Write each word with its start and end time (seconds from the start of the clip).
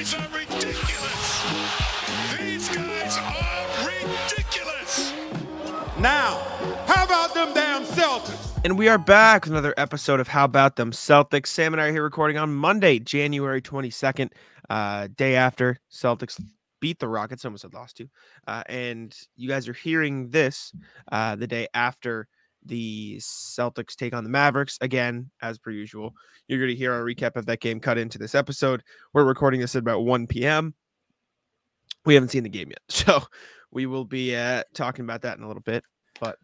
Guys 0.00 0.14
are 0.14 0.28
ridiculous. 0.34 1.44
These 2.38 2.68
guys 2.70 3.18
are 3.18 3.86
ridiculous. 3.86 5.12
Now, 5.98 6.38
how 6.86 7.04
about 7.04 7.34
them 7.34 7.52
damn 7.52 7.84
Celtics? 7.84 8.58
And 8.64 8.78
we 8.78 8.88
are 8.88 8.96
back 8.96 9.44
with 9.44 9.52
another 9.52 9.74
episode 9.76 10.18
of 10.18 10.26
How 10.26 10.46
About 10.46 10.76
Them 10.76 10.92
Celtics. 10.92 11.48
Sam 11.48 11.74
and 11.74 11.82
I 11.82 11.88
are 11.88 11.92
here 11.92 12.02
recording 12.02 12.38
on 12.38 12.54
Monday, 12.54 12.98
January 12.98 13.60
22nd, 13.60 14.30
uh, 14.70 15.08
day 15.14 15.36
after 15.36 15.78
Celtics 15.92 16.42
beat 16.80 16.98
the 16.98 17.06
Rockets, 17.06 17.44
almost 17.44 17.64
had 17.64 17.74
lost 17.74 17.98
to. 17.98 18.08
Uh, 18.46 18.62
and 18.70 19.14
you 19.36 19.50
guys 19.50 19.68
are 19.68 19.74
hearing 19.74 20.30
this 20.30 20.72
uh, 21.12 21.36
the 21.36 21.46
day 21.46 21.68
after 21.74 22.26
the 22.64 23.16
Celtics 23.18 23.96
take 23.96 24.14
on 24.14 24.24
the 24.24 24.30
Mavericks. 24.30 24.78
Again, 24.80 25.30
as 25.42 25.58
per 25.58 25.70
usual, 25.70 26.14
you're 26.48 26.58
going 26.58 26.70
to 26.70 26.76
hear 26.76 26.92
our 26.92 27.02
recap 27.02 27.36
of 27.36 27.46
that 27.46 27.60
game 27.60 27.80
cut 27.80 27.98
into 27.98 28.18
this 28.18 28.34
episode. 28.34 28.82
We're 29.12 29.24
recording 29.24 29.60
this 29.60 29.74
at 29.74 29.80
about 29.80 30.04
1 30.04 30.26
p.m. 30.26 30.74
We 32.04 32.14
haven't 32.14 32.30
seen 32.30 32.42
the 32.42 32.48
game 32.48 32.68
yet. 32.70 32.80
So 32.90 33.22
we 33.72 33.86
will 33.86 34.04
be 34.04 34.34
uh, 34.34 34.64
talking 34.74 35.04
about 35.04 35.22
that 35.22 35.38
in 35.38 35.44
a 35.44 35.46
little 35.46 35.62
bit. 35.62 35.84
But 36.20 36.36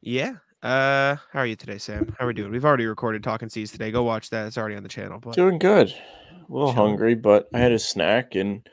yeah. 0.00 0.34
Uh, 0.62 1.16
how 1.32 1.40
are 1.40 1.46
you 1.46 1.56
today, 1.56 1.78
Sam? 1.78 2.14
How 2.18 2.24
are 2.24 2.28
we 2.28 2.34
doing? 2.34 2.50
We've 2.50 2.64
already 2.64 2.86
recorded 2.86 3.22
Talking 3.22 3.48
Seas 3.48 3.70
today. 3.70 3.92
Go 3.92 4.02
watch 4.02 4.30
that. 4.30 4.46
It's 4.46 4.58
already 4.58 4.74
on 4.74 4.82
the 4.82 4.88
channel. 4.88 5.20
But 5.20 5.34
Doing 5.34 5.58
good. 5.58 5.88
A 5.88 6.52
little 6.52 6.72
Chilling. 6.72 6.90
hungry, 6.90 7.14
but 7.14 7.48
I 7.54 7.58
had 7.58 7.70
a 7.70 7.78
snack, 7.78 8.34
and 8.34 8.68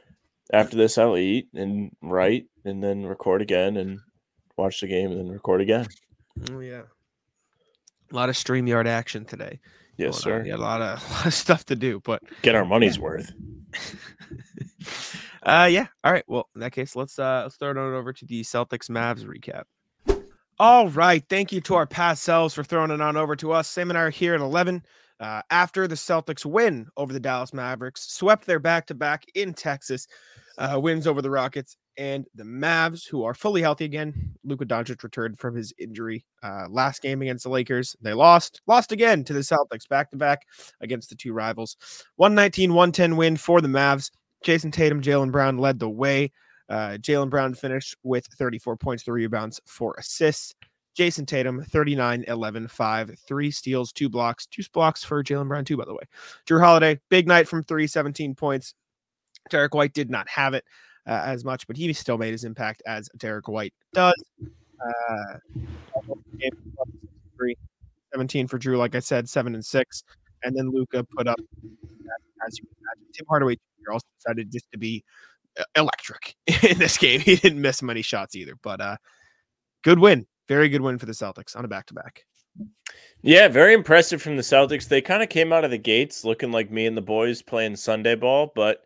after 0.52 0.78
this, 0.78 0.98
I'll 0.98 1.18
eat 1.18 1.48
and 1.54 1.92
write, 2.02 2.46
and 2.64 2.84
then 2.84 3.06
record 3.06 3.44
again, 3.44 3.78
and 3.78 4.00
watch 4.58 4.82
the 4.82 4.88
game, 4.88 5.12
and 5.12 5.20
then 5.20 5.30
record 5.30 5.62
again. 5.62 5.86
Oh 6.52 6.60
yeah. 6.60 6.84
A 8.12 8.16
lot 8.16 8.30
of 8.30 8.36
StreamYard 8.36 8.88
action 8.88 9.26
today. 9.26 9.60
Yes, 9.98 10.24
going 10.24 10.36
on. 10.36 10.44
sir. 10.44 10.48
Yeah, 10.50 10.56
a 10.56 10.58
lot 10.58 10.82
of, 10.82 11.10
a 11.10 11.14
lot 11.14 11.26
of 11.26 11.34
stuff 11.34 11.66
to 11.66 11.76
do, 11.76 12.02
but 12.04 12.22
Get 12.42 12.56
our 12.56 12.66
money's 12.66 13.00
worth. 13.00 13.32
uh 15.44 15.68
yeah. 15.72 15.88
All 16.04 16.12
right. 16.12 16.24
Well, 16.28 16.50
in 16.56 16.62
that 16.62 16.72
case, 16.72 16.96
let's 16.96 17.18
uh 17.18 17.42
let's 17.44 17.56
throw 17.56 17.72
it 17.72 17.78
on 17.78 17.94
over 17.94 18.14
to 18.14 18.26
the 18.26 18.42
Celtics 18.42 18.90
Mavs 18.90 19.26
recap. 19.26 19.64
All 20.60 20.90
right. 20.90 21.24
Thank 21.30 21.52
you 21.52 21.60
to 21.62 21.76
our 21.76 21.86
past 21.88 22.24
selves 22.24 22.54
for 22.54 22.64
throwing 22.64 22.92
it 22.92 23.02
on 23.02 23.18
over 23.18 23.36
to 23.38 23.52
us. 23.52 23.68
Sam 23.68 23.90
and 23.92 23.98
I 23.98 24.04
are 24.04 24.10
here 24.10 24.36
at 24.36 24.42
11 24.42 24.86
uh, 25.20 25.42
after 25.50 25.88
the 25.88 25.96
Celtics 25.96 26.46
win 26.46 26.88
over 26.98 27.12
the 27.12 27.20
Dallas 27.20 27.54
Mavericks, 27.54 28.08
swept 28.14 28.46
their 28.46 28.60
back 28.60 28.86
to 28.88 28.94
back 28.94 29.26
in 29.36 29.54
Texas, 29.54 30.08
uh, 30.58 30.80
wins 30.82 31.08
over 31.08 31.22
the 31.22 31.30
Rockets 31.30 31.76
and 31.98 32.26
the 32.36 32.44
Mavs, 32.44 33.08
who 33.08 33.24
are 33.24 33.34
fully 33.34 33.62
healthy 33.62 33.86
again. 33.86 34.34
Luka 34.44 34.66
Doncic 34.66 35.04
returned 35.04 35.40
from 35.40 35.56
his 35.56 35.74
injury 35.78 36.26
uh, 36.44 36.68
last 36.70 37.02
game 37.02 37.22
against 37.22 37.44
the 37.44 37.50
Lakers. 37.50 37.96
They 38.02 38.14
lost, 38.14 38.62
lost 38.68 38.92
again 38.92 39.24
to 39.26 39.34
the 39.34 39.40
Celtics 39.40 39.88
back 39.88 40.12
to 40.12 40.18
back 40.18 40.48
against 40.82 41.10
the 41.10 41.16
two 41.16 41.34
rivals. 41.34 41.78
119 42.18 42.74
110 42.74 43.16
win 43.16 43.38
for 43.38 43.62
the 43.62 43.68
Mavs. 43.68 44.12
Jayson 44.44 44.72
Tatum, 44.72 45.02
Jaylen 45.02 45.32
Brown 45.32 45.58
led 45.58 45.80
the 45.80 45.90
way. 45.90 46.32
Uh, 46.70 46.98
Jaylen 47.00 47.30
Brown 47.30 47.54
finished 47.54 47.96
with 48.04 48.26
34 48.28 48.78
points, 48.78 49.04
three 49.04 49.24
rebounds, 49.24 49.60
four 49.66 49.96
assists. 49.98 50.54
Jayson 50.96 51.26
Tatum, 51.26 51.62
39, 51.62 52.24
11, 52.28 52.68
5, 52.70 53.20
three 53.28 53.52
steals, 53.52 53.92
two 53.92 54.08
blocks, 54.08 54.46
two 54.46 54.64
blocks 54.72 55.04
for 55.04 55.24
Jaylen 55.24 55.48
Brown, 55.48 55.66
too, 55.66 55.76
by 55.76 55.86
the 55.86 55.94
way. 55.94 56.04
Jrue 56.48 56.62
Holiday, 56.62 57.00
big 57.10 57.28
night 57.28 57.48
from 57.48 57.64
three, 57.64 57.86
17 57.86 58.34
points. 58.34 58.74
Derrick 59.50 59.74
White 59.74 59.94
did 59.94 60.10
not 60.10 60.28
have 60.30 60.54
it 60.54 60.64
uh, 61.08 61.22
as 61.26 61.46
much, 61.46 61.68
but 61.68 61.78
he 61.78 61.92
still 61.94 62.18
made 62.18 62.32
his 62.32 62.44
impact 62.44 62.82
as 62.86 63.10
Derrick 63.18 63.48
White 63.48 63.74
does. 63.94 64.24
Uh, 64.42 65.38
17 68.16 68.48
for 68.48 68.58
Jrue, 68.58 68.78
like 68.78 68.96
I 68.96 69.00
said, 69.00 69.28
seven 69.28 69.56
and 69.56 69.66
six. 69.66 70.04
And 70.44 70.56
then 70.56 70.70
Luka 70.72 71.04
put 71.04 71.28
up, 71.28 71.40
as 72.48 72.58
you 72.58 72.66
imagine, 72.80 73.14
Tim 73.14 73.26
Hardaway 73.28 73.56
Jr. 73.56 73.92
also 73.92 74.06
decided 74.18 74.52
just 74.52 74.72
to 74.72 74.78
be 74.78 75.04
uh, 75.60 75.64
electric 75.76 76.36
in 76.64 76.78
this 76.78 76.98
game. 76.98 77.20
He 77.20 77.36
didn't 77.36 77.62
miss 77.62 77.82
many 77.82 78.02
shots 78.02 78.36
either, 78.36 78.54
but 78.62 78.80
uh, 78.80 78.98
good 79.84 80.00
win. 80.00 80.26
Very 80.48 80.70
good 80.70 80.82
win 80.82 80.98
for 80.98 81.08
the 81.08 81.12
Celtics 81.12 81.56
on 81.56 81.66
a 81.66 81.68
back 81.68 81.88
to 81.88 81.94
back. 81.94 82.24
Yeah, 83.22 83.48
very 83.48 83.74
impressive 83.74 84.22
from 84.22 84.38
the 84.38 84.44
Celtics. 84.44 84.88
They 84.88 85.02
kind 85.02 85.24
of 85.24 85.30
came 85.30 85.52
out 85.52 85.66
of 85.66 85.72
the 85.72 85.78
gates 85.78 86.24
looking 86.24 86.52
like 86.52 86.72
me 86.72 86.86
and 86.86 86.96
the 86.96 87.02
boys 87.02 87.42
playing 87.42 87.76
Sunday 87.76 88.16
ball, 88.16 88.52
but 88.56 88.84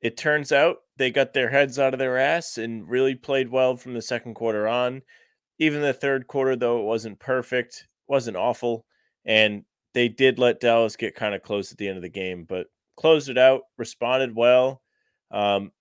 it 0.00 0.16
turns 0.16 0.52
out 0.52 0.78
they 0.96 1.10
got 1.10 1.32
their 1.32 1.48
heads 1.48 1.78
out 1.78 1.92
of 1.92 1.98
their 1.98 2.18
ass 2.18 2.58
and 2.58 2.88
really 2.88 3.14
played 3.14 3.50
well 3.50 3.76
from 3.76 3.94
the 3.94 4.02
second 4.02 4.34
quarter 4.34 4.66
on. 4.66 5.02
Even 5.58 5.82
the 5.82 5.92
third 5.92 6.26
quarter, 6.26 6.56
though 6.56 6.80
it 6.80 6.84
wasn't 6.84 7.18
perfect, 7.18 7.86
wasn't 8.08 8.36
awful, 8.36 8.84
and 9.24 9.64
they 9.94 10.08
did 10.08 10.38
let 10.38 10.60
Dallas 10.60 10.96
get 10.96 11.14
kind 11.14 11.34
of 11.34 11.42
close 11.42 11.72
at 11.72 11.78
the 11.78 11.88
end 11.88 11.96
of 11.96 12.02
the 12.02 12.08
game, 12.08 12.44
but 12.44 12.66
closed 12.96 13.28
it 13.28 13.38
out, 13.38 13.62
responded 13.78 14.34
well. 14.34 14.82
Um, 15.30 15.72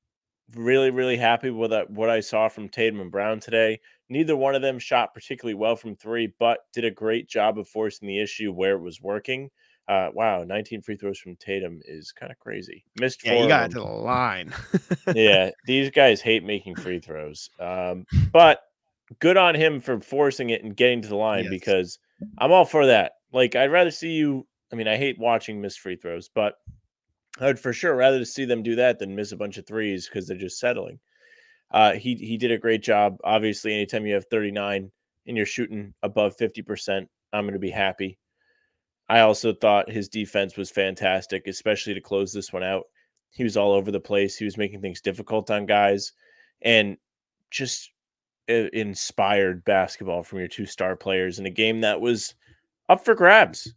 really, 0.53 0.92
really 0.92 1.18
happy 1.18 1.50
with 1.50 1.72
that, 1.72 1.90
what 1.90 2.09
I 2.09 2.20
saw 2.20 2.47
from 2.47 2.70
Tatum 2.70 3.02
and 3.02 3.12
Brown 3.12 3.40
today. 3.40 3.80
Neither 4.09 4.38
one 4.38 4.56
of 4.56 4.62
them 4.62 4.80
shot 4.80 5.14
particularly 5.14 5.56
well 5.56 5.76
from 5.76 5.96
three, 5.96 6.34
but 6.40 6.59
did 6.74 6.86
a 6.86 6.92
great 6.92 7.28
job 7.28 7.58
of 7.58 7.68
forcing 7.68 8.08
the 8.08 8.22
issue 8.22 8.52
where 8.52 8.76
it 8.76 8.82
was 8.82 9.02
working. 9.02 9.50
Uh, 9.88 10.09
wow, 10.13 10.44
19 10.44 10.81
free 10.81 10.96
throws 10.97 11.19
from 11.19 11.35
Tatum 11.35 11.79
is 11.85 12.12
kind 12.12 12.31
of 12.31 12.40
crazy. 12.40 12.84
Missed 13.00 13.23
Yeah, 13.23 13.34
four. 13.34 13.44
you 13.44 13.47
got 13.47 13.69
to 13.72 13.78
the 13.79 13.84
line. 13.85 14.51
yeah, 15.13 15.51
these 15.66 15.91
guys 15.91 16.22
hate 16.22 16.44
making 16.44 16.75
free 16.75 17.00
throws. 17.00 17.50
Um, 17.59 18.06
but 18.31 18.62
good 19.19 19.38
on 19.38 19.53
him 19.53 19.79
for 19.81 20.00
forcing 20.00 20.50
it 20.50 20.63
and 20.63 20.75
getting 20.75 21.01
to 21.03 21.07
the 21.07 21.16
line 21.16 21.44
Yes. 21.44 21.50
because 21.51 22.00
I'm 22.40 22.51
all 22.51 22.66
for 22.66 22.88
that. 22.88 23.12
Like, 23.31 23.56
I'd 23.56 23.72
rather 23.72 23.91
see 23.91 24.13
you. 24.13 24.47
I 24.73 24.75
mean, 24.75 24.88
I 24.88 24.97
hate 24.97 25.19
watching 25.19 25.62
missed 25.62 25.79
free 25.79 25.96
throws, 25.97 26.29
but 26.34 26.56
I 27.40 27.46
would 27.46 27.59
for 27.59 27.72
sure 27.73 27.96
rather 27.96 28.17
to 28.19 28.25
see 28.25 28.46
them 28.46 28.63
do 28.63 28.75
that 28.78 28.97
than 28.97 29.16
miss 29.16 29.31
a 29.34 29.38
bunch 29.38 29.57
of 29.57 29.67
threes 29.67 30.07
because 30.09 30.28
they're 30.28 30.38
just 30.38 30.57
settling. 30.59 31.00
Uh, 31.69 31.94
he 31.94 32.16
he 32.16 32.38
did 32.38 32.52
a 32.52 32.57
great 32.57 32.81
job. 32.81 33.17
Obviously, 33.23 33.73
anytime 33.73 34.06
you 34.07 34.13
have 34.16 34.25
39 34.31 34.90
and 35.28 35.38
you're 35.38 35.46
shooting 35.46 35.94
above 36.02 36.35
50%, 36.38 37.06
I'm 37.34 37.44
going 37.44 37.53
to 37.53 37.59
be 37.59 37.69
happy. 37.72 38.17
I 39.07 39.19
also 39.19 39.53
thought 39.53 39.89
his 39.89 40.09
defense 40.09 40.57
was 40.57 40.71
fantastic, 40.71 41.47
especially 41.47 41.93
to 41.93 42.01
close 42.01 42.33
this 42.33 42.51
one 42.51 42.63
out. 42.63 42.85
He 43.31 43.43
was 43.43 43.57
all 43.57 43.73
over 43.73 43.91
the 43.91 43.99
place. 43.99 44.35
He 44.35 44.45
was 44.45 44.57
making 44.57 44.81
things 44.81 45.01
difficult 45.01 45.51
on 45.51 45.66
guys 45.66 46.13
and 46.61 46.97
just 47.51 47.91
eh, 48.47 48.69
inspired 48.73 49.63
basketball 49.66 50.23
from 50.23 50.39
your 50.39 50.47
two 50.47 50.66
star 50.66 50.95
players 50.95 51.38
in 51.38 51.45
a 51.45 51.51
game 51.51 51.81
that 51.81 52.01
was 52.01 52.33
up 52.89 53.03
for 53.03 53.13
grabs, 53.13 53.73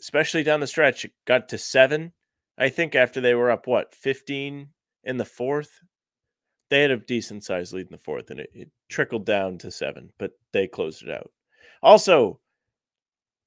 especially 0.00 0.42
down 0.42 0.60
the 0.60 0.66
stretch. 0.66 1.04
It 1.04 1.12
got 1.24 1.48
to 1.50 1.58
seven, 1.58 2.12
I 2.58 2.68
think, 2.68 2.94
after 2.94 3.20
they 3.20 3.34
were 3.34 3.50
up, 3.50 3.66
what, 3.66 3.94
15 3.94 4.68
in 5.04 5.16
the 5.16 5.24
fourth? 5.24 5.70
They 6.70 6.82
had 6.82 6.90
a 6.90 6.96
decent 6.96 7.44
sized 7.44 7.72
lead 7.72 7.86
in 7.86 7.92
the 7.92 7.98
fourth 7.98 8.30
and 8.30 8.40
it, 8.40 8.50
it 8.54 8.70
trickled 8.88 9.26
down 9.26 9.58
to 9.58 9.70
seven, 9.70 10.10
but 10.18 10.32
they 10.52 10.66
closed 10.66 11.02
it 11.02 11.10
out. 11.10 11.30
Also, 11.82 12.40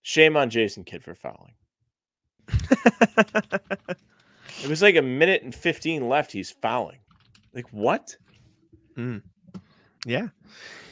shame 0.07 0.37
on 0.37 0.49
Jason 0.49 0.85
Kidd 0.85 1.03
for 1.03 1.15
fouling. 1.15 1.53
It 4.63 4.69
was 4.69 4.81
like 4.81 4.95
a 4.95 5.01
minute 5.01 5.43
and 5.43 5.53
15 5.53 6.09
left. 6.09 6.31
He's 6.31 6.49
fouling. 6.49 6.97
Like, 7.53 7.67
what? 7.71 8.15
yeah. 10.05 10.27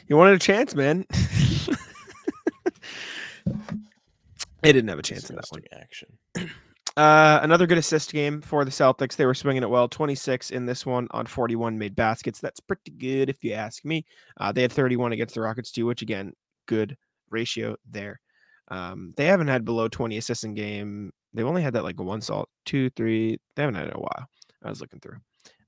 You 0.06 0.16
wanted 0.16 0.34
a 0.34 0.38
chance, 0.38 0.74
man. 0.74 1.04
they 4.62 4.72
didn't 4.72 4.88
have 4.88 5.00
a 5.00 5.02
chance 5.02 5.28
in 5.30 5.36
that 5.36 5.46
one. 5.50 5.62
Action. 5.72 6.16
Uh, 6.96 7.40
another 7.42 7.66
good 7.66 7.76
assist 7.76 8.10
game 8.10 8.40
for 8.40 8.64
the 8.64 8.70
Celtics. 8.70 9.16
They 9.16 9.26
were 9.26 9.34
swinging 9.34 9.62
it 9.62 9.68
well. 9.68 9.86
26 9.86 10.50
in 10.50 10.64
this 10.64 10.86
one 10.86 11.08
on 11.10 11.26
41 11.26 11.76
made 11.76 11.94
baskets. 11.94 12.40
That's 12.40 12.58
pretty 12.58 12.90
good 12.92 13.28
if 13.28 13.44
you 13.44 13.52
ask 13.52 13.84
me. 13.84 14.06
Uh, 14.38 14.50
they 14.50 14.62
had 14.62 14.72
31 14.72 15.12
against 15.12 15.34
the 15.34 15.42
Rockets 15.42 15.70
too, 15.70 15.84
which 15.84 16.00
again, 16.00 16.32
good 16.64 16.96
ratio 17.28 17.76
there. 17.84 18.18
Um, 18.68 19.14
they 19.16 19.26
haven't 19.26 19.48
had 19.48 19.64
below 19.64 19.88
20 19.88 20.16
assists 20.16 20.44
in 20.44 20.54
game. 20.54 21.12
They've 21.34 21.46
only 21.46 21.62
had 21.62 21.74
that 21.74 21.84
like 21.84 22.00
one 22.00 22.20
salt, 22.20 22.48
two, 22.64 22.90
three. 22.90 23.38
They 23.54 23.62
haven't 23.62 23.76
had 23.76 23.86
it 23.86 23.90
in 23.90 23.96
a 23.96 24.00
while. 24.00 24.26
I 24.62 24.70
was 24.70 24.80
looking 24.80 25.00
through. 25.00 25.18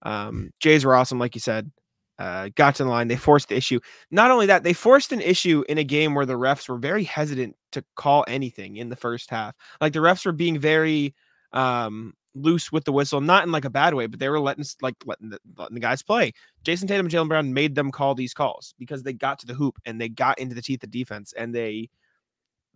Um, 0.03 0.51
Jays 0.61 0.85
were 0.85 0.95
awesome, 0.95 1.19
like 1.19 1.35
you 1.35 1.41
said. 1.41 1.71
Uh, 2.19 2.49
got 2.57 2.75
to 2.75 2.85
the 2.85 2.91
line. 2.91 3.07
They 3.07 3.17
forced 3.17 3.49
the 3.49 3.57
issue. 3.57 3.79
Not 4.11 4.31
only 4.31 4.47
that, 4.47 4.65
they 4.65 4.73
forced 4.73 5.13
an 5.13 5.21
issue 5.21 5.63
in 5.69 5.79
a 5.79 5.85
game 5.85 6.15
where 6.15 6.27
the 6.27 6.35
refs 6.35 6.69
were 6.69 6.79
very 6.79 7.05
hesitant 7.05 7.55
to 7.73 7.85
call 7.95 8.25
anything 8.27 8.77
in 8.77 8.89
the 8.89 8.97
first 8.97 9.31
half. 9.31 9.55
Like 9.81 9.93
the 9.93 10.01
refs 10.01 10.27
were 10.27 10.33
being 10.33 10.59
very 10.59 11.15
um 11.53 12.15
loose 12.35 12.71
with 12.73 12.85
the 12.85 12.93
whistle, 12.93 13.21
not 13.21 13.45
in 13.45 13.53
like 13.53 13.65
a 13.65 13.71
bad 13.71 13.95
way, 13.95 14.07
but 14.07 14.19
they 14.19 14.29
were 14.29 14.41
letting 14.41 14.65
like 14.83 14.97
letting 15.07 15.31
the, 15.31 15.39
letting 15.57 15.75
the 15.75 15.81
guys 15.81 16.03
play. 16.03 16.33
Jayson 16.65 16.89
Tatum 16.89 17.07
and 17.07 17.15
Jaylen 17.15 17.29
Brown 17.29 17.55
made 17.55 17.75
them 17.75 17.91
call 17.91 18.15
these 18.15 18.35
calls 18.35 18.75
because 18.79 19.03
they 19.03 19.13
got 19.13 19.39
to 19.41 19.47
the 19.47 19.55
hoop 19.55 19.79
and 19.85 20.01
they 20.01 20.09
got 20.09 20.39
into 20.39 20.55
the 20.55 20.63
teeth 20.63 20.83
of 20.83 20.91
defense 20.91 21.33
and 21.37 21.55
they 21.55 21.89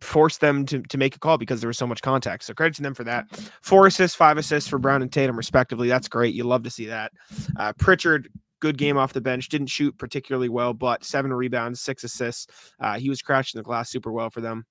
forced 0.03 0.41
them 0.41 0.67
to, 0.67 0.83
to 0.83 0.99
make 0.99 1.17
a 1.17 1.19
call 1.19 1.39
because 1.39 1.61
there 1.61 1.69
was 1.69 1.79
so 1.79 1.87
much 1.87 2.03
contact. 2.03 2.45
So 2.45 2.55
credit 2.55 2.75
to 2.77 2.83
them 2.83 2.95
for 2.95 3.05
that. 3.05 3.31
Four 3.63 3.87
assists, 3.87 4.17
five 4.17 4.39
assists 4.39 4.69
for 4.69 4.79
Brown 4.79 5.03
and 5.03 5.13
Tatum, 5.13 5.37
respectively. 5.37 5.89
That's 5.89 6.09
great. 6.09 6.35
You 6.35 6.45
love 6.45 6.63
to 6.65 6.71
see 6.71 6.87
that. 6.87 7.13
Uh, 7.57 7.73
Pritchard, 7.75 8.29
good 8.61 8.79
game 8.79 8.97
off 8.97 9.13
the 9.13 9.21
bench. 9.21 9.49
Didn't 9.49 9.69
shoot 9.69 9.97
particularly 9.99 10.49
well, 10.49 10.75
but 10.75 11.05
seven 11.05 11.33
rebounds, 11.33 11.81
six 11.81 12.05
assists. 12.05 12.47
Uh, 12.81 12.99
he 12.99 13.09
was 13.09 13.23
crashing 13.23 13.59
the 13.59 13.65
glass 13.65 13.91
super 13.91 14.13
well 14.13 14.31
for 14.31 14.41
them. 14.41 14.65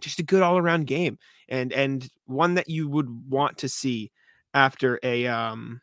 Just 0.00 0.18
a 0.18 0.24
good 0.24 0.42
all 0.42 0.58
around 0.58 0.88
game, 0.88 1.18
and 1.48 1.72
and 1.72 2.08
one 2.26 2.54
that 2.54 2.68
you 2.68 2.88
would 2.88 3.30
want 3.30 3.58
to 3.58 3.68
see 3.68 4.10
after 4.52 4.98
a 5.04 5.28
um 5.28 5.80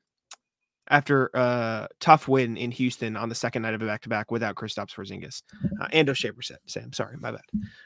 after 0.91 1.31
a 1.33 1.87
tough 1.99 2.27
win 2.27 2.57
in 2.57 2.69
Houston 2.69 3.15
on 3.15 3.29
the 3.29 3.35
second 3.35 3.63
night 3.63 3.73
of 3.73 3.81
a 3.81 3.85
back 3.85 4.01
to 4.01 4.09
back 4.09 4.29
without 4.29 4.55
Kristaps 4.55 4.93
Porzingis 4.93 5.41
uh, 5.79 5.87
and 5.93 6.07
Oshae 6.07 6.31
Brissett. 6.31 6.57
Sam, 6.67 6.93
sorry, 6.93 7.15
my 7.17 7.31
bad. 7.31 7.41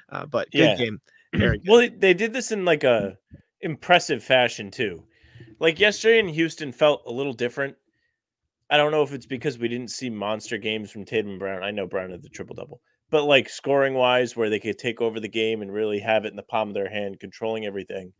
Uh, 0.10 0.26
but 0.26 0.52
good 0.52 0.60
Yeah. 0.60 0.76
game. 0.76 1.00
Very 1.36 1.60
good. 1.60 1.70
Well, 1.70 1.90
they, 1.98 2.14
did 2.14 2.34
this 2.34 2.52
in 2.52 2.66
like 2.66 2.84
a 2.84 3.18
impressive 3.62 4.24
fashion 4.24 4.72
too. 4.72 5.04
Like 5.60 5.80
yesterday 5.80 6.20
in 6.20 6.28
Houston 6.28 6.72
felt 6.72 7.04
a 7.06 7.12
little 7.12 7.34
different. 7.34 7.76
I 8.70 8.78
don't 8.78 8.92
know 8.92 9.04
if 9.04 9.14
it's 9.14 9.28
because 9.28 9.60
we 9.60 9.68
didn't 9.68 9.92
see 9.92 10.10
monster 10.10 10.58
games 10.58 10.92
from 10.92 11.06
Tatum 11.06 11.32
and 11.32 11.40
Brown. 11.40 11.64
I 11.64 11.72
know 11.72 11.86
Brown 11.86 12.10
had 12.10 12.24
the 12.24 12.30
triple 12.30 12.56
double, 12.56 12.82
but 13.12 13.26
like 13.26 13.48
scoring 13.48 13.94
wise, 13.94 14.36
where 14.36 14.50
they 14.50 14.60
could 14.60 14.80
take 14.80 15.02
over 15.02 15.20
the 15.20 15.28
game 15.28 15.62
and 15.62 15.72
really 15.72 16.00
have 16.00 16.26
it 16.26 16.30
in 16.30 16.36
the 16.36 16.44
palm 16.44 16.70
of 16.70 16.74
their 16.74 16.90
hand, 16.90 17.20
controlling 17.20 17.66
everything. 17.66 18.12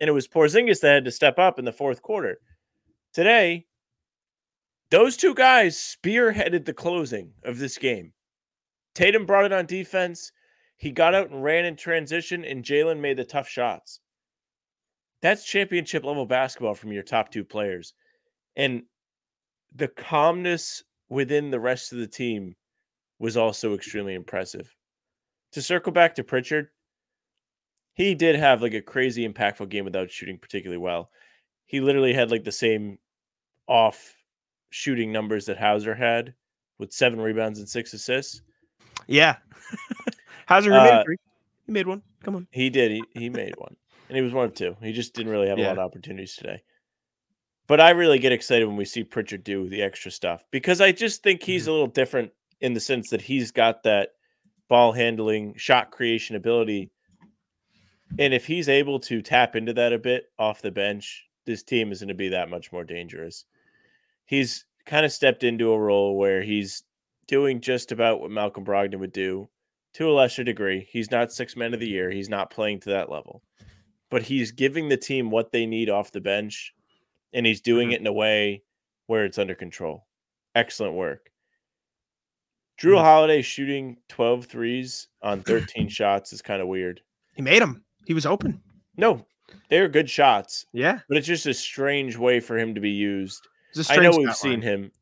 And 0.00 0.08
it 0.08 0.12
was 0.12 0.26
Porzingis 0.26 0.80
that 0.80 0.94
had 0.94 1.04
to 1.04 1.12
step 1.12 1.38
up 1.38 1.60
in 1.60 1.64
the 1.64 1.72
fourth 1.72 2.02
quarter. 2.02 2.38
Today, 3.12 3.66
those 4.90 5.16
two 5.16 5.34
guys 5.34 5.76
spearheaded 5.76 6.64
the 6.64 6.74
closing 6.74 7.32
of 7.44 7.58
this 7.58 7.78
game. 7.78 8.12
Tatum 8.94 9.26
brought 9.26 9.44
it 9.44 9.52
on 9.52 9.66
defense. 9.66 10.30
He 10.76 10.90
got 10.90 11.14
out 11.14 11.30
and 11.30 11.42
ran 11.42 11.64
in 11.64 11.76
transition, 11.76 12.44
and 12.44 12.64
Jaylen 12.64 13.00
made 13.00 13.16
the 13.16 13.24
tough 13.24 13.48
shots. 13.48 14.00
That's 15.22 15.44
championship 15.44 16.04
level 16.04 16.26
basketball 16.26 16.74
from 16.74 16.92
your 16.92 17.02
top 17.02 17.30
two 17.30 17.44
players. 17.44 17.94
And 18.56 18.82
the 19.74 19.88
calmness 19.88 20.82
within 21.08 21.50
the 21.50 21.60
rest 21.60 21.92
of 21.92 21.98
the 21.98 22.06
team 22.06 22.54
was 23.18 23.36
also 23.36 23.74
extremely 23.74 24.14
impressive. 24.14 24.74
To 25.52 25.62
circle 25.62 25.92
back 25.92 26.14
to 26.16 26.24
Pritchard, 26.24 26.68
he 27.94 28.14
did 28.14 28.36
have 28.36 28.60
like 28.60 28.74
a 28.74 28.82
crazy 28.82 29.26
impactful 29.26 29.68
game 29.68 29.84
without 29.84 30.10
shooting 30.10 30.38
particularly 30.38 30.78
well. 30.78 31.10
He 31.64 31.80
literally 31.80 32.12
had 32.12 32.30
like 32.30 32.44
the 32.44 32.52
same 32.52 32.98
off 33.66 34.14
shooting 34.74 35.12
numbers 35.12 35.46
that 35.46 35.56
Hauser 35.56 35.94
had 35.94 36.34
with 36.78 36.92
seven 36.92 37.20
rebounds 37.20 37.60
and 37.60 37.68
six 37.68 37.94
assists. 37.94 38.42
Yeah. 39.06 39.36
Your 40.50 40.62
made 40.62 40.90
Uh, 40.90 41.00
a 41.00 41.04
three? 41.04 41.16
He 41.66 41.72
made 41.72 41.86
one. 41.86 42.02
Come 42.24 42.34
on. 42.34 42.48
He 42.50 42.70
did. 42.70 42.90
He, 42.90 43.04
he 43.12 43.28
made 43.30 43.54
one. 43.56 43.76
And 44.08 44.16
he 44.16 44.22
was 44.22 44.32
one 44.32 44.46
of 44.46 44.54
two. 44.54 44.76
He 44.82 44.92
just 44.92 45.14
didn't 45.14 45.30
really 45.30 45.48
have 45.48 45.58
a 45.58 45.62
lot 45.62 45.72
of 45.72 45.78
opportunities 45.78 46.34
today. 46.34 46.60
But 47.68 47.80
I 47.80 47.90
really 47.90 48.18
get 48.18 48.32
excited 48.32 48.66
when 48.66 48.76
we 48.76 48.84
see 48.84 49.04
Pritchard 49.04 49.44
do 49.44 49.68
the 49.68 49.80
extra 49.80 50.10
stuff 50.10 50.44
because 50.50 50.80
I 50.80 50.90
just 50.90 51.22
think 51.22 51.40
Mm-hmm. 51.40 51.52
he's 51.52 51.66
a 51.68 51.72
little 51.72 51.86
different 51.86 52.32
in 52.60 52.74
the 52.74 52.80
sense 52.80 53.10
that 53.10 53.22
he's 53.22 53.52
got 53.52 53.84
that 53.84 54.10
ball 54.68 54.90
handling, 54.92 55.54
shot 55.56 55.92
creation 55.92 56.34
ability. 56.34 56.90
And 58.18 58.34
if 58.34 58.44
he's 58.44 58.68
able 58.68 58.98
to 59.00 59.22
tap 59.22 59.54
into 59.54 59.72
that 59.74 59.92
a 59.92 59.98
bit 59.98 60.24
off 60.38 60.62
the 60.62 60.70
bench, 60.72 61.24
this 61.46 61.62
team 61.62 61.92
is 61.92 62.00
going 62.00 62.08
to 62.08 62.14
be 62.14 62.28
that 62.30 62.50
much 62.50 62.72
more 62.72 62.84
dangerous. 62.84 63.44
He's 64.26 64.64
kind 64.86 65.04
of 65.04 65.12
stepped 65.12 65.44
into 65.44 65.72
a 65.72 65.78
role 65.78 66.16
where 66.16 66.42
he's 66.42 66.82
doing 67.26 67.60
just 67.60 67.92
about 67.92 68.20
what 68.20 68.30
Malcolm 68.30 68.64
Brogdon 68.64 68.98
would 69.00 69.12
do 69.12 69.48
to 69.94 70.08
a 70.10 70.12
lesser 70.12 70.44
degree. 70.44 70.86
He's 70.90 71.10
not 71.10 71.32
six 71.32 71.56
men 71.56 71.72
of 71.74 71.80
the 71.80 71.88
year. 71.88 72.10
He's 72.10 72.28
not 72.28 72.50
playing 72.50 72.80
to 72.80 72.90
that 72.90 73.10
level, 73.10 73.42
but 74.10 74.22
he's 74.22 74.50
giving 74.52 74.88
the 74.88 74.96
team 74.96 75.30
what 75.30 75.52
they 75.52 75.66
need 75.66 75.88
off 75.88 76.12
the 76.12 76.20
bench, 76.20 76.74
and 77.32 77.46
he's 77.46 77.60
doing 77.60 77.88
Mhm. 77.90 77.92
it 77.94 78.00
in 78.00 78.06
a 78.06 78.12
way 78.12 78.62
where 79.06 79.24
it's 79.24 79.38
under 79.38 79.54
control. 79.54 80.06
Excellent 80.54 80.94
work. 80.94 81.30
Jrue 82.80 82.96
Mhm. 82.96 83.02
Holiday 83.02 83.42
shooting 83.42 83.96
12 84.08 84.46
threes 84.46 85.08
on 85.22 85.42
13 85.42 85.88
shots 85.88 86.32
is 86.32 86.42
kind 86.42 86.60
of 86.60 86.68
weird. 86.68 87.00
He 87.34 87.42
made 87.42 87.62
them. 87.62 87.84
He 88.06 88.14
was 88.14 88.26
open. 88.26 88.60
No, 88.96 89.26
they're 89.70 89.88
good 89.88 90.10
shots, 90.10 90.66
Yeah. 90.72 91.00
but 91.08 91.16
it's 91.16 91.26
just 91.26 91.46
a 91.46 91.54
strange 91.54 92.16
way 92.16 92.40
for 92.40 92.58
him 92.58 92.74
to 92.74 92.80
be 92.80 92.90
used. 92.90 93.46
I 93.90 93.96
know 93.96 94.12
we've 94.16 94.34
seen 94.36 94.52
line. 94.52 94.62
him. 94.62 94.92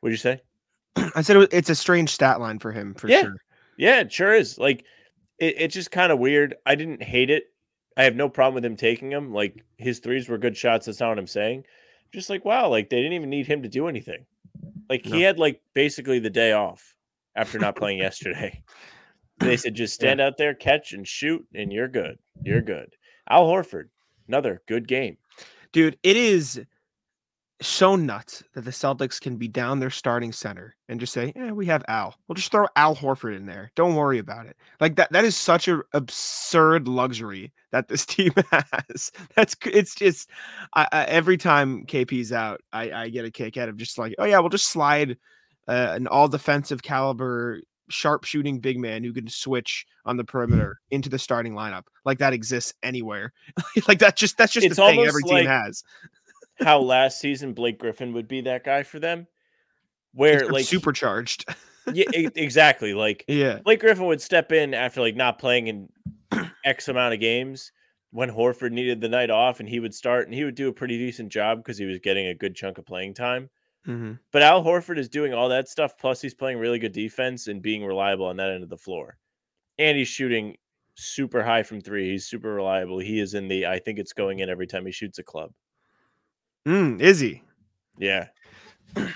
What'd 0.00 0.12
you 0.14 0.18
say? 0.18 0.40
I 1.14 1.22
said 1.22 1.36
it's 1.52 1.70
a 1.70 1.74
strange 1.74 2.10
stat 2.10 2.40
line 2.40 2.58
for 2.58 2.72
him 2.72 2.94
for 2.94 3.08
Yeah. 3.08 3.22
sure. 3.22 3.36
Yeah, 3.76 4.00
it 4.00 4.12
sure 4.12 4.34
is. 4.34 4.58
Like 4.58 4.84
it, 5.38 5.54
it's 5.58 5.74
just 5.74 5.90
kind 5.90 6.12
of 6.12 6.18
weird. 6.18 6.54
I 6.66 6.74
didn't 6.74 7.02
hate 7.02 7.30
it. 7.30 7.44
I 7.96 8.04
have 8.04 8.16
no 8.16 8.28
problem 8.28 8.54
with 8.54 8.64
him 8.64 8.76
taking 8.76 9.10
them. 9.10 9.32
Like 9.32 9.62
his 9.76 9.98
threes 9.98 10.28
were 10.28 10.38
good 10.38 10.56
shots. 10.56 10.86
That's 10.86 11.00
not 11.00 11.08
what 11.10 11.18
I'm 11.18 11.26
saying. 11.26 11.64
Just 12.12 12.28
like 12.30 12.44
wow, 12.44 12.68
like 12.68 12.90
they 12.90 12.96
didn't 12.98 13.14
even 13.14 13.30
need 13.30 13.46
him 13.46 13.62
to 13.62 13.68
do 13.68 13.86
anything. 13.88 14.24
Like 14.90 15.04
No. 15.06 15.16
he 15.16 15.22
had 15.22 15.38
like 15.38 15.60
basically 15.74 16.18
the 16.18 16.30
day 16.30 16.52
off 16.52 16.94
after 17.36 17.58
not 17.58 17.76
playing 17.76 17.98
yesterday. 18.06 18.62
They 19.38 19.56
said 19.56 19.74
just 19.74 19.94
stand 19.94 20.20
out 20.20 20.36
there, 20.36 20.54
catch 20.54 20.92
and 20.92 21.06
shoot, 21.08 21.44
and 21.54 21.72
you're 21.72 21.88
good. 21.88 22.18
You're 22.44 22.60
good. 22.60 22.94
Al 23.28 23.46
Horford, 23.46 23.88
another 24.28 24.62
good 24.68 24.86
game. 24.86 25.16
Dude, 25.72 25.98
it 26.02 26.16
is 26.16 26.60
so 27.62 27.96
nuts 27.96 28.42
that 28.54 28.64
the 28.64 28.70
Celtics 28.70 29.20
can 29.20 29.36
be 29.36 29.48
down 29.48 29.78
their 29.78 29.90
starting 29.90 30.32
center 30.32 30.76
and 30.88 31.00
just 31.00 31.12
say, 31.12 31.32
"Yeah, 31.34 31.52
we 31.52 31.66
have 31.66 31.84
Al. 31.88 32.14
We'll 32.26 32.34
just 32.34 32.50
throw 32.50 32.66
Al 32.76 32.94
Horford 32.94 33.36
in 33.36 33.46
there. 33.46 33.70
Don't 33.74 33.94
worry 33.94 34.18
about 34.18 34.46
it." 34.46 34.56
Like 34.80 34.96
that 34.96 35.12
that 35.12 35.24
is 35.24 35.36
such 35.36 35.68
an 35.68 35.82
absurd 35.92 36.88
luxury 36.88 37.52
that 37.70 37.88
this 37.88 38.04
team 38.06 38.32
has. 38.50 39.12
That's 39.34 39.56
it's 39.66 39.94
just 39.94 40.28
I, 40.74 40.86
I, 40.92 41.04
every 41.04 41.36
time 41.36 41.86
KP's 41.86 42.32
out, 42.32 42.60
I, 42.72 42.92
I 42.92 43.08
get 43.08 43.24
a 43.24 43.30
kick 43.30 43.56
out 43.56 43.68
of 43.68 43.76
just 43.76 43.98
like, 43.98 44.14
"Oh 44.18 44.24
yeah, 44.24 44.38
we'll 44.40 44.48
just 44.48 44.68
slide 44.68 45.16
uh, 45.68 45.92
an 45.94 46.06
all 46.06 46.28
defensive 46.28 46.82
caliber 46.82 47.60
sharp 47.88 48.24
shooting 48.24 48.58
big 48.58 48.78
man 48.78 49.04
who 49.04 49.12
can 49.12 49.28
switch 49.28 49.86
on 50.04 50.16
the 50.16 50.24
perimeter 50.24 50.80
into 50.90 51.08
the 51.08 51.18
starting 51.18 51.52
lineup 51.52 51.84
like 52.04 52.18
that 52.18 52.32
exists 52.32 52.72
anywhere 52.82 53.32
like 53.88 53.98
that 53.98 54.16
just 54.16 54.36
that's 54.38 54.52
just 54.52 54.66
It's 54.66 54.76
the 54.76 54.86
thing 54.86 55.04
every 55.04 55.22
team 55.22 55.46
has 55.46 55.84
How 56.62 56.80
last 56.80 57.20
season 57.20 57.52
Blake 57.52 57.78
Griffin 57.78 58.12
would 58.12 58.28
be 58.28 58.42
that 58.42 58.64
guy 58.64 58.82
for 58.82 58.98
them, 58.98 59.26
where 60.12 60.48
like 60.48 60.64
supercharged 60.64 61.44
yeah, 61.92 62.04
exactly. 62.12 62.94
Like 62.94 63.24
yeah 63.28 63.58
Blake 63.58 63.80
Griffin 63.80 64.06
would 64.06 64.20
step 64.20 64.52
in 64.52 64.74
after 64.74 65.00
like 65.00 65.16
not 65.16 65.38
playing 65.38 65.66
in 65.68 65.88
X 66.64 66.88
amount 66.88 67.14
of 67.14 67.20
games 67.20 67.72
when 68.10 68.30
Horford 68.30 68.72
needed 68.72 69.00
the 69.00 69.08
night 69.08 69.30
off 69.30 69.60
and 69.60 69.68
he 69.68 69.80
would 69.80 69.94
start 69.94 70.26
and 70.26 70.34
he 70.34 70.44
would 70.44 70.54
do 70.54 70.68
a 70.68 70.72
pretty 70.72 70.98
decent 70.98 71.32
job 71.32 71.58
because 71.58 71.78
he 71.78 71.86
was 71.86 71.98
getting 71.98 72.26
a 72.26 72.34
good 72.34 72.54
chunk 72.54 72.78
of 72.78 72.86
playing 72.86 73.14
time. 73.14 73.48
hmm 73.84 74.12
But 74.32 74.42
Al 74.42 74.62
Horford 74.62 74.98
is 74.98 75.08
doing 75.08 75.32
all 75.32 75.48
that 75.48 75.68
stuff 75.68 75.96
plus 75.98 76.20
he's 76.20 76.34
playing 76.34 76.58
really 76.58 76.78
good 76.78 76.92
defense 76.92 77.48
and 77.48 77.62
being 77.62 77.84
reliable 77.84 78.26
on 78.26 78.36
that 78.36 78.50
end 78.50 78.62
of 78.62 78.70
the 78.70 78.76
floor. 78.76 79.16
And 79.78 79.96
he's 79.96 80.08
shooting 80.08 80.56
super 80.94 81.42
high 81.42 81.62
from 81.62 81.80
3. 81.80 82.10
He's 82.10 82.26
super 82.26 82.52
reliable. 82.52 82.98
He 82.98 83.18
is 83.18 83.34
in 83.34 83.48
the 83.48 83.66
I 83.66 83.78
think 83.78 83.98
it's 83.98 84.12
going 84.12 84.40
in 84.40 84.50
every 84.50 84.66
time 84.66 84.84
he 84.84 84.92
shoots 84.92 85.18
a 85.18 85.22
club. 85.22 85.52
Mm, 86.66 87.00
is 87.00 87.20
he 87.20 87.42
Yeah. 87.98 88.28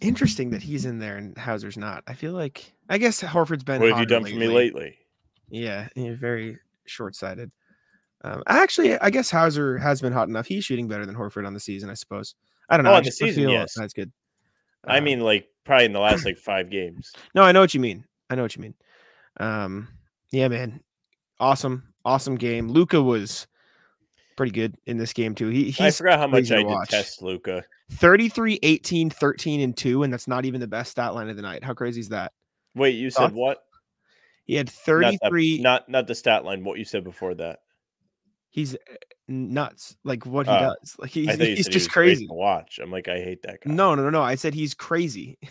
interesting 0.00 0.50
that 0.50 0.62
he's 0.62 0.84
in 0.84 0.98
there 0.98 1.16
and 1.16 1.36
Hauser's 1.38 1.76
not 1.76 2.02
I 2.06 2.14
feel 2.14 2.32
like 2.32 2.72
I 2.88 2.98
guess 2.98 3.22
Horford's 3.22 3.64
been 3.64 3.80
What 3.80 3.90
have 3.90 4.00
you 4.00 4.06
done 4.06 4.22
for 4.24 4.28
me 4.30 4.46
lately. 4.48 4.54
lately? 4.56 4.98
yeah 5.50 5.88
you're 5.94 6.16
very 6.16 6.58
short-sighted 6.86 7.50
um, 8.22 8.42
actually 8.46 8.98
I 8.98 9.10
guess 9.10 9.30
Hauser 9.30 9.78
has 9.78 10.00
been 10.00 10.12
hot 10.12 10.28
enough 10.28 10.46
he's 10.46 10.64
shooting 10.64 10.88
better 10.88 11.06
than 11.06 11.14
Horford 11.14 11.46
on 11.46 11.54
the 11.54 11.60
season 11.60 11.88
I 11.90 11.94
suppose 11.94 12.34
I 12.68 12.76
don't 12.76 12.84
know 12.84 12.92
Oh, 12.92 12.96
on 12.96 13.04
the 13.04 13.10
season, 13.10 13.44
feel 13.44 13.50
yes. 13.52 13.74
that's 13.76 13.92
good 13.94 14.10
I 14.86 14.98
Um, 14.98 15.04
mean 15.04 15.20
like 15.20 15.48
probably 15.64 15.86
in 15.86 15.92
the 15.92 16.00
last 16.00 16.24
like 16.24 16.36
5 16.38 16.70
games. 16.70 17.12
No, 17.34 17.42
I 17.42 17.52
know 17.52 17.60
what 17.60 17.72
you 17.72 17.80
mean. 17.80 18.04
I 18.28 18.34
know 18.34 18.42
what 18.42 18.54
you 18.56 18.60
mean. 18.62 18.74
Um, 19.40 19.88
yeah, 20.30 20.48
man, 20.48 20.80
awesome, 21.40 21.94
awesome 22.04 22.34
game. 22.36 22.68
Luka 22.68 23.02
was 23.02 23.46
pretty 24.36 24.52
good 24.52 24.76
in 24.86 24.96
this 24.96 25.12
game 25.12 25.34
too. 25.34 25.48
He 25.48 25.74
I 25.80 25.90
forgot 25.90 26.18
how 26.18 26.26
much 26.26 26.50
I 26.50 26.62
detest 26.62 27.22
Luka. 27.22 27.64
33, 27.92 28.58
18, 28.62 29.10
13, 29.10 29.60
and 29.60 29.76
2, 29.76 30.02
and 30.02 30.12
that's 30.12 30.26
not 30.26 30.44
even 30.44 30.60
the 30.60 30.66
best 30.66 30.90
stat 30.92 31.14
line 31.14 31.28
of 31.28 31.36
the 31.36 31.42
night. 31.42 31.62
How 31.62 31.74
crazy 31.74 32.00
is 32.00 32.08
that? 32.08 32.32
Wait, 32.74 32.92
you 32.96 33.10
said 33.10 33.32
what? 33.32 33.58
He 34.46 34.54
had 34.54 34.66
Not, 34.66 34.74
33. 35.20 35.56
that, 35.58 35.62
not 35.62 35.88
not 35.88 36.06
the 36.06 36.14
stat 36.14 36.44
line. 36.44 36.64
What 36.64 36.78
you 36.78 36.84
said 36.84 37.04
before 37.04 37.34
that. 37.36 37.60
he's 38.50 38.74
uh, 38.74 38.78
nuts. 39.28 39.96
Like 40.04 40.26
what 40.26 40.46
he 40.46 40.52
Oh, 40.52 40.58
does. 40.80 40.96
Like 40.98 41.10
he's, 41.10 41.28
I 41.28 41.36
thought 41.36 41.48
you 41.48 41.56
he's 41.56 41.64
said 41.66 41.72
he 41.72 41.78
just 41.78 41.90
crazy. 41.90 42.26
to 42.26 42.32
watch. 42.34 42.78
I'm 42.82 42.90
like, 42.90 43.08
I 43.08 43.18
hate 43.18 43.42
that 43.42 43.60
guy. 43.64 43.72
No, 43.72 43.94
no, 43.94 44.02
no, 44.02 44.10
no. 44.10 44.22
I 44.22 44.34
said 44.34 44.54
he's 44.54 44.74
crazy. 44.74 45.38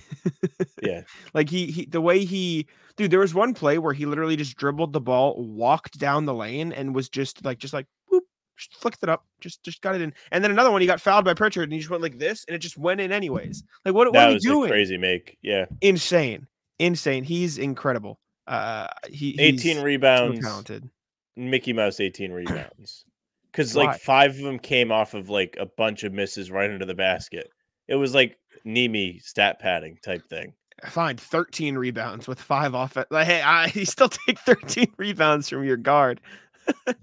Yeah. 0.82 1.04
Like 1.34 1.50
he, 1.50 1.68
he 1.68 1.86
the 1.86 2.02
way 2.02 2.26
he 2.26 2.68
dude, 2.98 3.10
there 3.10 3.22
was 3.22 3.34
one 3.34 3.54
play 3.54 3.78
where 3.78 3.94
he 3.94 4.06
literally 4.06 4.36
just 4.36 4.58
dribbled 4.58 4.92
the 4.92 5.00
ball, 5.00 5.42
walked 5.42 5.98
down 5.98 6.26
the 6.26 6.34
lane, 6.34 6.74
and 6.74 6.94
was 6.94 7.08
just 7.08 7.46
like 7.46 7.58
just 7.58 7.74
like 7.74 7.88
whoop, 8.10 8.26
just 8.58 8.76
flicked 8.76 9.04
it 9.04 9.10
up, 9.10 9.26
just 9.40 9.64
just 9.64 9.82
got 9.82 9.96
it 9.96 10.02
in. 10.02 10.14
And 10.32 10.44
then 10.44 10.52
another 10.52 10.72
one, 10.72 10.82
he 10.82 10.88
got 10.88 11.02
fouled 11.02 11.26
by 11.26 11.34
Pritchard, 11.34 11.64
and 11.64 11.74
he 11.74 11.80
just 11.80 11.90
went 11.90 12.04
like 12.04 12.20
this, 12.20 12.46
and 12.48 12.56
it 12.56 12.60
just 12.60 12.78
went 12.78 13.02
in 13.02 13.12
anyways. 13.12 13.64
Like 13.86 13.94
what, 13.94 14.08
what 14.08 14.14
that 14.14 14.26
are 14.26 14.28
we 14.30 14.34
was 14.36 14.44
doing? 14.44 14.70
crazy 14.70 14.98
make. 14.98 15.38
Yeah, 15.42 15.66
Insane, 15.82 16.48
insane. 16.80 17.24
He's 17.24 17.58
incredible. 17.58 18.20
Uh, 18.48 18.88
he 19.10 19.40
18 19.40 19.58
he's 19.60 19.78
so 19.78 19.84
rebounds. 19.84 20.40
talented. 20.42 20.90
Mickey 21.36 21.74
Mouse 21.74 22.00
18 22.00 22.32
rebounds. 22.32 23.06
Because 23.52 23.76
like 23.76 24.00
five 24.00 24.32
of 24.32 24.38
them 24.42 24.60
came 24.60 24.92
off 24.92 25.14
of 25.14 25.30
like 25.30 25.56
a 25.60 25.66
bunch 25.66 26.04
of 26.04 26.12
misses 26.14 26.50
right 26.52 26.70
under 26.70 26.86
the 26.86 26.96
basket. 26.96 27.50
It 27.88 27.96
was 27.96 28.14
like 28.16 28.38
Nemi 28.66 29.20
stat 29.20 29.60
padding 29.60 29.98
type 30.04 30.28
thing. 30.28 30.54
Fine, 30.86 31.18
13 31.18 31.78
rebounds 31.78 32.28
with 32.28 32.42
five 32.42 32.74
off. 32.76 32.98
Like, 33.10 33.28
hey, 33.28 33.42
I, 33.42 33.66
you 33.74 33.86
still 33.86 34.10
take 34.10 34.40
13 34.40 34.92
rebounds 34.98 35.50
from 35.50 35.64
your 35.64 35.78
guard. 35.78 36.20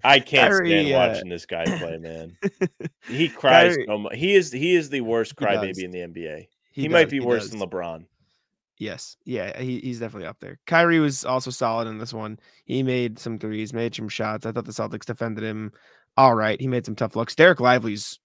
I 0.04 0.20
can't 0.20 0.50
Kyrie, 0.52 0.70
stand 0.70 0.94
uh, 0.94 0.98
watching 0.98 1.28
this 1.28 1.46
guy 1.46 1.64
play, 1.64 1.98
man. 1.98 2.36
He 3.08 3.28
cries 3.28 3.74
Kyrie- 3.74 3.86
so 3.86 3.98
much. 3.98 4.16
He 4.16 4.34
is 4.34 4.52
he 4.52 4.74
is 4.74 4.90
the 4.90 5.00
worst 5.00 5.36
crybaby 5.36 5.82
in 5.82 5.90
the 5.90 5.98
NBA. 6.00 6.46
He, 6.72 6.88
might 6.88 7.04
does, 7.04 7.10
be 7.10 7.20
worse 7.20 7.50
than. 7.50 7.60
LeBron. 7.60 8.04
Yes. 8.78 9.16
Yeah, 9.24 9.60
he, 9.60 9.78
he's 9.80 10.00
definitely 10.00 10.28
up 10.28 10.38
there. 10.40 10.58
Kyrie 10.66 11.00
was 11.00 11.24
also 11.24 11.50
solid 11.50 11.86
in 11.88 11.98
this 11.98 12.14
one. 12.14 12.38
He 12.64 12.82
made 12.82 13.18
some 13.18 13.38
threes, 13.38 13.74
made 13.74 13.94
some 13.94 14.08
shots. 14.08 14.46
I 14.46 14.52
thought 14.52 14.64
the 14.64 14.72
Celtics 14.72 15.04
defended 15.04 15.44
him 15.44 15.72
all 16.16 16.34
right. 16.34 16.58
He 16.60 16.66
made 16.66 16.86
some 16.86 16.96
tough 16.96 17.14
looks. 17.14 17.34
Dereck 17.34 17.60
Lively's 17.60 18.18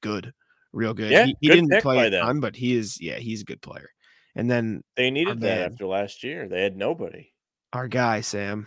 good, 0.00 0.32
real 0.72 0.94
good. 0.94 1.10
Yeah, 1.10 1.26
he, 1.26 1.36
he 1.40 1.48
good 1.48 1.54
didn't 1.56 1.82
play 1.82 2.06
a 2.06 2.10
ton, 2.10 2.40
but 2.40 2.56
he 2.56 2.74
is, 2.74 2.98
yeah, 3.00 3.18
he's 3.18 3.42
a 3.42 3.44
good 3.44 3.60
player. 3.60 3.90
And 4.34 4.50
then 4.50 4.82
They 4.96 5.10
needed 5.10 5.40
that 5.40 5.58
man. 5.58 5.72
after 5.72 5.86
last 5.86 6.24
year. 6.24 6.48
They 6.48 6.62
had 6.62 6.76
nobody. 6.76 7.32
our 7.72 7.88
guy, 7.88 8.22
Sam, 8.22 8.66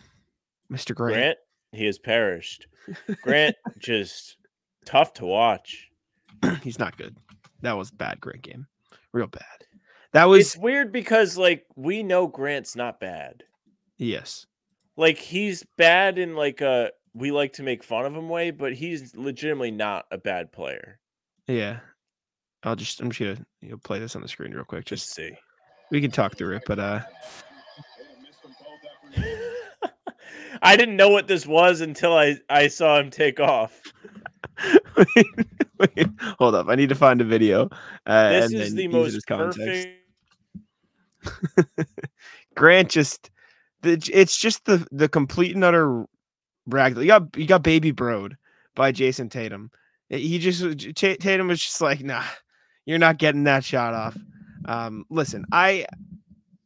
Mr. 0.72 0.94
Grant. 0.94 1.16
Grant, 1.16 1.38
he 1.72 1.86
has 1.86 1.98
perished. 2.00 2.68
Grant 3.24 3.56
just 3.80 4.38
tough 4.86 5.14
to 5.16 5.26
watch. 5.26 5.90
he's 6.64 6.80
not 6.80 6.98
good. 6.98 7.16
That 7.62 7.78
was 7.78 7.92
a 7.92 7.96
bad 7.96 8.20
Grant 8.20 8.42
game. 8.42 8.68
Real 9.14 9.28
bad. 9.28 9.44
That 10.14 10.26
was, 10.26 10.48
It's 10.48 10.58
weird 10.58 10.92
because 10.92 11.38
like 11.38 11.66
we 11.76 12.04
know 12.04 12.28
Grant's 12.28 12.76
not 12.76 13.00
bad. 13.00 13.44
yes. 13.98 14.46
Like 14.98 15.18
he's 15.18 15.66
bad 15.78 16.18
in 16.18 16.36
like 16.36 16.60
a 16.62 16.92
we 17.14 17.32
like 17.32 17.54
to 17.54 17.64
make 17.64 17.84
fun 17.84 18.06
of 18.06 18.14
him 18.16 18.28
way, 18.30 18.52
but 18.52 18.74
he's 18.74 19.16
legitimately 19.16 19.72
not 19.72 20.06
a 20.12 20.18
bad 20.18 20.52
player. 20.52 21.00
Yeah. 21.48 21.80
I'll 22.64 22.76
just, 22.76 23.00
I'm 23.02 23.10
just 23.10 23.38
to 23.38 23.46
you 23.62 23.70
know, 23.72 23.78
play 23.78 24.00
this 24.00 24.16
on 24.16 24.22
the 24.22 24.28
screen 24.28 24.52
real 24.54 24.64
quick. 24.66 24.86
Just 24.86 25.06
Just, 25.06 25.16
see. 25.16 25.32
we 25.92 26.02
can 26.02 26.12
talk 26.12 26.36
through 26.38 26.58
it, 26.58 26.64
but, 26.68 26.78
uh, 26.78 27.00
I 30.62 30.76
didn't 30.76 30.96
know 30.96 31.10
what 31.10 31.28
this 31.28 31.46
was 31.46 31.82
until 31.82 32.16
I 32.16 32.38
I 32.50 32.68
saw 32.68 33.00
him 33.00 33.10
take 33.10 33.40
off. 33.40 33.82
wait, 34.96 35.26
wait, 35.80 36.08
hold 36.38 36.56
up. 36.56 36.68
I 36.70 36.76
need 36.76 36.90
to 36.90 36.96
find 36.96 37.22
a 37.22 37.26
video. 37.26 37.70
Uh, 38.06 38.30
This 38.30 38.52
and 38.52 38.62
is 38.62 38.76
the 38.76 38.88
most 38.88 39.26
context. 39.28 39.88
perfect. 41.24 41.90
Grant 42.56 42.90
just, 42.90 43.30
the, 43.82 43.94
it's 44.14 44.40
just 44.40 44.66
the 44.66 44.86
the 44.92 45.10
complete 45.10 45.56
and 45.56 45.64
utter 45.64 46.06
rag. 46.68 46.98
You 46.98 47.08
got 47.08 47.36
you 47.36 47.48
got 47.48 47.64
Baby 47.64 47.92
Broed 47.94 48.34
by 48.76 48.92
Jayson 48.92 49.30
Tatum. 49.30 49.72
He 50.10 50.40
just 50.40 50.62
Tatum 50.96 51.48
was 51.48 51.62
just 51.62 51.82
like, 51.82 52.04
nah, 52.04 52.24
you're 52.86 53.00
not 53.00 53.18
getting 53.18 53.46
that 53.46 53.64
shot 53.64 53.94
off. 53.94 54.18
Um, 54.66 55.06
listen, 55.10 55.46
I 55.52 55.86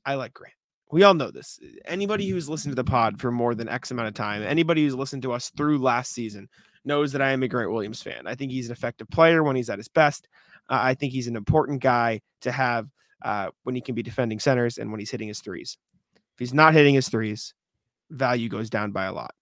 I 0.05 0.15
like 0.15 0.33
Grant. 0.33 0.54
We 0.91 1.03
all 1.03 1.13
know 1.13 1.31
this. 1.31 1.59
Anybody 1.85 2.29
who's 2.29 2.47
listened 2.47 2.71
to 2.71 2.75
the 2.75 2.89
pod 2.89 3.19
for 3.19 3.31
more 3.31 3.55
than 3.55 3.67
X 3.67 3.91
amount 3.91 4.07
of 4.07 4.13
time, 4.13 4.43
anybody 4.43 4.83
who's 4.83 4.95
listened 4.95 5.23
to 5.23 5.33
us 5.33 5.51
through 5.57 5.79
last 5.79 6.11
season 6.11 6.47
knows 6.85 7.11
that 7.11 7.21
I 7.21 7.31
am 7.31 7.43
a 7.43 7.47
Grant 7.47 7.71
Williams 7.71 8.01
fan. 8.01 8.27
I 8.27 8.35
think 8.35 8.51
he's 8.51 8.67
an 8.67 8.71
effective 8.71 9.09
player 9.09 9.43
when 9.43 9.55
he's 9.55 9.69
at 9.69 9.79
his 9.79 9.87
best. 9.87 10.27
Uh, 10.69 10.79
I 10.81 10.93
think 10.93 11.11
he's 11.11 11.27
an 11.27 11.35
important 11.35 11.81
guy 11.81 12.21
to 12.41 12.51
have 12.51 12.87
uh, 13.23 13.49
when 13.63 13.75
he 13.75 13.81
can 13.81 13.95
be 13.95 14.03
defending 14.03 14.39
centers 14.39 14.77
and 14.77 14.91
when 14.91 14.99
he's 14.99 15.11
hitting 15.11 15.27
his 15.27 15.39
threes. 15.39 15.77
If 16.15 16.39
he's 16.39 16.53
not 16.53 16.73
hitting 16.73 16.93
his 16.93 17.09
threes, 17.09 17.53
value 18.11 18.49
goes 18.49 18.69
down 18.69 18.91
by 18.91 19.05
a 19.05 19.13
lot. 19.13 19.33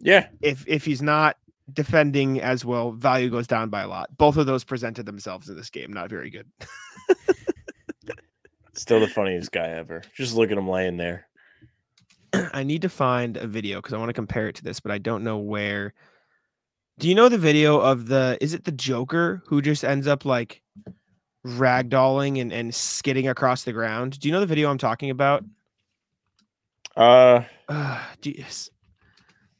Yeah, 0.00 0.28
If 0.40 0.64
if 0.66 0.84
he's 0.84 1.02
not 1.02 1.36
defending 1.72 2.40
as 2.40 2.64
well, 2.64 2.92
value 2.92 3.28
goes 3.30 3.46
down 3.46 3.68
by 3.68 3.82
a 3.82 3.88
lot. 3.88 4.08
Both 4.16 4.36
of 4.38 4.46
those 4.46 4.64
presented 4.64 5.06
themselves 5.06 5.48
in 5.48 5.56
this 5.56 5.70
game. 5.70 5.92
Not 5.92 6.08
very 6.08 6.30
good. 6.30 6.46
still 8.74 9.00
the 9.00 9.08
funniest 9.08 9.52
guy 9.52 9.68
ever. 9.68 10.02
Just 10.14 10.34
look 10.34 10.50
at 10.50 10.58
him 10.58 10.68
laying 10.68 10.96
there. 10.96 11.26
I 12.52 12.62
need 12.62 12.82
to 12.82 12.88
find 12.88 13.36
a 13.36 13.46
video 13.46 13.78
because 13.78 13.92
I 13.92 13.98
want 13.98 14.08
to 14.10 14.14
compare 14.14 14.48
it 14.48 14.54
to 14.56 14.64
this, 14.64 14.80
but 14.80 14.92
I 14.92 14.98
don't 14.98 15.24
know 15.24 15.38
where. 15.38 15.94
Do 16.98 17.08
you 17.08 17.14
know 17.14 17.28
the 17.28 17.38
video 17.38 17.78
of 17.80 18.06
the? 18.06 18.36
Is 18.40 18.52
it 18.54 18.64
the 18.64 18.72
Joker 18.72 19.42
who 19.46 19.62
just 19.62 19.84
ends 19.84 20.06
up 20.06 20.24
like 20.24 20.62
ragdolling 21.46 22.40
and, 22.40 22.52
and 22.52 22.74
skidding 22.74 23.28
across 23.28 23.64
the 23.64 23.72
ground? 23.72 24.20
Do 24.20 24.28
you 24.28 24.32
know 24.32 24.40
the 24.40 24.46
video 24.46 24.70
I'm 24.70 24.78
talking 24.78 25.10
about? 25.10 25.44
Uh, 26.96 27.44
Uh, 27.68 28.02
s- 28.26 28.70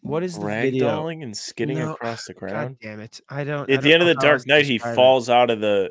what 0.02 0.23
is 0.23 0.38
the 0.38 0.45
video? 0.47 0.88
ragdolling 0.88 1.23
and 1.23 1.37
skidding 1.37 1.79
No, 1.79 1.93
across 1.95 2.26
the 2.26 2.35
God 2.35 2.38
ground. 2.40 2.76
damn 2.83 3.00
it! 3.00 3.21
I 3.29 3.45
don't. 3.45 3.71
I 3.71 3.75
At 3.75 3.83
the 3.83 3.90
don't 3.90 4.00
end 4.00 4.02
of 4.02 4.09
the 4.09 4.21
Dark 4.21 4.47
Knight, 4.47 4.67
he 4.67 4.79
falls 4.79 5.31
out 5.31 5.49
of 5.50 5.61
the 5.61 5.90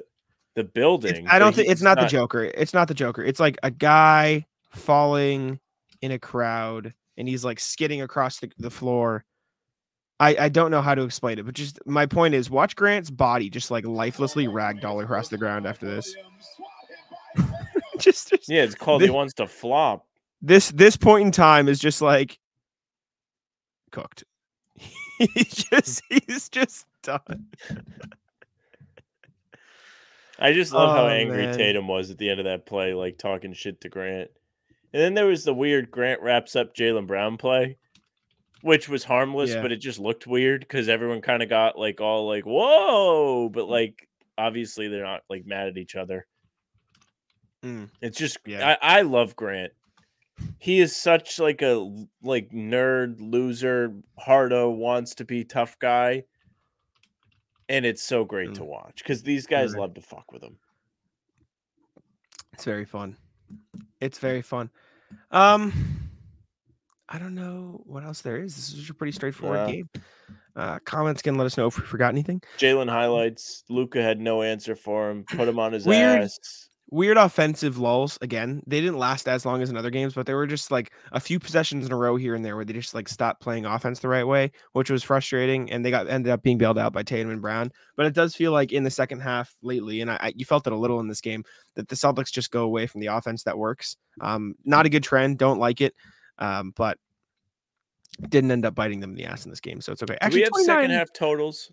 the 0.60 0.66
It's- 0.66 0.74
building. 0.74 1.28
I 1.28 1.40
don't 1.40 1.56
think 1.56 1.70
it's 1.70 1.80
he's 1.80 1.84
not, 1.84 2.00
the 2.00 2.06
Joker. 2.08 2.44
It's 2.44 2.74
not 2.74 2.88
the 2.88 2.94
Joker. 2.94 3.24
It's 3.24 3.40
like 3.40 3.58
a 3.64 3.72
guy 3.72 4.46
falling 4.72 5.60
in 6.02 6.12
a 6.12 6.20
crowd 6.20 6.94
and 7.18 7.28
he's 7.28 7.44
like 7.44 7.60
skidding 7.60 8.02
across 8.02 8.40
the, 8.40 8.52
the 8.58 8.70
floor. 8.70 9.26
I, 10.20 10.36
I 10.38 10.50
don't 10.50 10.70
know 10.72 10.82
how 10.82 10.96
to 10.96 11.04
explain 11.04 11.40
it, 11.40 11.46
but 11.46 11.56
just 11.56 11.80
my 11.86 12.06
point 12.06 12.34
is 12.34 12.50
watch 12.50 12.76
Grant's 12.76 13.10
body 13.10 13.50
just 13.50 13.72
like 13.72 13.86
lifelessly 13.86 14.48
ragdoll 14.48 15.02
across 15.04 15.30
the 15.30 15.38
ground 15.38 15.66
after 15.66 15.86
this. 15.86 16.14
just, 18.00 18.30
just 18.30 18.50
Yeah, 18.50 18.64
it's 18.64 18.76
called 18.76 19.02
He 19.02 19.10
Wants 19.10 19.34
to 19.36 19.48
Flop. 19.48 20.06
this 20.42 20.72
this 20.72 20.98
point 20.98 21.26
in 21.26 21.32
time 21.32 21.68
is 21.70 21.80
just 21.80 22.02
like 22.02 22.38
cooked. 23.92 24.24
he's 24.76 25.54
just 25.72 26.02
he's 26.10 26.50
just 26.50 26.86
done. 27.04 27.48
I 30.40 30.54
just 30.54 30.72
love 30.72 30.96
how 30.96 31.06
Oh, 31.06 31.10
angry 31.10 31.46
man. 31.48 31.58
Tatum 31.58 31.88
was 31.88 32.10
at 32.12 32.18
the 32.18 32.30
end 32.30 32.40
of 32.40 32.46
that 32.46 32.66
play, 32.66 32.94
like 32.94 33.18
talking 33.18 33.54
shit 33.54 33.82
to 33.82 33.90
Grant. 33.90 34.32
And 34.94 35.02
then 35.02 35.14
there 35.14 35.26
was 35.28 35.44
the 35.44 35.54
weird 35.54 35.92
Grant 35.92 36.22
wraps 36.22 36.56
up 36.56 36.74
Jaylen 36.76 37.06
Brown 37.08 37.38
play, 37.38 37.78
which 38.62 38.88
was 38.90 39.04
harmless, 39.04 39.52
Yeah. 39.52 39.62
but 39.62 39.72
it 39.72 39.78
just 39.78 40.00
looked 40.00 40.26
weird 40.26 40.62
because 40.62 40.90
everyone 40.90 41.22
kind 41.22 41.44
of 41.44 41.50
got 41.50 41.78
like 41.78 42.00
all 42.02 42.28
like, 42.28 42.46
whoa, 42.46 43.50
but 43.50 43.68
like 43.68 44.08
obviously 44.38 44.88
they're 44.88 45.04
not 45.04 45.22
like 45.30 45.46
mad 45.46 45.68
at 45.68 45.78
each 45.78 45.96
other. 45.96 46.26
Mm. 47.64 47.90
It's 48.02 48.18
just 48.18 48.38
Yeah. 48.46 48.78
I, 48.82 49.00
I 49.00 49.02
love 49.02 49.36
Grant. 49.36 49.74
He 50.58 50.80
is 50.80 50.96
such 50.96 51.38
like 51.40 51.62
a 51.62 51.86
like 52.24 52.50
nerd 52.52 53.18
loser, 53.20 53.94
hardo 54.18 54.70
wants 54.70 55.16
to 55.16 55.26
be 55.26 55.44
tough 55.44 55.78
guy. 55.80 56.24
And 57.70 57.86
it's 57.86 58.02
so 58.04 58.26
great 58.26 58.56
to 58.56 58.62
Mm. 58.62 58.66
watch 58.68 58.96
because 58.98 59.22
these 59.24 59.46
guys 59.46 59.74
Right. 59.74 59.82
love 59.82 59.94
to 59.94 60.02
fuck 60.02 60.32
with 60.32 60.42
him. 60.44 60.58
It's 62.54 62.66
very 62.66 62.86
fun. 62.86 63.16
It's 64.02 64.20
very 64.20 64.42
fun. 64.42 64.70
Um, 65.32 65.72
I 67.08 67.18
don't 67.20 67.36
know 67.36 67.82
what 67.86 68.04
else 68.04 68.22
there 68.22 68.38
is. 68.38 68.56
This 68.56 68.74
is 68.74 68.90
a 68.90 68.94
pretty 68.94 69.12
straightforward 69.12 69.68
Yeah. 69.70 69.72
game. 69.76 69.90
Uh, 70.56 70.80
comments 70.80 71.22
can 71.22 71.36
let 71.36 71.46
us 71.46 71.58
know 71.58 71.68
if 71.68 71.80
we 71.80 71.86
forgot 71.86 72.10
anything. 72.10 72.42
Jaylen 72.58 72.90
highlights. 72.90 73.64
Luka 73.70 74.02
had 74.02 74.20
no 74.20 74.42
answer 74.44 74.76
for 74.76 75.10
him. 75.10 75.24
Put 75.24 75.48
him 75.48 75.58
on 75.60 75.72
his 75.74 75.86
Weird. 75.86 76.24
ass. 76.24 76.69
Weird 76.92 77.18
offensive 77.18 77.78
lulls 77.78 78.18
again. 78.22 78.64
They 78.66 78.82
didn't 78.82 78.98
last 78.98 79.28
as 79.28 79.46
long 79.46 79.62
as 79.62 79.70
in 79.70 79.78
other 79.78 79.92
games, 79.92 80.16
but 80.16 80.26
there 80.26 80.36
were 80.36 80.48
just 80.48 80.72
like 80.72 80.92
a 81.12 81.20
few 81.20 81.40
possessions 81.40 81.86
in 81.86 81.92
a 81.92 81.96
row 81.96 82.16
here 82.16 82.34
and 82.34 82.44
there 82.44 82.56
where 82.56 82.66
they 82.66 82.74
just 82.74 82.96
like 82.96 83.08
stopped 83.08 83.42
playing 83.42 83.66
offense 83.66 84.00
the 84.00 84.08
right 84.08 84.24
way, 84.24 84.52
which 84.74 84.90
was 84.90 85.04
frustrating. 85.04 85.72
And 85.72 85.86
they 85.86 85.92
got 85.92 86.10
ended 86.10 86.32
up 86.32 86.42
being 86.42 86.58
bailed 86.58 86.80
out 86.80 86.92
by 86.92 87.04
Tatum 87.04 87.32
and 87.32 87.42
Brown. 87.42 87.72
But 87.96 88.08
it 88.08 88.16
does 88.16 88.36
feel 88.36 88.52
like 88.52 88.72
in 88.72 88.84
the 88.84 88.90
second 88.90 89.20
half 89.20 89.56
lately, 89.62 90.02
and 90.02 90.10
I, 90.10 90.18
I 90.20 90.34
you 90.36 90.46
felt 90.46 90.66
it 90.66 90.74
a 90.74 90.78
little 90.78 91.00
in 91.00 91.08
this 91.08 91.22
game 91.22 91.44
that 91.76 91.88
the 91.90 91.96
Celtics 91.96 92.32
just 92.32 92.50
go 92.50 92.64
away 92.64 92.88
from 92.88 93.02
the 93.02 93.08
offense 93.08 93.44
that 93.44 93.58
works. 93.58 93.96
Um, 94.20 94.56
not 94.66 94.88
a 94.88 94.90
good 94.90 95.04
trend. 95.04 95.38
Don't 95.38 95.60
like 95.60 95.82
it. 95.82 95.94
Um, 96.40 96.74
but 96.76 96.98
didn't 98.28 98.52
end 98.52 98.66
up 98.66 98.76
biting 98.76 99.00
them 99.00 99.12
in 99.12 99.16
the 99.16 99.26
ass 99.26 99.46
in 99.46 99.52
this 99.52 99.62
game, 99.62 99.80
so 99.80 99.92
it's 99.92 100.04
okay. 100.04 100.18
Do 100.30 100.36
we 100.36 100.42
have 100.42 100.52
second 100.66 100.92
half 100.92 101.14
totals? 101.14 101.72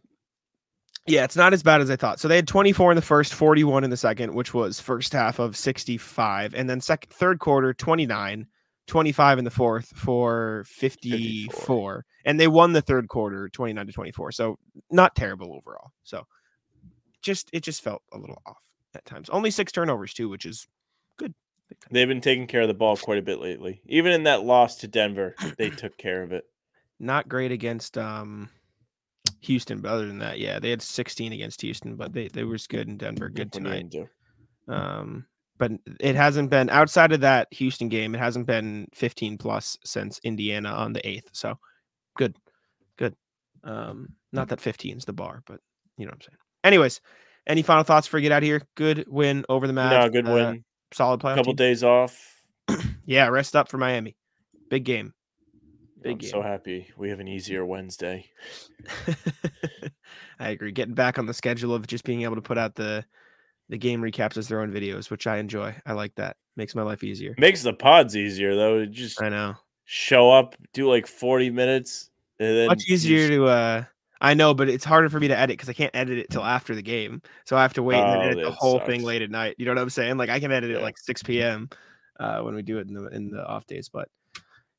Yeah, 1.07 1.25
it's 1.25 1.37
not 1.37 1.53
as 1.53 1.63
bad 1.63 1.81
as 1.81 1.91
I 1.91 1.97
thought. 1.97 2.19
So 2.21 2.29
they 2.29 2.37
had 2.37 2.49
24 2.49 2.93
in 2.93 2.97
the 2.97 3.03
first, 3.03 3.35
41 3.35 3.85
in 3.85 3.91
the 3.91 3.97
second, 3.97 4.35
which 4.35 4.53
was 4.53 4.81
first 4.81 5.13
half 5.13 5.39
of 5.39 5.57
65, 5.57 6.55
and 6.55 6.69
then 6.69 6.81
second 6.81 7.11
third 7.13 7.39
quarter 7.39 7.73
29, 7.73 8.47
25 8.87 9.39
in 9.39 9.45
the 9.45 9.51
fourth 9.51 9.87
for 9.89 10.65
54. 10.67 12.05
And 12.25 12.41
they 12.41 12.49
won 12.49 12.73
the 12.73 12.83
third 12.83 13.09
quarter 13.09 13.49
29 13.49 13.87
to 13.87 13.93
24. 13.93 14.33
So 14.33 14.59
not 14.91 15.15
terrible 15.15 15.55
overall. 15.55 15.91
So 16.03 16.25
just 17.23 17.51
it 17.53 17.63
just 17.63 17.83
felt 17.83 18.03
a 18.13 18.19
little 18.19 18.41
off 18.47 18.63
at 18.95 19.05
times. 19.05 19.31
Only 19.31 19.51
six 19.51 19.73
turnovers 19.73 20.13
too, 20.13 20.29
which 20.29 20.45
is 20.45 20.67
good. 21.19 21.35
They've 21.91 22.09
been 22.09 22.21
taking 22.21 22.47
care 22.47 22.63
of 22.63 22.69
the 22.69 22.75
ball 22.75 22.97
quite 22.97 23.19
a 23.19 23.23
bit 23.23 23.41
lately. 23.41 23.81
Even 23.87 24.13
in 24.13 24.25
that 24.25 24.45
loss 24.45 24.77
to 24.77 24.89
Denver, 24.89 25.35
they 25.59 25.71
took 25.71 25.97
care 25.99 26.23
of 26.23 26.33
it. 26.33 26.45
Not 26.99 27.29
great 27.29 27.53
against 27.53 27.99
um 27.99 28.49
Houston, 29.47 29.81
but 29.81 29.91
other 29.91 30.07
than 30.07 30.19
that, 30.19 30.38
yeah, 30.38 30.59
they 30.59 30.71
had 30.71 30.83
16 30.83 31.33
against 31.33 31.61
Houston, 31.62 31.97
but 31.97 32.12
they 32.12 32.29
they 32.29 32.45
were 32.45 32.59
good 32.69 32.88
in 32.88 32.97
Denver. 32.97 33.29
Good 33.29 33.55
What 33.55 33.67
are 33.67 33.76
you 33.76 33.88
tonight. 33.88 34.09
Um, 34.69 35.26
but 35.59 35.73
it 36.00 36.17
hasn't 36.17 36.50
been 36.50 36.69
outside 36.71 37.12
of 37.12 37.21
that 37.21 37.49
Houston 37.53 37.88
game. 37.88 38.15
It 38.15 38.19
hasn't 38.19 38.47
been 38.47 38.88
15 38.95 39.38
plus 39.38 39.79
since 39.85 40.21
Indiana 40.23 40.71
on 40.71 40.93
the 40.93 41.07
eighth. 41.09 41.31
So 41.33 41.59
good, 42.17 42.37
good. 42.99 43.15
Um, 43.65 44.09
not 44.33 44.49
that 44.49 44.61
15 44.61 44.99
is 44.99 45.05
the 45.05 45.12
bar, 45.12 45.43
but 45.47 45.61
you 45.97 46.05
know 46.05 46.11
what 46.11 46.17
I'm 46.17 46.23
saying. 46.23 46.38
Anyways, 46.65 47.00
any 47.47 47.62
final 47.62 47.85
thoughts 47.85 48.07
for 48.07 48.21
get 48.21 48.33
out 48.33 48.43
here? 48.43 48.62
Good 48.75 49.07
win 49.09 49.45
over 49.49 49.67
the 49.67 49.73
Mavs. 49.73 49.91
No, 49.91 50.09
good 50.11 50.29
uh, 50.29 50.33
win. 50.33 50.65
solid 50.93 51.21
playoff. 51.21 51.37
couple 51.37 51.53
team. 51.53 51.57
days 51.57 51.83
off. 51.85 52.43
Yeah, 53.09 53.29
rest 53.29 53.55
up 53.55 53.69
for 53.69 53.79
Miami. 53.79 54.17
Big 54.69 54.83
game. 54.83 55.15
Big 56.03 56.12
I'm 56.12 56.19
game. 56.19 56.31
so 56.31 56.43
happy 56.43 56.88
we 56.97 57.09
have 57.09 57.21
an 57.21 57.29
easier 57.29 57.65
Wednesday. 57.65 58.26
I 60.38 60.50
agree. 60.50 60.73
Getting 60.73 60.95
back 60.95 61.19
on 61.19 61.26
the 61.26 61.35
schedule 61.35 61.75
of 61.75 61.87
just 61.87 62.05
being 62.05 62.23
able 62.23 62.37
to 62.37 62.43
put 62.43 62.59
out 62.59 62.75
the 62.75 63.05
the 63.69 63.79
game 63.79 64.00
recaps 64.00 64.37
as 64.37 64.47
their 64.49 64.61
own 64.61 64.73
videos, 64.73 65.11
which 65.11 65.26
I 65.26 65.38
enjoy. 65.38 65.75
I 65.87 65.93
like 65.93 66.15
that. 66.17 66.37
Makes 66.57 66.75
my 66.75 66.83
life 66.83 67.03
easier. 67.03 67.35
Makes 67.38 67.62
the 67.62 67.73
pods 67.73 68.17
easier 68.17 68.55
though. 68.55 68.81
to 68.81 68.87
Just 68.87 69.21
I 69.21 69.29
know. 69.29 69.55
show 69.85 70.31
up, 70.31 70.55
do 70.73 70.88
like 70.88 71.07
40 71.07 71.50
minutes, 71.50 72.11
and 72.38 72.57
then 72.57 72.67
Much 72.69 72.88
easier 72.88 73.29
to 73.29 73.47
uh 73.47 73.85
I 74.21 74.33
know, 74.35 74.55
but 74.55 74.69
it's 74.71 74.85
harder 74.85 75.11
for 75.11 75.21
me 75.21 75.29
to 75.29 75.38
edit 75.38 75.55
because 75.59 75.69
I 75.69 75.75
can't 75.75 75.95
edit 75.95 76.19
it 76.19 76.31
till 76.31 76.43
after 76.45 76.75
the 76.75 76.83
game. 76.83 77.21
So 77.45 77.55
I 77.57 77.62
have 77.62 77.75
to 77.75 77.83
wait 77.83 77.99
and 77.99 78.09
Oh, 78.17 78.21
edit 78.21 78.45
the 78.45 78.50
whole 78.50 78.79
thing 78.81 79.03
late 79.03 79.21
at 79.21 79.31
night. 79.31 79.57
You 79.59 79.67
know 79.67 79.73
what 79.73 79.79
I'm 79.79 79.91
saying? 79.91 80.17
Like 80.17 80.31
I 80.31 80.41
can 80.41 80.53
edit 80.53 80.71
it 80.71 80.75
Yeah. 80.79 80.83
like 80.83 80.97
6 80.99 81.23
p.m. 81.23 81.69
uh 82.21 82.41
when 82.41 82.55
we 82.55 82.62
do 82.62 82.79
it 82.79 82.88
in 82.88 82.95
the 82.95 83.07
in 83.09 83.31
the 83.31 83.45
off 83.47 83.67
days. 83.67 83.88
But 83.88 84.09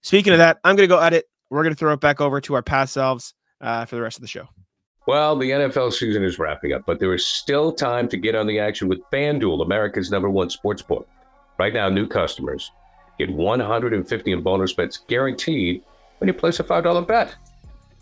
speaking 0.02 0.34
of 0.34 0.40
that, 0.40 0.60
I'm 0.64 0.76
gonna 0.76 0.88
go 0.88 1.00
edit. 1.00 1.26
We're 1.50 1.64
gonna 1.64 1.76
throw 1.76 1.94
it 1.94 2.00
back 2.00 2.22
over 2.22 2.42
to 2.42 2.54
our 2.56 2.62
past 2.62 2.94
selves 2.94 3.34
uh 3.62 3.86
for 3.86 3.96
the 3.96 4.02
rest 4.02 4.18
of 4.18 4.22
the 4.22 4.28
show. 4.28 4.48
Well, 5.08 5.38
the 5.38 5.52
NFL 5.52 5.94
season 5.94 6.24
is 6.26 6.38
wrapping 6.38 6.74
up, 6.74 6.84
but 6.86 7.00
there 7.00 7.14
is 7.14 7.26
still 7.26 7.72
time 7.72 8.10
to 8.10 8.18
get 8.18 8.36
on 8.36 8.46
the 8.46 8.60
action 8.60 8.90
with 8.90 9.00
FanDuel, 9.10 9.64
America's 9.64 10.12
number 10.12 10.30
one 10.30 10.50
sports 10.50 10.82
book. 10.82 11.08
Right 11.58 11.74
now, 11.74 11.88
new 11.88 12.06
customers 12.06 12.72
get 13.18 13.32
150 13.32 14.32
in 14.32 14.42
bonus 14.42 14.74
bets 14.74 14.98
guaranteed 15.08 15.82
when 16.18 16.28
you 16.28 16.34
place 16.34 16.60
a 16.60 16.64
$5 16.64 17.08
bet. 17.08 17.36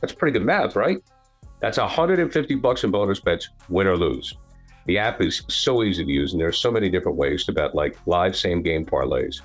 That's 0.01 0.13
pretty 0.13 0.37
good 0.37 0.45
math, 0.45 0.75
right? 0.75 0.97
That's 1.59 1.77
150 1.77 2.55
bucks 2.55 2.83
in 2.83 2.89
bonus 2.89 3.19
bets, 3.19 3.49
win 3.69 3.85
or 3.85 3.97
lose. 3.97 4.33
The 4.87 4.97
app 4.97 5.21
is 5.21 5.43
so 5.47 5.83
easy 5.83 6.03
to 6.05 6.11
use, 6.11 6.33
and 6.33 6.41
there 6.41 6.47
are 6.47 6.51
so 6.53 6.71
many 6.71 6.89
different 6.89 7.17
ways 7.17 7.45
to 7.45 7.53
bet, 7.53 7.75
like 7.75 7.97
live 8.07 8.35
same 8.35 8.61
game 8.61 8.85
parlays. 8.85 9.41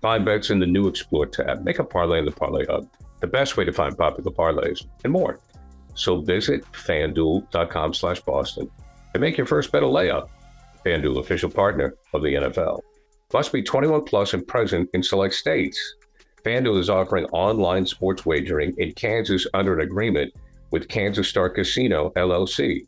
Find 0.00 0.24
bets 0.24 0.50
in 0.50 0.58
the 0.58 0.66
new 0.66 0.88
Explore 0.88 1.26
tab. 1.26 1.64
Make 1.64 1.78
a 1.78 1.84
parlay 1.84 2.18
in 2.18 2.24
the 2.24 2.32
Parlay 2.32 2.66
Hub. 2.66 2.88
The 3.20 3.26
best 3.26 3.56
way 3.56 3.64
to 3.64 3.72
find 3.72 3.96
popular 3.96 4.30
parlays 4.30 4.86
and 5.04 5.12
more. 5.12 5.40
So 5.94 6.20
visit 6.20 6.64
fanduel.com 6.72 7.94
slash 7.94 8.20
Boston 8.20 8.70
and 9.14 9.20
make 9.20 9.38
your 9.38 9.46
first 9.46 9.72
bet 9.72 9.82
a 9.82 9.86
layup. 9.86 10.28
FanDuel, 10.84 11.18
official 11.18 11.50
partner 11.50 11.94
of 12.12 12.22
the 12.22 12.34
NFL. 12.34 12.80
Must 13.32 13.52
be 13.52 13.62
21 13.62 14.04
plus 14.04 14.34
and 14.34 14.46
present 14.46 14.88
in 14.92 15.02
select 15.02 15.34
states. 15.34 15.96
FanDuel 16.44 16.78
is 16.78 16.90
offering 16.90 17.24
online 17.26 17.86
sports 17.86 18.24
wagering 18.24 18.74
in 18.78 18.92
Kansas 18.92 19.46
under 19.54 19.74
an 19.74 19.80
agreement 19.80 20.32
with 20.70 20.88
Kansas 20.88 21.28
Star 21.28 21.50
Casino, 21.50 22.10
LLC. 22.10 22.86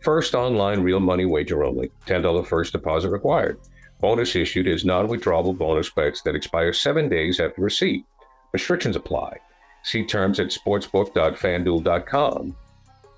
First 0.00 0.34
online 0.34 0.80
real 0.80 1.00
money 1.00 1.24
wager 1.24 1.62
only. 1.62 1.90
$10 2.06 2.46
first 2.46 2.72
deposit 2.72 3.10
required. 3.10 3.60
Bonus 4.00 4.36
issued 4.36 4.66
is 4.66 4.84
non 4.84 5.08
withdrawable 5.08 5.56
bonus 5.56 5.90
bets 5.90 6.22
that 6.22 6.34
expire 6.34 6.72
seven 6.72 7.08
days 7.08 7.40
after 7.40 7.62
receipt. 7.62 8.04
Restrictions 8.52 8.96
apply. 8.96 9.38
See 9.82 10.04
terms 10.04 10.40
at 10.40 10.48
sportsbook.fanduel.com. 10.48 12.56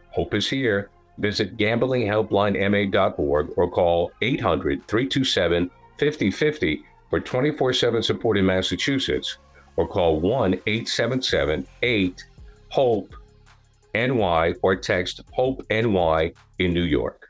Hope 0.10 0.34
is 0.34 0.50
here. 0.50 0.90
Visit 1.18 1.58
gamblinghelplinema.org 1.58 3.54
or 3.56 3.70
call 3.70 4.12
800 4.22 4.88
327 4.88 5.70
5050 6.00 6.84
for 7.10 7.20
24 7.20 7.74
7 7.74 8.04
support 8.04 8.38
in 8.38 8.46
Massachusetts 8.46 9.38
or 9.76 9.88
call 9.88 10.20
1 10.20 10.54
877 10.66 11.68
8 11.84 12.26
HOPE 12.70 13.16
NY 13.94 14.56
or 14.64 14.76
text 14.76 15.22
HOPE 15.34 15.62
NY 15.70 16.34
in 16.60 16.74
New 16.74 16.84
York. 16.84 17.30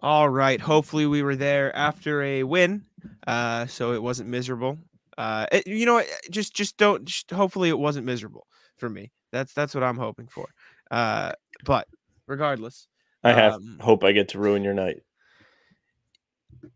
All 0.00 0.28
right. 0.28 0.60
Hopefully 0.60 1.06
we 1.06 1.22
were 1.22 1.36
there 1.36 1.74
after 1.76 2.22
a 2.22 2.42
win, 2.42 2.84
uh, 3.26 3.66
so 3.66 3.92
it 3.92 4.02
wasn't 4.02 4.28
miserable. 4.28 4.78
Uh, 5.20 5.46
it- 5.52 5.66
you 5.66 5.84
know, 5.84 6.02
just 6.30 6.54
just 6.54 6.76
don't. 6.78 7.04
Just, 7.04 7.30
hopefully 7.30 7.68
it 7.68 7.78
wasn't 7.78 8.06
miserable 8.06 8.46
for 8.78 8.88
me. 8.88 9.12
That's 9.32 9.52
that's 9.52 9.74
what 9.74 9.84
I'm 9.84 9.98
hoping 9.98 10.28
for. 10.28 10.48
Uh, 10.90 11.32
but 11.64 11.86
regardless, 12.26 12.88
I 13.22 13.32
have 13.32 13.52
Um, 13.54 13.78
hope 13.80 14.02
I 14.02 14.12
get 14.12 14.28
to 14.30 14.38
ruin 14.38 14.64
your 14.64 14.72
night. 14.74 15.02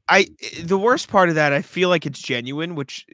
I 0.08 0.26
i- 0.42 0.62
the 0.62 0.78
worst 0.78 1.08
part 1.08 1.28
of 1.28 1.34
that 1.36 1.52
I 1.52 1.62
feel 1.62 1.88
like 1.88 2.06
it's 2.06 2.20
genuine, 2.20 2.74
which 2.74 3.06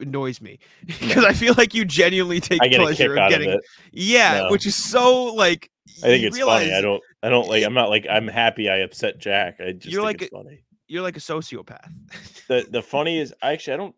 annoys 0.00 0.40
me 0.40 0.58
because 0.86 1.24
I 1.24 1.32
feel 1.32 1.54
like 1.56 1.74
you 1.74 1.84
genuinely 1.84 2.40
take 2.40 2.60
get 2.60 2.74
a 2.74 2.84
pleasure 2.84 3.16
in 3.16 3.28
getting 3.28 3.48
of 3.50 3.54
it. 3.56 3.64
yeah, 3.92 4.42
No. 4.42 4.50
which 4.50 4.66
is 4.66 4.74
so 4.76 5.24
like. 5.34 5.70
I 6.02 6.06
think 6.06 6.24
it's 6.24 6.38
funny. 6.38 6.72
I 6.72 6.80
don't. 6.80 7.02
I 7.22 7.28
don't 7.28 7.48
like. 7.48 7.64
I'm 7.64 7.74
not 7.74 7.90
like. 7.90 8.06
I'm 8.10 8.26
happy 8.28 8.68
I 8.68 8.78
upset 8.78 9.18
Jack. 9.18 9.60
I 9.60 9.72
just 9.72 9.86
You're 9.86 10.02
think 10.06 10.20
like 10.20 10.22
it's 10.22 10.30
funny. 10.32 10.64
You're 10.88 11.02
like 11.02 11.16
a 11.16 11.20
sociopath. 11.20 11.88
The 12.48 12.66
the 12.70 12.82
funny 12.82 13.18
is, 13.18 13.34
I 13.42 13.52
actually 13.52 13.74
I 13.74 13.76
don't. 13.78 13.94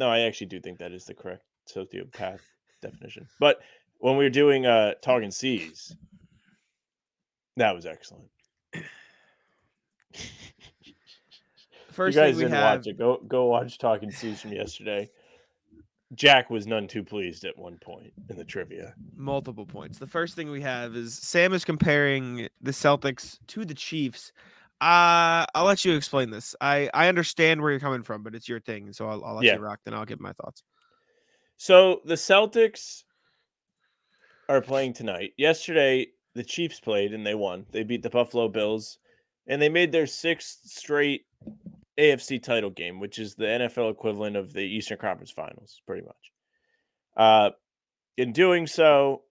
No, 0.00 0.08
I 0.08 0.20
actually 0.20 0.46
do 0.46 0.60
think 0.60 0.78
that 0.78 0.92
is 0.92 1.04
the 1.04 1.12
correct 1.12 1.44
sociopath 1.68 2.40
definition. 2.80 3.28
But 3.38 3.60
when 3.98 4.16
we 4.16 4.24
were 4.24 4.30
doing 4.30 4.64
uh 4.64 4.94
talking 5.02 5.30
seas, 5.30 5.94
that 7.58 7.74
was 7.74 7.84
excellent. 7.84 8.30
First 11.92 12.16
you 12.16 12.22
guys 12.22 12.30
thing 12.30 12.36
we 12.36 12.42
didn't 12.44 12.54
have, 12.54 12.78
watch 12.78 12.86
it. 12.86 12.98
Go 12.98 13.20
go 13.28 13.44
watch 13.44 13.76
Talking 13.76 14.10
Seas 14.10 14.40
from 14.40 14.52
yesterday. 14.52 15.10
Jack 16.14 16.48
was 16.48 16.66
none 16.66 16.88
too 16.88 17.04
pleased 17.04 17.44
at 17.44 17.58
one 17.58 17.76
point 17.76 18.12
in 18.30 18.36
the 18.38 18.44
trivia. 18.44 18.94
multiple 19.14 19.66
points. 19.66 19.98
The 19.98 20.06
first 20.06 20.34
thing 20.34 20.50
we 20.50 20.62
have 20.62 20.96
is 20.96 21.12
Sam 21.14 21.52
is 21.52 21.64
comparing 21.64 22.48
the 22.60 22.70
Celtics 22.70 23.38
to 23.48 23.66
the 23.66 23.74
Chiefs. 23.74 24.32
Uh, 24.80 25.44
I'll 25.54 25.64
let 25.64 25.84
you 25.84 25.94
explain 25.94 26.30
this. 26.30 26.54
I 26.60 26.88
I 26.94 27.08
understand 27.08 27.60
where 27.60 27.70
you're 27.70 27.80
coming 27.80 28.02
from, 28.02 28.22
but 28.22 28.34
it's 28.34 28.48
your 28.48 28.60
thing, 28.60 28.92
so 28.92 29.06
I'll, 29.08 29.24
I'll 29.24 29.34
let 29.34 29.44
Yeah. 29.44 29.56
you 29.56 29.60
rock. 29.60 29.80
Then 29.84 29.94
I'll 29.94 30.06
give 30.06 30.20
my 30.20 30.32
thoughts. 30.32 30.62
So 31.58 32.00
the 32.06 32.14
Celtics 32.14 33.02
are 34.48 34.62
playing 34.62 34.94
tonight. 34.94 35.32
Yesterday, 35.36 36.08
the 36.34 36.42
Chiefs 36.42 36.80
played 36.80 37.12
and 37.12 37.26
they 37.26 37.34
won. 37.34 37.66
They 37.70 37.82
beat 37.82 38.02
the 38.02 38.10
Buffalo 38.10 38.48
Bills 38.48 38.98
and 39.46 39.60
they 39.60 39.68
made 39.68 39.92
their 39.92 40.06
sixth 40.06 40.60
straight 40.64 41.26
AFC 41.98 42.42
title 42.42 42.70
game, 42.70 42.98
which 43.00 43.18
is 43.18 43.34
the 43.34 43.44
NFL 43.44 43.90
equivalent 43.90 44.36
of 44.36 44.52
the 44.54 44.62
Eastern 44.62 44.96
Conference 44.96 45.30
Finals, 45.30 45.82
pretty 45.86 46.06
much. 46.06 46.32
Uh, 47.16 47.50
in 48.16 48.32
doing 48.32 48.66
so, 48.66 49.22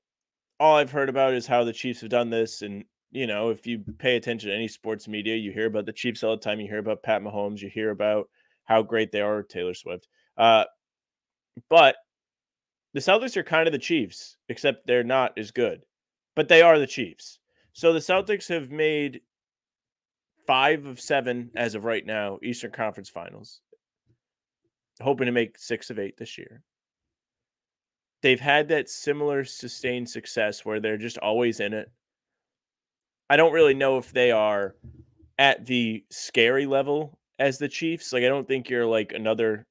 all 0.59 0.75
I've 0.75 0.91
heard 0.91 1.09
about 1.09 1.33
is 1.33 1.47
how 1.47 1.63
the 1.63 1.73
Chiefs 1.73 2.01
have 2.01 2.09
done 2.11 2.29
this. 2.29 2.61
And, 2.61 2.83
you 3.11 3.27
know, 3.27 3.49
if 3.49 3.65
you 3.67 3.79
pay 3.97 4.15
attention 4.15 4.49
to 4.49 4.55
any 4.55 4.67
sports 4.67 5.07
media, 5.07 5.35
you 5.35 5.51
hear 5.51 5.65
about 5.67 5.85
the 5.85 5.93
Chiefs 5.93 6.23
all 6.23 6.35
the 6.35 6.41
time. 6.41 6.59
You 6.59 6.67
hear 6.67 6.79
about 6.79 7.03
Pat 7.03 7.21
Mahomes. 7.21 7.61
You 7.61 7.69
hear 7.69 7.89
about 7.91 8.29
how 8.65 8.81
great 8.83 9.11
they 9.11 9.21
are, 9.21 9.43
Taylor 9.43 9.73
Swift. 9.73 10.07
Uh, 10.37 10.65
but 11.69 11.95
the 12.93 12.99
Celtics 12.99 13.37
are 13.37 13.43
kind 13.43 13.67
of 13.67 13.71
the 13.71 13.79
Chiefs, 13.79 14.37
except 14.47 14.85
they're 14.87 15.03
not 15.03 15.37
as 15.37 15.51
good. 15.51 15.81
But 16.35 16.47
they 16.47 16.61
are 16.61 16.79
the 16.79 16.87
Chiefs. 16.87 17.39
So 17.73 17.93
the 17.93 17.99
Celtics 17.99 18.47
have 18.49 18.71
made 18.71 19.21
five 20.47 20.85
of 20.85 20.99
seven 20.99 21.51
as 21.55 21.75
of 21.75 21.85
right 21.85 22.05
now, 22.05 22.39
Eastern 22.43 22.71
Conference 22.71 23.09
Finals. 23.09 23.61
Hoping 25.01 25.27
to 25.27 25.31
make 25.31 25.57
six 25.57 25.89
of 25.89 25.99
eight 25.99 26.17
this 26.17 26.37
year. 26.37 26.63
they've 28.21 28.39
had 28.39 28.67
that 28.69 28.89
similar 28.89 29.43
sustained 29.45 30.09
success 30.09 30.65
where 30.65 30.79
they're 30.79 30.97
just 30.97 31.17
always 31.19 31.59
in 31.59 31.73
it. 31.73 31.89
I 33.29 33.37
don't 33.37 33.53
really 33.53 33.73
know 33.73 33.97
if 33.97 34.11
they 34.11 34.31
are 34.31 34.75
at 35.37 35.65
the 35.65 36.03
scary 36.09 36.65
level 36.65 37.19
as 37.37 37.57
the 37.57 37.67
Chiefs. 37.67 38.11
Like 38.11 38.23
I 38.23 38.27
don't 38.27 38.47
think 38.47 38.69
you're 38.69 38.85
like 38.85 39.13
another 39.13 39.67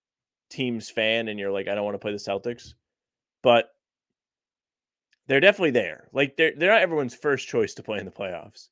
team's 0.51 0.89
fan 0.89 1.29
and 1.29 1.39
you're 1.39 1.51
like 1.51 1.69
I 1.69 1.75
don't 1.75 1.85
want 1.85 1.95
to 1.95 1.99
play 1.99 2.13
the 2.13 2.19
Celtics. 2.19 2.75
But 3.43 3.71
they're 5.27 5.41
definitely 5.41 5.73
there. 5.73 6.09
Like 6.13 6.37
they're 6.37 6.53
they're 6.57 6.73
not 6.73 6.83
everyone's 6.83 7.15
first 7.15 7.49
choice 7.49 7.75
to 7.75 7.83
play 7.83 7.99
in 7.99 8.05
the 8.05 8.11
playoffs. 8.11 8.69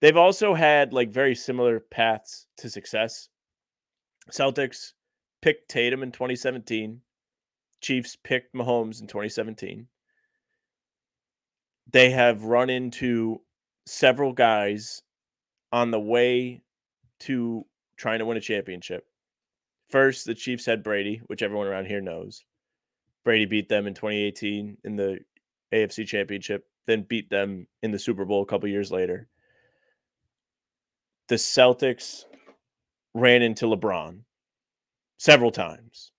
They've 0.00 0.16
also 0.16 0.54
had 0.54 0.92
like 0.92 1.10
very 1.10 1.34
similar 1.34 1.80
paths 1.80 2.46
to 2.58 2.70
success. 2.70 3.28
Celtics 4.30 4.92
picked 5.42 5.68
Tatum 5.68 6.02
in 6.02 6.12
2017. 6.12 7.00
Chiefs 7.82 8.16
picked 8.22 8.54
Mahomes 8.54 9.00
in 9.00 9.06
2017. 9.06 9.86
They 11.92 12.10
have 12.10 12.44
run 12.44 12.70
into 12.70 13.40
several 13.86 14.32
guys 14.32 15.02
on 15.72 15.90
the 15.90 16.00
way 16.00 16.62
to 17.20 17.64
trying 17.96 18.20
to 18.20 18.26
win 18.26 18.36
a 18.36 18.40
championship. 18.40 19.06
First, 19.90 20.24
the 20.24 20.34
Chiefs 20.34 20.66
had 20.66 20.82
Brady, 20.82 21.20
which 21.26 21.42
everyone 21.42 21.66
around 21.66 21.86
here 21.86 22.00
knows. 22.00 22.44
Brady 23.24 23.44
beat 23.44 23.68
them 23.68 23.86
in 23.86 23.94
2018 23.94 24.78
in 24.84 24.96
the 24.96 25.18
AFC 25.72 26.06
Championship, 26.06 26.66
then 26.86 27.02
beat 27.02 27.28
them 27.28 27.66
in 27.82 27.90
the 27.90 27.98
Super 27.98 28.24
Bowl 28.24 28.42
a 28.42 28.46
couple 28.46 28.68
years 28.68 28.90
later. 28.90 29.28
The 31.28 31.34
Celtics 31.36 32.24
ran 33.14 33.42
into 33.42 33.66
LeBron 33.66 34.20
several 35.18 35.50
times, 35.50 36.12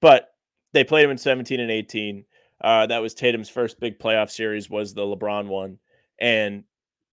but 0.00 0.34
they 0.72 0.84
played 0.84 1.04
him 1.04 1.10
in 1.10 1.18
17 1.18 1.60
and 1.60 1.70
18. 1.70 2.24
Uh, 2.60 2.86
that 2.86 3.02
was 3.02 3.14
Tatum's 3.14 3.48
first 3.48 3.80
big 3.80 3.98
playoff 3.98 4.30
series 4.30 4.68
was 4.68 4.92
the 4.92 5.02
LeBron 5.02 5.46
one, 5.46 5.78
and 6.20 6.64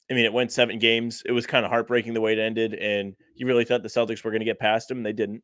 I 0.09 0.13
mean 0.13 0.25
it 0.25 0.33
went 0.33 0.51
seven 0.51 0.79
games. 0.79 1.23
It 1.25 1.31
was 1.31 1.45
kind 1.45 1.65
of 1.65 1.71
heartbreaking 1.71 2.13
the 2.13 2.21
way 2.21 2.33
it 2.33 2.39
ended, 2.39 2.73
and 2.73 3.15
you 3.35 3.47
really 3.47 3.65
thought 3.65 3.83
the 3.83 3.89
Celtics 3.89 4.23
were 4.23 4.31
going 4.31 4.41
to 4.41 4.45
get 4.45 4.59
past 4.59 4.91
him, 4.91 4.97
and 4.97 5.05
they 5.05 5.13
didn't. 5.13 5.43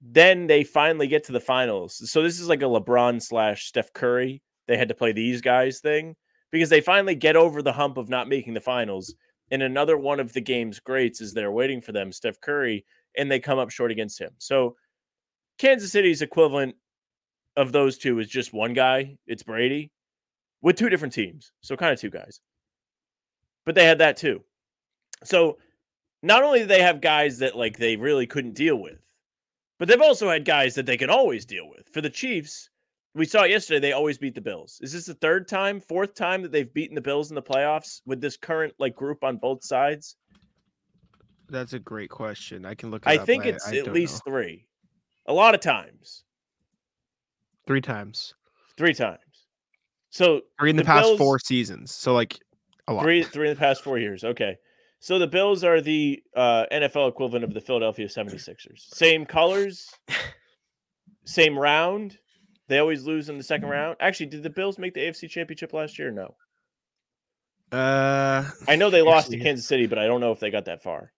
Then 0.00 0.46
they 0.46 0.64
finally 0.64 1.06
get 1.06 1.24
to 1.24 1.32
the 1.32 1.40
finals. 1.40 2.10
So 2.10 2.22
this 2.22 2.38
is 2.38 2.48
like 2.48 2.62
a 2.62 2.66
LeBron 2.66 3.22
slash 3.22 3.66
Steph 3.66 3.92
Curry. 3.92 4.42
They 4.66 4.76
had 4.76 4.88
to 4.88 4.94
play 4.94 5.12
these 5.12 5.40
guys 5.40 5.80
thing 5.80 6.16
because 6.50 6.68
they 6.68 6.80
finally 6.80 7.14
get 7.14 7.36
over 7.36 7.62
the 7.62 7.72
hump 7.72 7.96
of 7.96 8.08
not 8.08 8.28
making 8.28 8.54
the 8.54 8.60
finals. 8.60 9.14
And 9.50 9.62
another 9.62 9.96
one 9.96 10.20
of 10.20 10.32
the 10.32 10.40
game's 10.40 10.80
greats 10.80 11.20
is 11.20 11.32
they're 11.32 11.52
waiting 11.52 11.80
for 11.80 11.92
them, 11.92 12.12
Steph 12.12 12.40
Curry, 12.40 12.84
and 13.16 13.30
they 13.30 13.40
come 13.40 13.58
up 13.58 13.70
short 13.70 13.90
against 13.90 14.20
him. 14.20 14.30
So 14.38 14.76
Kansas 15.58 15.92
City's 15.92 16.22
equivalent 16.22 16.74
of 17.56 17.72
those 17.72 17.98
two 17.98 18.18
is 18.18 18.28
just 18.28 18.52
one 18.52 18.72
guy. 18.72 19.16
It's 19.26 19.42
Brady 19.42 19.90
with 20.62 20.76
two 20.76 20.88
different 20.88 21.14
teams. 21.14 21.52
So 21.60 21.76
kind 21.76 21.92
of 21.92 22.00
two 22.00 22.10
guys. 22.10 22.40
But 23.64 23.74
they 23.74 23.84
had 23.84 23.98
that 23.98 24.16
too. 24.16 24.42
So 25.22 25.58
not 26.22 26.42
only 26.42 26.60
do 26.60 26.66
they 26.66 26.82
have 26.82 27.00
guys 27.00 27.38
that 27.38 27.56
like 27.56 27.78
they 27.78 27.96
really 27.96 28.26
couldn't 28.26 28.54
deal 28.54 28.76
with, 28.76 28.98
but 29.78 29.88
they've 29.88 30.00
also 30.00 30.30
had 30.30 30.44
guys 30.44 30.74
that 30.74 30.86
they 30.86 30.96
can 30.96 31.10
always 31.10 31.44
deal 31.44 31.68
with. 31.68 31.88
For 31.92 32.00
the 32.00 32.10
Chiefs, 32.10 32.70
we 33.14 33.26
saw 33.26 33.42
it 33.42 33.50
yesterday, 33.50 33.80
they 33.80 33.92
always 33.92 34.18
beat 34.18 34.34
the 34.34 34.40
Bills. 34.40 34.78
Is 34.82 34.92
this 34.92 35.06
the 35.06 35.14
third 35.14 35.46
time, 35.46 35.80
fourth 35.80 36.14
time 36.14 36.42
that 36.42 36.52
they've 36.52 36.72
beaten 36.72 36.94
the 36.94 37.00
Bills 37.00 37.30
in 37.30 37.34
the 37.34 37.42
playoffs 37.42 38.00
with 38.06 38.20
this 38.20 38.36
current 38.36 38.74
like 38.78 38.94
group 38.94 39.22
on 39.22 39.36
both 39.36 39.64
sides? 39.64 40.16
That's 41.48 41.74
a 41.74 41.78
great 41.78 42.10
question. 42.10 42.64
I 42.64 42.74
can 42.74 42.90
look. 42.90 43.06
It 43.06 43.08
I 43.08 43.18
think 43.18 43.44
it's 43.46 43.68
I 43.68 43.76
at 43.76 43.92
least 43.92 44.22
know. 44.26 44.32
three. 44.32 44.66
A 45.26 45.32
lot 45.32 45.54
of 45.54 45.60
times. 45.60 46.24
Three 47.66 47.80
times. 47.80 48.34
Three 48.76 48.94
times. 48.94 49.20
So 50.10 50.42
Three 50.60 50.70
in 50.70 50.76
the, 50.76 50.82
The 50.82 50.86
past 50.86 51.04
Bills- 51.04 51.18
four 51.18 51.38
seasons. 51.38 51.92
So 51.94 52.14
like 52.14 52.38
a 52.88 52.92
lot. 52.92 53.02
Three 53.02 53.22
three 53.22 53.48
in 53.48 53.54
the 53.54 53.58
past 53.60 53.82
four 53.82 53.98
years. 53.98 54.24
Okay. 54.24 54.56
So 55.00 55.18
the 55.18 55.26
Bills 55.26 55.64
are 55.64 55.80
the 55.82 56.22
uh, 56.34 56.64
NFL 56.72 57.10
equivalent 57.10 57.44
of 57.44 57.52
the 57.52 57.60
Philadelphia 57.60 58.06
76ers. 58.06 58.78
Same 58.94 59.26
colors, 59.26 59.90
same 61.26 61.58
round. 61.58 62.16
They 62.68 62.78
always 62.78 63.04
lose 63.04 63.28
in 63.28 63.36
the 63.36 63.44
second 63.44 63.68
round. 63.68 63.96
Actually, 64.00 64.26
did 64.26 64.42
the 64.42 64.48
Bills 64.48 64.78
make 64.78 64.94
the 64.94 65.00
AFC 65.02 65.28
championship 65.28 65.74
last 65.74 65.98
year? 65.98 66.10
No. 66.10 66.34
Uh, 67.70 68.48
I 68.68 68.76
know 68.76 68.88
they 68.88 69.02
lost 69.02 69.30
to 69.30 69.38
Kansas 69.38 69.66
City, 69.66 69.86
but 69.86 69.98
I 69.98 70.06
don't 70.06 70.20
know 70.20 70.32
if 70.32 70.40
they 70.40 70.50
got 70.50 70.66
that 70.66 70.82
far. 70.82 71.12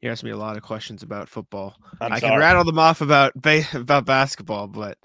You 0.00 0.10
asked 0.10 0.22
me 0.22 0.30
a 0.30 0.36
lot 0.36 0.56
of 0.56 0.62
questions 0.62 1.02
about 1.02 1.28
football. 1.28 1.74
I'm 2.00 2.12
I 2.12 2.20
sorry. 2.20 2.32
can 2.32 2.38
rattle 2.38 2.64
them 2.64 2.78
off 2.78 3.00
about 3.00 3.32
ba- 3.34 3.64
about 3.72 4.04
basketball, 4.04 4.68
but 4.68 4.98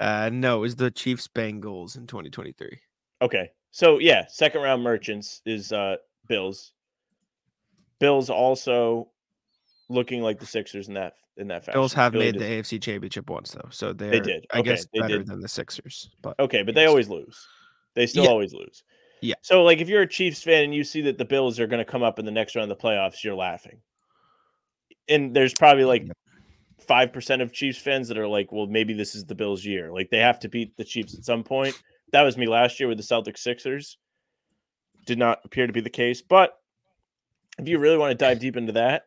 uh, 0.00 0.30
no, 0.32 0.58
it 0.58 0.60
was 0.60 0.76
the 0.76 0.90
Chiefs 0.90 1.28
Bengals 1.28 1.96
in 1.96 2.06
2023. 2.06 2.78
Okay. 3.22 3.50
So 3.70 3.98
yeah, 3.98 4.26
second 4.28 4.62
round 4.62 4.82
merchants 4.82 5.42
is 5.46 5.72
uh 5.72 5.96
Bills. 6.26 6.72
Bills 8.00 8.30
also 8.30 9.10
looking 9.88 10.22
like 10.22 10.40
the 10.40 10.46
Sixers 10.46 10.88
in 10.88 10.94
that 10.94 11.14
in 11.36 11.46
that 11.48 11.64
fashion. 11.64 11.78
Bills 11.80 11.92
have 11.92 12.14
made 12.14 12.38
the 12.38 12.44
AFC 12.44 12.80
Championship 12.82 13.30
once 13.30 13.52
though, 13.52 13.68
so 13.70 13.92
they're 13.92 14.20
did. 14.20 14.46
I 14.52 14.58
Okay, 14.60 14.70
guess 14.70 14.86
better 14.86 15.18
did. 15.18 15.26
than 15.26 15.40
the 15.40 15.48
Sixers. 15.48 16.10
But 16.22 16.38
Okay, 16.40 16.62
but 16.62 16.74
they 16.74 16.86
always 16.86 17.08
lose. 17.08 17.46
They 17.94 18.06
still 18.06 18.24
Yeah. 18.24 18.30
always 18.30 18.52
lose. 18.52 18.82
Yeah. 19.22 19.34
So 19.42 19.62
like 19.62 19.78
if 19.78 19.88
you're 19.88 20.02
a 20.02 20.08
Chiefs 20.08 20.42
fan 20.42 20.64
and 20.64 20.74
you 20.74 20.82
see 20.82 21.02
that 21.02 21.18
the 21.18 21.24
Bills 21.24 21.60
are 21.60 21.66
going 21.66 21.84
to 21.84 21.90
come 21.90 22.02
up 22.02 22.18
in 22.18 22.24
the 22.24 22.30
next 22.30 22.56
round 22.56 22.70
of 22.70 22.78
the 22.78 22.82
playoffs, 22.82 23.22
you're 23.22 23.34
laughing. 23.34 23.80
And 25.08 25.34
there's 25.34 25.54
probably 25.54 25.84
like. 25.84 26.06
Five 26.82 27.12
percent 27.12 27.42
of 27.42 27.52
Chiefs 27.52 27.78
fans 27.78 28.08
that 28.08 28.18
are 28.18 28.28
like, 28.28 28.52
well, 28.52 28.66
maybe 28.66 28.92
this 28.94 29.14
is 29.14 29.24
the 29.24 29.34
Bills' 29.34 29.64
year. 29.64 29.92
Like 29.92 30.10
they 30.10 30.18
have 30.18 30.40
to 30.40 30.48
beat 30.48 30.76
the 30.76 30.84
Chiefs 30.84 31.14
at 31.16 31.24
some 31.24 31.42
point. 31.44 31.80
That 32.12 32.22
was 32.22 32.36
me 32.36 32.46
last 32.46 32.80
year 32.80 32.88
with 32.88 32.98
the 32.98 33.04
Celtics 33.04 33.38
Sixers. 33.38 33.98
Did 35.06 35.18
not 35.18 35.40
appear 35.44 35.66
to 35.66 35.72
be 35.72 35.80
the 35.80 35.90
case. 35.90 36.22
But 36.22 36.58
if 37.58 37.68
you 37.68 37.78
really 37.78 37.98
want 37.98 38.10
to 38.10 38.24
dive 38.24 38.40
deep 38.40 38.56
into 38.56 38.72
that, 38.72 39.04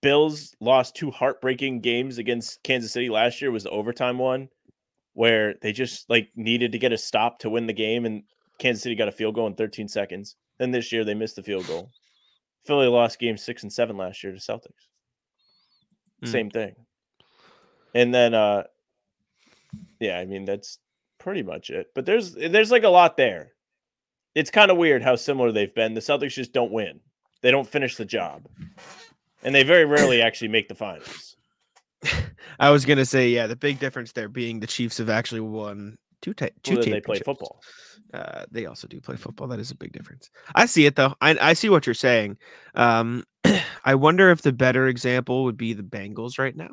Bills 0.00 0.54
lost 0.60 0.96
two 0.96 1.10
heartbreaking 1.10 1.80
games 1.80 2.18
against 2.18 2.62
Kansas 2.62 2.92
City 2.92 3.08
last 3.08 3.40
year. 3.40 3.50
Was 3.50 3.64
the 3.64 3.70
overtime 3.70 4.18
one 4.18 4.48
where 5.14 5.54
they 5.62 5.72
just 5.72 6.08
like 6.08 6.30
needed 6.34 6.72
to 6.72 6.78
get 6.78 6.92
a 6.92 6.98
stop 6.98 7.38
to 7.40 7.50
win 7.50 7.66
the 7.66 7.72
game, 7.72 8.04
and 8.04 8.22
Kansas 8.58 8.82
City 8.82 8.94
got 8.94 9.08
a 9.08 9.12
field 9.12 9.34
goal 9.34 9.46
in 9.46 9.54
13 9.54 9.88
seconds. 9.88 10.36
Then 10.58 10.70
this 10.70 10.92
year 10.92 11.04
they 11.04 11.14
missed 11.14 11.36
the 11.36 11.42
field 11.42 11.66
goal. 11.66 11.90
Philly 12.64 12.86
lost 12.86 13.18
game 13.18 13.36
six 13.36 13.62
and 13.62 13.72
seven 13.72 13.96
last 13.96 14.22
year 14.22 14.32
to 14.32 14.38
Celtics. 14.38 14.88
Mm. 16.22 16.28
Same 16.28 16.50
thing. 16.50 16.74
And 17.94 18.14
then 18.14 18.34
uh 18.34 18.64
yeah, 20.00 20.18
I 20.18 20.24
mean 20.24 20.44
that's 20.44 20.78
pretty 21.18 21.42
much 21.42 21.70
it. 21.70 21.88
But 21.94 22.06
there's 22.06 22.32
there's 22.32 22.70
like 22.70 22.84
a 22.84 22.88
lot 22.88 23.16
there. 23.16 23.52
It's 24.34 24.50
kind 24.50 24.70
of 24.70 24.76
weird 24.76 25.02
how 25.02 25.16
similar 25.16 25.52
they've 25.52 25.74
been. 25.74 25.94
The 25.94 26.00
Celtics 26.00 26.32
just 26.32 26.52
don't 26.52 26.72
win. 26.72 27.00
They 27.42 27.50
don't 27.50 27.66
finish 27.66 27.96
the 27.96 28.04
job. 28.04 28.46
And 29.42 29.54
they 29.54 29.62
very 29.62 29.84
rarely 29.84 30.22
actually 30.22 30.48
make 30.48 30.68
the 30.68 30.74
finals. 30.74 31.36
I 32.58 32.70
was 32.70 32.84
gonna 32.84 33.04
say 33.04 33.28
yeah, 33.28 33.46
the 33.46 33.56
big 33.56 33.78
difference 33.78 34.12
there 34.12 34.28
being 34.28 34.60
the 34.60 34.66
Chiefs 34.66 34.98
have 34.98 35.10
actually 35.10 35.40
won 35.40 35.98
two 36.20 36.34
ta- 36.34 36.48
two 36.62 36.76
Well, 36.76 36.84
they 36.84 37.00
play 37.00 37.20
football. 37.20 37.60
Uh, 38.12 38.44
they 38.50 38.66
also 38.66 38.86
do 38.86 39.00
play 39.00 39.16
football. 39.16 39.48
That 39.48 39.58
is 39.60 39.70
a 39.70 39.76
big 39.76 39.92
difference. 39.92 40.28
I 40.54 40.66
see 40.66 40.84
it 40.86 40.96
though. 40.96 41.14
I 41.20 41.36
I 41.40 41.52
see 41.54 41.70
what 41.70 41.86
you're 41.86 41.94
saying. 41.94 42.36
Um, 42.74 43.24
I 43.84 43.94
wonder 43.94 44.30
if 44.30 44.42
the 44.42 44.52
better 44.52 44.86
example 44.88 45.44
would 45.44 45.56
be 45.56 45.72
the 45.72 45.82
Bengals 45.82 46.38
right 46.38 46.54
now, 46.54 46.70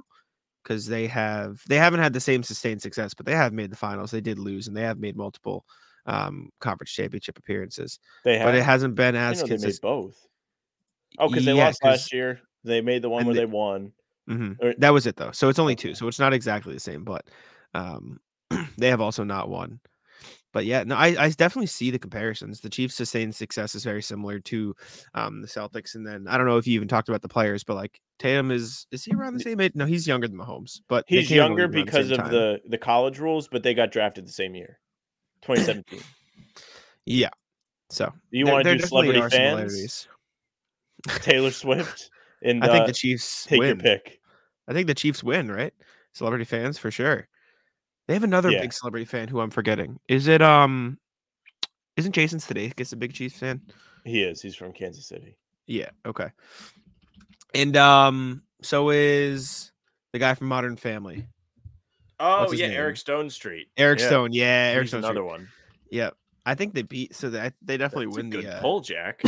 because 0.63 0.85
they 0.85 1.07
have 1.07 1.61
they 1.67 1.77
haven't 1.77 2.01
had 2.01 2.13
the 2.13 2.19
same 2.19 2.43
sustained 2.43 2.81
success, 2.81 3.13
but 3.13 3.25
they 3.25 3.35
have 3.35 3.53
made 3.53 3.71
the 3.71 3.77
finals. 3.77 4.11
They 4.11 4.21
did 4.21 4.37
lose, 4.37 4.67
and 4.67 4.75
they 4.75 4.81
have 4.83 4.99
made 4.99 5.15
multiple 5.15 5.65
um 6.05 6.49
conference 6.59 6.91
championship 6.91 7.37
appearances, 7.37 7.99
They 8.25 8.37
have 8.37 8.47
but 8.47 8.55
it 8.55 8.63
hasn't 8.63 8.95
been 8.95 9.15
as 9.15 9.37
know 9.37 9.43
they 9.47 9.51
made 9.53 9.59
consistent. 9.61 9.81
both. 9.81 10.27
Oh, 11.19 11.27
because 11.29 11.45
they 11.45 11.53
Yeah, 11.53 11.65
lost 11.65 11.83
last 11.83 12.13
year. 12.13 12.41
They 12.63 12.81
made 12.81 13.01
the 13.01 13.09
one 13.09 13.25
where 13.25 13.33
they- 13.33 13.41
they 13.41 13.45
won. 13.45 13.93
Mhm. 14.29 14.57
or- 14.61 14.73
That 14.77 14.91
was 14.93 15.07
it 15.07 15.15
though. 15.15 15.31
So 15.31 15.49
it's 15.49 15.59
only 15.59 15.75
two. 15.75 15.93
So 15.95 16.07
it's 16.07 16.19
not 16.19 16.33
exactly 16.33 16.73
the 16.73 16.79
same, 16.79 17.03
but 17.03 17.27
um, 17.73 18.19
they 18.77 18.89
have 18.89 19.01
also 19.01 19.23
not 19.23 19.49
won. 19.49 19.79
But 20.51 20.65
yeah, 20.65 20.83
no, 20.83 20.95
I, 20.95 21.15
I 21.25 21.29
definitely 21.29 21.67
see 21.67 21.91
the 21.91 21.99
comparisons. 21.99 22.59
The 22.59 22.69
Chiefs' 22.71 22.95
sustained 22.95 23.35
success 23.35 23.75
is 23.75 23.83
very 23.83 24.01
similar 24.01 24.39
to 24.39 24.75
um, 25.13 25.41
the 25.41 25.47
Celtics, 25.47 25.93
and 25.93 26.05
then 26.07 26.27
I 26.27 26.37
don't 26.37 26.47
know 26.47 26.57
if 26.57 26.65
you 26.65 26.73
even 26.73 26.87
talked 26.87 27.07
about 27.07 27.21
the 27.21 27.29
players, 27.29 27.63
but 27.63 27.75
like 27.75 28.01
Tatum 28.17 28.49
is 28.49 28.87
is 28.91 29.05
he 29.05 29.13
around 29.13 29.35
the 29.35 29.41
same 29.41 29.59
age? 29.59 29.73
No, 29.75 29.85
he's 29.85 30.07
younger 30.07 30.27
than 30.27 30.37
Mahomes, 30.37 30.81
but 30.89 31.05
He's 31.07 31.27
came 31.27 31.37
in 31.37 31.43
the 31.43 31.47
younger 31.47 31.63
around 31.63 31.71
the 31.73 31.83
because 31.83 32.09
of 32.09 32.17
time. 32.17 32.31
the 32.31 32.59
the 32.67 32.77
college 32.79 33.19
rules, 33.19 33.47
but 33.47 33.61
they 33.61 33.73
got 33.75 33.91
drafted 33.91 34.25
the 34.27 34.31
same 34.31 34.55
year, 34.55 34.79
2017. 35.43 36.01
yeah. 37.05 37.29
So 37.91 38.11
You 38.31 38.45
there- 38.45 38.53
want 38.55 38.65
to 38.65 38.77
do 38.77 38.85
celebrity 38.85 39.21
fans? 39.29 40.07
Taylor 41.21 41.51
Swift 41.51 42.09
and 42.43 42.63
I 42.63 42.67
think 42.67 42.83
uh, 42.83 42.87
the 42.87 42.93
Chiefs 42.93 43.45
take 43.45 43.61
your 43.61 43.75
pick. 43.75 44.19
I 44.67 44.73
think 44.73 44.87
the 44.87 44.93
Chiefs 44.95 45.23
win, 45.23 45.49
right? 45.51 45.73
Celebrity 46.13 46.45
fans 46.45 46.77
for 46.77 46.91
sure. 46.91 47.27
They 48.09 48.15
have 48.15 48.23
another 48.23 48.49
Yeah. 48.49 48.61
big 48.61 48.73
celebrity 48.73 49.05
fan 49.05 49.27
who 49.27 49.39
I'm 49.39 49.51
forgetting. 49.51 49.99
Is 50.07 50.27
it 50.27 50.41
um 50.41 50.97
isn't 51.95 52.11
Jason 52.13 52.39
Sudeikis 52.39 52.91
a 52.91 52.95
big 52.95 53.13
Chiefs 53.13 53.37
fan? 53.37 53.61
He 54.03 54.23
is. 54.23 54.41
He's 54.41 54.55
from 54.55 54.73
Kansas 54.73 55.07
City. 55.07 55.37
Yeah, 55.67 55.91
okay. 56.07 56.29
And 57.53 57.77
um 57.77 58.41
so 58.63 58.89
is 58.89 59.71
the 60.11 60.17
guy 60.17 60.33
from 60.33 60.47
Modern 60.47 60.75
Family. 60.75 61.27
Oh 62.19 62.51
yeah, 62.51 62.69
name? 62.69 62.77
Eric 62.77 62.95
Stonestreet. 62.95 63.67
Eric 63.77 63.99
Yeah, 63.99 64.07
Stone. 64.07 64.33
Yeah, 64.33 64.71
Eric 64.73 64.85
he's 64.85 64.89
Stone. 64.89 65.03
another 65.03 65.19
Street. 65.19 65.25
one. 65.27 65.47
Yeah, 65.91 66.09
I 66.47 66.55
think 66.55 66.73
they 66.73 66.81
beat. 66.81 67.13
So 67.13 67.29
they 67.29 67.51
they 67.61 67.77
definitely 67.77 68.07
That's 68.07 68.15
a 68.15 68.19
win 68.21 68.29
good 68.31 68.45
the. 68.45 68.55
Uh, 68.55 68.61
pull, 68.61 68.79
Jack. 68.81 69.21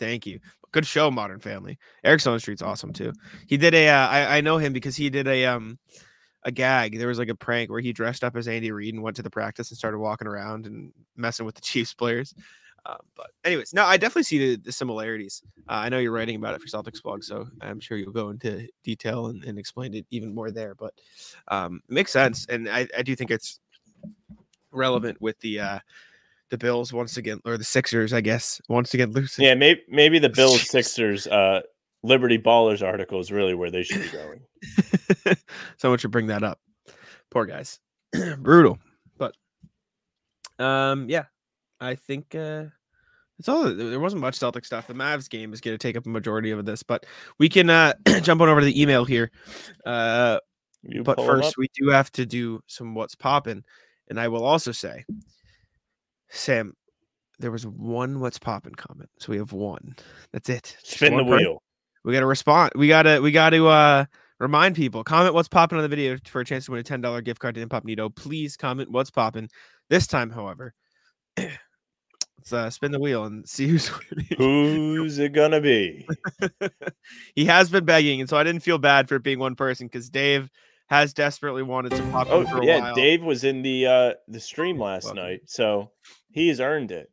Thank 0.00 0.26
you. 0.26 0.40
Good 0.72 0.84
show, 0.84 1.12
Modern 1.12 1.38
Family. 1.38 1.78
Eric 2.02 2.20
Stonestreet's 2.22 2.60
awesome 2.60 2.92
too. 2.92 3.12
He 3.46 3.56
did 3.56 3.72
a. 3.72 3.88
Uh, 3.88 4.08
I 4.08 4.38
I 4.38 4.40
know 4.40 4.58
him 4.58 4.72
because 4.72 4.96
he 4.96 5.10
did 5.10 5.28
a 5.28 5.44
um 5.46 5.78
a 6.46 6.52
gag. 6.52 6.96
There 6.96 7.08
was 7.08 7.18
like 7.18 7.28
a 7.28 7.34
prank 7.34 7.70
where 7.70 7.80
he 7.80 7.92
dressed 7.92 8.24
up 8.24 8.36
as 8.36 8.48
Andy 8.48 8.70
Reid 8.70 8.94
and 8.94 9.02
went 9.02 9.16
to 9.16 9.22
the 9.22 9.28
practice 9.28 9.70
and 9.70 9.76
started 9.76 9.98
walking 9.98 10.28
around 10.28 10.64
and 10.64 10.92
messing 11.16 11.44
with 11.44 11.56
the 11.56 11.60
Chiefs 11.62 11.92
players. 11.92 12.34
Um, 12.86 12.98
but 13.16 13.30
anyways, 13.44 13.74
no, 13.74 13.84
I 13.84 13.96
definitely 13.96 14.22
see 14.22 14.38
the, 14.38 14.62
the 14.62 14.70
similarities. 14.70 15.42
Uh, 15.68 15.72
I 15.72 15.88
know 15.88 15.98
you're 15.98 16.12
writing 16.12 16.36
about 16.36 16.54
it 16.54 16.62
for 16.62 16.68
Celtics 16.68 17.02
blog, 17.02 17.24
so 17.24 17.48
I'm 17.60 17.80
sure 17.80 17.98
you'll 17.98 18.12
go 18.12 18.30
into 18.30 18.68
detail 18.84 19.26
and, 19.26 19.42
and 19.42 19.58
explain 19.58 19.92
it 19.92 20.06
even 20.10 20.32
more 20.32 20.52
there. 20.52 20.76
But 20.76 20.94
um, 21.48 21.80
makes 21.88 22.12
sense, 22.12 22.46
and 22.46 22.68
I, 22.68 22.86
I 22.96 23.02
do 23.02 23.16
think 23.16 23.32
it's 23.32 23.58
relevant 24.70 25.20
with 25.20 25.36
the 25.40 25.58
uh, 25.58 25.78
the 26.50 26.58
Bills 26.58 26.92
once 26.92 27.16
again, 27.16 27.40
or 27.44 27.58
the 27.58 27.64
Sixers, 27.64 28.12
I 28.12 28.20
guess, 28.20 28.60
once 28.68 28.94
again 28.94 29.10
losing. 29.10 29.46
yeah, 29.46 29.54
maybe 29.54 29.82
maybe 29.88 30.20
the 30.20 30.28
Bills 30.36 30.70
Sixers 30.70 31.26
uh 31.26 31.62
Liberty 32.06 32.38
Ballers 32.38 32.86
article 32.86 33.20
is 33.20 33.32
really 33.32 33.54
where 33.54 33.70
they 33.70 33.82
should 33.82 34.02
be 34.02 34.08
going. 34.08 35.36
Someone 35.78 35.98
should 35.98 36.10
bring 36.10 36.28
that 36.28 36.42
up. 36.42 36.60
Poor 37.30 37.44
guys. 37.46 37.80
Brutal. 38.38 38.78
But 39.18 39.34
um 40.58 41.08
yeah, 41.08 41.24
I 41.80 41.94
think 41.96 42.34
uh 42.34 42.64
it's 43.38 43.48
all 43.48 43.64
there 43.74 44.00
wasn't 44.00 44.22
much 44.22 44.36
Celtic 44.36 44.64
stuff. 44.64 44.86
The 44.86 44.94
Mavs 44.94 45.28
game 45.28 45.52
is 45.52 45.60
going 45.60 45.74
to 45.74 45.78
take 45.78 45.96
up 45.96 46.06
a 46.06 46.08
majority 46.08 46.50
of 46.52 46.64
this, 46.64 46.82
but 46.82 47.04
we 47.38 47.48
can 47.48 47.68
uh 47.68 47.92
jump 48.22 48.40
on 48.40 48.48
over 48.48 48.60
to 48.60 48.66
the 48.66 48.80
email 48.80 49.04
here. 49.04 49.30
Uh 49.84 50.38
You 50.82 51.02
but 51.02 51.16
pull 51.16 51.24
'em 51.24 51.38
up? 51.38 51.44
first 51.44 51.58
we 51.58 51.68
do 51.74 51.88
have 51.90 52.10
to 52.12 52.24
do 52.24 52.60
some 52.66 52.94
what's 52.94 53.14
popping. 53.14 53.64
And 54.08 54.20
I 54.20 54.28
will 54.28 54.44
also 54.44 54.70
say, 54.70 55.04
Sam, 56.30 56.74
there 57.40 57.50
was 57.50 57.66
one 57.66 58.20
what's 58.20 58.38
popping 58.38 58.74
comment. 58.74 59.10
So 59.18 59.32
we 59.32 59.38
have 59.38 59.52
one. 59.52 59.96
That's 60.32 60.48
it. 60.48 60.76
Spin 60.82 61.16
the 61.16 61.24
wheel. 61.24 61.62
We 62.06 62.12
gotta 62.12 62.26
respond. 62.26 62.72
We 62.76 62.86
gotta 62.88 63.20
we 63.20 63.32
gotta 63.32 63.66
uh 63.66 64.04
remind 64.38 64.76
people. 64.76 65.02
Comment 65.02 65.34
what's 65.34 65.48
popping 65.48 65.76
on 65.76 65.82
the 65.82 65.88
video 65.88 66.16
for 66.24 66.40
a 66.40 66.44
chance 66.44 66.66
to 66.66 66.70
win 66.70 66.80
a 66.80 66.84
ten 66.84 67.00
dollar 67.00 67.20
gift 67.20 67.40
card 67.40 67.56
to 67.56 67.60
Incognito. 67.60 68.08
Please 68.08 68.56
comment 68.56 68.90
what's 68.90 69.10
popping. 69.10 69.50
This 69.90 70.06
time, 70.06 70.30
however, 70.30 70.72
let's 71.36 72.52
uh, 72.52 72.70
spin 72.70 72.92
the 72.92 73.00
wheel 73.00 73.24
and 73.24 73.46
see 73.46 73.66
who's 73.66 73.90
winning. 74.10 74.28
Who's 74.38 75.18
it 75.18 75.32
gonna 75.32 75.60
be? 75.60 76.06
he 77.34 77.44
has 77.46 77.70
been 77.70 77.84
begging, 77.84 78.20
and 78.20 78.30
so 78.30 78.36
I 78.36 78.44
didn't 78.44 78.62
feel 78.62 78.78
bad 78.78 79.08
for 79.08 79.16
it 79.16 79.24
being 79.24 79.40
one 79.40 79.56
person 79.56 79.88
because 79.88 80.08
Dave 80.08 80.48
has 80.86 81.12
desperately 81.12 81.64
wanted 81.64 81.90
to 81.90 82.02
pop 82.12 82.28
Oh 82.30 82.42
in 82.42 82.46
for 82.46 82.58
a 82.62 82.64
yeah, 82.64 82.78
while. 82.78 82.94
Dave 82.94 83.24
was 83.24 83.42
in 83.42 83.62
the 83.62 83.86
uh 83.86 84.12
the 84.28 84.38
stream 84.40 84.78
last 84.78 85.06
Welcome. 85.06 85.24
night, 85.24 85.40
so 85.46 85.90
he's 86.30 86.60
earned 86.60 86.92
it. 86.92 87.10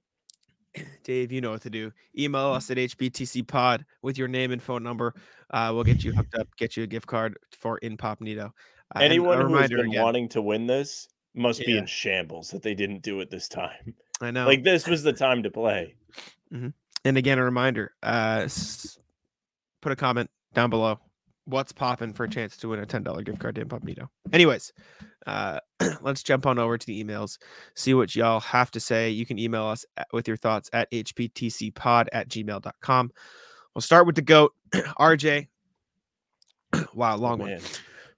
Dave, 1.04 1.32
you 1.32 1.42
know 1.42 1.52
what 1.52 1.62
to 1.62 1.70
do. 1.70 1.92
Email 2.18 2.48
us 2.48 2.70
at 2.72 2.78
hbtcpod 2.78 3.84
with 4.02 4.18
your 4.18 4.28
name 4.28 4.52
and 4.52 4.62
phone 4.62 4.84
number. 4.84 5.14
Uh, 5.52 5.72
we'll 5.74 5.84
get 5.84 6.04
you 6.04 6.12
hooked 6.16 6.36
up, 6.36 6.48
get 6.58 6.76
you 6.76 6.84
a 6.84 6.88
gift 6.88 7.08
card 7.08 7.38
for 7.52 7.78
Incognito. 7.80 8.54
Uh, 8.96 9.00
and 9.00 9.04
a 9.04 9.06
Anyone 9.06 9.42
who 9.42 9.56
has 9.56 9.70
been 9.70 9.88
again, 9.88 10.02
wanting 10.02 10.30
to 10.30 10.42
win 10.42 10.68
this 10.68 11.08
must 11.36 11.66
be 11.66 11.78
in 11.78 11.86
shambles 11.86 12.50
that 12.52 12.62
they 12.62 12.76
didn't 12.76 13.02
do 13.02 13.20
it 13.20 13.30
this 13.30 13.48
time. 13.48 13.94
I 14.22 14.32
know. 14.32 14.46
Like 14.46 14.64
this 14.64 14.88
was 14.88 15.04
the 15.04 15.14
time 15.14 15.44
to 15.44 15.50
play. 15.50 15.96
And 17.06 17.18
again, 17.18 17.40
a 17.40 17.44
reminder: 17.44 17.92
uh, 18.04 18.48
put 19.82 19.92
a 19.92 19.96
comment 19.96 20.30
down 20.54 20.70
below. 20.70 21.00
What's 21.46 21.72
popping 21.72 22.14
for 22.14 22.24
a 22.24 22.30
chance 22.30 22.56
to 22.58 22.70
win 22.70 22.80
a 22.80 22.86
ten 22.86 23.04
dollar 23.04 23.22
gift 23.22 23.40
card 23.40 23.56
to 23.56 23.62
Incognito? 23.62 24.10
Anyways, 24.32 24.72
uh, 25.28 25.60
let's 26.02 26.24
jump 26.24 26.46
on 26.46 26.58
over 26.58 26.78
to 26.78 26.86
the 26.86 27.04
emails. 27.04 27.38
See 27.76 27.94
what 27.94 28.16
y'all 28.16 28.40
have 28.40 28.72
to 28.72 28.80
say. 28.80 29.10
You 29.10 29.26
can 29.26 29.38
email 29.38 29.66
us 29.66 29.86
at, 29.98 30.08
with 30.14 30.28
your 30.28 30.38
thoughts 30.38 30.70
at 30.72 30.90
hbtcpod 30.92 32.08
at 32.14 32.30
gmail.com. 32.30 33.12
We'll 33.76 33.82
start 33.82 34.06
with 34.06 34.16
the 34.16 34.22
goat, 34.22 34.54
RJ. 34.74 35.48
wow, 36.94 37.18
long 37.18 37.40
one. 37.40 37.60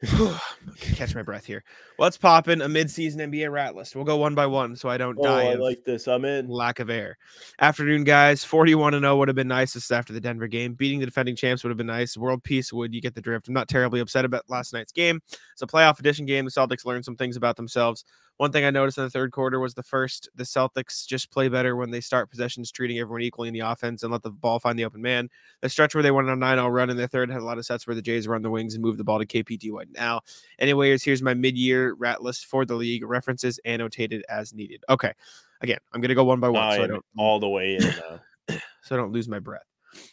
Catch 0.79 1.15
my 1.15 1.21
breath 1.21 1.45
here. 1.45 1.63
What's 1.97 2.17
popping? 2.17 2.61
A 2.61 2.67
mid-season 2.67 3.31
NBA 3.31 3.51
rat 3.51 3.75
list. 3.75 3.95
We'll 3.95 4.05
go 4.05 4.17
one 4.17 4.35
by 4.35 4.45
one, 4.45 4.75
so 4.75 4.89
I 4.89 4.97
don't 4.97 5.15
die. 5.21 5.43
Oh, 5.43 5.45
die 5.45 5.51
I 5.51 5.55
like 5.55 5.83
this. 5.83 6.07
I'm 6.07 6.25
in. 6.25 6.47
lack 6.47 6.79
of 6.79 6.89
air. 6.89 7.17
Afternoon, 7.59 8.03
guys. 8.03 8.43
41 8.43 8.93
and 8.93 9.03
0 9.03 9.17
would 9.17 9.27
have 9.27 9.35
been 9.35 9.47
nicest 9.47 9.91
after 9.91 10.11
the 10.11 10.19
Denver 10.19 10.47
game. 10.47 10.73
Beating 10.73 10.99
the 10.99 11.05
defending 11.05 11.35
champs 11.35 11.63
would 11.63 11.69
have 11.69 11.77
been 11.77 11.87
nice. 11.87 12.17
World 12.17 12.43
peace 12.43 12.73
would 12.73 12.93
you 12.93 13.01
get 13.01 13.15
the 13.15 13.21
drift. 13.21 13.47
I'm 13.47 13.53
not 13.53 13.69
terribly 13.69 13.99
upset 13.99 14.25
about 14.25 14.49
last 14.49 14.73
night's 14.73 14.91
game. 14.91 15.21
It's 15.53 15.61
a 15.61 15.67
playoff 15.67 15.99
edition 15.99 16.25
game. 16.25 16.45
The 16.45 16.51
Celtics 16.51 16.85
learned 16.85 17.05
some 17.05 17.15
things 17.15 17.37
about 17.37 17.55
themselves. 17.55 18.03
One 18.37 18.51
thing 18.51 18.65
I 18.65 18.69
noticed 18.69 18.97
in 18.97 19.05
the 19.05 19.09
third 19.09 19.31
quarter 19.31 19.59
was 19.59 19.73
the 19.73 19.83
first 19.83 20.29
the 20.35 20.43
Celtics 20.43 21.07
just 21.07 21.31
play 21.31 21.47
better 21.47 21.75
when 21.77 21.89
they 21.89 22.01
start 22.01 22.29
possessions, 22.29 22.69
treating 22.69 22.99
everyone 22.99 23.21
equally 23.21 23.47
in 23.47 23.53
the 23.53 23.61
offense 23.61 24.03
and 24.03 24.11
let 24.11 24.23
the 24.23 24.31
ball 24.31 24.59
find 24.59 24.77
the 24.77 24.83
open 24.83 25.01
man. 25.01 25.29
The 25.61 25.69
stretch 25.69 25.95
where 25.95 26.03
they 26.03 26.11
went 26.11 26.27
on 26.27 26.33
a 26.33 26.39
9 26.39 26.57
0 26.57 26.67
run 26.67 26.89
in 26.89 26.97
the 26.97 27.07
third 27.07 27.29
had 27.29 27.41
a 27.41 27.45
lot 27.45 27.57
of 27.57 27.65
sets 27.65 27.87
where 27.87 27.95
the 27.95 28.01
Jays 28.01 28.27
run 28.27 28.41
the 28.41 28.49
wings 28.49 28.73
and 28.73 28.83
move 28.83 28.97
the 28.97 29.05
ball 29.05 29.19
to 29.19 29.25
KPT 29.25 29.71
White 29.71 29.87
now. 29.91 30.21
Anyways, 30.59 31.01
here's 31.01 31.21
my 31.21 31.33
mid 31.33 31.57
year 31.57 31.93
rat 31.93 32.21
list 32.21 32.47
for 32.47 32.65
the 32.65 32.75
league. 32.75 33.05
References 33.05 33.57
annotated 33.63 34.25
as 34.27 34.53
needed. 34.53 34.83
Okay. 34.89 35.13
Again, 35.61 35.79
I'm 35.93 36.01
gonna 36.01 36.15
go 36.15 36.25
one 36.25 36.41
by 36.41 36.49
one 36.49 36.63
I 36.63 36.75
so 36.75 36.83
I 36.83 36.87
don't 36.87 37.05
all 37.17 37.39
the 37.39 37.47
way 37.47 37.75
in 37.75 37.83
now. 37.83 38.19
so 38.83 38.95
I 38.95 38.97
don't 38.97 39.13
lose 39.13 39.29
my 39.29 39.39
breath. 39.39 39.63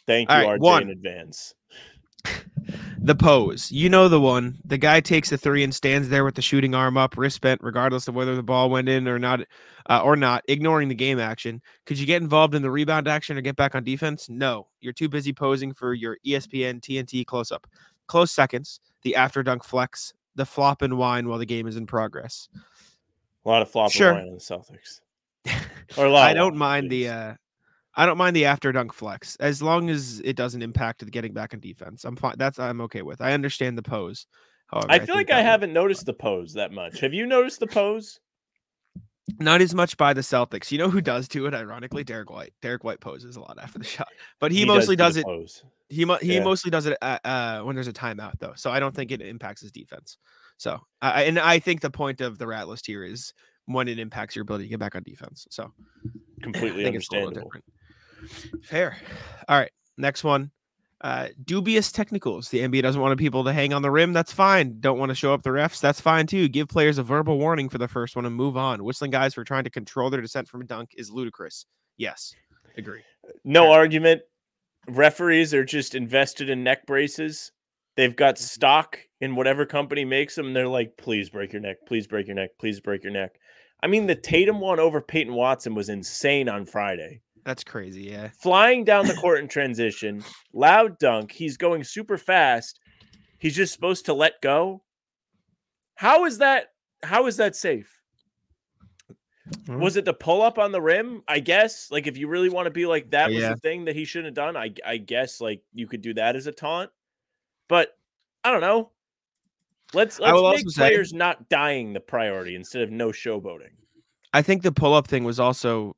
Thank 0.07 0.29
you, 0.29 0.35
right, 0.35 0.57
RJ, 0.57 0.59
one. 0.59 0.83
in 0.83 0.89
advance. 0.91 1.53
The 3.05 3.15
pose. 3.15 3.69
You 3.69 3.89
know 3.89 4.07
the 4.07 4.21
one. 4.21 4.57
The 4.63 4.77
guy 4.77 5.01
takes 5.01 5.29
the 5.29 5.37
three 5.37 5.61
and 5.65 5.75
stands 5.75 6.07
there 6.07 6.23
with 6.23 6.35
the 6.35 6.41
shooting 6.41 6.73
arm 6.73 6.95
up, 6.95 7.17
wrist 7.17 7.41
bent, 7.41 7.59
regardless 7.61 8.07
of 8.07 8.15
whether 8.15 8.33
the 8.33 8.41
ball 8.41 8.69
went 8.69 8.87
in 8.87 9.09
or 9.09 9.19
not, 9.19 9.41
uh, 9.89 10.01
or 10.01 10.15
not, 10.15 10.41
ignoring 10.47 10.87
the 10.87 10.95
game 10.95 11.19
action. 11.19 11.61
Could 11.85 11.99
you 11.99 12.05
get 12.05 12.21
involved 12.21 12.55
in 12.55 12.61
the 12.61 12.71
rebound 12.71 13.09
action 13.09 13.37
or 13.37 13.41
get 13.41 13.57
back 13.57 13.75
on 13.75 13.83
defense? 13.83 14.29
No. 14.29 14.67
You're 14.79 14.93
too 14.93 15.09
busy 15.09 15.33
posing 15.33 15.73
for 15.73 15.93
your 15.93 16.17
ESPN 16.25 16.79
TNT 16.79 17.25
close 17.25 17.51
up. 17.51 17.67
Close 18.07 18.31
seconds. 18.31 18.79
The 19.01 19.17
after 19.17 19.43
dunk 19.43 19.65
flex. 19.65 20.13
The 20.35 20.45
flop 20.45 20.81
and 20.81 20.97
whine 20.97 21.27
while 21.27 21.39
the 21.39 21.45
game 21.45 21.67
is 21.67 21.75
in 21.75 21.85
progress. 21.85 22.47
A 23.45 23.49
lot 23.49 23.61
of 23.61 23.69
flopping 23.69 23.91
Sure. 23.91 24.13
line 24.13 24.29
on 24.29 24.33
the 24.35 24.39
Celtics. 24.39 25.01
Or 25.97 26.05
a 26.05 26.09
lot 26.09 26.29
I 26.29 26.33
don't 26.33 26.55
mind 26.55 26.89
the 26.89 27.09
uh 27.09 27.33
I 27.95 28.05
don't 28.05 28.17
mind 28.17 28.35
the 28.35 28.45
after 28.45 28.71
dunk 28.71 28.93
flex 28.93 29.35
as 29.37 29.61
long 29.61 29.89
as 29.89 30.19
it 30.25 30.35
doesn't 30.35 30.61
impact 30.61 30.99
the 30.99 31.05
getting 31.11 31.33
back 31.33 31.53
on 31.53 31.59
defense. 31.59 32.05
I'm 32.05 32.15
fine. 32.15 32.35
That's 32.37 32.59
I'm 32.59 32.81
okay 32.81 33.01
with. 33.01 33.21
I 33.21 33.33
understand 33.33 33.77
the 33.77 33.83
pose. 33.83 34.25
However, 34.67 34.87
I 34.89 34.97
feel 34.99 35.15
think 35.15 35.29
like 35.29 35.31
I 35.31 35.41
haven't 35.41 35.73
noticed 35.73 36.05
the 36.05 36.13
pose 36.13 36.53
that 36.53 36.71
much. 36.71 36.99
Have 37.01 37.13
you 37.13 37.25
noticed 37.25 37.59
the 37.59 37.67
pose? 37.67 38.19
not 39.39 39.61
as 39.61 39.73
much 39.73 39.95
by 39.97 40.13
the 40.13 40.21
Celtics. 40.21 40.71
You 40.71 40.77
know 40.77 40.89
who 40.89 41.01
does 41.01 41.27
do 41.27 41.45
it? 41.45 41.53
Ironically, 41.53 42.03
Derrick 42.03 42.29
White. 42.29 42.53
Derrick 42.61 42.83
White 42.83 42.99
poses 42.99 43.35
a 43.35 43.39
lot 43.39 43.57
after 43.61 43.79
the 43.79 43.85
shot, 43.85 44.09
but 44.39 44.51
he, 44.51 44.65
mostly 44.65 44.95
do 44.95 45.03
does, 45.03 45.17
it. 45.17 45.25
Pose. 45.25 45.63
He 45.89 46.05
mo- 46.05 46.17
he 46.21 46.35
Yeah. 46.35 46.43
mostly 46.43 46.71
does 46.71 46.87
it 46.87 46.97
uh, 47.01 47.19
uh, 47.23 47.61
when 47.61 47.75
there's 47.75 47.87
a 47.87 47.93
timeout 47.93 48.33
though. 48.39 48.53
So 48.55 48.71
I 48.71 48.79
don't 48.79 48.93
think 48.93 49.11
it 49.11 49.21
impacts 49.21 49.61
his 49.61 49.71
defense. 49.71 50.17
So 50.57 50.79
I 51.01 51.11
I- 51.11 51.21
and 51.23 51.39
I 51.39 51.59
think 51.59 51.81
the 51.81 51.89
point 51.89 52.19
of 52.21 52.37
the 52.37 52.47
rat 52.47 52.67
list 52.67 52.85
here 52.85 53.03
is 53.03 53.33
when 53.65 53.87
it 53.87 53.97
impacts 53.99 54.35
your 54.35 54.43
ability 54.43 54.65
to 54.65 54.69
get 54.69 54.79
back 54.79 54.95
on 54.95 55.03
defense. 55.03 55.47
So 55.49 55.71
Completely 56.41 56.81
I 56.81 56.85
think 56.85 56.95
it's 56.97 57.07
a 57.11 57.15
understandable. 57.15 57.51
Fair. 58.63 58.97
All 59.47 59.57
right. 59.59 59.71
Next 59.97 60.23
one. 60.23 60.51
Uh, 61.01 61.27
dubious 61.43 61.91
technicals. 61.91 62.47
The 62.47 62.59
NBA 62.59 62.81
doesn't 62.81 63.01
want 63.01 63.17
people 63.19 63.43
to 63.43 63.51
hang 63.51 63.73
on 63.73 63.81
the 63.81 63.91
rim. 63.91 64.13
That's 64.13 64.31
fine. 64.31 64.79
Don't 64.79 64.97
want 64.97 65.09
to 65.09 65.15
show 65.15 65.33
up 65.33 65.43
the 65.43 65.49
refs. 65.49 65.81
That's 65.81 65.99
fine 65.99 66.27
too. 66.27 66.47
Give 66.47 66.67
players 66.67 66.97
a 66.97 67.03
verbal 67.03 67.37
warning 67.37 67.67
for 67.67 67.77
the 67.77 67.89
first 67.89 68.15
one 68.15 68.25
and 68.25 68.33
move 68.33 68.55
on. 68.55 68.83
Whistling 68.85 69.11
guys 69.11 69.33
for 69.33 69.43
trying 69.43 69.65
to 69.65 69.69
control 69.69 70.09
their 70.09 70.21
descent 70.21 70.47
from 70.47 70.61
a 70.61 70.63
dunk 70.65 70.91
is 70.95 71.11
ludicrous. 71.11 71.65
Yes, 71.97 72.33
agree. 72.77 73.01
No 73.43 73.65
Sure. 73.65 73.73
argument. 73.73 74.21
Referees 74.87 75.53
are 75.53 75.63
just 75.65 75.95
invested 75.95 76.49
in 76.49 76.63
neck 76.63 76.85
braces. 76.85 77.51
They've 77.95 78.15
got 78.15 78.35
Mm-hmm. 78.35 78.43
stock 78.43 78.99
in 79.21 79.35
whatever 79.35 79.65
company 79.65 80.05
makes 80.05 80.35
them. 80.35 80.53
They're 80.53 80.67
like, 80.67 80.95
please 80.97 81.29
break 81.29 81.53
your 81.53 81.61
neck. 81.61 81.77
Please 81.87 82.07
break 82.07 82.27
your 82.27 82.35
neck. 82.35 82.51
Please 82.59 82.79
break 82.79 83.03
your 83.03 83.13
neck. 83.13 83.31
I 83.81 83.87
mean, 83.87 84.07
the 84.07 84.15
Tatum 84.15 84.59
one 84.61 84.79
over 84.79 85.01
Peyton 85.01 85.33
Watson 85.33 85.75
was 85.75 85.89
insane 85.89 86.47
on 86.49 86.65
Friday. 86.65 87.21
That's 87.45 87.63
crazy. 87.63 88.03
Yeah. 88.03 88.29
Flying 88.41 88.83
down 88.83 89.07
the 89.07 89.15
court 89.15 89.39
in 89.39 89.47
transition, 89.47 90.23
loud 90.53 90.97
dunk. 90.99 91.31
He's 91.31 91.57
going 91.57 91.83
super 91.83 92.17
fast. 92.17 92.79
He's 93.39 93.55
just 93.55 93.73
supposed 93.73 94.05
to 94.05 94.13
let 94.13 94.41
go. 94.41 94.83
How 95.95 96.25
is 96.25 96.37
that? 96.37 96.67
How 97.03 97.27
is 97.27 97.37
that 97.37 97.55
safe? 97.55 97.99
Hmm. 99.65 99.79
Was 99.79 99.97
it 99.97 100.05
the 100.05 100.13
pull 100.13 100.41
up 100.41 100.57
on 100.57 100.71
the 100.71 100.81
rim? 100.81 101.21
I 101.27 101.39
guess. 101.39 101.91
Like, 101.91 102.07
if 102.07 102.17
you 102.17 102.27
really 102.27 102.49
want 102.49 102.65
to 102.65 102.71
be 102.71 102.85
like 102.85 103.11
that 103.11 103.29
was 103.29 103.43
the 103.43 103.57
thing 103.57 103.85
that 103.85 103.95
he 103.95 104.05
shouldn't 104.05 104.37
have 104.37 104.45
done, 104.45 104.55
I 104.55 104.73
I 104.85 104.97
guess 104.97 105.41
like 105.41 105.61
you 105.73 105.87
could 105.87 106.01
do 106.01 106.13
that 106.13 106.35
as 106.35 106.47
a 106.47 106.51
taunt. 106.53 106.89
But 107.67 107.89
I 108.43 108.51
don't 108.51 108.61
know. 108.61 108.91
Let's 109.93 110.19
let's 110.19 110.33
make 110.33 110.41
also 110.43 110.69
say- 110.69 110.89
players 110.89 111.13
not 111.13 111.49
dying 111.49 111.93
the 111.93 111.99
priority 111.99 112.55
instead 112.55 112.81
of 112.81 112.91
no 112.91 113.09
showboating. 113.09 113.71
I 114.33 114.41
think 114.41 114.63
the 114.63 114.71
pull 114.71 114.93
up 114.93 115.07
thing 115.07 115.23
was 115.25 115.39
also. 115.39 115.95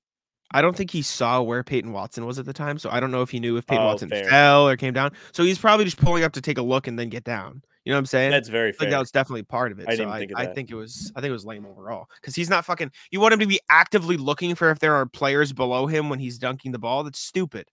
I 0.52 0.62
don't 0.62 0.76
think 0.76 0.92
he 0.92 1.02
saw 1.02 1.42
where 1.42 1.64
Peyton 1.64 1.92
Watson 1.92 2.26
was 2.26 2.40
at 2.40 2.46
the 2.46 2.54
time, 2.54 2.78
so 2.78 2.90
I 2.90 3.00
don't 3.00 3.12
know 3.12 3.22
if 3.22 3.30
he 3.30 3.40
knew 3.40 3.58
if 3.58 3.66
Peyton 3.66 3.84
Oh, 3.84 3.88
Watson 3.88 4.10
fair. 4.10 4.30
fell 4.30 4.68
or 4.70 4.78
came 4.78 4.94
down. 4.94 5.12
So 5.34 5.44
he's 5.44 5.58
probably 5.58 5.86
just 5.86 5.98
pulling 5.98 6.24
up 6.24 6.34
to 6.34 6.42
take 6.42 6.58
a 6.58 6.62
look 6.62 6.88
and 6.88 6.98
then 6.98 7.10
get 7.10 7.24
down. 7.24 7.62
You 7.84 7.92
know 7.92 7.98
what 7.98 8.00
I'm 8.00 8.06
saying? 8.08 8.32
That's 8.32 8.50
very 8.50 8.70
I 8.70 8.72
fair. 8.72 8.78
think 8.80 8.92
that 8.92 9.00
was 9.00 9.12
definitely 9.12 9.44
part 9.44 9.72
of 9.72 9.80
it. 9.80 9.86
I 9.88 9.92
so 9.92 9.98
didn't 9.98 10.14
I, 10.14 10.20
think 10.20 10.32
of 10.32 10.38
I 10.38 10.46
think 10.48 10.72
it 10.72 10.76
was 10.76 11.12
I 11.16 11.22
think 11.22 11.30
it 11.30 11.34
was 11.34 11.46
lame 11.46 11.66
overall 11.66 12.08
because 12.20 12.34
he's 12.36 12.50
not 12.50 12.66
fucking. 12.66 12.92
You 13.12 13.20
want 13.20 13.34
him 13.34 13.40
to 13.42 13.48
be 13.48 13.60
actively 13.70 14.18
looking 14.18 14.56
for 14.56 14.72
if 14.72 14.80
there 14.80 14.96
are 14.96 15.06
players 15.06 15.54
below 15.54 15.86
him 15.86 16.10
when 16.10 16.18
he's 16.20 16.38
dunking 16.40 16.72
the 16.72 16.80
ball. 16.80 17.04
That's 17.04 17.20
stupid. 17.20 17.70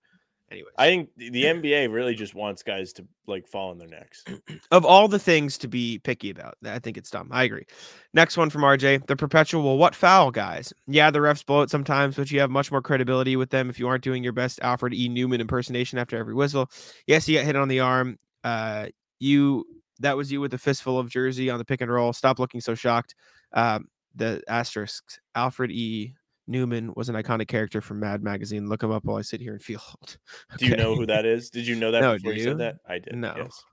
Anyways, 0.52 0.74
I 0.76 0.86
think 0.86 1.08
the 1.16 1.44
NBA 1.44 1.90
really 1.90 2.14
just 2.14 2.34
wants 2.34 2.62
guys 2.62 2.92
to 2.94 3.06
like 3.26 3.48
fall 3.48 3.70
on 3.70 3.78
their 3.78 3.88
necks. 3.88 4.22
of 4.70 4.84
all 4.84 5.08
the 5.08 5.18
things 5.18 5.56
to 5.58 5.68
be 5.68 5.98
picky 5.98 6.28
about, 6.28 6.58
I 6.64 6.78
think 6.78 6.98
it's 6.98 7.10
dumb. 7.10 7.28
I 7.32 7.44
agree. 7.44 7.64
Next 8.12 8.36
one 8.36 8.50
from 8.50 8.60
RJ: 8.60 9.06
the 9.06 9.16
perpetual 9.16 9.78
what 9.78 9.94
foul 9.94 10.30
guys. 10.30 10.72
Yeah, 10.86 11.10
the 11.10 11.20
refs 11.20 11.44
blow 11.44 11.62
it 11.62 11.70
sometimes, 11.70 12.16
but 12.16 12.30
you 12.30 12.38
have 12.40 12.50
much 12.50 12.70
more 12.70 12.82
credibility 12.82 13.34
with 13.34 13.48
them 13.48 13.70
if 13.70 13.78
you 13.78 13.88
aren't 13.88 14.04
doing 14.04 14.22
your 14.22 14.34
best 14.34 14.60
Alfred 14.62 14.92
E. 14.92 15.08
Neuman 15.08 15.40
impersonation 15.40 15.98
after 15.98 16.18
every 16.18 16.34
whistle. 16.34 16.70
Yes, 17.06 17.26
you 17.26 17.38
get 17.38 17.46
hit 17.46 17.56
on 17.56 17.68
the 17.68 17.80
arm. 17.80 18.18
Uh, 18.44 18.88
you 19.20 19.64
that 20.00 20.16
was 20.16 20.30
you 20.30 20.40
with 20.40 20.52
a 20.52 20.58
fistful 20.58 20.98
of 20.98 21.08
jersey 21.08 21.48
on 21.48 21.58
the 21.58 21.64
pick 21.64 21.80
and 21.80 21.90
roll. 21.90 22.12
Stop 22.12 22.38
looking 22.38 22.60
so 22.60 22.74
shocked. 22.74 23.14
Um, 23.54 23.88
the 24.14 24.42
asterisks. 24.48 25.18
Alfred 25.34 25.70
E. 25.70 26.14
Neuman 26.52 26.94
was 26.96 27.08
an 27.08 27.14
iconic 27.14 27.48
character 27.48 27.80
from 27.80 28.00
Mad 28.00 28.22
Magazine. 28.22 28.68
Look 28.68 28.82
him 28.82 28.90
up 28.90 29.04
while 29.04 29.16
I 29.16 29.22
sit 29.22 29.40
here 29.40 29.52
and 29.52 29.62
feel 29.62 29.80
old. 29.88 30.18
Do 30.58 30.66
you 30.66 30.76
know 30.76 30.94
who 30.94 31.06
that 31.06 31.24
is? 31.24 31.50
Did 31.50 31.66
you 31.66 31.76
know 31.76 31.90
that 31.90 32.00
No, 32.00 32.14
before 32.14 32.32
you 32.32 32.38
you? 32.38 32.44
said 32.44 32.58
that? 32.58 32.76
I 32.88 32.98
did. 32.98 33.14
No. 33.16 33.34
Yes. 33.36 33.64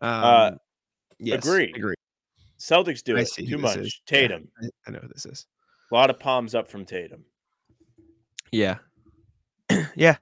Um, 0.00 0.58
yes, 1.18 1.44
agree. 1.44 1.72
Agree. 1.76 1.94
Celtics 2.58 3.02
do 3.02 3.16
I 3.16 3.20
it 3.20 3.28
too 3.28 3.58
much. 3.58 3.76
is. 3.76 4.00
Tatum. 4.06 4.48
I, 4.60 4.66
I 4.86 4.90
know 4.90 4.98
who 5.00 5.08
this 5.08 5.26
is. 5.26 5.46
A 5.90 5.94
lot 5.94 6.10
of 6.10 6.18
palms 6.18 6.54
up 6.54 6.68
from 6.68 6.84
Tatum. 6.84 7.24
Yeah. 8.50 8.78
yeah. 9.94 10.16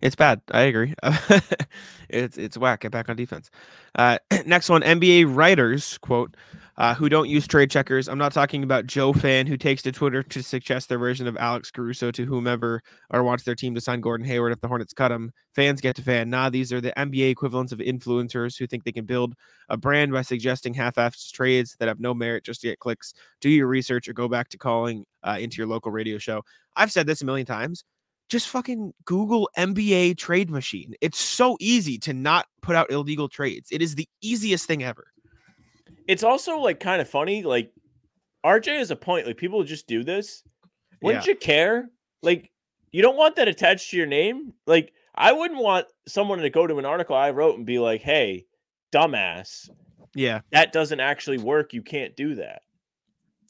It's 0.00 0.16
bad. 0.16 0.40
I 0.52 0.62
agree. 0.62 0.94
it's 2.08 2.38
it's 2.38 2.56
whack. 2.56 2.80
Get 2.80 2.92
back 2.92 3.08
on 3.08 3.16
defense. 3.16 3.50
Uh, 3.94 4.18
next 4.46 4.68
one, 4.68 4.82
NBA 4.82 5.34
writers 5.34 5.98
quote, 5.98 6.36
uh, 6.78 6.94
who 6.94 7.08
don't 7.08 7.28
use 7.28 7.46
trade 7.46 7.70
checkers. 7.70 8.08
I'm 8.08 8.18
not 8.18 8.32
talking 8.32 8.62
about 8.62 8.86
Joe 8.86 9.12
fan 9.12 9.46
who 9.46 9.56
takes 9.56 9.82
to 9.82 9.92
Twitter 9.92 10.22
to 10.22 10.42
suggest 10.42 10.88
their 10.88 10.98
version 10.98 11.26
of 11.26 11.36
Alex 11.36 11.70
Caruso 11.70 12.10
to 12.10 12.26
whomever 12.26 12.82
or 13.10 13.22
wants 13.22 13.44
their 13.44 13.54
team 13.54 13.74
to 13.74 13.80
sign 13.80 14.00
Gordon 14.00 14.26
Hayward 14.26 14.52
if 14.52 14.60
the 14.60 14.68
Hornets 14.68 14.92
cut 14.92 15.10
him. 15.10 15.32
Fans 15.54 15.80
get 15.80 15.96
to 15.96 16.02
fan. 16.02 16.28
Nah, 16.28 16.50
these 16.50 16.72
are 16.72 16.80
the 16.80 16.92
NBA 16.96 17.30
equivalents 17.30 17.72
of 17.72 17.78
influencers 17.78 18.58
who 18.58 18.66
think 18.66 18.84
they 18.84 18.92
can 18.92 19.06
build 19.06 19.34
a 19.68 19.76
brand 19.76 20.12
by 20.12 20.22
suggesting 20.22 20.74
half-assed 20.74 21.32
trades 21.32 21.76
that 21.78 21.88
have 21.88 22.00
no 22.00 22.12
merit 22.12 22.44
just 22.44 22.60
to 22.60 22.68
get 22.68 22.78
clicks. 22.78 23.14
Do 23.40 23.48
your 23.48 23.66
research 23.66 24.08
or 24.08 24.12
go 24.12 24.28
back 24.28 24.48
to 24.50 24.58
calling 24.58 25.04
uh, 25.22 25.38
into 25.40 25.58
your 25.58 25.66
local 25.66 25.90
radio 25.90 26.18
show. 26.18 26.42
I've 26.76 26.92
said 26.92 27.06
this 27.06 27.22
a 27.22 27.24
million 27.24 27.46
times 27.46 27.84
just 28.28 28.48
fucking 28.48 28.92
Google 29.04 29.48
NBA 29.56 30.18
trade 30.18 30.50
machine. 30.50 30.94
It's 31.00 31.18
so 31.18 31.56
easy 31.60 31.98
to 31.98 32.12
not 32.12 32.46
put 32.60 32.76
out 32.76 32.90
illegal 32.90 33.28
trades. 33.28 33.68
It 33.70 33.82
is 33.82 33.94
the 33.94 34.08
easiest 34.20 34.66
thing 34.66 34.82
ever. 34.82 35.06
It's 36.08 36.22
also 36.22 36.58
like 36.58 36.80
kind 36.80 37.00
of 37.00 37.08
funny. 37.08 37.42
Like 37.42 37.72
RJ 38.44 38.78
has 38.78 38.90
a 38.90 38.96
point. 38.96 39.26
Like 39.26 39.36
people 39.36 39.62
just 39.64 39.86
do 39.86 40.04
this. 40.04 40.42
Wouldn't 41.02 41.26
you 41.26 41.36
care? 41.36 41.88
Like 42.22 42.50
you 42.92 43.02
don't 43.02 43.16
want 43.16 43.36
that 43.36 43.48
attached 43.48 43.90
to 43.90 43.96
your 43.96 44.06
name. 44.06 44.52
Like 44.66 44.92
I 45.14 45.32
wouldn't 45.32 45.60
want 45.60 45.86
someone 46.06 46.38
to 46.38 46.50
go 46.50 46.66
to 46.66 46.78
an 46.78 46.84
article 46.84 47.16
I 47.16 47.30
wrote 47.30 47.56
and 47.56 47.66
be 47.66 47.78
like, 47.78 48.02
"Hey, 48.02 48.46
dumbass, 48.92 49.68
Yeah. 50.14 50.40
that 50.52 50.72
doesn't 50.72 51.00
actually 51.00 51.38
work. 51.38 51.72
You 51.74 51.82
can't 51.82 52.16
do 52.16 52.34
that." 52.36 52.62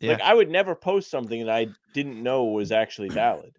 Yeah. 0.01 0.12
Like 0.12 0.21
I 0.23 0.35
would 0.35 0.51
never 0.51 0.75
post 0.75 1.11
something 1.11 1.47
that 1.47 1.55
I 1.55 1.69
didn't 1.95 2.23
know 2.23 2.45
was 2.45 2.73
actually 2.73 3.09
valid. 3.09 3.55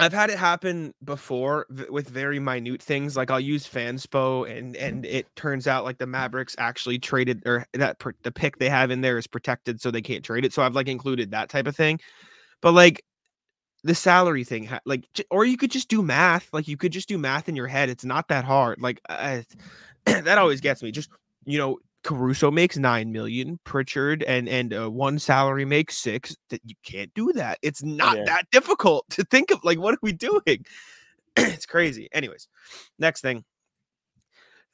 I've 0.00 0.12
had 0.12 0.30
it 0.30 0.38
happen 0.38 0.94
before 1.04 1.66
with 1.90 2.08
very 2.08 2.40
minute 2.40 2.82
things. 2.82 3.16
Like 3.16 3.30
I'll 3.30 3.38
use 3.40 3.66
Fanspo, 3.66 4.50
and 4.50 4.76
and 4.76 5.04
it 5.04 5.34
turns 5.36 5.66
out 5.66 5.84
like 5.84 5.98
the 5.98 6.06
Mavericks 6.06 6.56
actually 6.58 6.98
traded 6.98 7.42
or 7.46 7.66
that 7.74 7.98
the 8.22 8.32
pick 8.32 8.58
they 8.58 8.68
have 8.70 8.90
in 8.90 9.02
there 9.02 9.18
is 9.18 9.26
protected, 9.26 9.80
so 9.80 9.90
they 9.90 10.02
can't 10.02 10.24
trade 10.24 10.44
it. 10.44 10.52
So 10.52 10.62
I've 10.62 10.74
like 10.74 10.88
included 10.88 11.30
that 11.32 11.48
type 11.50 11.66
of 11.66 11.76
thing. 11.76 12.00
But 12.62 12.72
like 12.72 13.04
the 13.84 13.94
salary 13.94 14.44
thing, 14.44 14.68
like 14.84 15.06
or 15.30 15.44
you 15.44 15.56
could 15.56 15.70
just 15.70 15.88
do 15.88 16.02
math. 16.02 16.48
Like 16.52 16.68
you 16.68 16.76
could 16.76 16.92
just 16.92 17.08
do 17.08 17.18
math 17.18 17.48
in 17.48 17.56
your 17.56 17.66
head. 17.68 17.88
It's 17.90 18.04
not 18.04 18.28
that 18.28 18.44
hard. 18.44 18.80
Like 18.80 19.00
uh, 19.08 19.42
that 20.04 20.38
always 20.38 20.60
gets 20.60 20.82
me. 20.82 20.90
Just 20.92 21.10
you 21.44 21.58
know, 21.58 21.78
Caruso 22.02 22.50
makes 22.50 22.76
nine 22.76 23.12
million, 23.12 23.58
Pritchard 23.64 24.22
and 24.22 24.48
and 24.48 24.72
uh, 24.72 24.90
one 24.90 25.18
salary 25.18 25.64
makes 25.64 25.98
six. 25.98 26.34
That 26.48 26.60
you 26.64 26.74
can't 26.84 27.12
do 27.14 27.32
that. 27.34 27.58
It's 27.62 27.82
not 27.82 28.16
Yeah. 28.16 28.24
that 28.26 28.50
difficult 28.50 29.04
to 29.10 29.24
think 29.24 29.50
of. 29.50 29.62
Like, 29.64 29.78
what 29.78 29.94
are 29.94 29.98
we 30.02 30.12
doing? 30.12 30.40
it's 31.36 31.66
crazy. 31.66 32.08
Anyways, 32.12 32.48
next 32.98 33.20
thing. 33.20 33.44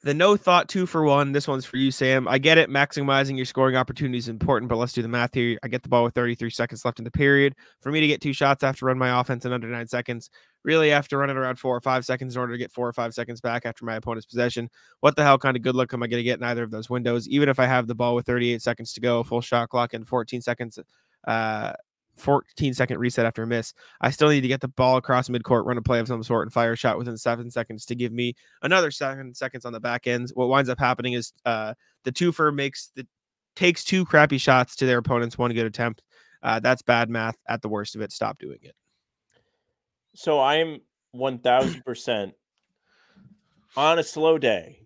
The 0.03 0.13
no 0.13 0.37
thought 0.37 0.69
two 0.69 0.85
for 0.85 1.03
one. 1.03 1.31
This 1.31 1.47
one's 1.47 1.65
for 1.65 1.77
you, 1.77 1.89
Sam. 1.89 2.27
I 2.27 2.37
get 2.37 2.59
it. 2.59 2.69
Maximizing 2.69 3.35
your 3.35 3.45
scoring 3.47 3.75
opportunity 3.75 4.19
is 4.19 4.29
important, 4.29 4.69
but 4.69 4.77
let's 4.77 4.93
do 4.93 5.01
the 5.01 5.07
math 5.07 5.33
here. 5.33 5.57
I 5.63 5.67
get 5.67 5.81
the 5.81 5.89
ball 5.89 6.03
with 6.03 6.13
33 6.13 6.51
seconds 6.51 6.85
left 6.85 6.99
in 6.99 7.03
the 7.03 7.11
period. 7.11 7.55
For 7.81 7.91
me 7.91 7.99
to 8.01 8.07
get 8.07 8.21
two 8.21 8.31
shots, 8.31 8.63
I 8.63 8.67
have 8.67 8.77
to 8.77 8.85
run 8.85 8.99
my 8.99 9.19
offense 9.19 9.43
in 9.43 9.51
under 9.51 9.67
nine 9.67 9.87
seconds. 9.87 10.29
Really, 10.67 10.91
I 10.91 10.95
have 10.97 11.07
to 11.07 11.17
run 11.17 11.29
it 11.29 11.37
around 11.37 11.57
four 11.57 11.77
or 11.77 11.79
five 11.79 12.03
seconds 12.03 12.35
in 12.35 12.41
order 12.41 12.51
to 12.51 12.57
get 12.57 12.73
four 12.73 12.85
or 12.85 12.91
five 12.91 13.13
seconds 13.13 13.39
back 13.39 13.65
after 13.65 13.85
my 13.85 13.95
opponent's 13.95 14.25
possession. 14.25 14.69
What 14.99 15.15
the 15.15 15.23
hell 15.23 15.37
kind 15.37 15.55
of 15.55 15.63
good 15.63 15.75
luck 15.75 15.93
am 15.93 16.03
I 16.03 16.07
going 16.07 16.19
to 16.19 16.25
get 16.25 16.39
in 16.39 16.43
either 16.43 16.61
of 16.61 16.71
those 16.71 16.89
windows? 16.89 17.25
Even 17.29 17.47
if 17.47 17.57
I 17.57 17.65
have 17.65 17.87
the 17.87 17.95
ball 17.95 18.15
with 18.15 18.25
38 18.25 18.61
seconds 18.61 18.91
to 18.91 18.99
go, 18.99 19.23
full 19.23 19.39
shot 19.39 19.69
clock, 19.69 19.93
and 19.93 20.05
14 20.05 20.41
seconds, 20.41 20.77
uh, 21.25 21.71
14 22.17 22.73
second 22.73 22.99
reset 22.99 23.25
after 23.25 23.43
a 23.43 23.47
miss, 23.47 23.73
I 24.01 24.11
still 24.11 24.27
need 24.27 24.41
to 24.41 24.49
get 24.49 24.59
the 24.59 24.67
ball 24.67 24.97
across 24.97 25.29
midcourt, 25.29 25.65
run 25.65 25.77
a 25.77 25.81
play 25.81 25.99
of 25.99 26.09
some 26.09 26.21
sort, 26.21 26.45
and 26.45 26.51
fire 26.51 26.73
a 26.73 26.75
shot 26.75 26.97
within 26.97 27.17
seven 27.17 27.49
seconds 27.49 27.85
to 27.85 27.95
give 27.95 28.11
me 28.11 28.33
another 28.61 28.91
seven 28.91 29.33
seconds 29.33 29.63
on 29.63 29.71
the 29.71 29.79
back 29.79 30.05
end. 30.05 30.31
What 30.33 30.49
winds 30.49 30.69
up 30.69 30.79
happening 30.79 31.13
is 31.13 31.31
uh, 31.45 31.75
the 32.03 32.11
twofer 32.11 32.53
makes 32.53 32.91
the 32.93 33.07
takes 33.55 33.85
two 33.85 34.03
crappy 34.03 34.37
shots 34.37 34.75
to 34.75 34.85
their 34.85 34.97
opponent's 34.97 35.37
one 35.37 35.53
good 35.53 35.65
attempt. 35.65 36.03
Uh, 36.43 36.59
that's 36.59 36.81
bad 36.81 37.09
math 37.09 37.37
at 37.47 37.61
the 37.61 37.69
worst 37.69 37.95
of 37.95 38.01
it. 38.01 38.11
Stop 38.11 38.37
doing 38.37 38.59
it. 38.63 38.75
So 40.17 40.39
I'm 40.39 40.81
1000% 41.15 42.33
on 43.77 43.99
a 43.99 44.03
slow 44.03 44.39
day 44.39 44.81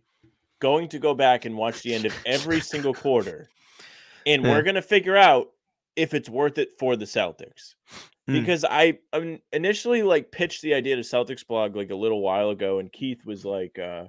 going 0.59 0.89
to 0.89 0.99
go 0.99 1.13
back 1.13 1.45
and 1.45 1.55
watch 1.55 1.83
the 1.83 1.93
end 1.93 2.03
of 2.03 2.13
every 2.25 2.59
single 2.59 2.93
quarter. 2.93 3.47
And 4.25 4.43
we're 4.43 4.61
going 4.61 4.75
to 4.75 4.81
figure 4.81 5.15
out 5.15 5.51
if 5.95 6.13
it's 6.13 6.27
worth 6.27 6.57
it 6.57 6.77
for 6.77 6.97
the 6.97 7.05
Celtics. 7.05 7.75
Mm. 8.27 8.41
Because 8.41 8.65
I 8.65 8.99
um, 9.13 9.39
initially 9.53 10.03
like 10.03 10.33
pitched 10.33 10.63
the 10.63 10.73
idea 10.73 10.97
to 10.97 11.01
Celtics 11.01 11.47
blog 11.47 11.77
like 11.77 11.91
a 11.91 11.95
little 11.95 12.19
while 12.19 12.49
ago 12.49 12.79
and 12.79 12.91
Keith 12.91 13.25
was 13.25 13.45
like 13.45 13.79
uh 13.79 14.07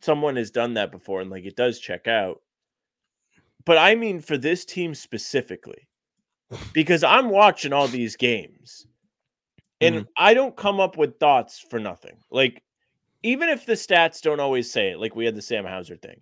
someone 0.00 0.34
has 0.34 0.50
done 0.50 0.74
that 0.74 0.90
before 0.90 1.20
and 1.20 1.30
like 1.30 1.44
it 1.44 1.54
does 1.54 1.78
check 1.78 2.08
out. 2.08 2.42
But 3.64 3.78
I 3.78 3.94
mean 3.94 4.18
for 4.18 4.36
this 4.36 4.64
team 4.64 4.96
specifically. 4.96 5.86
Because 6.72 7.04
I'm 7.04 7.30
watching 7.30 7.72
all 7.72 7.86
these 7.86 8.16
games 8.16 8.88
and 9.82 9.96
Mhm. 9.96 10.08
I 10.16 10.34
don't 10.34 10.56
come 10.56 10.80
up 10.80 10.96
with 10.96 11.18
thoughts 11.18 11.58
for 11.60 11.78
nothing. 11.78 12.22
Like, 12.30 12.62
even 13.22 13.48
if 13.48 13.66
the 13.66 13.74
stats 13.74 14.20
don't 14.22 14.40
always 14.40 14.70
say 14.70 14.90
it, 14.90 14.98
like 14.98 15.14
we 15.16 15.24
had 15.24 15.34
the 15.36 15.42
Sam 15.42 15.64
Hauser 15.64 15.96
thing, 15.96 16.20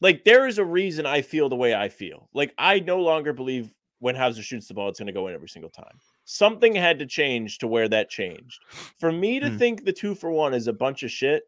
like 0.00 0.24
there 0.24 0.46
is 0.46 0.58
a 0.58 0.64
reason 0.64 1.06
I 1.06 1.22
feel 1.22 1.48
the 1.48 1.56
way 1.56 1.74
I 1.74 1.88
feel. 1.88 2.28
Like, 2.34 2.54
I 2.58 2.80
no 2.80 3.00
longer 3.00 3.32
believe 3.32 3.72
when 4.00 4.14
Hauser 4.14 4.42
shoots 4.42 4.68
the 4.68 4.74
ball, 4.74 4.88
it's 4.90 4.98
going 5.00 5.06
to 5.06 5.12
go 5.12 5.28
in 5.28 5.34
every 5.34 5.48
single 5.48 5.70
time. 5.70 5.98
Something 6.24 6.74
had 6.74 6.98
to 6.98 7.06
change 7.06 7.58
to 7.58 7.66
where 7.68 7.88
that 7.88 8.10
changed. 8.10 8.60
For 8.98 9.10
me 9.12 9.40
to 9.40 9.50
Hmm. 9.50 9.56
think 9.56 9.84
the 9.84 9.92
two 9.92 10.14
for 10.14 10.30
one 10.30 10.52
is 10.54 10.68
a 10.68 10.72
bunch 10.72 11.02
of 11.02 11.10
shit, 11.10 11.44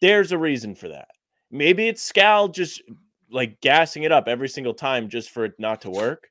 there's 0.00 0.32
a 0.32 0.38
reason 0.38 0.74
for 0.74 0.88
that. 0.88 1.08
Maybe 1.50 1.88
it's 1.88 2.06
Scal 2.10 2.52
just 2.52 2.82
like 3.30 3.60
gassing 3.62 4.02
it 4.02 4.12
up 4.12 4.28
every 4.28 4.48
single 4.48 4.74
time 4.74 5.08
just 5.08 5.30
for 5.30 5.44
it 5.46 5.54
not 5.58 5.80
to 5.82 5.90
work 5.90 6.30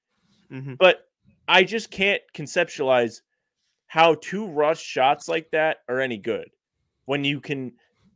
Mhm. 0.51 0.77
but 0.77 1.07
I 1.47 1.63
just 1.63 1.89
can't 1.89 2.21
conceptualize 2.35 3.21
how 3.91 4.15
two 4.21 4.47
rush 4.47 4.81
shots 4.81 5.27
like 5.27 5.51
that 5.51 5.79
are 5.89 5.99
any 5.99 6.17
good 6.17 6.49
when 7.07 7.25
you 7.25 7.41
can 7.41 7.73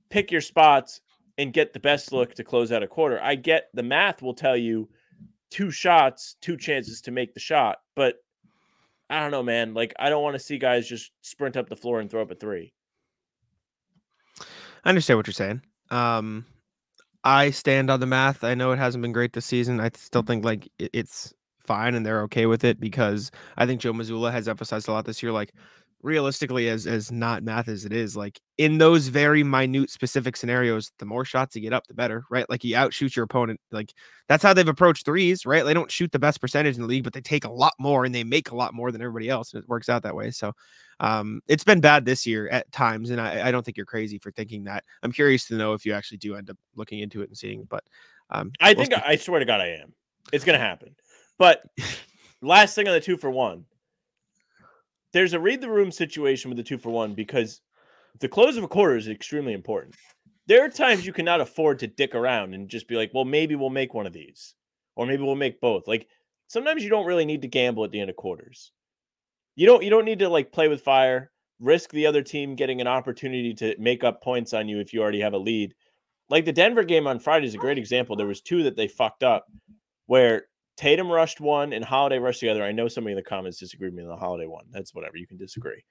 pick 0.10 0.32
your 0.32 0.40
spots 0.40 1.02
and 1.38 1.52
get 1.52 1.74
the 1.74 1.80
best 1.82 2.14
look 2.14 2.34
to 2.34 2.46
close 2.46 2.72
out 2.72 2.82
a 2.82 2.88
quarter. 2.88 3.22
I 3.22 3.36
get 3.36 3.66
the 3.74 3.84
math 3.84 4.22
will 4.22 4.34
tell 4.34 4.56
you 4.56 4.88
two 5.52 5.72
shots, 5.72 6.38
two 6.40 6.56
chances 6.56 7.02
to 7.02 7.12
make 7.12 7.34
the 7.34 7.42
shot, 7.42 7.80
but 7.94 8.16
I 9.10 9.20
don't 9.20 9.32
know, 9.32 9.44
man. 9.44 9.74
Like 9.74 9.94
I 10.00 10.10
don't 10.10 10.24
want 10.24 10.36
to 10.36 10.40
see 10.40 10.58
guys 10.58 10.88
just 10.88 11.12
sprint 11.20 11.58
up 11.58 11.68
the 11.68 11.76
floor 11.76 12.00
and 12.00 12.10
throw 12.10 12.22
up 12.22 12.32
a 12.32 12.36
three. 12.36 12.72
I 14.86 14.90
understand 14.90 15.18
what 15.20 15.28
you're 15.28 15.34
saying. 15.34 15.62
Um, 15.92 16.46
I 17.26 17.50
stand 17.52 17.90
on 17.90 18.00
the 18.00 18.06
math. 18.06 18.46
I 18.46 18.56
know 18.56 18.72
it 18.72 18.78
hasn't 18.78 19.02
been 19.02 19.12
great 19.12 19.34
this 19.34 19.46
season. 19.46 19.82
I 19.82 19.92
still 19.94 20.22
think 20.22 20.46
like 20.46 20.70
it's 20.80 21.34
fine 21.66 21.96
and 21.96 22.06
they're 22.06 22.22
okay 22.24 22.46
with 22.46 22.64
it 22.64 22.80
because 22.80 23.32
I 23.58 23.66
think 23.66 23.82
Joe 23.82 23.94
Mazzulla 23.94 24.32
has 24.32 24.48
emphasized 24.48 24.88
a 24.88 24.92
lot 24.92 25.06
this 25.06 25.22
year, 25.24 25.32
like 25.32 25.54
realistically 26.06 26.70
as 26.70 26.86
as 26.86 27.12
not 27.12 27.42
math 27.42 27.68
as 27.68 27.84
it 27.84 27.92
is 27.92 28.16
like 28.16 28.40
in 28.60 28.78
those 28.78 29.08
very 29.08 29.44
minute 29.44 29.90
specific 29.90 30.38
scenarios 30.38 30.92
the 31.00 31.06
more 31.06 31.26
shots 31.26 31.56
you 31.56 31.62
get 31.64 31.74
up 31.74 31.88
the 31.88 31.96
better 31.96 32.24
right 32.30 32.48
like 32.48 32.64
you 32.64 32.76
outshoot 32.76 33.16
your 33.16 33.26
opponent 33.26 33.60
like 33.72 33.92
that's 34.30 34.44
how 34.44 34.54
they've 34.54 34.68
approached 34.68 35.04
threes 35.04 35.48
right 35.48 35.66
they 35.66 35.74
don't 35.74 35.90
shoot 35.92 36.12
the 36.12 36.20
best 36.20 36.40
percentage 36.40 36.76
in 36.76 36.82
the 36.84 36.88
league 36.88 37.04
but 37.04 37.12
they 37.12 37.22
take 37.22 37.44
a 37.44 37.52
lot 37.52 37.74
more 37.80 38.06
and 38.06 38.14
they 38.14 38.24
make 38.24 38.52
a 38.52 38.56
lot 38.56 38.72
more 38.72 38.92
than 38.92 39.02
everybody 39.02 39.30
else 39.30 39.52
and 39.52 39.64
it 39.64 39.68
works 39.68 39.90
out 39.90 40.04
that 40.04 40.16
way 40.16 40.30
so 40.30 40.52
um 41.00 41.42
it's 41.48 41.64
been 41.64 41.82
bad 41.82 42.06
this 42.06 42.28
year 42.28 42.48
at 42.50 42.72
times 42.72 43.10
and 43.10 43.20
i, 43.20 43.48
I 43.48 43.52
don't 43.52 43.66
think 43.66 43.76
you're 43.76 43.88
crazy 43.88 44.20
for 44.20 44.30
thinking 44.30 44.66
that 44.66 44.84
i'm 45.02 45.12
curious 45.12 45.48
to 45.48 45.56
know 45.56 45.74
if 45.74 45.88
you 45.88 45.94
actually 45.94 46.20
do 46.20 46.36
end 46.36 46.52
up 46.52 46.58
looking 46.76 47.00
into 47.00 47.24
it 47.24 47.30
and 47.30 47.38
seeing 47.38 47.66
but 47.68 47.84
um 48.30 48.52
I 48.62 48.74
we'll 48.74 48.86
think 48.86 48.94
see. 48.94 49.02
I 49.04 49.16
swear 49.16 49.40
to 49.40 49.46
God 49.46 49.60
I 49.60 49.70
am. 49.70 49.92
It's 50.32 50.46
gonna 50.46 50.60
happen. 50.60 50.96
But 51.38 51.64
last 52.42 52.76
thing 52.76 52.88
on 52.88 52.94
the 52.94 53.00
two 53.00 53.18
for 53.18 53.30
one. 53.30 53.66
There's 55.14 55.34
a 55.34 55.40
read 55.40 55.62
the 55.62 55.70
room 55.70 55.92
situation 55.92 56.50
with 56.50 56.58
the 56.58 56.64
two 56.64 56.78
for 56.78 56.90
one 56.90 57.14
because 57.14 57.62
the 58.20 58.28
close 58.28 58.58
of 58.58 58.64
a 58.64 58.68
quarter 58.68 58.96
is 58.96 59.08
extremely 59.08 59.54
important. 59.54 59.96
There 60.48 60.64
are 60.64 60.70
times 60.70 61.06
you 61.06 61.14
cannot 61.14 61.42
afford 61.42 61.80
to 61.80 61.88
dick 61.88 62.14
around 62.14 62.54
and 62.54 62.70
just 62.70 62.88
be 62.88 62.96
like, 62.96 63.12
well, 63.14 63.26
maybe 63.26 63.56
we'll 63.56 63.70
make 63.70 63.94
one 63.94 64.06
of 64.06 64.14
these, 64.14 64.56
or 64.96 65.06
maybe 65.06 65.24
we'll 65.24 65.36
make 65.36 65.60
both. 65.62 65.88
Like 65.88 66.08
sometimes 66.48 66.84
you 66.84 66.90
don't 66.90 67.06
really 67.06 67.26
need 67.26 67.42
to 67.42 67.48
gamble 67.48 67.84
at 67.84 67.92
the 67.92 68.00
end 68.00 68.10
of 68.10 68.16
quarters. 68.16 68.72
You 69.56 69.66
don't 69.66 69.84
you 69.84 69.90
don't 69.90 70.06
need 70.06 70.20
to 70.20 70.30
like 70.30 70.52
play 70.52 70.68
with 70.68 70.82
fire, 70.82 71.32
risk 71.60 71.92
the 71.92 72.06
other 72.06 72.22
team 72.22 72.56
getting 72.56 72.82
an 72.82 72.88
opportunity 72.88 73.54
to 73.56 73.76
make 73.80 74.04
up 74.04 74.22
points 74.22 74.54
on 74.54 74.68
you 74.68 74.80
if 74.80 74.94
you 74.94 75.02
already 75.02 75.22
have 75.22 75.34
a 75.34 75.38
lead. 75.38 75.74
Like 76.30 76.46
the 76.46 76.52
Denver 76.52 76.84
game 76.84 77.08
on 77.08 77.20
Friday 77.20 77.48
is 77.48 77.56
a 77.56 77.60
great 77.60 77.78
example. 77.78 78.16
There 78.16 78.28
was 78.28 78.42
two 78.42 78.64
that 78.64 78.76
they 78.76 78.88
fucked 78.88 79.24
up 79.24 79.46
where 80.08 80.48
Tatum 80.78 81.10
rushed 81.12 81.40
one 81.40 81.74
and 81.74 81.84
Holiday 81.86 82.18
rushed 82.20 82.42
the 82.42 82.50
other. 82.50 82.64
I 82.64 82.72
know 82.72 82.88
somebody 82.88 83.14
in 83.14 83.18
the 83.18 83.24
comments 83.24 83.60
disagreed 83.60 83.92
with 83.94 83.98
me 83.98 84.04
on 84.04 84.10
the 84.10 84.16
Holiday 84.18 84.46
one. 84.48 84.66
That's 84.72 84.94
whatever. 84.94 85.18
You 85.18 85.28
can 85.28 85.38
disagree. 85.38 85.84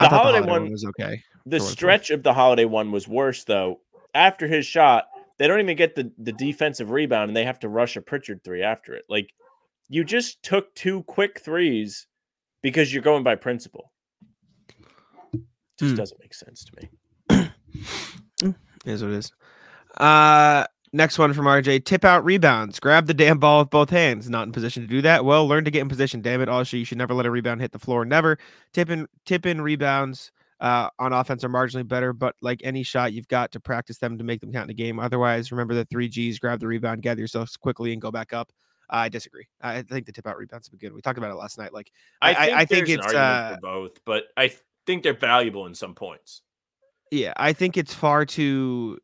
I 0.00 0.04
The 0.08 0.16
Holiday 0.16 0.40
one- 0.46 0.70
was 0.70 0.84
okay 0.84 1.00
The 1.10 1.10
for 1.10 1.16
what 1.16 1.52
it's 1.56 1.62
worth. 1.64 1.70
stretch 1.70 2.10
of 2.10 2.22
the 2.22 2.32
Holiday 2.32 2.64
one 2.64 2.90
was 2.92 3.06
worse 3.08 3.44
though. 3.44 3.80
After 4.14 4.46
his 4.46 4.64
shot, 4.64 5.04
they 5.38 5.46
don't 5.46 5.60
even 5.60 5.76
get 5.76 5.94
the, 5.94 6.10
the 6.18 6.32
defensive 6.32 6.90
rebound 6.90 7.28
and 7.28 7.36
they 7.36 7.44
have 7.44 7.58
to 7.60 7.68
rush 7.68 7.96
a 7.96 8.00
Pritchard 8.00 8.42
three 8.42 8.62
after 8.62 8.94
it. 8.94 9.04
Like 9.08 9.30
you 9.88 10.02
just 10.04 10.42
took 10.42 10.74
two 10.74 11.02
quick 11.04 11.40
threes 11.40 12.06
because 12.62 12.92
you're 12.92 13.02
going 13.02 13.22
by 13.22 13.34
principle. 13.36 13.92
Just 15.78 15.92
Hmm. 15.92 15.94
doesn't 15.96 16.20
make 16.20 16.34
sense 16.34 16.64
to 16.64 16.72
me. 16.80 16.90
is 18.86 19.02
what 19.02 19.12
it 19.12 19.18
is. 19.18 19.32
Uh 19.96 20.64
next 20.92 21.18
one 21.18 21.32
from 21.32 21.46
RJ. 21.46 21.84
Tip 21.84 22.04
out 22.04 22.24
rebounds. 22.24 22.80
Grab 22.80 23.06
the 23.06 23.14
damn 23.14 23.38
ball 23.38 23.60
with 23.60 23.70
both 23.70 23.90
hands. 23.90 24.28
Not 24.28 24.46
in 24.46 24.52
position 24.52 24.82
to 24.82 24.88
do 24.88 25.02
that. 25.02 25.24
Well, 25.24 25.46
learn 25.46 25.64
to 25.64 25.70
get 25.70 25.80
in 25.80 25.88
position. 25.88 26.20
Damn 26.22 26.40
it. 26.40 26.48
Also, 26.48 26.76
you 26.76 26.84
should 26.84 26.98
never 26.98 27.14
let 27.14 27.26
a 27.26 27.30
rebound 27.30 27.60
hit 27.60 27.72
the 27.72 27.78
floor. 27.78 28.04
Never. 28.04 28.38
Tip 28.72 28.90
in 28.90 29.06
tip 29.24 29.46
in 29.46 29.60
rebounds 29.60 30.32
uh 30.60 30.88
on 30.98 31.12
offense 31.12 31.44
are 31.44 31.48
marginally 31.48 31.86
better, 31.86 32.12
but 32.12 32.34
like 32.42 32.60
any 32.64 32.82
shot, 32.82 33.12
you've 33.12 33.28
got 33.28 33.52
to 33.52 33.60
practice 33.60 33.98
them 33.98 34.18
to 34.18 34.24
make 34.24 34.40
them 34.40 34.52
count 34.52 34.64
in 34.64 34.68
the 34.68 34.74
game. 34.82 34.98
Otherwise, 34.98 35.52
remember 35.52 35.74
the 35.74 35.84
three 35.84 36.08
G's, 36.08 36.38
grab 36.38 36.58
the 36.60 36.66
rebound, 36.66 37.02
gather 37.02 37.20
yourselves 37.20 37.56
quickly, 37.56 37.92
and 37.92 38.02
go 38.02 38.10
back 38.10 38.32
up. 38.32 38.50
I 38.90 39.08
disagree. 39.10 39.46
I 39.60 39.82
think 39.82 40.06
the 40.06 40.12
tip 40.12 40.26
out 40.26 40.36
rebounds 40.38 40.66
have 40.66 40.72
been 40.72 40.88
good. 40.88 40.94
We 40.94 41.02
talked 41.02 41.18
about 41.18 41.30
it 41.30 41.34
last 41.34 41.58
night. 41.58 41.72
Like 41.74 41.92
I- 42.22 42.34
I- 42.34 42.60
I 42.60 42.64
think 42.64 42.86
there's 42.86 42.98
an 42.98 43.04
it's, 43.04 43.14
uh, 43.14 43.56
both, 43.60 44.00
but 44.04 44.24
I 44.36 44.52
think 44.86 45.02
they're 45.02 45.12
valuable 45.12 45.66
in 45.66 45.74
some 45.74 45.94
points. 45.94 46.42
Yeah, 47.10 47.34
I 47.36 47.52
think 47.52 47.76
it's 47.76 47.94
far 47.94 48.24
too. 48.24 48.98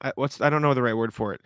I, 0.00 0.12
what's 0.14 0.40
I 0.40 0.50
don't 0.50 0.62
know 0.62 0.74
the 0.74 0.82
right 0.82 0.96
word 0.96 1.14
for 1.14 1.32
it. 1.32 1.40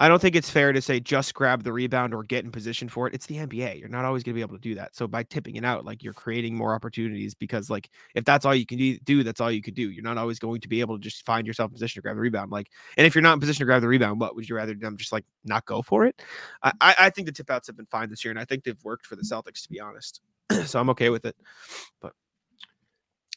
I 0.00 0.08
don't 0.08 0.20
think 0.20 0.34
it's 0.34 0.48
fair 0.48 0.72
to 0.72 0.80
say 0.80 0.98
just 0.98 1.34
grab 1.34 1.62
the 1.62 1.74
rebound 1.74 2.14
or 2.14 2.24
get 2.24 2.42
in 2.42 2.50
position 2.50 2.88
for 2.88 3.06
it. 3.06 3.12
It's 3.12 3.26
the 3.26 3.36
NBA. 3.36 3.78
You're 3.78 3.90
not 3.90 4.06
always 4.06 4.22
going 4.22 4.32
to 4.32 4.38
be 4.38 4.40
able 4.40 4.56
to 4.56 4.62
do 4.62 4.74
that. 4.76 4.96
So 4.96 5.06
by 5.06 5.24
tipping 5.24 5.56
it 5.56 5.64
out, 5.64 5.84
like 5.84 6.02
you're 6.02 6.14
creating 6.14 6.56
more 6.56 6.74
opportunities 6.74 7.34
because 7.34 7.68
like 7.68 7.90
if 8.14 8.24
that's 8.24 8.46
all 8.46 8.54
you 8.54 8.64
can 8.64 8.78
do, 9.04 9.22
that's 9.22 9.42
all 9.42 9.52
you 9.52 9.60
could 9.60 9.74
do. 9.74 9.90
You're 9.90 10.02
not 10.02 10.16
always 10.16 10.38
going 10.38 10.62
to 10.62 10.68
be 10.68 10.80
able 10.80 10.96
to 10.96 11.02
just 11.02 11.26
find 11.26 11.46
yourself 11.46 11.68
in 11.68 11.74
position 11.74 12.00
to 12.00 12.02
grab 12.02 12.16
the 12.16 12.22
rebound. 12.22 12.50
Like, 12.50 12.68
and 12.96 13.06
if 13.06 13.14
you're 13.14 13.20
not 13.20 13.34
in 13.34 13.40
position 13.40 13.58
to 13.58 13.66
grab 13.66 13.82
the 13.82 13.88
rebound, 13.88 14.20
what 14.20 14.34
would 14.34 14.48
you 14.48 14.56
rather 14.56 14.72
them 14.74 14.96
just 14.96 15.12
like 15.12 15.26
not 15.44 15.66
go 15.66 15.82
for 15.82 16.06
it? 16.06 16.22
I 16.62 16.72
I, 16.80 17.10
think 17.10 17.26
the 17.26 17.32
tip 17.32 17.50
outs 17.50 17.66
have 17.66 17.76
been 17.76 17.86
fine 17.86 18.08
this 18.08 18.24
year, 18.24 18.30
and 18.30 18.40
I 18.40 18.46
think 18.46 18.64
they've 18.64 18.82
worked 18.82 19.04
for 19.04 19.16
the 19.16 19.22
Celtics 19.22 19.62
to 19.64 19.68
be 19.68 19.80
honest. 19.80 20.22
so 20.64 20.80
I'm 20.80 20.88
okay 20.90 21.10
with 21.10 21.26
it. 21.26 21.36
But 22.00 22.14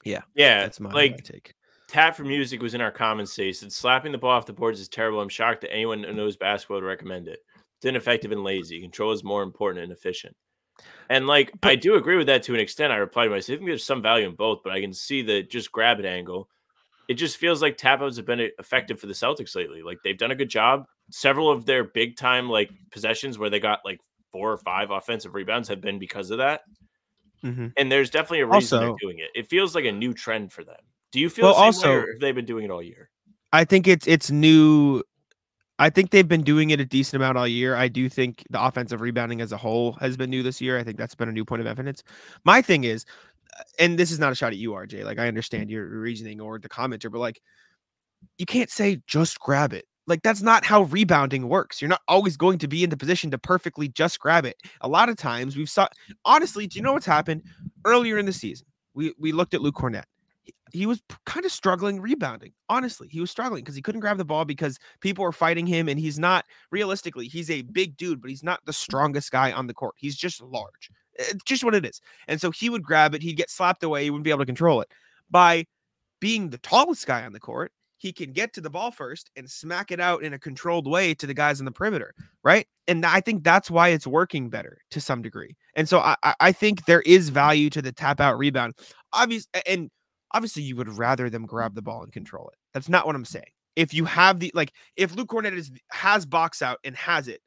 Yeah, 0.06 0.22
yeah, 0.34 0.62
that's 0.62 0.80
my, 0.80 0.94
my 0.94 1.10
take. 1.10 1.56
Tap 1.88 2.16
for 2.16 2.24
Music 2.24 2.62
was 2.62 2.74
in 2.74 2.82
our 2.82 2.92
comments. 2.92 3.36
He 3.36 3.54
Said 3.54 3.72
slapping 3.72 4.12
the 4.12 4.18
ball 4.18 4.32
off 4.32 4.46
the 4.46 4.54
boards 4.54 4.80
is 4.80 4.90
terrible. 4.90 5.22
I'm 5.22 5.30
shocked 5.30 5.62
that 5.62 5.72
anyone 5.74 6.04
who 6.04 6.14
knows 6.14 6.38
basketball 6.38 6.78
would 6.78 6.84
recommend 6.88 7.28
it. 7.28 7.40
It's 7.78 7.86
ineffective 7.86 8.32
and 8.32 8.44
lazy. 8.44 8.82
Control 8.82 9.12
is 9.12 9.24
more 9.24 9.44
important 9.44 9.84
and 9.84 9.92
efficient. 9.92 10.36
And 11.10 11.28
like 11.28 11.52
I 11.62 11.76
do 11.76 11.96
agree 11.96 12.18
with 12.18 12.28
that 12.28 12.44
to 12.44 12.54
an 12.54 12.60
extent. 12.60 12.92
I 12.94 12.96
replied 12.98 13.26
to 13.26 13.30
myself. 13.32 13.56
I 13.56 13.58
think 13.58 13.70
there's 13.70 13.86
some 13.86 14.02
value 14.02 14.28
in 14.28 14.36
both, 14.36 14.62
but 14.64 14.74
I 14.74 14.82
can 14.82 14.94
see 14.94 15.22
the 15.22 15.44
just 15.44 15.72
grab 15.72 16.00
it 16.00 16.06
angle. 16.06 16.50
It 17.10 17.16
just 17.16 17.38
feels 17.38 17.62
like 17.62 17.78
tap 17.78 18.02
outs 18.02 18.18
have 18.18 18.26
been 18.26 18.50
effective 18.58 19.00
for 19.00 19.08
the 19.08 19.14
Celtics 19.14 19.56
lately. 19.56 19.84
Like 19.84 20.00
they've 20.04 20.18
done 20.18 20.32
a 20.32 20.36
good 20.36 20.50
job. 20.50 20.86
Several 21.12 21.52
of 21.52 21.66
their 21.66 21.84
big 21.84 22.16
time 22.16 22.50
like 22.50 22.72
possessions 22.92 23.38
where 23.38 23.50
they 23.50 23.60
got 23.60 23.80
like 23.86 24.00
four 24.32 24.52
or 24.52 24.58
five 24.58 24.90
offensive 24.90 25.36
rebounds 25.36 25.68
have 25.68 25.82
been 25.82 26.00
because 26.00 26.32
of 26.32 26.38
that. 26.40 26.62
hmm 27.42 27.68
And 27.78 27.92
there's 27.92 28.10
definitely 28.10 28.40
a 28.40 28.46
reason 28.48 28.78
Also- 28.80 28.80
they're 28.80 28.96
doing 29.12 29.20
it. 29.20 29.30
It 29.36 29.48
feels 29.50 29.76
like 29.76 29.86
a 29.86 29.92
new 29.92 30.14
trend 30.14 30.52
for 30.54 30.64
them. 30.64 30.80
Do 31.14 31.20
you 31.20 31.30
feel 31.30 31.46
Well, 31.46 31.54
also- 31.54 32.06
have 32.22 32.36
been 32.36 32.44
doing 32.44 32.66
it 32.66 32.72
all 32.72 32.82
year? 32.82 33.10
I 33.54 33.64
think 33.64 33.88
it's 33.88 34.08
it's 34.08 34.32
new. 34.32 35.04
I 35.78 35.92
think 35.92 36.10
they've 36.10 36.28
been 36.28 36.44
doing 36.44 36.72
it 36.72 36.80
a 36.80 36.86
decent 36.86 37.22
amount 37.22 37.38
all 37.38 37.48
year. 37.48 37.76
I 37.76 37.88
do 37.88 38.10
think 38.10 38.44
the 38.50 38.64
offensive 38.64 39.00
rebounding 39.00 39.40
as 39.40 39.52
a 39.52 39.58
whole 39.58 39.94
has 39.94 40.18
been 40.18 40.32
new 40.32 40.42
this 40.42 40.60
year. 40.60 40.78
I 40.78 40.84
think 40.84 40.98
that's 40.98 41.14
been 41.14 41.30
a 41.30 41.32
new 41.32 41.46
point 41.46 41.62
of 41.62 41.68
evidence. 41.68 42.04
My 42.46 42.64
thing 42.64 42.84
is, 42.84 43.06
uh, 43.60 43.64
and 43.80 43.98
this 43.98 44.12
is 44.12 44.18
not 44.18 44.32
a 44.32 44.36
shot 44.36 44.54
at 44.54 44.58
you, 44.58 44.72
RJ. 44.72 45.04
Like 45.04 45.20
I 45.20 45.28
understand 45.28 45.70
your 45.70 45.86
reasoning 45.88 46.42
or 46.42 46.58
the 46.58 46.70
commenter, 46.70 47.12
but 47.12 47.20
like 47.20 47.40
you 48.40 48.48
can't 48.48 48.72
say 48.72 49.00
just 49.06 49.40
grab 49.40 49.72
it. 49.72 49.86
Like 50.08 50.24
that's 50.24 50.42
not 50.42 50.66
how 50.66 50.84
rebounding 50.84 51.48
works. 51.48 51.80
You're 51.80 51.90
not 51.90 52.02
always 52.08 52.38
going 52.38 52.58
to 52.58 52.68
be 52.68 52.84
in 52.84 52.90
the 52.90 52.98
position 52.98 53.30
to 53.32 53.38
perfectly 53.38 53.88
just 53.88 54.20
grab 54.20 54.46
it. 54.46 54.58
A 54.82 54.88
lot 54.88 55.10
of 55.10 55.16
times 55.16 55.56
we've 55.56 55.70
saw 55.70 55.88
honestly, 56.26 56.66
do 56.66 56.80
you 56.80 56.84
know 56.84 56.94
what's 56.94 57.06
happened 57.06 57.44
earlier 57.86 58.18
in 58.18 58.26
the 58.26 58.34
season? 58.34 58.66
We 58.96 59.14
we 59.20 59.32
looked 59.32 59.54
at 59.54 59.62
Luke 59.62 59.76
Kornet. 59.76 60.06
He, 60.74 60.86
was 60.86 61.02
kind 61.26 61.46
of 61.46 61.52
struggling 61.52 62.02
rebounding. 62.02 62.52
Honestly, 62.68 63.08
he 63.08 63.22
was 63.22 63.32
struggling 63.32 63.64
because 63.64 63.76
he 63.76 63.82
couldn't 63.82 64.02
grab 64.02 64.18
the 64.18 64.26
ball 64.26 64.44
because 64.44 64.80
people 65.00 65.24
were 65.24 65.32
fighting 65.32 65.68
him 65.68 65.88
and 65.88 66.00
he's 66.00 66.20
not 66.20 66.46
realistically, 66.72 67.28
he's 67.28 67.50
a 67.50 67.62
big 67.62 67.96
dude, 67.96 68.22
but 68.22 68.30
he's 68.30 68.44
not 68.44 68.60
the 68.66 68.74
strongest 68.74 69.32
guy 69.32 69.52
on 69.52 69.68
the 69.68 69.74
court. 69.74 69.96
He's 69.98 70.16
just 70.16 70.42
large. 70.42 70.90
Eh, 71.20 71.26
it's 71.30 71.44
just 71.44 71.64
what 71.64 71.76
it 71.76 71.86
is. 71.86 72.02
And 72.28 72.42
so 72.42 72.52
he 72.52 72.70
would 72.70 72.84
grab 72.84 73.14
it, 73.16 73.22
he'd 73.22 73.38
get 73.38 73.50
slapped 73.50 73.84
away, 73.84 74.04
he 74.04 74.10
wouldn't 74.10 74.26
be 74.26 74.32
able 74.32 74.40
to 74.40 74.46
control 74.46 74.82
it. 74.82 74.92
By 75.30 75.66
being 76.20 76.50
the 76.50 76.58
tallest 76.58 77.06
guy 77.06 77.24
on 77.24 77.34
the 77.34 77.40
court, 77.40 77.72
he 78.04 78.12
can 78.12 78.34
get 78.34 78.52
to 78.54 78.60
the 78.60 78.70
ball 78.70 78.92
first 78.92 79.32
and 79.38 79.50
smack 79.50 79.90
it 79.90 80.00
out 80.02 80.24
in 80.24 80.34
a 80.34 80.40
controlled 80.40 80.88
way 80.88 81.14
to 81.14 81.26
the 81.26 81.34
guys 81.34 81.60
on 81.60 81.66
the 81.66 81.72
perimeter, 81.72 82.14
right? 82.44 82.68
And 82.86 83.06
I 83.06 83.22
think 83.22 83.46
that's 83.46 83.72
why 83.72 83.90
it's 83.90 84.06
working 84.06 84.50
better 84.50 84.80
to 84.92 85.00
some 85.00 85.22
degree. 85.22 85.56
And 85.76 85.88
so 85.88 86.00
I, 86.00 86.16
I- 86.42 86.52
think 86.52 86.86
there 86.86 87.02
is 87.02 87.30
value 87.30 87.70
to 87.70 87.82
the 87.82 87.94
tap 87.94 88.20
out 88.20 88.38
rebound. 88.38 88.74
Obvious 89.14 89.48
and 89.66 89.90
obviously 90.34 90.64
you 90.64 90.76
would 90.76 90.90
rather 90.90 91.30
them 91.30 91.44
mm. 91.44 91.48
grab 91.48 91.76
the 91.76 91.82
ball 91.82 92.04
and 92.04 92.12
control 92.12 92.50
it. 92.50 92.58
That's 92.74 92.90
not 92.90 93.06
what 93.06 93.16
I'm 93.16 93.26
saying. 93.26 93.52
If 93.76 93.94
you 93.94 94.06
have 94.06 94.40
the 94.40 94.52
like, 94.54 94.74
if 94.98 95.16
Luke 95.16 95.30
Kornet 95.30 95.58
is 95.58 95.72
has 95.92 96.26
box 96.26 96.62
out 96.62 96.80
and 96.84 96.96
has 96.96 97.28
it, 97.28 97.42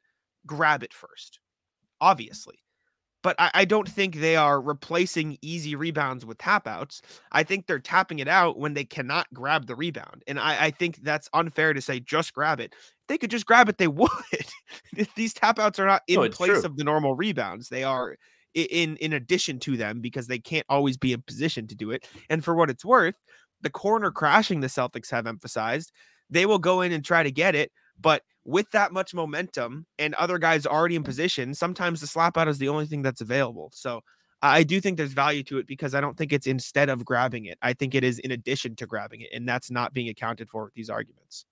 grab 0.45 0.83
it 0.83 0.93
first, 0.93 1.39
obviously. 2.01 2.59
But 3.23 3.35
I, 3.39 3.51
I 3.53 3.65
don't 3.65 3.89
think 3.89 4.15
they 4.15 4.35
are 4.35 4.61
replacing 4.61 5.37
easy 5.41 5.75
rebounds 5.75 6.25
with 6.25 6.37
tap 6.37 6.67
outs. 6.67 7.01
I 7.31 7.43
think 7.43 7.65
they're 7.65 7.79
tapping 7.79 8.19
it 8.19 8.27
out 8.27 8.59
when 8.59 8.73
they 8.73 8.85
cannot 8.85 9.27
grab 9.33 9.67
the 9.67 9.75
rebound. 9.75 10.23
And 10.27 10.39
I, 10.39 10.65
I 10.65 10.71
think 10.71 10.97
that's 11.03 11.29
unfair 11.33 11.73
to 11.73 11.81
say 11.81 11.99
just 11.99 12.33
grab 12.33 12.59
it. 12.59 12.73
If 12.73 13.07
they 13.07 13.17
could 13.17 13.31
just 13.31 13.45
grab 13.45 13.69
it, 13.69 13.77
they 13.77 13.87
would. 13.87 14.09
These 15.15 15.33
tap 15.33 15.59
outs 15.59 15.79
are 15.79 15.87
not 15.87 16.03
in 16.07 16.21
No, 16.21 16.29
place 16.29 16.51
true. 16.51 16.63
of 16.63 16.77
the 16.77 16.83
normal 16.83 17.15
rebounds. 17.15 17.69
They 17.69 17.83
are 17.83 18.17
in 18.63 18.97
in 18.97 19.13
addition 19.13 19.59
to 19.59 19.77
them 19.77 20.01
because 20.01 20.27
they 20.27 20.39
can't 20.39 20.65
always 20.69 20.97
be 20.97 21.13
in 21.13 21.21
position 21.21 21.67
to 21.67 21.75
do 21.75 21.91
it. 21.91 22.07
And 22.29 22.43
for 22.43 22.55
what 22.55 22.69
it's 22.69 22.85
worth, 22.85 23.15
the 23.61 23.69
corner 23.69 24.11
crashing 24.11 24.59
the 24.61 24.67
Celtics 24.67 25.11
have 25.11 25.27
emphasized, 25.27 25.91
they 26.29 26.45
will 26.45 26.59
go 26.59 26.81
in 26.81 26.91
and 26.91 27.03
try 27.03 27.23
to 27.23 27.31
get 27.31 27.55
it, 27.55 27.71
but 27.99 28.23
with 28.45 28.69
that 28.71 28.93
much 28.93 29.13
momentum 29.13 29.85
and 29.99 30.13
other 30.15 30.37
guys 30.37 30.65
already 30.65 30.95
in 30.95 31.03
position, 31.03 31.53
sometimes 31.53 31.99
the 31.99 32.07
slap 32.07 32.37
out 32.37 32.47
is 32.47 32.57
the 32.57 32.69
only 32.69 32.85
thing 32.85 33.01
that's 33.01 33.21
available. 33.21 33.69
So 33.73 34.01
I 34.41 34.63
do 34.63 34.79
think 34.79 34.97
there's 34.97 35.13
value 35.13 35.43
to 35.43 35.57
it 35.57 35.67
because 35.67 35.95
I 35.95 36.01
don't 36.01 36.17
think 36.17 36.31
it's 36.31 36.47
instead 36.47 36.89
of 36.89 37.03
grabbing 37.03 37.45
it. 37.45 37.57
I 37.61 37.73
think 37.73 37.95
it 37.95 38.03
is 38.03 38.19
in 38.19 38.31
addition 38.31 38.75
to 38.77 38.85
grabbing 38.85 39.21
it, 39.21 39.29
and 39.33 39.47
that's 39.47 39.71
not 39.71 39.93
being 39.93 40.09
accounted 40.09 40.49
for 40.49 40.65
with 40.65 40.73
these 40.75 40.89
arguments. 40.89 41.45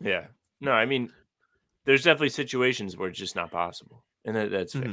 Yeah. 0.00 0.26
No, 0.60 0.72
I 0.72 0.86
mean, 0.86 1.12
there's 1.84 2.04
definitely 2.04 2.30
situations 2.30 2.96
where 2.96 3.08
it's 3.08 3.18
just 3.18 3.36
not 3.36 3.50
possible, 3.50 4.02
and 4.24 4.34
that, 4.34 4.50
that's 4.50 4.72
fair. 4.72 4.82
Mm-hmm. 4.82 4.92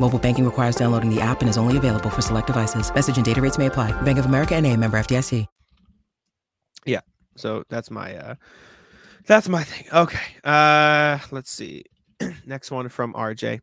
Mobile 0.00 0.18
banking 0.18 0.44
requires 0.44 0.76
downloading 0.76 1.14
the 1.14 1.20
app 1.20 1.40
and 1.40 1.48
is 1.50 1.58
only 1.58 1.76
available 1.76 2.10
for 2.10 2.22
select 2.22 2.46
devices. 2.46 2.92
Message 2.94 3.16
and 3.16 3.26
data 3.26 3.42
rates 3.42 3.58
may 3.58 3.66
apply. 3.66 3.92
Bank 4.02 4.18
of 4.18 4.26
America 4.26 4.54
and 4.54 4.66
a 4.66 4.76
member 4.76 4.98
FDIC. 4.98 5.46
Yeah. 6.84 7.00
So 7.36 7.64
that's 7.68 7.90
my 7.90 8.16
uh 8.16 8.34
that's 9.26 9.48
my 9.48 9.62
thing. 9.62 9.86
Okay. 9.92 10.36
Uh 10.42 11.18
let's 11.30 11.50
see. 11.50 11.84
Next 12.46 12.70
one 12.70 12.88
from 12.88 13.12
RJ 13.12 13.60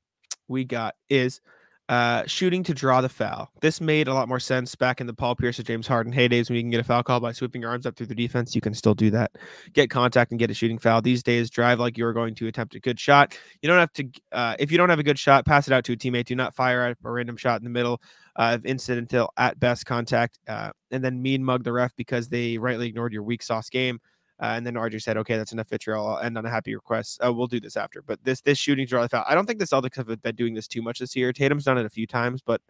we 0.47 0.63
got 0.63 0.95
is 1.09 1.41
uh 1.89 2.23
shooting 2.25 2.63
to 2.63 2.73
draw 2.73 3.01
the 3.01 3.09
foul. 3.09 3.49
This 3.61 3.79
made 3.79 4.07
a 4.07 4.13
lot 4.13 4.27
more 4.27 4.39
sense 4.39 4.75
back 4.75 5.01
in 5.01 5.07
the 5.07 5.13
Paul 5.13 5.35
Pierce 5.35 5.59
or 5.59 5.63
James 5.63 5.87
Harden 5.87 6.11
heydays 6.11 6.49
when 6.49 6.55
you 6.55 6.63
can 6.63 6.71
get 6.71 6.79
a 6.79 6.83
foul 6.83 7.03
call 7.03 7.19
by 7.19 7.31
sweeping 7.31 7.61
your 7.61 7.69
arms 7.71 7.85
up 7.85 7.95
through 7.95 8.07
the 8.07 8.15
defense. 8.15 8.55
You 8.55 8.61
can 8.61 8.73
still 8.73 8.95
do 8.95 9.11
that. 9.11 9.31
Get 9.73 9.89
contact 9.89 10.31
and 10.31 10.39
get 10.39 10.49
a 10.49 10.53
shooting 10.53 10.79
foul. 10.79 11.01
These 11.01 11.23
days, 11.23 11.49
drive 11.49 11.79
like 11.79 11.97
you're 11.97 12.13
going 12.13 12.35
to 12.35 12.47
attempt 12.47 12.75
a 12.75 12.79
good 12.79 12.99
shot. 12.99 13.37
You 13.61 13.69
don't 13.69 13.79
have 13.79 13.93
to 13.93 14.09
uh 14.31 14.55
if 14.59 14.71
you 14.71 14.77
don't 14.77 14.89
have 14.89 14.99
a 14.99 15.03
good 15.03 15.19
shot, 15.19 15.45
pass 15.45 15.67
it 15.67 15.73
out 15.73 15.83
to 15.85 15.93
a 15.93 15.97
teammate. 15.97 16.25
Do 16.25 16.35
not 16.35 16.55
fire 16.55 16.81
at 16.83 16.97
a 17.03 17.11
random 17.11 17.37
shot 17.37 17.59
in 17.59 17.63
the 17.63 17.69
middle 17.69 18.01
uh, 18.35 18.55
of 18.55 18.65
incidental 18.65 19.31
at 19.37 19.59
best 19.59 19.85
contact, 19.85 20.39
uh, 20.47 20.71
and 20.91 21.03
then 21.03 21.21
mean 21.21 21.43
mug 21.43 21.63
the 21.63 21.71
ref 21.71 21.95
because 21.95 22.27
they 22.27 22.57
rightly 22.57 22.87
ignored 22.87 23.13
your 23.13 23.23
weak 23.23 23.43
sauce 23.43 23.69
game. 23.69 23.99
Uh, 24.41 24.53
and 24.57 24.65
then 24.65 24.73
RJ 24.73 25.01
said, 25.01 25.17
"Okay, 25.17 25.37
that's 25.37 25.53
enough 25.53 25.69
vitriol. 25.69 26.07
I'll 26.07 26.19
end 26.19 26.37
on 26.37 26.45
a 26.45 26.49
happy 26.49 26.75
request. 26.75 27.19
Uh, 27.25 27.31
we'll 27.31 27.47
do 27.47 27.59
this 27.59 27.77
after." 27.77 28.01
But 28.01 28.23
this 28.23 28.41
this 28.41 28.57
shooting 28.57 28.85
draw 28.85 29.01
the 29.01 29.09
foul. 29.09 29.23
I 29.27 29.33
don't 29.33 29.45
think 29.45 29.59
the 29.59 29.65
Celtics 29.65 29.95
have 29.95 30.21
been 30.21 30.35
doing 30.35 30.53
this 30.53 30.67
too 30.67 30.81
much 30.81 30.99
this 30.99 31.15
year. 31.15 31.31
Tatum's 31.31 31.63
done 31.63 31.77
it 31.77 31.85
a 31.85 31.89
few 31.89 32.05
times, 32.05 32.41
but 32.41 32.61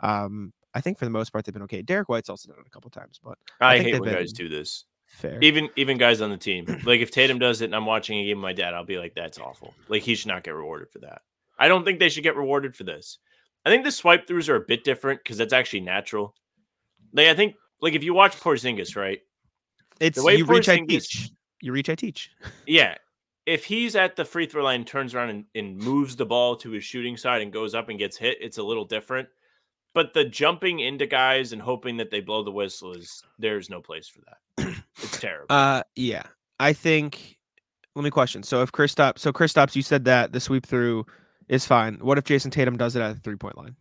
um, 0.00 0.52
I 0.74 0.80
think 0.80 0.98
for 0.98 1.04
the 1.04 1.10
most 1.10 1.30
part 1.30 1.44
they've 1.44 1.52
been 1.52 1.62
okay. 1.62 1.82
Derrick 1.82 2.08
White's 2.08 2.28
also 2.28 2.48
done 2.48 2.58
it 2.60 2.66
a 2.66 2.70
couple 2.70 2.90
times, 2.90 3.20
but 3.22 3.38
I, 3.60 3.78
think 3.78 3.94
hate 3.94 4.00
when 4.00 4.12
guys 4.12 4.32
do 4.32 4.48
this. 4.48 4.84
fair. 5.06 5.38
Even 5.40 5.70
even 5.76 5.96
guys 5.96 6.20
on 6.20 6.30
the 6.30 6.36
team. 6.36 6.66
Like 6.84 7.00
if 7.00 7.10
Tatum 7.10 7.38
does 7.38 7.62
it 7.62 7.66
and 7.66 7.76
I'm 7.76 7.86
watching 7.86 8.18
a 8.18 8.24
game 8.24 8.38
with 8.38 8.42
my 8.42 8.52
dad, 8.52 8.74
I'll 8.74 8.84
be 8.84 8.98
like, 8.98 9.14
that's 9.14 9.38
awful. 9.38 9.74
Like 9.88 10.02
he 10.02 10.14
should 10.14 10.28
not 10.28 10.42
get 10.42 10.54
rewarded 10.54 10.90
for 10.90 10.98
that. 11.00 11.22
I 11.58 11.68
don't 11.68 11.84
think 11.84 12.00
they 12.00 12.08
should 12.08 12.24
get 12.24 12.36
rewarded 12.36 12.74
for 12.74 12.84
this. 12.84 13.18
I 13.64 13.70
think 13.70 13.84
the 13.84 13.92
swipe 13.92 14.26
throughs 14.26 14.48
are 14.48 14.56
a 14.56 14.60
bit 14.60 14.84
different 14.84 15.20
because 15.22 15.38
that's 15.38 15.52
actually 15.52 15.80
natural. 15.80 16.34
Like 17.12 17.28
I 17.28 17.34
think 17.34 17.54
like 17.80 17.94
if 17.94 18.02
you 18.02 18.12
watch 18.12 18.38
Porzingis, 18.38 18.96
right? 18.96 19.20
It's 20.00 20.22
way 20.22 20.36
you 20.36 20.44
reach, 20.44 20.68
I 20.68 20.78
teach. 20.78 21.30
You 21.60 21.72
reach, 21.72 21.88
I 21.88 21.94
teach. 21.94 22.30
Yeah. 22.66 22.96
If 23.46 23.66
he's 23.66 23.94
at 23.94 24.16
the 24.16 24.24
free 24.24 24.46
throw 24.46 24.64
line, 24.64 24.84
turns 24.86 25.14
around 25.14 25.28
and, 25.28 25.44
and 25.54 25.76
moves 25.76 26.16
the 26.16 26.24
ball 26.24 26.56
to 26.56 26.70
his 26.70 26.82
shooting 26.82 27.16
side 27.16 27.42
and 27.42 27.52
goes 27.52 27.74
up 27.74 27.90
and 27.90 27.98
gets 27.98 28.16
hit, 28.16 28.38
it's 28.40 28.56
a 28.56 28.62
little 28.62 28.86
different. 28.86 29.28
But 29.92 30.14
the 30.14 30.24
jumping 30.24 30.80
into 30.80 31.06
guys 31.06 31.52
and 31.52 31.60
hoping 31.60 31.98
that 31.98 32.10
they 32.10 32.20
blow 32.20 32.42
the 32.42 32.50
whistle 32.50 32.94
is 32.94 33.22
there's 33.38 33.68
no 33.68 33.80
place 33.82 34.08
for 34.08 34.20
that. 34.26 34.74
It's 35.02 35.18
terrible. 35.20 35.46
Uh, 35.50 35.82
yeah, 35.96 36.22
I 36.58 36.72
think. 36.72 37.36
Let 37.94 38.02
me 38.04 38.10
question. 38.10 38.42
So 38.42 38.62
if 38.62 38.72
Kristaps, 38.72 39.18
so 39.18 39.32
Kristaps, 39.32 39.76
you 39.76 39.82
said 39.82 40.04
that 40.06 40.32
the 40.32 40.40
sweep 40.40 40.64
through 40.66 41.04
is 41.48 41.66
fine. 41.66 41.98
What 42.00 42.16
if 42.16 42.24
Jayson 42.24 42.50
Tatum 42.50 42.76
does 42.78 42.96
it 42.96 43.02
at 43.02 43.14
the 43.14 43.20
three 43.20 43.36
point 43.36 43.58
line? 43.58 43.76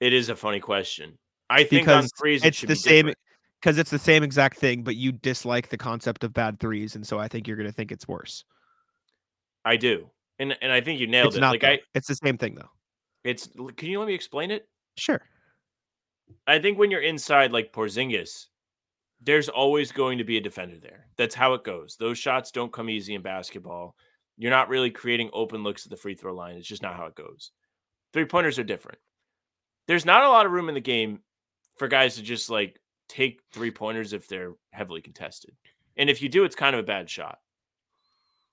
it 0.00 0.12
is 0.12 0.28
a 0.28 0.36
funny 0.36 0.60
question. 0.60 1.16
I 1.48 1.64
think 1.64 1.88
on 1.88 2.02
Because 2.02 2.12
threes 2.18 2.44
it 2.44 2.48
it's 2.48 2.60
the 2.60 2.76
same. 2.76 3.06
different. 3.06 3.18
Because 3.60 3.78
it's 3.78 3.90
the 3.90 3.98
same 3.98 4.22
exact 4.22 4.58
thing, 4.58 4.82
but 4.82 4.96
you 4.96 5.12
dislike 5.12 5.70
the 5.70 5.78
concept 5.78 6.24
of 6.24 6.32
bad 6.32 6.60
threes, 6.60 6.94
and 6.94 7.06
so 7.06 7.18
I 7.18 7.28
think 7.28 7.48
you're 7.48 7.56
gonna 7.56 7.72
think 7.72 7.90
it's 7.90 8.06
worse. 8.06 8.44
I 9.64 9.76
do, 9.76 10.10
and 10.38 10.56
and 10.60 10.70
I 10.70 10.80
think 10.80 11.00
you 11.00 11.06
nailed 11.06 11.28
it's 11.28 11.36
it. 11.36 11.40
not. 11.40 11.52
like 11.52 11.62
though. 11.62 11.68
I, 11.68 11.80
it's 11.94 12.08
the 12.08 12.14
same 12.14 12.38
thing 12.38 12.54
though. 12.54 12.70
it's. 13.24 13.48
Can 13.76 13.88
you 13.88 13.98
let 13.98 14.06
me 14.06 14.14
explain 14.14 14.50
it? 14.50 14.68
Sure. 14.96 15.20
I 16.46 16.58
think 16.58 16.78
when 16.78 16.90
you're 16.90 17.00
inside 17.02 17.52
like 17.52 17.72
Porzingis, 17.72 18.46
there's 19.20 19.48
always 19.48 19.92
going 19.92 20.18
to 20.18 20.24
be 20.24 20.36
a 20.36 20.40
defender 20.40 20.78
there. 20.80 21.06
That's 21.16 21.34
how 21.34 21.54
it 21.54 21.64
goes. 21.64 21.96
Those 21.98 22.18
shots 22.18 22.50
don't 22.50 22.72
come 22.72 22.90
easy 22.90 23.14
in 23.14 23.22
basketball. 23.22 23.96
You're 24.36 24.50
not 24.50 24.68
really 24.68 24.90
creating 24.90 25.30
open 25.32 25.62
looks 25.62 25.86
at 25.86 25.90
the 25.90 25.96
free 25.96 26.14
throw 26.14 26.34
line. 26.34 26.56
It's 26.56 26.68
just 26.68 26.82
not 26.82 26.96
how 26.96 27.06
it 27.06 27.14
goes. 27.14 27.52
Three 28.12 28.26
pointers 28.26 28.58
are 28.58 28.64
different. 28.64 28.98
There's 29.88 30.04
not 30.04 30.24
a 30.24 30.28
lot 30.28 30.46
of 30.46 30.52
room 30.52 30.68
in 30.68 30.74
the 30.74 30.80
game 30.80 31.20
for 31.76 31.88
guys 31.88 32.16
to 32.16 32.22
just 32.22 32.50
like 32.50 32.80
take 33.08 33.40
three 33.52 33.70
pointers 33.70 34.12
if 34.12 34.28
they're 34.28 34.52
heavily 34.70 35.00
contested. 35.00 35.54
And 35.96 36.10
if 36.10 36.20
you 36.20 36.28
do, 36.28 36.44
it's 36.44 36.56
kind 36.56 36.74
of 36.74 36.80
a 36.80 36.86
bad 36.86 37.08
shot. 37.08 37.38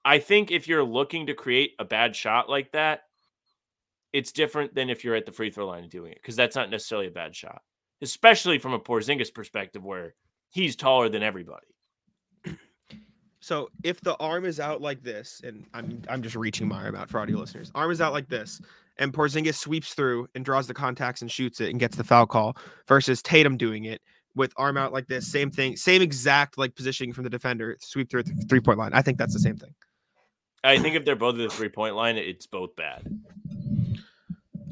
I 0.06 0.20
think 0.20 0.52
if 0.52 0.68
you're 0.68 0.84
looking 0.84 1.28
to 1.28 1.34
create 1.34 1.74
a 1.80 1.86
bad 1.86 2.16
shot 2.16 2.50
like 2.50 2.72
that, 2.74 3.04
it's 4.12 4.32
different 4.32 4.76
than 4.76 4.90
if 4.90 5.04
you're 5.04 5.16
at 5.16 5.26
the 5.26 5.32
free 5.32 5.50
throw 5.50 5.68
line 5.68 5.84
and 5.84 5.92
doing 5.92 6.12
it 6.12 6.20
because 6.22 6.36
that's 6.36 6.56
not 6.56 6.70
necessarily 6.70 7.08
a 7.08 7.12
bad 7.12 7.36
shot, 7.36 7.62
especially 8.02 8.60
from 8.60 8.74
a 8.74 8.80
Porzingis 8.80 9.34
perspective 9.34 9.84
where 9.84 10.14
he's 10.50 10.76
taller 10.76 11.10
than 11.10 11.24
everybody. 11.24 11.66
So 13.40 13.70
if 13.84 14.00
the 14.00 14.16
arm 14.22 14.46
is 14.46 14.62
out 14.62 14.82
like 14.82 15.04
this, 15.04 15.42
and 15.44 15.66
I'm 15.74 16.02
I'm 16.08 16.22
just 16.22 16.38
reaching 16.38 16.66
my 16.66 16.82
arm 16.82 16.96
out 16.96 17.10
for 17.10 17.20
audio 17.20 17.38
listeners, 17.38 17.74
arm 17.76 17.92
is 17.92 18.00
out 18.00 18.14
like 18.14 18.30
this, 18.30 18.62
and 18.98 19.12
Porzingis 19.12 19.56
sweeps 19.56 19.94
through 19.94 20.30
and 20.34 20.46
draws 20.46 20.66
the 20.66 20.74
contacts 20.74 21.22
and 21.22 21.30
shoots 21.30 21.60
it 21.60 21.70
and 21.70 21.78
gets 21.78 21.98
the 21.98 22.06
foul 22.06 22.26
call, 22.26 22.56
versus 22.88 23.22
Tatum 23.22 23.58
doing 23.58 23.84
it 23.84 24.02
with 24.36 24.54
arm 24.58 24.78
out 24.78 24.94
like 24.94 25.08
this, 25.08 25.28
same 25.28 25.52
thing, 25.52 25.76
same 25.76 26.02
exact 26.02 26.58
like 26.58 26.76
positioning 26.76 27.14
from 27.14 27.24
the 27.24 27.30
defender, 27.30 27.78
sweep 27.82 28.10
through 28.10 28.24
the 28.24 28.34
three 28.50 28.60
point 28.60 28.80
line. 28.80 28.92
I 28.94 29.02
think 29.02 29.18
that's 29.18 29.34
the 29.34 29.40
same 29.40 29.58
thing. 29.58 29.74
I 30.64 30.80
think 30.80 30.96
if 30.96 31.04
they're 31.04 31.16
both 31.16 31.36
at 31.36 31.50
the 31.50 31.50
three 31.50 31.70
point 31.70 31.96
line, 31.96 32.18
it's 32.18 32.48
both 32.48 32.76
bad. 32.76 33.04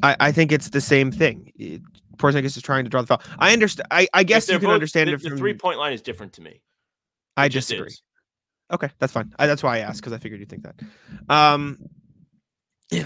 I, 0.04 0.16
I 0.20 0.32
think 0.32 0.52
it's 0.52 0.70
the 0.70 0.82
same 0.82 1.12
thing. 1.12 1.52
It, 1.58 1.82
Porzingis 2.18 2.58
is 2.58 2.62
trying 2.62 2.84
to 2.84 2.90
draw 2.90 3.02
the 3.02 3.08
foul. 3.08 3.22
I 3.40 3.54
understand. 3.54 3.88
I, 3.92 4.08
I 4.14 4.24
guess 4.24 4.48
you 4.48 4.58
can 4.60 4.68
both- 4.68 4.76
understand 4.76 5.10
the, 5.10 5.14
it 5.14 5.24
the 5.24 5.38
three 5.38 5.54
point 5.54 5.80
line 5.80 5.94
is 5.94 6.02
different 6.02 6.34
to 6.34 6.42
me. 6.42 6.62
I 7.38 7.48
disagree. 7.48 7.92
Okay, 8.72 8.90
that's 9.00 9.12
fine. 9.12 9.34
I, 9.38 9.48
that's 9.48 9.64
why 9.64 9.78
I 9.78 9.80
asked 9.80 10.00
because 10.00 10.14
I 10.14 10.18
figured 10.18 10.40
you'd 10.40 10.50
think 10.50 10.64
that. 10.64 10.76
Um, 11.30 11.78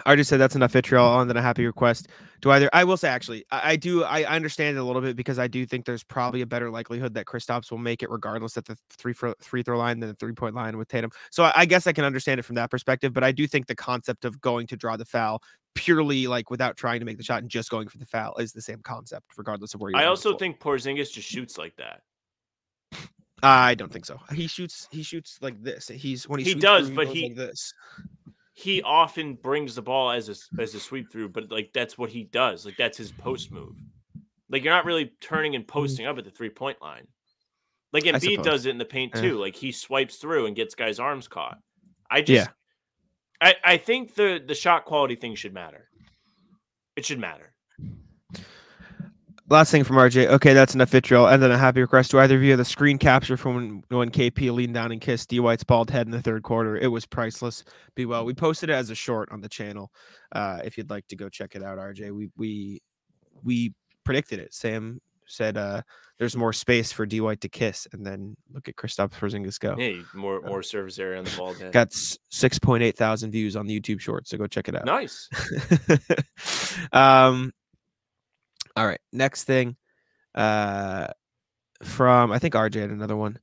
I 0.06 0.16
just 0.16 0.30
said 0.30 0.38
that's 0.40 0.56
enough 0.56 0.72
vitriol 0.72 1.20
and 1.20 1.30
then 1.30 1.38
a 1.38 1.42
happy 1.42 1.66
request. 1.66 2.08
Do 2.42 2.50
either? 2.50 2.70
I 2.74 2.84
will 2.84 2.98
say 2.98 3.08
actually, 3.08 3.46
I, 3.52 3.72
I 3.72 3.76
do. 3.76 4.04
I, 4.04 4.22
I 4.22 4.36
understand 4.36 4.78
it 4.78 4.80
a 4.80 4.84
little 4.84 5.02
bit 5.02 5.16
because 5.16 5.38
I 5.38 5.48
do 5.48 5.66
think 5.66 5.86
there's 5.86 6.04
probably 6.04 6.42
a 6.42 6.46
better 6.46 6.72
likelihood 6.72 7.14
that 7.14 7.26
Kristaps 7.28 7.70
will 7.70 7.78
make 7.78 8.02
it 8.02 8.10
regardless 8.10 8.58
at 8.58 8.66
the 8.66 8.76
three 8.90 9.14
fro- 9.14 9.36
free 9.42 9.62
throw 9.62 9.78
line 9.78 10.00
than 10.00 10.10
the 10.10 10.16
three 10.16 10.34
point 10.34 10.56
line 10.56 10.78
with 10.78 10.88
Tatum. 10.88 11.12
So 11.30 11.44
I, 11.44 11.54
I 11.56 11.66
guess 11.66 11.86
I 11.86 11.94
can 11.94 12.04
understand 12.04 12.40
it 12.40 12.44
from 12.44 12.56
that 12.56 12.72
perspective. 12.72 13.14
But 13.14 13.24
I 13.24 13.32
do 13.32 13.46
think 13.46 13.68
the 13.68 13.76
concept 13.76 14.26
of 14.26 14.42
going 14.42 14.66
to 14.68 14.76
draw 14.76 14.98
the 14.98 15.06
foul 15.06 15.42
purely 15.76 16.26
like 16.26 16.50
without 16.50 16.78
trying 16.78 17.00
to 17.00 17.06
make 17.06 17.18
the 17.18 17.24
shot 17.24 17.42
and 17.42 17.50
just 17.50 17.70
going 17.70 17.88
for 17.88 17.98
the 17.98 18.06
foul 18.06 18.36
is 18.38 18.54
the 18.54 18.62
same 18.62 18.80
concept 18.82 19.26
regardless 19.38 19.74
of 19.76 19.82
where 19.82 19.92
you. 19.92 19.98
I 19.98 20.06
also 20.06 20.36
think 20.38 20.60
Porzingis 20.60 21.12
just 21.12 21.28
shoots 21.28 21.58
like 21.58 21.76
that. 21.76 22.02
I 23.44 23.76
don't 23.76 23.92
think 23.92 24.06
so. 24.06 24.20
He 24.34 24.48
shoots. 24.48 24.88
He 24.92 25.04
shoots 25.04 25.38
like 25.42 25.62
this. 25.62 25.88
He's 25.90 26.28
when 26.28 26.40
he 26.40 26.46
He 26.46 26.52
sweeps 26.52 26.64
does, 26.64 26.88
through, 26.88 26.96
but 26.96 27.08
he- 27.08 27.28
like 27.28 27.36
this. 27.36 27.74
He 28.58 28.82
often 28.82 29.36
brings 29.36 29.76
the 29.76 29.82
ball 29.82 30.12
as 30.12 30.30
a 30.30 30.62
as 30.62 30.74
a 30.76 30.80
sweep 30.80 31.12
through, 31.12 31.30
but 31.30 31.52
like 31.52 31.72
that's 31.74 31.98
what 31.98 32.10
he 32.10 32.24
does. 32.24 32.66
Like 32.66 32.78
that's 32.78 32.98
his 32.98 33.12
post 33.12 33.52
move. 33.52 33.76
Like 34.50 34.64
you're 34.64 34.74
not 34.74 34.86
really 34.86 35.12
turning 35.20 35.56
and 35.56 35.66
mm. 35.66 35.68
posting 35.68 36.06
up 36.06 36.18
at 36.18 36.24
the 36.24 36.32
three 36.32 36.50
point 36.50 36.82
line. 36.82 37.06
Like 37.92 38.04
Embiid 38.06 38.44
does 38.44 38.66
it 38.66 38.72
in 38.72 38.78
the 38.78 38.86
paint 38.86 39.12
Yeah. 39.16 39.22
too. 39.22 39.38
Like 39.38 39.56
he 39.56 39.72
swipes 39.72 40.18
through 40.18 40.46
and 40.48 40.56
gets 40.56 40.74
guys' 40.76 41.00
arms 41.00 41.28
caught. 41.28 41.60
I 42.10 42.22
just, 42.22 42.48
Yeah. 42.48 42.54
I 43.42 43.74
I 43.74 43.78
think 43.78 44.16
the 44.16 44.42
the 44.46 44.56
shot 44.56 44.86
quality 44.86 45.16
thing 45.16 45.36
should 45.36 45.54
matter. 45.54 45.90
It 46.96 47.06
should 47.06 47.20
matter. 47.20 47.55
Last 49.48 49.70
thing 49.70 49.84
from 49.84 49.98
RJ. 49.98 50.28
Okay, 50.28 50.54
that's 50.54 50.74
enough 50.74 50.90
vitriol. 50.90 51.28
And 51.28 51.42
then 51.42 51.52
a 51.52 51.58
happy 51.58 51.80
request 51.80 52.10
to 52.12 52.20
either 52.20 52.36
of 52.36 52.42
you 52.42 52.56
the 52.56 52.66
screen 52.66 52.98
capture 52.98 53.38
from 53.38 53.56
when, 53.56 53.84
when 53.90 54.10
KP 54.10 54.52
leaned 54.52 54.74
down 54.74 54.92
and 54.92 55.00
kissed 55.00 55.30
D 55.30 55.40
White's 55.40 55.64
bald 55.64 55.92
head 55.92 56.08
in 56.08 56.12
the 56.12 56.22
third 56.22 56.42
quarter. 56.42 56.76
It 56.76 56.88
was 56.88 57.06
priceless. 57.06 57.64
Be 57.94 58.06
well. 58.06 58.26
We 58.26 58.34
posted 58.34 58.72
it 58.72 58.74
as 58.74 58.90
a 58.90 58.96
short 58.96 59.32
on 59.32 59.42
the 59.42 59.50
channel. 59.50 59.92
Uh, 60.32 60.60
if 60.64 60.78
you'd 60.78 60.90
like 60.90 61.08
to 61.08 61.16
go 61.16 61.30
check 61.30 61.56
it 61.56 61.62
out, 61.64 61.78
RJ. 61.78 62.12
We 62.12 62.30
we 62.36 62.82
we 63.44 63.74
predicted 64.04 64.40
it. 64.40 64.54
Sam 64.54 65.00
said 65.28 65.58
uh 65.58 65.82
there's 66.18 66.36
more 66.36 66.54
space 66.54 66.92
for 66.92 67.06
D 67.06 67.22
White 67.22 67.42
to 67.42 67.50
kiss, 67.50 67.88
and 67.92 68.06
then 68.06 68.36
look 68.52 68.68
at 68.68 68.76
Kristaps 68.76 69.12
Porzingis 69.12 69.60
go. 69.60 69.76
Hey, 69.76 70.02
more 70.14 70.42
more 70.42 70.64
service 70.64 70.98
area 70.98 71.20
on 71.20 71.26
the 71.26 71.36
ball. 71.38 71.54
head. 71.54 71.72
Got 71.72 71.90
six 71.92 72.58
point 72.58 72.84
eight 72.84 72.98
thousand 72.98 73.32
views 73.32 73.56
on 73.56 73.68
the 73.68 73.80
YouTube 73.80 74.00
short, 74.00 74.28
so 74.28 74.38
go 74.38 74.48
check 74.48 74.70
it 74.70 74.76
out. 74.76 74.86
nice. 74.86 75.30
um 76.94 77.52
all 78.76 78.86
right 78.86 79.00
next 79.14 79.44
thing 79.46 79.76
uh 80.36 81.08
from 81.84 82.32
i 82.32 82.40
think 82.40 82.54
rj 82.54 82.76
had 82.76 82.90
another 82.90 83.16
one. 83.16 83.38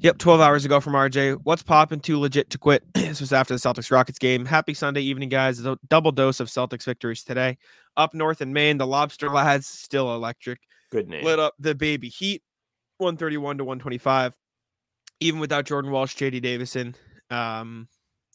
Yep 0.00 0.18
12 0.18 0.40
hours 0.40 0.64
ago 0.64 0.80
from 0.80 0.94
rj 0.94 1.38
what's 1.44 1.62
popping 1.62 2.00
too 2.00 2.18
legit 2.18 2.50
to 2.50 2.58
quit. 2.58 2.82
This 2.94 3.20
was 3.20 3.32
after 3.32 3.54
the 3.54 3.60
celtics 3.60 3.90
rockets 3.90 4.18
game. 4.18 4.44
Happy 4.44 4.74
sunday 4.74 5.02
evening 5.02 5.28
guys. 5.28 5.64
A 5.64 5.78
double 5.88 6.10
dose 6.12 6.40
of 6.40 6.48
celtics 6.48 6.84
victories 6.84 7.22
today. 7.24 7.58
Up 7.96 8.14
north 8.14 8.40
in 8.40 8.52
maine 8.52 8.78
the 8.78 8.86
lobster 8.86 9.28
lads 9.28 9.66
still 9.66 10.14
electric 10.14 10.60
Good 10.90 11.08
name. 11.08 11.24
lit 11.24 11.38
up 11.38 11.54
the 11.58 11.74
baby 11.74 12.08
heat 12.08 12.42
131 12.98 13.58
to 13.58 13.64
125 13.64 14.34
even 15.20 15.40
without 15.40 15.64
jordan 15.64 15.90
walsh 15.90 16.14
jd 16.16 16.40
davison 16.40 16.94
um 17.30 17.88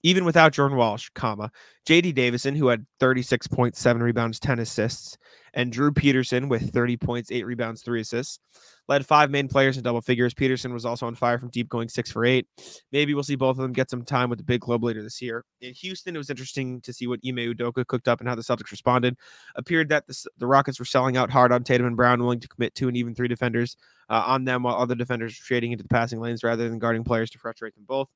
even 0.08 0.24
without 0.24 0.54
Jordan 0.54 0.78
Walsh, 0.78 1.10
comma, 1.16 1.52
JD 1.86 2.16
Davison, 2.16 2.56
who 2.56 2.68
had 2.68 2.86
36.7 3.02 4.00
rebounds, 4.02 4.40
10 4.40 4.60
assists, 4.60 5.18
and 5.54 5.70
Drew 5.70 5.92
Peterson 5.92 6.48
with 6.48 6.72
30 6.74 6.96
points, 6.96 7.30
8 7.30 7.46
rebounds, 7.46 7.82
3 7.82 8.00
assists. 8.00 8.40
Led 8.88 9.06
five 9.06 9.30
Maine 9.30 9.50
players 9.50 9.76
in 9.76 9.84
double 9.84 10.00
figures. 10.00 10.34
Peterson 10.34 10.74
was 10.74 10.86
also 10.86 11.08
on 11.08 11.16
fire 11.16 11.38
from 11.38 11.50
deep, 11.50 11.68
going 11.68 11.90
six 11.90 12.10
for 12.10 12.24
eight. 12.24 12.48
Maybe 12.94 13.14
we'll 13.14 13.24
see 13.24 13.36
both 13.36 13.58
of 13.58 13.62
them 13.62 13.74
get 13.74 13.90
some 13.90 14.04
time 14.04 14.30
with 14.30 14.40
the 14.40 14.46
big 14.46 14.62
club 14.62 14.82
later 14.82 15.04
this 15.04 15.22
year. 15.22 15.44
In 15.60 15.74
Houston, 15.74 16.16
it 16.16 16.18
was 16.18 16.30
interesting 16.30 16.80
to 16.82 16.94
see 16.94 17.06
what 17.06 17.20
Ime 17.28 17.54
Udoka 17.54 17.86
cooked 17.86 18.08
up 18.08 18.22
and 18.22 18.30
how 18.30 18.36
the 18.36 18.42
Celtics 18.42 18.72
responded. 18.72 19.18
Appeared 19.56 19.90
that 19.90 20.08
the, 20.08 20.26
the 20.38 20.48
Rockets 20.48 20.80
were 20.80 20.86
selling 20.86 21.18
out 21.18 21.30
hard 21.30 21.52
on 21.52 21.66
Tatum 21.66 21.86
and 21.86 21.98
Brown, 21.98 22.22
willing 22.22 22.40
to 22.40 22.48
commit 22.48 22.76
two 22.76 22.88
and 22.88 22.96
even 22.96 23.14
three 23.14 23.28
defenders 23.28 23.76
uh, 24.10 24.24
on 24.26 24.46
them, 24.46 24.64
while 24.64 24.78
other 24.78 24.96
defenders 24.96 25.38
were 25.38 25.46
trading 25.46 25.74
into 25.74 25.84
the 25.84 25.90
passing 25.90 26.22
lanes 26.22 26.46
rather 26.46 26.70
than 26.70 26.80
guarding 26.80 27.04
players 27.04 27.30
to 27.32 27.40
frustrate 27.40 27.76
them 27.76 27.84
both. 27.86 28.08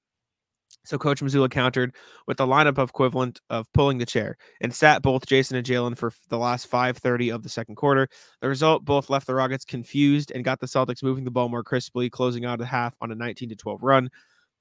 So 0.84 0.98
Coach 0.98 1.22
Mazzulla 1.22 1.50
countered 1.50 1.94
with 2.28 2.38
the 2.38 2.48
lineup 2.48 2.84
equivalent 2.84 3.40
of 3.50 3.72
pulling 3.74 4.00
the 4.00 4.06
chair 4.06 4.38
and 4.62 4.74
sat 4.74 5.02
both 5.02 5.28
Jayson 5.28 5.56
and 5.56 5.66
Jaylen 5.66 5.98
for 5.98 6.12
the 6.30 6.38
last 6.38 6.70
5:30 6.70 7.34
of 7.34 7.44
the 7.44 7.50
second 7.50 7.76
quarter. 7.76 8.08
The 8.42 8.48
result 8.48 8.84
both 8.84 9.10
left 9.10 9.28
the 9.28 9.36
Rockets 9.36 9.66
confused 9.66 10.32
and 10.32 10.44
got 10.44 10.60
the 10.60 10.68
Celtics 10.68 11.04
moving 11.04 11.24
the 11.24 11.32
ball 11.32 11.50
more 11.50 11.64
crisply, 11.64 12.10
closing 12.10 12.46
out 12.46 12.60
the 12.60 12.66
half 12.66 12.96
on 13.02 13.12
a 13.12 13.16
19 13.16 13.50
to 13.50 13.56
12 13.56 13.84
run. 13.84 14.10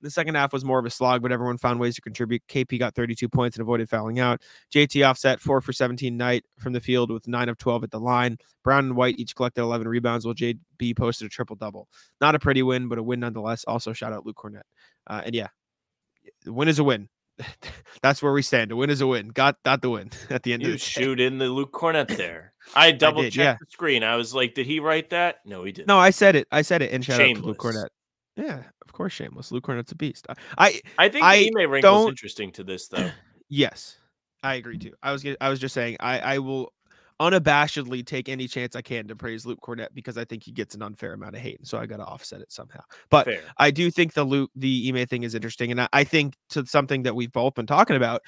The 0.03 0.11
second 0.11 0.35
half 0.35 0.53
was 0.53 0.65
more 0.65 0.79
of 0.79 0.87
a 0.87 0.91
slog, 0.91 1.21
but 1.21 1.31
everyone 1.31 1.59
found 1.59 1.79
ways 1.79 1.95
to 1.97 2.01
contribute. 2.01 2.43
KP 2.49 2.79
got 2.79 2.95
32 2.95 3.29
points 3.29 3.57
and 3.57 3.63
avoided 3.63 3.89
fouling 3.91 4.19
out. 4.19 4.41
JT 4.73 5.07
offset 5.07 5.41
four 5.41 5.61
for 5.61 5.73
17 5.75 6.17
night 6.17 6.45
from 6.59 6.73
the 6.73 6.81
field 6.81 7.11
with 7.11 7.29
nine 7.29 7.51
of 7.51 7.59
12 7.59 7.85
at 7.85 7.91
the 7.91 8.01
line. 8.01 8.39
Brown 8.65 8.87
and 8.87 8.97
White 8.97 9.19
each 9.19 9.35
collected 9.35 9.61
11 9.61 9.87
rebounds, 9.87 10.25
while 10.25 10.35
JB 10.35 10.97
posted 10.97 11.27
a 11.27 11.29
triple 11.29 11.57
double. 11.57 11.89
Not 12.21 12.35
a 12.35 12.39
pretty 12.39 12.63
win, 12.63 12.89
but 12.89 12.99
a 12.99 13.03
win 13.03 13.21
nonetheless. 13.21 13.65
Also, 13.65 13.93
shout 13.93 14.13
out 14.13 14.25
Luke 14.25 14.37
Kornet. 14.37 14.63
Uh, 15.07 15.23
and 15.27 15.35
yeah, 15.35 15.49
win 16.47 16.69
is 16.69 16.79
a 16.79 16.85
win. 16.85 17.09
That's 18.03 18.23
where 18.23 18.33
we 18.33 18.43
stand. 18.43 18.71
A 18.73 18.77
win 18.77 18.91
is 18.91 19.01
a 19.01 19.07
win. 19.07 19.29
Got 19.29 19.57
got 19.65 19.83
the 19.83 19.91
win 19.91 20.11
at 20.31 20.43
the 20.43 20.53
end 20.53 20.63
You 20.63 20.69
of 20.69 20.73
the 20.73 20.79
day. 20.79 20.83
shoot 20.85 21.21
in 21.21 21.39
the 21.39 21.47
Luke 21.47 21.73
Kornet 21.73 22.09
there. 22.17 22.53
I 22.75 22.93
double 22.93 23.23
checked 23.25 23.37
yeah. 23.37 23.57
the 23.59 23.67
screen. 23.71 24.05
I 24.05 24.17
was 24.17 24.35
like, 24.35 24.55
did 24.55 24.67
he 24.67 24.81
write 24.81 25.11
that? 25.11 25.37
No, 25.45 25.65
he 25.65 25.73
didn't. 25.73 25.89
No, 25.89 25.99
I 25.99 26.11
said 26.11 26.37
it. 26.37 26.47
I 26.53 26.63
said 26.63 26.83
it. 26.83 26.93
And 26.93 27.05
shout 27.05 27.21
out 27.21 27.35
to 27.37 27.43
Luke 27.43 27.59
Kornet. 27.59 27.89
Yeah, 28.37 28.63
of 28.87 28.93
course, 28.93 29.13
shameless. 29.13 29.51
Luke 29.53 29.65
Kornet's 29.65 29.93
a 29.93 29.97
beast. 29.97 30.27
I, 30.29 30.35
I 30.57 30.81
I 30.99 31.09
think 31.09 31.25
I 31.25 31.39
the 31.39 31.47
email 31.49 31.75
is 31.75 31.83
don't- 31.83 32.09
interesting 32.09 32.53
to 32.53 32.65
this 32.65 32.89
though. 32.89 33.11
yes, 33.49 33.97
I 34.43 34.55
agree 34.55 34.79
too. 34.79 34.95
I 35.03 35.13
was 35.13 35.27
I 35.41 35.49
was 35.49 35.59
just 35.59 35.75
saying 35.75 35.97
I 36.01 36.21
I 36.21 36.39
will 36.39 36.73
unabashedly 37.21 38.05
take 38.05 38.29
any 38.29 38.49
chance 38.49 38.75
I 38.75 38.81
can 38.83 39.07
to 39.09 39.15
praise 39.15 39.45
Luke 39.45 39.61
Kornet 39.63 39.89
because 39.93 40.17
I 40.17 40.25
think 40.25 40.43
he 40.43 40.53
gets 40.53 40.75
an 40.75 40.83
unfair 40.83 41.13
amount 41.13 41.37
of 41.37 41.43
hate, 41.43 41.59
and 41.59 41.69
so 41.69 41.79
I 41.79 41.87
got 41.87 41.99
to 41.99 42.05
offset 42.05 42.41
it 42.41 42.51
somehow. 42.51 42.81
But 43.11 43.27
Fair. 43.27 43.43
I 43.59 43.71
do 43.71 43.91
think 43.91 44.15
the 44.15 44.25
Luke 44.25 44.51
the 44.57 44.89
email 44.89 45.07
thing 45.07 45.23
is 45.23 45.35
interesting, 45.35 45.71
and 45.71 45.83
I, 45.83 45.89
I 45.93 46.05
think 46.05 46.35
to 46.51 46.65
something 46.67 47.03
that 47.03 47.15
we've 47.15 47.33
both 47.33 47.55
been 47.55 47.67
talking 47.67 47.97
about. 47.97 48.23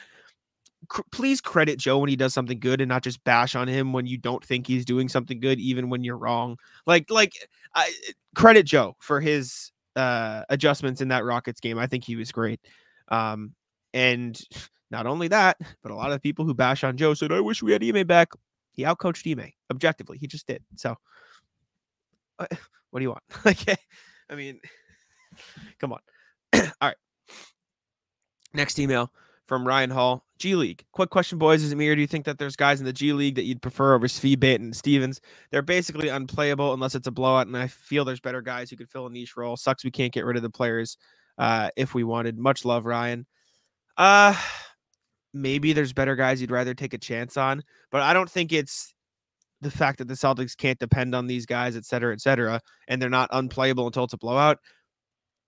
cr- 0.89 1.03
Please 1.11 1.41
credit 1.41 1.79
Joe 1.79 1.99
when 1.99 2.11
he 2.11 2.17
does 2.17 2.35
something 2.35 2.61
good, 2.61 2.81
and 2.81 2.89
not 2.89 3.03
just 3.03 3.25
bash 3.25 3.55
on 3.55 3.67
him 3.67 3.93
when 3.93 4.07
you 4.07 4.19
don't 4.19 4.45
think 4.45 4.67
he's 4.67 4.85
doing 4.85 5.09
something 5.09 5.41
good, 5.41 5.59
even 5.59 5.89
when 5.89 6.05
you're 6.05 6.19
wrong. 6.19 6.59
Like, 6.87 7.11
like, 7.11 7.33
I 7.75 7.93
credit 8.35 8.67
Joe 8.67 8.97
for 9.01 9.21
his 9.21 9.73
uh 9.97 10.43
adjustments 10.49 11.01
in 11.01 11.09
that 11.09 11.25
Rockets 11.25 11.61
game. 11.61 11.79
I 11.79 11.87
think 11.87 12.05
he 12.05 12.17
was 12.17 12.31
great. 12.31 12.61
Um, 13.09 13.55
and 13.95 14.39
not 14.91 15.07
only 15.07 15.29
that, 15.29 15.57
but 15.83 15.93
a 15.93 15.95
lot 15.95 16.13
of 16.13 16.23
people 16.23 16.45
who 16.45 16.55
bash 16.55 16.85
on 16.85 16.97
Joe 16.99 17.15
said, 17.15 17.33
"I 17.33 17.41
wish 17.41 17.63
we 17.63 17.73
had 17.73 17.83
Ime 17.83 18.07
back." 18.07 18.29
He 18.73 18.85
outcoached 18.85 19.31
Ime 19.31 19.53
objectively. 19.71 20.19
He 20.19 20.27
just 20.27 20.47
did. 20.47 20.63
So, 20.77 20.97
what 22.39 23.01
do 23.01 23.03
you 23.03 23.11
want? 23.11 23.23
okay. 23.47 23.77
I 24.31 24.35
mean, 24.35 24.61
come 25.81 25.93
on. 25.93 26.01
All 26.55 26.63
right. 26.83 26.97
Next 28.55 28.79
email 28.79 29.13
from 29.47 29.67
Ryan 29.67 29.91
Hall, 29.91 30.27
G 30.39 30.55
League. 30.55 30.85
Quick 30.93 31.11
question, 31.11 31.39
boys. 31.39 31.63
Is 31.63 31.73
it 31.73 31.77
me 31.77 31.89
or 31.89 31.95
do 31.95 32.01
you 32.01 32.07
think 32.07 32.25
that 32.27 32.39
there's 32.39 32.57
guys 32.57 32.81
in 32.81 32.87
the 32.87 32.93
G 32.93 33.13
League 33.13 33.37
that 33.37 33.45
you'd 33.45 33.63
prefer 33.63 33.95
over 33.95 34.07
Svi 34.07 34.39
Bait 34.39 34.61
and 34.61 34.75
Stevens? 34.77 35.21
They're 35.51 35.63
basically 35.63 36.09
unplayable 36.09 36.73
unless 36.75 36.95
it's 36.95 37.07
a 37.07 37.13
blowout, 37.13 37.47
and 37.47 37.57
I 37.57 37.67
feel 37.69 38.05
there's 38.05 38.21
better 38.21 38.43
guys 38.43 38.71
who 38.71 38.77
could 38.77 38.91
fill 38.91 39.07
a 39.07 39.11
niche 39.11 39.37
role. 39.37 39.57
Sucks 39.57 39.85
we 39.85 39.91
can't 39.91 40.13
get 40.13 40.25
rid 40.25 40.37
of 40.37 40.43
the 40.43 40.51
players 40.51 40.97
uh, 41.39 41.71
if 41.77 41.95
we 41.95 42.05
wanted. 42.05 42.39
Much 42.39 42.65
love, 42.65 42.87
Ryan. 42.87 43.27
Uh 43.97 44.35
maybe 45.35 45.73
there's 45.73 45.93
better 45.93 46.17
guys 46.17 46.41
you'd 46.41 46.51
rather 46.51 46.75
take 46.75 46.95
a 46.95 46.99
chance 46.99 47.37
on, 47.37 47.63
but 47.91 48.03
I 48.03 48.13
don't 48.13 48.31
think 48.31 48.53
it's 48.53 48.95
the 49.61 49.71
fact 49.71 49.99
that 49.99 50.09
the 50.09 50.15
Celtics 50.15 50.57
can't 50.57 50.79
depend 50.79 51.15
on 51.15 51.27
these 51.27 51.47
guys, 51.47 51.77
et 51.77 51.85
cetera, 51.85 52.13
et 52.13 52.21
cetera, 52.21 52.61
and 52.89 53.01
they're 53.01 53.09
not 53.09 53.29
unplayable 53.33 53.87
until 53.87 54.05
it's 54.05 54.13
a 54.13 54.19
blowout. 54.19 54.59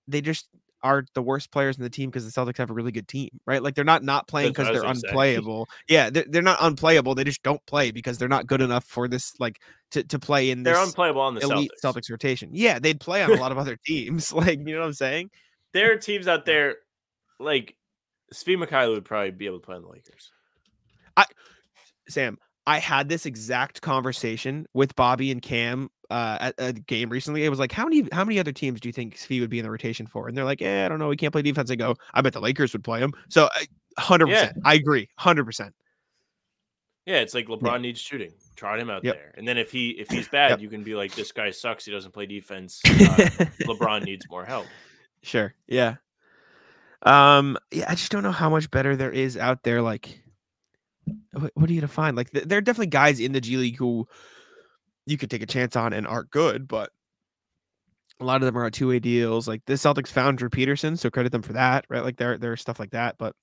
They 0.06 0.20
just 0.20 0.48
are 0.84 1.02
the 1.14 1.22
worst 1.22 1.50
players 1.50 1.78
in 1.78 1.82
the 1.82 1.90
team 1.90 2.10
because 2.10 2.30
the 2.30 2.40
Celtics 2.40 2.58
have 2.58 2.70
a 2.70 2.74
really 2.74 2.92
good 2.92 3.08
team, 3.08 3.30
right? 3.46 3.62
Like 3.62 3.74
they're 3.74 3.84
not 3.84 4.04
not 4.04 4.28
playing 4.28 4.50
because 4.50 4.68
they're 4.68 4.88
unplayable. 4.88 5.66
Yeah, 5.88 6.10
they're, 6.10 6.26
they're 6.28 6.42
not 6.42 6.58
unplayable. 6.60 7.14
They 7.14 7.24
just 7.24 7.42
don't 7.42 7.64
play 7.66 7.90
because 7.90 8.18
they're 8.18 8.28
not 8.28 8.46
good 8.46 8.60
enough 8.60 8.84
for 8.84 9.08
this, 9.08 9.32
like 9.40 9.60
to, 9.92 10.04
to 10.04 10.18
play 10.18 10.50
in 10.50 10.62
They're 10.62 10.80
unplayable 10.80 11.22
on 11.22 11.34
the 11.34 11.40
elite 11.40 11.70
Celtics. 11.82 11.96
Celtics 11.96 12.10
rotation. 12.10 12.50
Yeah, 12.52 12.78
they'd 12.78 13.00
play 13.00 13.24
on 13.24 13.32
a 13.32 13.40
lot 13.40 13.50
of 13.50 13.58
other 13.58 13.78
teams. 13.86 14.32
Like, 14.34 14.58
you 14.58 14.74
know 14.74 14.80
what 14.80 14.86
I'm 14.86 14.92
saying? 14.92 15.30
There 15.72 15.92
are 15.92 15.96
teams 15.96 16.28
out 16.28 16.44
there 16.44 16.76
like 17.38 17.76
Svi 18.34 18.56
Mykhailiuk 18.62 18.94
would 18.94 19.04
probably 19.04 19.30
be 19.30 19.46
able 19.46 19.60
to 19.60 19.64
play 19.66 19.76
on 19.76 19.82
the 19.82 19.88
Lakers. 19.88 20.30
I, 21.16 21.24
Sam, 22.08 22.38
I 22.66 22.78
had 22.78 23.08
this 23.08 23.26
exact 23.26 23.80
conversation 23.82 24.66
with 24.74 24.94
Bobby 24.96 25.30
and 25.30 25.40
Cam 25.40 25.90
uh, 26.10 26.38
at 26.40 26.54
a 26.58 26.72
game 26.72 27.08
recently. 27.10 27.44
It 27.44 27.48
was 27.48 27.58
like, 27.58 27.72
how 27.72 27.84
many 27.84 28.08
how 28.12 28.24
many 28.24 28.38
other 28.38 28.52
teams 28.52 28.80
do 28.80 28.88
you 28.88 28.92
think 28.92 29.16
Svi 29.16 29.40
would 29.40 29.50
be 29.50 29.58
in 29.58 29.64
the 29.64 29.70
rotation 29.70 30.06
for? 30.06 30.28
And 30.28 30.36
they're 30.36 30.44
like, 30.44 30.60
yeah, 30.60 30.84
I 30.84 30.88
don't 30.88 30.98
know. 30.98 31.08
We 31.08 31.16
can't 31.16 31.32
play 31.32 31.42
defense. 31.42 31.70
I 31.70 31.76
go, 31.76 31.94
I 32.14 32.20
bet 32.22 32.32
the 32.32 32.40
Lakers 32.40 32.72
would 32.72 32.84
play 32.84 33.00
him. 33.00 33.12
So, 33.28 33.48
hundred 33.98 34.28
Yeah. 34.30 34.46
percent, 34.46 34.58
I 34.64 34.74
agree, 34.74 35.08
hundred 35.16 35.44
percent. 35.44 35.74
Yeah, 37.06 37.16
it's 37.16 37.34
like 37.34 37.46
LeBron 37.48 37.82
needs 37.82 38.00
shooting. 38.00 38.32
Trot 38.56 38.80
him 38.80 38.88
out 38.88 39.04
Yep. 39.04 39.14
there, 39.14 39.34
and 39.36 39.46
then 39.46 39.58
if 39.58 39.70
he 39.70 39.90
if 39.90 40.10
he's 40.10 40.26
bad, 40.28 40.50
Yep. 40.52 40.60
you 40.60 40.68
can 40.70 40.82
be 40.82 40.94
like, 40.94 41.14
this 41.14 41.32
guy 41.32 41.50
sucks. 41.50 41.84
He 41.84 41.92
doesn't 41.92 42.12
play 42.12 42.24
defense. 42.26 42.80
Uh, 42.86 42.90
LeBron 43.68 44.04
needs 44.04 44.26
more 44.30 44.44
help. 44.44 44.66
Sure. 45.22 45.54
Yeah. 45.66 45.96
Um. 47.04 47.58
Yeah. 47.70 47.86
I 47.88 47.94
just 47.94 48.10
don't 48.10 48.22
know 48.22 48.32
how 48.32 48.48
much 48.48 48.70
better 48.70 48.96
there 48.96 49.12
is 49.12 49.36
out 49.36 49.62
there. 49.62 49.82
Like, 49.82 50.22
what, 51.32 51.52
what 51.54 51.70
are 51.70 51.72
you 51.72 51.80
gonna 51.80 51.88
find? 51.88 52.16
Like, 52.16 52.30
th- 52.30 52.44
there 52.46 52.58
are 52.58 52.62
definitely 52.62 52.86
guys 52.88 53.20
in 53.20 53.32
the 53.32 53.40
G 53.40 53.56
League 53.56 53.76
who 53.76 54.08
you 55.06 55.18
could 55.18 55.30
take 55.30 55.42
a 55.42 55.46
chance 55.46 55.76
on 55.76 55.92
and 55.92 56.06
aren't 56.06 56.30
good, 56.30 56.66
but 56.66 56.90
a 58.20 58.24
lot 58.24 58.36
of 58.36 58.46
them 58.46 58.56
are 58.56 58.64
on 58.64 58.72
two 58.72 58.88
way 58.88 58.98
deals. 58.98 59.48
Like 59.48 59.64
the 59.66 59.74
Celtics 59.74 60.08
found 60.08 60.38
Drew 60.38 60.48
Peterson, 60.48 60.96
so 60.96 61.10
credit 61.10 61.32
them 61.32 61.42
for 61.42 61.54
that, 61.54 61.84
right? 61.88 62.04
Like 62.04 62.16
there, 62.16 62.38
there's 62.38 62.60
stuff 62.60 62.78
like 62.78 62.90
that, 62.90 63.16
but 63.18 63.34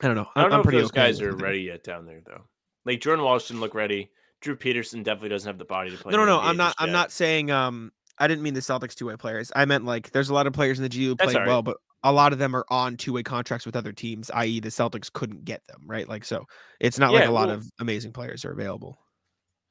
I 0.00 0.06
don't 0.06 0.16
know. 0.16 0.28
I 0.34 0.42
don't 0.42 0.44
I'm, 0.44 0.50
know 0.50 0.54
I'm 0.56 0.60
if 0.60 0.64
pretty 0.64 0.78
those 0.78 0.90
okay 0.90 1.00
guys 1.02 1.20
are 1.20 1.34
ready 1.34 1.60
yet 1.62 1.84
down 1.84 2.06
there 2.06 2.20
though. 2.24 2.42
Like 2.84 3.00
Jordan 3.00 3.24
Walsh 3.24 3.48
didn't 3.48 3.60
look 3.60 3.74
ready. 3.74 4.10
Drew 4.40 4.56
Peterson 4.56 5.02
definitely 5.02 5.28
doesn't 5.28 5.46
have 5.46 5.58
the 5.58 5.66
body 5.66 5.90
to 5.90 5.96
play. 5.98 6.12
No, 6.12 6.18
no, 6.18 6.24
no. 6.24 6.40
I'm 6.40 6.56
not. 6.56 6.74
I'm 6.78 6.88
yet. 6.88 6.92
not 6.92 7.12
saying. 7.12 7.50
Um, 7.50 7.92
I 8.18 8.26
didn't 8.26 8.42
mean 8.42 8.54
the 8.54 8.60
Celtics 8.60 8.94
two 8.94 9.06
way 9.06 9.16
players. 9.16 9.52
I 9.54 9.66
meant 9.66 9.84
like 9.84 10.10
there's 10.12 10.30
a 10.30 10.34
lot 10.34 10.46
of 10.46 10.54
players 10.54 10.78
in 10.78 10.82
the 10.82 10.88
G 10.88 11.06
who 11.06 11.16
all 11.20 11.26
right. 11.26 11.46
well, 11.46 11.62
but 11.62 11.76
a 12.02 12.12
lot 12.12 12.32
of 12.32 12.38
them 12.38 12.54
are 12.56 12.64
on 12.70 12.96
two 12.96 13.12
way 13.12 13.22
contracts 13.22 13.66
with 13.66 13.76
other 13.76 13.92
teams. 13.92 14.30
I.e., 14.30 14.60
the 14.60 14.68
Celtics 14.70 15.12
couldn't 15.12 15.44
get 15.44 15.66
them 15.66 15.82
right. 15.86 16.08
Like 16.08 16.24
so, 16.24 16.44
it's 16.80 16.98
not 16.98 17.12
like 17.12 17.26
a 17.28 17.30
lot 17.30 17.48
well- 17.48 17.56
of 17.58 17.66
amazing 17.78 18.12
players 18.12 18.44
are 18.44 18.52
available. 18.52 18.98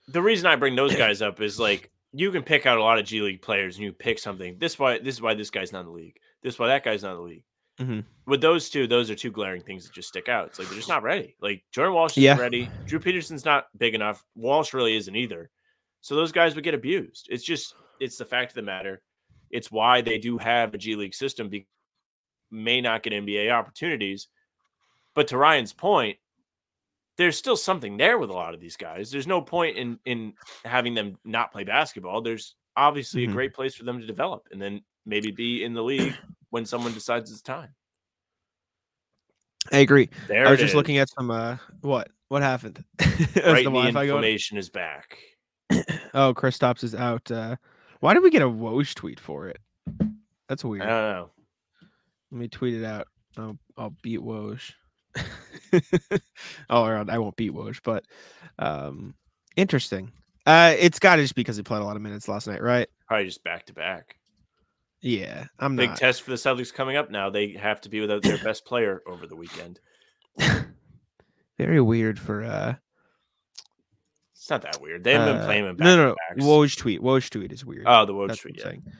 the 0.07 0.21
reason 0.21 0.45
I 0.47 0.55
bring 0.55 0.75
those 0.75 0.95
guys 1.05 1.21
up 1.21 1.41
is 1.41 1.59
like 1.59 1.91
you 2.13 2.31
can 2.31 2.43
pick 2.43 2.65
out 2.65 2.77
a 2.77 2.83
lot 2.83 2.97
of 2.99 3.05
G 3.05 3.21
League 3.21 3.41
players 3.41 3.75
and 3.75 3.83
you 3.85 3.91
pick 3.91 4.19
something. 4.19 4.57
This 4.59 4.77
why 4.79 4.99
this 4.99 5.15
is 5.15 5.21
why 5.21 5.33
this 5.33 5.49
guy's 5.49 5.71
not 5.71 5.81
in 5.81 5.85
the 5.87 5.91
league. 5.91 6.17
This 6.43 6.53
is 6.55 6.59
why 6.59 6.67
that 6.67 6.83
guy's 6.83 7.03
not 7.03 7.11
in 7.11 7.17
the 7.17 7.23
league. 7.23 7.43
Mhm. 7.79 8.03
With 8.25 8.41
those 8.41 8.69
two, 8.69 8.87
those 8.87 9.09
are 9.09 9.15
two 9.15 9.31
glaring 9.31 9.61
things 9.61 9.85
that 9.85 9.93
just 9.93 10.09
stick 10.09 10.27
out. 10.27 10.47
It's 10.47 10.59
like 10.59 10.67
they're 10.67 10.77
just 10.77 10.89
not 10.95 11.03
ready. 11.03 11.35
Like 11.41 11.63
Jordan 11.71 11.93
Walsh 11.93 12.13
isn't 12.13 12.23
Yeah. 12.23 12.37
ready. 12.37 12.69
Drew 12.85 12.99
Peterson's 12.99 13.45
not 13.45 13.67
big 13.77 13.95
enough. 13.95 14.23
Walsh 14.35 14.73
really 14.73 14.95
isn't 14.97 15.15
either. 15.15 15.49
So 16.01 16.15
those 16.15 16.31
guys 16.31 16.55
would 16.55 16.63
get 16.63 16.73
abused. 16.73 17.27
It's 17.29 17.43
just 17.43 17.73
it's 17.99 18.17
the 18.17 18.25
fact 18.25 18.51
of 18.51 18.55
the 18.55 18.61
matter. 18.63 19.01
It's 19.51 19.71
why 19.71 20.01
they 20.01 20.17
do 20.17 20.37
have 20.37 20.73
a 20.73 20.77
G 20.77 20.95
League 20.95 21.13
system. 21.15 21.49
Be, 21.49 21.67
may 22.51 22.81
not 22.81 23.03
get 23.03 23.13
NBA 23.13 23.51
opportunities, 23.51 24.27
but 25.15 25.27
to 25.29 25.37
Ryan's 25.37 25.73
point, 25.73 26.17
there's 27.17 27.37
still 27.37 27.57
something 27.57 27.97
there 27.97 28.17
with 28.17 28.29
a 28.29 28.33
lot 28.33 28.53
of 28.53 28.59
these 28.61 28.77
guys. 28.77 29.11
There's 29.11 29.27
no 29.27 29.41
point 29.41 29.77
in 29.77 29.99
in 30.05 30.33
having 30.63 30.93
them 30.93 31.17
not 31.25 31.51
play 31.51 31.63
basketball. 31.63 32.21
There's 32.21 32.55
obviously 32.77 33.25
Mhm. 33.27 33.29
a 33.31 33.33
great 33.33 33.53
place 33.53 33.75
for 33.75 33.83
them 33.83 33.99
to 33.99 34.07
develop 34.07 34.47
and 34.51 34.61
then 34.61 34.81
maybe 35.05 35.31
be 35.31 35.63
in 35.63 35.73
the 35.73 35.83
league 35.83 36.15
when 36.49 36.65
someone 36.65 36.93
decides 36.93 37.29
it's 37.31 37.41
time. 37.41 37.75
I 39.71 39.79
agree. 39.79 40.09
There 40.27 40.47
I 40.47 40.51
was 40.51 40.59
just 40.59 40.73
looking 40.75 40.97
at 40.97 41.09
some. 41.09 41.29
Uh, 41.29 41.57
what? 41.81 42.09
What 42.29 42.41
happened? 42.41 42.83
Right. 42.99 43.35
the 43.35 43.41
The, 43.63 43.63
Wi-Fi 43.63 44.05
going? 44.07 44.23
is 44.33 44.69
back. 44.69 45.17
Oh, 46.15 46.33
Kristaps 46.33 46.83
is 46.83 46.95
out. 46.95 47.29
Uh, 47.29 47.55
why 47.99 48.15
did 48.15 48.23
we 48.23 48.31
get 48.31 48.41
a 48.41 48.49
Woj 48.49 48.95
tweet 48.95 49.19
for 49.19 49.47
it? 49.47 49.59
That's 50.47 50.65
I 50.65 50.67
weird. 50.67 50.81
don't 50.81 50.89
know. 50.89 51.29
Let 52.31 52.39
me 52.39 52.47
tweet 52.47 52.75
it 52.75 52.85
out. 52.85 53.07
I'll, 53.37 53.57
I'll 53.77 53.95
beat 54.01 54.19
Woj. 54.19 54.73
All 56.69 56.87
around, 56.87 57.09
I 57.09 57.17
won't 57.17 57.35
beat 57.35 57.53
Woj, 57.53 57.79
but 57.83 58.05
um, 58.59 59.15
interesting. 59.55 60.11
Uh, 60.45 60.75
it's 60.77 60.99
got 60.99 61.17
to 61.17 61.21
just 61.21 61.35
because 61.35 61.57
he 61.57 61.63
played 61.63 61.81
a 61.81 61.85
lot 61.85 61.95
of 61.95 62.01
minutes 62.01 62.27
last 62.27 62.47
night, 62.47 62.61
right? 62.61 62.87
Probably 63.07 63.25
just 63.25 63.43
back 63.43 63.65
to 63.67 63.73
back. 63.73 64.15
Yeah, 65.01 65.45
I'm 65.59 65.75
Big 65.75 65.89
not. 65.89 65.97
test 65.97 66.23
for 66.23 66.31
the 66.31 66.37
Celtics 66.37 66.73
coming 66.73 66.97
up 66.97 67.09
now. 67.09 67.29
They 67.29 67.53
have 67.53 67.79
to 67.81 67.89
be 67.89 68.01
without 68.01 68.21
their 68.21 68.37
best 68.43 68.65
player 68.65 69.01
over 69.07 69.27
the 69.27 69.35
weekend. 69.35 69.79
Very 71.57 71.81
weird 71.81 72.19
for 72.19 72.43
uh. 72.43 72.75
It's 74.33 74.49
not 74.49 74.61
that 74.63 74.81
weird. 74.81 75.03
They 75.03 75.13
haven't 75.13 75.33
been 75.33 75.41
uh, 75.41 75.45
playing 75.45 75.65
him 75.65 75.75
back 75.75 75.85
no, 75.85 75.95
no, 75.95 76.15
no. 76.35 76.45
Woj 76.45 76.77
tweet. 76.77 77.01
Woj 77.01 77.29
tweet 77.29 77.51
is 77.51 77.65
weird. 77.65 77.83
Oh, 77.85 78.05
the 78.05 78.13
Woj 78.13 78.29
That's 78.29 78.41
tweet, 78.41 78.57
what 78.57 78.73
I'm 78.73 78.83
yeah. 78.85 78.91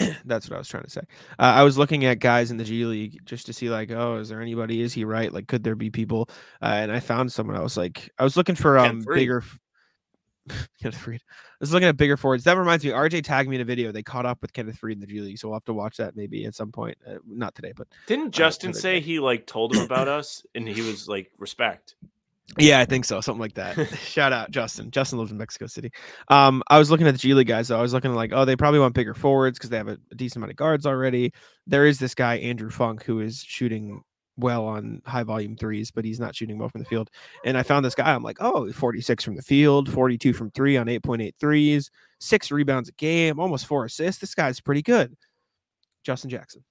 That's 0.24 0.48
what 0.48 0.56
I 0.56 0.58
was 0.58 0.68
trying 0.68 0.84
to 0.84 0.90
say. 0.90 1.02
Uh, 1.38 1.42
I 1.42 1.62
was 1.62 1.78
looking 1.78 2.04
at 2.04 2.18
guys 2.18 2.50
in 2.50 2.56
the 2.56 2.64
G 2.64 2.84
League 2.84 3.18
just 3.24 3.46
to 3.46 3.52
see, 3.52 3.70
like, 3.70 3.90
oh, 3.90 4.16
is 4.16 4.28
there 4.28 4.40
anybody? 4.40 4.80
Is 4.80 4.92
he 4.92 5.04
right? 5.04 5.32
Like, 5.32 5.46
could 5.46 5.62
there 5.64 5.76
be 5.76 5.90
people? 5.90 6.28
Uh, 6.62 6.66
and 6.66 6.92
I 6.92 7.00
found 7.00 7.30
someone. 7.32 7.56
I 7.56 7.62
was 7.62 7.76
like, 7.76 8.10
I 8.18 8.24
was 8.24 8.36
looking 8.36 8.54
for 8.54 8.78
um 8.78 9.04
bigger. 9.06 9.42
Kenneth 10.82 10.98
Freed. 10.98 11.20
I 11.30 11.56
was 11.60 11.72
looking 11.72 11.88
at 11.88 11.96
bigger 11.96 12.16
forwards. 12.16 12.44
That 12.44 12.56
reminds 12.56 12.84
me. 12.84 12.90
RJ 12.90 13.22
tagged 13.24 13.48
me 13.48 13.56
in 13.56 13.62
a 13.62 13.64
video. 13.64 13.92
They 13.92 14.02
caught 14.02 14.26
up 14.26 14.40
with 14.42 14.52
Kenneth 14.52 14.78
Freed 14.78 14.94
in 14.94 15.00
the 15.00 15.06
G 15.06 15.20
League, 15.20 15.38
so 15.38 15.48
we'll 15.48 15.56
have 15.56 15.64
to 15.66 15.74
watch 15.74 15.98
that 15.98 16.16
maybe 16.16 16.44
at 16.46 16.54
some 16.54 16.72
point. 16.72 16.96
Uh, 17.06 17.16
not 17.26 17.54
today, 17.54 17.72
but 17.76 17.86
Didn't 18.06 18.32
Justin 18.32 18.72
say 18.72 18.94
day. 18.94 19.00
he 19.00 19.20
like 19.20 19.46
told 19.46 19.76
him 19.76 19.82
about 19.82 20.08
us 20.08 20.44
and 20.54 20.66
he 20.66 20.80
was 20.80 21.08
like 21.08 21.30
respect? 21.38 21.94
Yeah, 22.58 22.80
I 22.80 22.84
think 22.84 23.04
so. 23.04 23.20
Something 23.20 23.40
like 23.40 23.54
that. 23.54 23.76
Shout 23.98 24.32
out 24.32 24.50
Justin. 24.50 24.90
Justin 24.90 25.18
lives 25.18 25.30
in 25.30 25.38
Mexico 25.38 25.66
City. 25.66 25.90
Um, 26.28 26.62
I 26.68 26.78
was 26.78 26.90
looking 26.90 27.06
at 27.06 27.12
the 27.12 27.18
G 27.18 27.34
League 27.34 27.46
guys. 27.46 27.68
though. 27.68 27.78
I 27.78 27.82
was 27.82 27.92
looking 27.92 28.14
like, 28.14 28.32
oh, 28.32 28.44
they 28.44 28.56
probably 28.56 28.80
want 28.80 28.94
bigger 28.94 29.14
forwards 29.14 29.58
because 29.58 29.70
they 29.70 29.76
have 29.76 29.88
a, 29.88 29.98
a 30.10 30.14
decent 30.14 30.38
amount 30.38 30.50
of 30.50 30.56
guards 30.56 30.86
already. 30.86 31.32
There 31.66 31.86
is 31.86 31.98
this 31.98 32.14
guy 32.14 32.36
Andrew 32.36 32.70
Funk 32.70 33.04
who 33.04 33.20
is 33.20 33.42
shooting 33.42 34.02
well 34.36 34.64
on 34.64 35.02
high 35.04 35.22
volume 35.22 35.56
threes, 35.56 35.90
but 35.90 36.04
he's 36.04 36.18
not 36.18 36.34
shooting 36.34 36.58
well 36.58 36.68
from 36.68 36.80
the 36.80 36.86
field. 36.86 37.10
And 37.44 37.56
I 37.56 37.62
found 37.62 37.84
this 37.84 37.94
guy. 37.94 38.12
I'm 38.12 38.22
like, 38.22 38.38
oh, 38.40 38.70
46 38.72 39.22
from 39.22 39.36
the 39.36 39.42
field, 39.42 39.90
42 39.90 40.32
from 40.32 40.50
three 40.50 40.76
on 40.76 40.86
8.8 40.86 41.34
threes, 41.38 41.90
six 42.18 42.50
rebounds 42.50 42.88
a 42.88 42.92
game, 42.92 43.38
almost 43.38 43.66
four 43.66 43.84
assists. 43.84 44.20
This 44.20 44.34
guy's 44.34 44.60
pretty 44.60 44.82
good. 44.82 45.14
Justin 46.04 46.30
Jackson. 46.30 46.64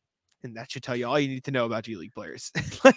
And 0.43 0.55
that 0.55 0.71
should 0.71 0.83
tell 0.83 0.95
you 0.95 1.07
all 1.07 1.19
you 1.19 1.27
need 1.27 1.43
to 1.45 1.51
know 1.51 1.65
about 1.65 1.83
G 1.83 1.95
League 1.95 2.13
players. 2.13 2.51
like, 2.83 2.95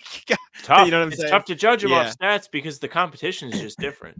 Tough. 0.62 0.88
know 0.90 0.99
what 0.99 1.05
I'm 1.07 1.09
it's 1.12 1.20
saying? 1.20 1.30
tough 1.30 1.45
to 1.47 1.55
judge 1.55 1.82
him 1.84 1.90
Yeah. 1.90 2.09
off 2.09 2.16
stats 2.18 2.49
because 2.51 2.78
the 2.78 2.88
competition 2.88 3.53
is 3.53 3.61
just 3.61 3.78
different. 3.78 4.16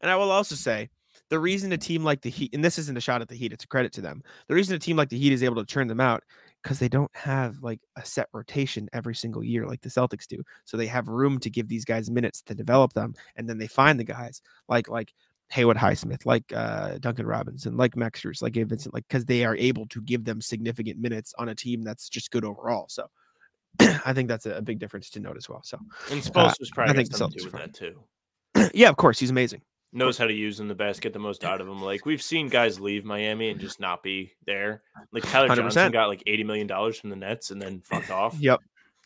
And 0.00 0.10
I 0.10 0.16
will 0.16 0.30
also 0.30 0.54
say 0.54 0.88
the 1.28 1.38
reason 1.38 1.72
a 1.72 1.78
team 1.78 2.02
like 2.02 2.22
the 2.22 2.30
Heat, 2.30 2.54
and 2.54 2.64
this 2.64 2.78
isn't 2.78 2.96
a 2.96 3.00
shot 3.00 3.20
at 3.22 3.28
the 3.28 3.34
Heat, 3.36 3.52
it's 3.52 3.64
a 3.64 3.68
credit 3.68 3.92
to 3.94 4.00
them. 4.00 4.22
The 4.48 4.54
reason 4.54 4.74
a 4.74 4.78
team 4.78 4.96
like 4.96 5.10
the 5.10 5.18
Heat 5.18 5.32
is 5.32 5.42
able 5.42 5.56
to 5.56 5.64
churn 5.66 5.86
them 5.86 6.00
out 6.00 6.24
because 6.62 6.78
they 6.78 6.88
don't 6.88 7.10
have 7.14 7.58
like 7.62 7.80
a 7.96 8.04
set 8.04 8.28
rotation 8.32 8.88
every 8.92 9.14
single 9.14 9.44
year 9.44 9.66
like 9.66 9.80
the 9.80 9.88
Celtics 9.88 10.26
do. 10.26 10.42
So 10.64 10.76
they 10.76 10.86
have 10.86 11.08
room 11.08 11.38
to 11.40 11.50
give 11.50 11.68
these 11.68 11.84
guys 11.84 12.10
minutes 12.10 12.42
to 12.42 12.54
develop 12.54 12.92
them, 12.94 13.14
and 13.36 13.48
then 13.48 13.58
they 13.58 13.68
find 13.68 13.98
the 14.00 14.04
guys 14.04 14.42
like 14.68 14.88
like 14.88 15.12
Haywood 15.50 15.76
Highsmith, 15.76 16.24
like 16.26 16.44
uh, 16.54 16.98
Duncan 16.98 17.26
Robinson, 17.26 17.76
like 17.76 17.96
Max 17.96 18.20
Strus, 18.22 18.40
like 18.42 18.52
Gabe 18.52 18.68
Vincent, 18.68 18.94
like 18.94 19.06
because 19.08 19.24
they 19.24 19.44
are 19.44 19.56
able 19.56 19.86
to 19.88 20.00
give 20.02 20.24
them 20.24 20.40
significant 20.40 20.98
minutes 21.00 21.34
on 21.38 21.48
a 21.48 21.54
team 21.54 21.82
that's 21.82 22.08
just 22.08 22.30
good 22.30 22.44
overall. 22.44 22.86
So 22.88 23.06
I 23.80 24.12
think 24.12 24.28
that's 24.28 24.46
a, 24.46 24.52
a 24.56 24.62
big 24.62 24.78
difference 24.78 25.10
to 25.10 25.20
note 25.20 25.36
as 25.36 25.48
well. 25.48 25.62
So 25.64 25.78
And 26.10 26.22
Spoelstra's 26.22 26.70
probably 26.70 26.92
I 26.92 26.96
think 26.96 27.14
something 27.14 27.38
to 27.38 27.44
do 27.44 27.50
with 27.50 27.60
that 27.60 27.74
too. 27.74 28.70
yeah, 28.74 28.88
of 28.88 28.96
course, 28.96 29.18
he's 29.18 29.30
amazing. 29.30 29.62
Knows 29.92 30.16
how 30.16 30.26
to 30.28 30.32
use 30.32 30.56
them 30.58 30.68
the 30.68 30.74
best, 30.76 31.00
get 31.00 31.12
the 31.12 31.18
most 31.18 31.44
out 31.44 31.60
of 31.60 31.66
them. 31.66 31.82
Like 31.82 32.06
we've 32.06 32.22
seen 32.22 32.48
guys 32.48 32.78
leave 32.78 33.04
Miami 33.04 33.50
and 33.50 33.58
just 33.58 33.80
not 33.80 34.04
be 34.04 34.32
there. 34.46 34.82
Like 35.12 35.24
Tyler 35.28 35.48
Johnson 35.48 35.90
100%. 35.90 35.92
got 35.92 36.06
like 36.06 36.22
eighty 36.28 36.44
million 36.44 36.68
dollars 36.68 36.96
from 37.00 37.10
the 37.10 37.16
Nets 37.16 37.50
and 37.50 37.60
then 37.60 37.80
fucked 37.80 38.10
off. 38.12 38.36
Yep. 38.38 38.60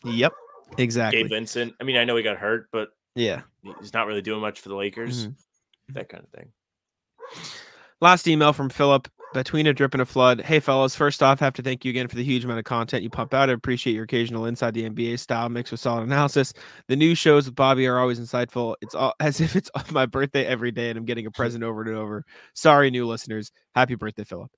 Yep. 0.05 0.33
Exactly. 0.77 1.23
Gabe 1.23 1.31
Vincent. 1.31 1.73
I 1.81 1.85
mean, 1.85 1.97
I 1.97 2.05
know 2.05 2.17
he 2.17 2.23
got 2.23 2.37
hurt, 2.37 2.69
but 2.71 2.89
Yeah. 3.15 3.43
he's 3.81 3.95
not 3.95 4.07
really 4.07 4.21
doing 4.21 4.43
much 4.43 4.61
for 4.61 4.69
the 4.69 4.75
Lakers. 4.77 5.29
Mhm. 5.29 5.35
That 5.91 6.09
kind 6.09 6.25
of 6.25 6.31
thing. 6.31 6.53
Last 8.01 8.27
email 8.29 8.53
from 8.53 8.71
Philip. 8.71 9.09
Between 9.33 9.67
a 9.67 9.73
drip 9.73 9.95
and 9.95 10.01
a 10.01 10.07
flood. 10.07 10.41
Hey, 10.43 10.61
fellas. 10.61 10.95
First 10.95 11.21
off, 11.21 11.41
have 11.41 11.55
to 11.55 11.63
thank 11.63 11.85
you 11.85 11.91
again 11.91 12.07
for 12.07 12.15
the 12.15 12.23
huge 12.23 12.45
amount 12.45 12.61
of 12.61 12.65
content 12.65 13.03
you 13.03 13.11
pump 13.11 13.35
out. 13.35 13.51
I 13.51 13.53
appreciate 13.53 13.95
your 13.95 14.05
occasional 14.05 14.47
inside 14.47 14.75
the 14.75 14.89
NBA 14.89 15.19
style 15.19 15.49
mixed 15.49 15.73
with 15.73 15.81
solid 15.81 16.05
analysis. 16.05 16.53
The 16.87 16.95
new 16.95 17.17
shows 17.17 17.47
with 17.47 17.57
Bobby 17.57 17.89
are 17.89 17.99
always 17.99 18.21
insightful. 18.21 18.77
It's 18.81 18.95
all 18.95 19.13
as 19.21 19.41
if 19.41 19.57
it's 19.57 19.71
my 19.91 20.07
birthday 20.07 20.47
every 20.47 20.71
day 20.71 20.89
and 20.89 20.97
I'm 20.97 21.05
getting 21.05 21.27
a 21.27 21.31
present 21.33 21.65
over 21.65 21.83
and 21.83 21.97
over. 21.97 22.25
Sorry, 22.55 22.93
new 22.93 23.09
listeners. 23.09 23.51
Happy 23.75 23.97
birthday, 23.97 24.23
Philip. 24.23 24.53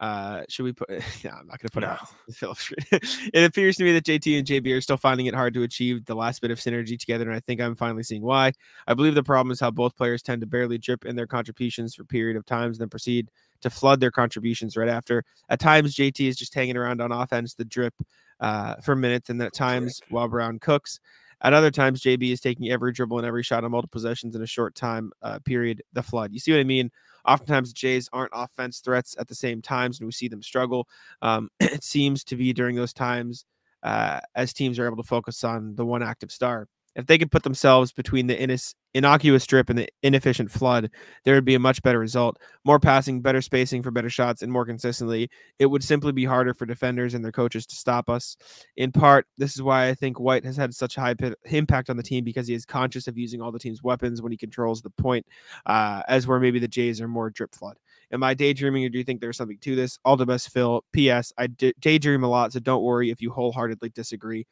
Uh, 0.00 0.42
should 0.48 0.64
we 0.64 0.72
put? 0.72 0.88
Yeah, 1.22 1.34
I'm 1.38 1.46
not 1.46 1.58
going 1.60 1.68
to 1.68 1.70
put 1.72 1.80
No. 1.82 1.88
out 1.90 2.08
Philip. 2.32 2.58
it 2.92 3.44
appears 3.44 3.76
to 3.76 3.84
me 3.84 3.92
that 3.92 4.04
JT 4.04 4.38
and 4.38 4.46
JB 4.46 4.76
are 4.76 4.80
still 4.80 4.96
finding 4.96 5.26
it 5.26 5.34
hard 5.34 5.54
to 5.54 5.62
achieve 5.62 6.04
the 6.04 6.14
last 6.14 6.40
bit 6.42 6.50
of 6.50 6.58
synergy 6.58 6.98
together, 6.98 7.24
and 7.24 7.34
I 7.34 7.40
think 7.40 7.60
I'm 7.60 7.74
finally 7.74 8.02
seeing 8.02 8.22
why. 8.22 8.52
I 8.86 8.94
believe 8.94 9.14
the 9.14 9.22
problem 9.22 9.50
is 9.52 9.60
how 9.60 9.70
both 9.70 9.96
players 9.96 10.22
tend 10.22 10.40
to 10.42 10.46
barely 10.46 10.78
drip 10.78 11.04
in 11.04 11.16
their 11.16 11.26
contributions 11.26 11.94
for 11.94 12.02
a 12.02 12.06
period 12.06 12.36
of 12.36 12.44
times, 12.44 12.78
then 12.78 12.88
proceed 12.88 13.30
to 13.62 13.70
flood 13.70 14.00
their 14.00 14.10
contributions 14.10 14.76
right 14.76 14.88
after. 14.88 15.24
At 15.48 15.60
times, 15.60 15.94
JT 15.94 16.28
is 16.28 16.36
just 16.36 16.54
hanging 16.54 16.76
around 16.76 17.00
on 17.00 17.12
offense, 17.12 17.54
the 17.54 17.64
drip 17.64 17.94
uh, 18.40 18.76
for 18.82 18.94
minutes, 18.94 19.30
and 19.30 19.40
at 19.42 19.54
times 19.54 20.00
while 20.10 20.28
Brown 20.28 20.58
cooks. 20.58 21.00
At 21.40 21.52
other 21.52 21.70
times, 21.70 22.00
JB 22.02 22.30
is 22.32 22.40
taking 22.40 22.70
every 22.70 22.92
dribble 22.92 23.18
and 23.18 23.26
every 23.26 23.42
shot 23.42 23.64
on 23.64 23.70
multiple 23.70 23.92
possessions 23.92 24.34
in 24.34 24.42
a 24.42 24.46
short 24.46 24.74
time 24.74 25.12
uh, 25.22 25.38
period. 25.44 25.82
The 25.92 26.02
flood. 26.02 26.32
You 26.32 26.38
see 26.40 26.52
what 26.52 26.60
I 26.60 26.64
mean? 26.64 26.90
Oftentimes, 27.26 27.72
Jays 27.72 28.08
aren't 28.12 28.32
offense 28.34 28.80
threats 28.80 29.16
at 29.18 29.28
the 29.28 29.34
same 29.34 29.62
times, 29.62 29.98
and 30.00 30.06
we 30.06 30.12
see 30.12 30.28
them 30.28 30.42
struggle. 30.42 30.88
Um, 31.22 31.48
it 31.60 31.82
seems 31.84 32.24
to 32.24 32.36
be 32.36 32.52
during 32.52 32.76
those 32.76 32.92
times 32.92 33.44
uh, 33.82 34.20
as 34.34 34.52
teams 34.52 34.78
are 34.78 34.86
able 34.86 34.96
to 34.96 35.02
focus 35.02 35.44
on 35.44 35.74
the 35.76 35.84
one 35.86 36.02
active 36.02 36.30
star. 36.32 36.68
If 36.96 37.06
they 37.06 37.18
could 37.18 37.30
put 37.30 37.42
themselves 37.42 37.92
between 37.92 38.26
the 38.28 38.36
innoc- 38.36 38.74
innocuous 38.94 39.42
strip 39.42 39.68
and 39.68 39.78
the 39.78 39.88
inefficient 40.02 40.50
flood, 40.50 40.90
there 41.24 41.34
would 41.34 41.44
be 41.44 41.54
a 41.56 41.58
much 41.60 41.82
better 41.82 41.98
result. 41.98 42.38
More 42.64 42.78
passing, 42.78 43.20
better 43.20 43.42
spacing 43.42 43.82
for 43.82 43.90
better 43.90 44.10
shots, 44.10 44.42
and 44.42 44.52
more 44.52 44.64
consistently. 44.64 45.28
It 45.58 45.66
would 45.66 45.82
simply 45.82 46.12
be 46.12 46.24
harder 46.24 46.54
for 46.54 46.66
defenders 46.66 47.14
and 47.14 47.24
their 47.24 47.32
coaches 47.32 47.66
to 47.66 47.74
stop 47.76 48.08
us. 48.08 48.36
In 48.76 48.92
part, 48.92 49.26
this 49.38 49.54
is 49.54 49.62
why 49.62 49.88
I 49.88 49.94
think 49.94 50.20
White 50.20 50.44
has 50.44 50.56
had 50.56 50.74
such 50.74 50.96
a 50.96 51.00
high 51.00 51.14
pi- 51.14 51.34
impact 51.46 51.90
on 51.90 51.96
the 51.96 52.02
team 52.02 52.24
because 52.24 52.46
he 52.46 52.54
is 52.54 52.64
conscious 52.64 53.08
of 53.08 53.18
using 53.18 53.40
all 53.40 53.52
the 53.52 53.58
team's 53.58 53.82
weapons 53.82 54.22
when 54.22 54.32
he 54.32 54.38
controls 54.38 54.82
the 54.82 54.90
point, 54.90 55.26
uh, 55.66 56.02
as 56.08 56.26
where 56.26 56.40
maybe 56.40 56.58
the 56.58 56.68
Jays 56.68 57.00
are 57.00 57.08
more 57.08 57.30
drip 57.30 57.54
flood. 57.54 57.76
Am 58.12 58.22
I 58.22 58.34
daydreaming 58.34 58.84
or 58.84 58.88
do 58.88 58.98
you 58.98 59.04
think 59.04 59.20
there's 59.20 59.36
something 59.36 59.58
to 59.58 59.74
this? 59.74 59.98
All 60.04 60.16
the 60.16 60.26
best, 60.26 60.50
Phil. 60.50 60.84
P.S. 60.92 61.32
I 61.38 61.48
d- 61.48 61.74
daydream 61.80 62.22
a 62.22 62.28
lot, 62.28 62.52
so 62.52 62.60
don't 62.60 62.82
worry 62.82 63.10
if 63.10 63.20
you 63.20 63.30
wholeheartedly 63.30 63.90
disagree. 63.90 64.46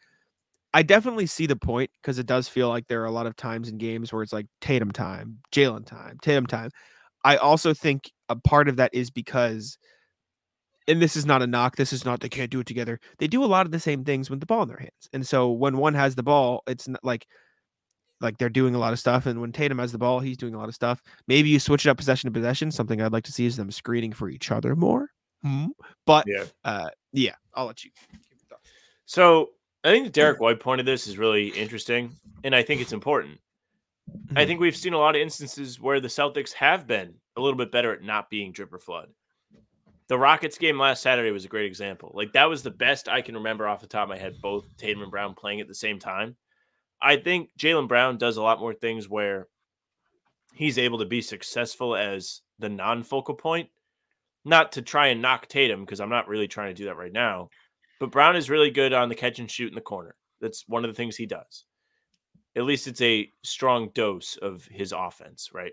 I 0.75 0.83
definitely 0.83 1.27
see 1.27 1.47
the 1.47 1.57
point 1.57 1.91
because 2.01 2.19
it 2.19 2.27
does 2.27 2.49
feel 2.49 2.69
like 2.69 2.87
there 2.89 3.03
are 3.03 3.07
a 3.07 3.11
lot 3.13 3.27
of 3.27 3.37
times 3.37 3.69
in 3.69 3.79
games 3.79 4.13
where 4.13 4.23
it's 4.23 4.33
like 4.33 4.47
Tatum 4.61 4.91
time, 4.91 5.39
Jaylen 5.53 5.85
time, 5.85 6.19
Tatum 6.23 6.47
time. 6.47 6.71
I 7.25 7.37
also 7.37 7.75
think 7.75 8.11
a 8.29 8.37
part 8.37 8.69
of 8.69 8.77
that 8.77 8.91
is 8.95 9.11
because, 9.11 9.77
and 10.89 11.01
this 11.01 11.15
is 11.15 11.27
not 11.27 11.43
a 11.43 11.47
knock, 11.47 11.77
this 11.77 11.93
is 11.93 12.05
not 12.05 12.21
they 12.21 12.29
can't 12.29 12.51
do 12.51 12.61
it 12.61 12.67
together. 12.67 12.99
They 13.19 13.29
do 13.29 13.45
a 13.45 13.47
lot 13.47 13.67
of 13.67 13.73
the 13.73 13.79
same 13.79 14.05
things 14.05 14.31
with 14.31 14.41
the 14.41 14.47
ball 14.47 14.63
in 14.63 14.69
their 14.69 14.79
hands. 14.79 15.09
And 15.13 15.27
so 15.27 15.51
when 15.51 15.77
one 15.77 15.95
has 15.95 16.15
the 16.15 16.23
ball, 16.23 16.63
it's 16.67 16.89
not 16.89 17.05
like 17.05 17.27
like 18.21 18.39
they're 18.39 18.49
doing 18.49 18.75
a 18.75 18.79
lot 18.79 18.93
of 18.93 18.99
stuff. 18.99 19.27
And 19.27 19.41
when 19.41 19.53
Tatum 19.53 19.79
has 19.79 19.93
the 19.93 19.99
ball, 19.99 20.21
he's 20.21 20.37
doing 20.37 20.55
a 20.55 20.59
lot 20.59 20.69
of 20.69 20.75
stuff. 20.75 21.03
Maybe 21.27 21.49
you 21.49 21.59
switch 21.59 21.87
it 21.87 21.91
up 21.91 21.97
possession 21.97 22.29
to 22.29 22.33
possession. 22.33 22.71
Something 22.71 23.03
I'd 23.03 23.13
like 23.13 23.25
to 23.25 23.33
see 23.33 23.47
is 23.47 23.57
them 23.57 23.71
screening 23.71 24.13
for 24.13 24.29
each 24.31 24.51
other 24.51 24.75
more. 24.75 25.09
Hmm. 25.43 25.67
But 26.07 26.25
Yeah. 26.27 26.45
uh 26.65 26.89
yeah, 27.13 27.35
I'll 27.55 27.67
let 27.67 27.85
you 27.85 27.91
give 28.11 28.21
your 28.31 28.39
thoughts. 28.49 28.71
So 29.07 29.51
I 29.85 29.91
think 29.91 30.05
the 30.05 30.11
Derrick 30.11 30.41
White 30.41 30.61
point 30.61 30.81
of 30.81 30.87
this 30.87 31.07
is 31.07 31.19
really 31.19 31.49
interesting, 31.49 32.15
and 32.45 32.55
I 32.55 32.63
think 32.63 32.81
it's 32.81 32.93
important. 32.93 33.41
I 34.37 34.45
Mhm. 34.45 34.47
think 34.47 34.61
we've 34.61 34.77
seen 34.77 34.93
a 34.93 34.99
lot 34.99 35.17
of 35.17 35.23
instances 35.23 35.81
where 35.81 36.01
the 36.01 36.09
Celtics 36.09 36.53
have 36.55 36.87
been 36.87 37.21
a 37.37 37.41
little 37.41 37.57
bit 37.57 37.73
better 37.73 37.93
at 37.93 38.03
not 38.03 38.31
being 38.31 38.53
drip 38.53 38.73
or 38.73 38.79
flood. 38.79 39.13
The 40.09 40.19
Rockets 40.19 40.59
game 40.59 40.79
last 40.79 41.03
Saturday 41.03 41.31
was 41.31 41.45
a 41.45 41.49
great 41.49 41.67
example. 41.67 42.13
Like 42.15 42.33
that 42.33 42.49
was 42.49 42.63
the 42.63 42.71
best 42.71 43.09
I 43.09 43.23
can 43.23 43.35
remember 43.35 43.67
off 43.67 43.81
the 43.81 43.87
top 43.87 44.05
of 44.05 44.09
my 44.11 44.19
head, 44.19 44.41
both 44.43 44.77
Tatum 44.77 45.03
and 45.03 45.11
Brown 45.11 45.35
playing 45.35 45.61
at 45.61 45.69
the 45.69 45.75
same 45.75 45.99
time. 45.99 46.37
I 47.01 47.17
think 47.17 47.51
Jaylen 47.59 47.89
Brown 47.89 48.19
does 48.19 48.37
a 48.37 48.43
lot 48.43 48.61
more 48.61 48.75
things 48.75 49.09
where 49.09 49.49
he's 50.55 50.79
able 50.79 50.99
to 50.99 51.07
be 51.07 51.23
successful 51.23 51.97
as 51.97 52.43
the 52.59 52.69
non-focal 52.69 53.35
point, 53.37 53.71
not 54.45 54.73
to 54.73 54.83
try 54.83 55.09
and 55.09 55.23
knock 55.23 55.49
Tatum 55.49 55.85
because 55.85 56.01
I'm 56.01 56.11
not 56.11 56.29
really 56.29 56.49
trying 56.49 56.69
to 56.75 56.75
do 56.75 56.85
that 56.87 56.97
right 56.97 57.13
now. 57.13 57.49
But 58.03 58.11
Brown 58.11 58.35
is 58.35 58.51
really 58.51 58.73
good 58.73 58.93
on 58.93 59.09
the 59.09 59.15
catch 59.15 59.39
and 59.39 59.49
shoot 59.49 59.69
in 59.69 59.77
the 59.77 59.81
corner. 59.81 60.17
That's 60.41 60.67
one 60.67 60.85
of 60.85 60.91
the 60.91 60.95
things 60.97 61.15
he 61.15 61.25
does. 61.25 61.67
At 62.57 62.65
least 62.65 62.89
it's 62.89 63.01
a 63.01 63.31
strong 63.45 63.91
dose 63.95 64.37
of 64.39 64.65
his 64.65 64.91
offense, 64.91 65.51
right? 65.55 65.71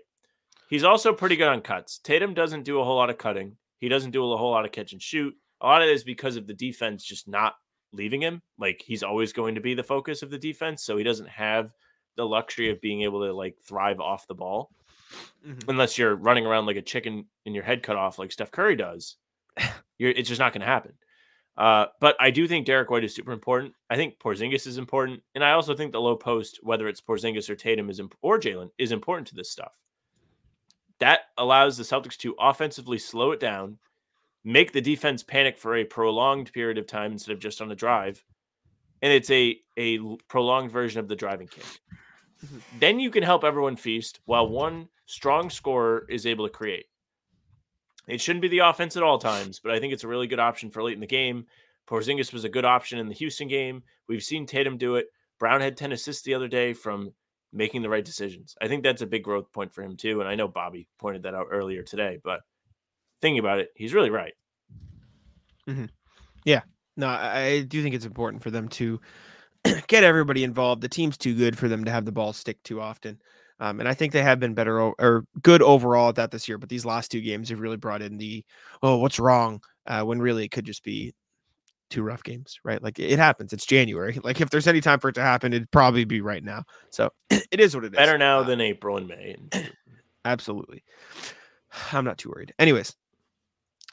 He's 0.68 0.84
also 0.84 1.12
pretty 1.12 1.34
good 1.34 1.48
on 1.48 1.60
cuts. 1.60 1.98
Tatum 1.98 2.32
doesn't 2.32 2.62
do 2.62 2.78
a 2.78 2.84
whole 2.84 2.94
lot 2.94 3.10
of 3.10 3.18
cutting. 3.18 3.56
He 3.80 3.88
doesn't 3.88 4.12
do 4.12 4.32
a 4.32 4.36
whole 4.36 4.52
lot 4.52 4.64
of 4.64 4.70
catch 4.70 4.92
and 4.92 5.02
shoot. 5.02 5.34
A 5.60 5.66
lot 5.66 5.82
of 5.82 5.88
it 5.88 5.92
is 5.92 6.04
because 6.04 6.36
of 6.36 6.46
the 6.46 6.54
defense 6.54 7.02
just 7.02 7.26
not 7.26 7.54
leaving 7.92 8.22
him. 8.22 8.42
Like 8.60 8.80
he's 8.86 9.02
always 9.02 9.32
going 9.32 9.56
to 9.56 9.60
be 9.60 9.74
the 9.74 9.82
focus 9.82 10.22
of 10.22 10.30
the 10.30 10.38
defense, 10.38 10.84
so 10.84 10.96
he 10.96 11.02
doesn't 11.02 11.28
have 11.30 11.72
the 12.14 12.24
luxury 12.24 12.70
of 12.70 12.80
being 12.80 13.02
able 13.02 13.26
to 13.26 13.32
like 13.32 13.56
thrive 13.60 13.98
off 13.98 14.28
the 14.28 14.34
ball 14.36 14.70
Mhm. 15.44 15.64
unless 15.68 15.98
you're 15.98 16.14
running 16.14 16.46
around 16.46 16.66
like 16.66 16.76
a 16.76 16.82
chicken 16.82 17.26
and 17.44 17.56
your 17.56 17.64
head 17.64 17.82
cut 17.82 17.96
off 17.96 18.20
like 18.20 18.30
Steph 18.30 18.52
Curry 18.52 18.76
does. 18.76 19.16
You're, 19.98 20.12
it's 20.12 20.28
just 20.28 20.38
not 20.38 20.52
going 20.52 20.60
to 20.60 20.66
happen. 20.68 20.92
Uh, 21.56 21.86
but 22.00 22.16
I 22.20 22.30
do 22.30 22.48
think 22.48 22.64
Derrick 22.64 22.90
White 22.90 23.04
is 23.04 23.14
super 23.14 23.32
important. 23.32 23.74
I 23.90 23.96
think 23.96 24.18
Porzingis 24.18 24.66
is 24.66 24.78
important, 24.78 25.22
and 25.34 25.44
I 25.44 25.52
also 25.52 25.74
think 25.74 25.92
the 25.92 26.00
low 26.00 26.16
post, 26.16 26.60
whether 26.62 26.88
it's 26.88 27.00
Porzingis 27.00 27.50
or 27.50 27.56
Tatum, 27.56 27.90
is 27.90 28.00
imp- 28.00 28.16
or 28.22 28.38
Jaylen, 28.38 28.70
is 28.78 28.92
important 28.92 29.28
to 29.28 29.34
this 29.34 29.50
stuff. 29.50 29.76
That 31.00 31.20
allows 31.38 31.76
the 31.76 31.84
Celtics 31.84 32.16
to 32.18 32.34
offensively 32.38 32.98
slow 32.98 33.32
it 33.32 33.40
down, 33.40 33.78
make 34.44 34.72
the 34.72 34.80
defense 34.80 35.22
panic 35.22 35.58
for 35.58 35.76
a 35.76 35.84
prolonged 35.84 36.52
period 36.52 36.78
of 36.78 36.86
time 36.86 37.12
instead 37.12 37.32
of 37.32 37.40
just 37.40 37.60
on 37.60 37.68
the 37.68 37.74
drive. 37.74 38.24
And 39.02 39.12
it's 39.12 39.30
a 39.30 39.58
a 39.76 39.98
prolonged 40.28 40.70
version 40.70 41.00
of 41.00 41.08
the 41.08 41.16
driving 41.16 41.48
kick. 41.48 41.64
Mhm. 42.44 42.62
Then 42.78 43.00
you 43.00 43.10
can 43.10 43.22
help 43.22 43.44
everyone 43.44 43.76
feast 43.76 44.20
while 44.24 44.48
one 44.48 44.88
strong 45.06 45.50
scorer 45.50 46.06
is 46.08 46.26
able 46.26 46.46
to 46.46 46.52
create. 46.52 46.86
It 48.06 48.20
shouldn't 48.20 48.42
be 48.42 48.48
the 48.48 48.60
offense 48.60 48.96
at 48.96 49.02
all 49.02 49.18
times, 49.18 49.60
but 49.60 49.72
I 49.72 49.78
think 49.78 49.92
it's 49.92 50.04
a 50.04 50.08
really 50.08 50.26
good 50.26 50.40
option 50.40 50.70
for 50.70 50.82
late 50.82 50.94
in 50.94 51.00
the 51.00 51.06
game. 51.06 51.46
Porzingis 51.88 52.32
was 52.32 52.44
a 52.44 52.48
good 52.48 52.64
option 52.64 52.98
in 52.98 53.08
the 53.08 53.14
Houston 53.14 53.48
game. 53.48 53.82
We've 54.08 54.22
seen 54.22 54.46
Tatum 54.46 54.78
do 54.78 54.96
it. 54.96 55.06
Brown 55.38 55.60
had 55.60 55.76
10 55.76 55.92
assists 55.92 56.22
the 56.22 56.34
other 56.34 56.48
day 56.48 56.72
from 56.72 57.12
making 57.52 57.82
the 57.82 57.88
right 57.88 58.04
decisions. 58.04 58.56
I 58.60 58.68
think 58.68 58.82
that's 58.82 59.02
a 59.02 59.06
big 59.06 59.24
growth 59.24 59.52
point 59.52 59.72
for 59.72 59.82
him 59.82 59.96
too. 59.96 60.20
And 60.20 60.28
I 60.28 60.34
know 60.34 60.48
Bobby 60.48 60.86
pointed 60.98 61.24
that 61.24 61.34
out 61.34 61.48
earlier 61.50 61.82
today, 61.82 62.18
but 62.22 62.40
thinking 63.20 63.40
about 63.40 63.58
it, 63.58 63.70
he's 63.74 63.94
really 63.94 64.10
right. 64.10 64.34
Mm-hmm. 65.68 65.86
Yeah. 66.44 66.60
No, 66.96 67.08
I 67.08 67.62
do 67.66 67.82
think 67.82 67.94
it's 67.94 68.04
important 68.04 68.42
for 68.42 68.50
them 68.50 68.68
to 68.68 69.00
get 69.88 70.04
everybody 70.04 70.44
involved. 70.44 70.82
The 70.82 70.88
team's 70.88 71.16
too 71.16 71.34
good 71.34 71.56
for 71.56 71.68
them 71.68 71.84
to 71.84 71.90
have 71.90 72.04
the 72.04 72.12
ball 72.12 72.32
stick 72.32 72.62
too 72.62 72.80
often. 72.80 73.20
Um, 73.60 73.78
and 73.78 73.88
I 73.88 73.94
think 73.94 74.12
they 74.12 74.22
have 74.22 74.40
been 74.40 74.54
better 74.54 74.80
o- 74.80 74.94
or 74.98 75.24
good 75.42 75.60
overall 75.62 76.08
at 76.08 76.14
that 76.16 76.30
this 76.30 76.48
year. 76.48 76.58
But 76.58 76.68
these 76.70 76.84
last 76.86 77.10
two 77.10 77.20
games 77.20 77.50
have 77.50 77.60
really 77.60 77.76
brought 77.76 78.02
in 78.02 78.16
the, 78.16 78.44
oh, 78.82 78.96
what's 78.96 79.18
wrong? 79.20 79.62
Uh, 79.86 80.02
when 80.02 80.20
really 80.20 80.44
it 80.44 80.50
could 80.50 80.64
just 80.64 80.82
be 80.82 81.12
two 81.90 82.02
rough 82.02 82.22
games, 82.22 82.58
right? 82.64 82.82
Like 82.82 82.98
it 82.98 83.18
happens. 83.18 83.52
It's 83.52 83.66
January. 83.66 84.18
Like 84.24 84.40
if 84.40 84.48
there's 84.50 84.66
any 84.68 84.80
time 84.80 84.98
for 85.00 85.08
it 85.08 85.14
to 85.14 85.20
happen, 85.22 85.52
it'd 85.52 85.70
probably 85.70 86.04
be 86.04 86.20
right 86.20 86.42
now. 86.42 86.64
So 86.90 87.10
it 87.30 87.60
is 87.60 87.74
what 87.74 87.84
it 87.84 87.92
is. 87.92 87.96
Better 87.96 88.16
now 88.18 88.40
Uh, 88.40 88.44
than 88.44 88.60
April 88.60 88.96
and 88.96 89.06
May. 89.08 89.36
Absolutely. 90.24 90.82
I'm 91.92 92.04
not 92.04 92.18
too 92.18 92.30
worried. 92.30 92.54
Anyways, 92.58 92.94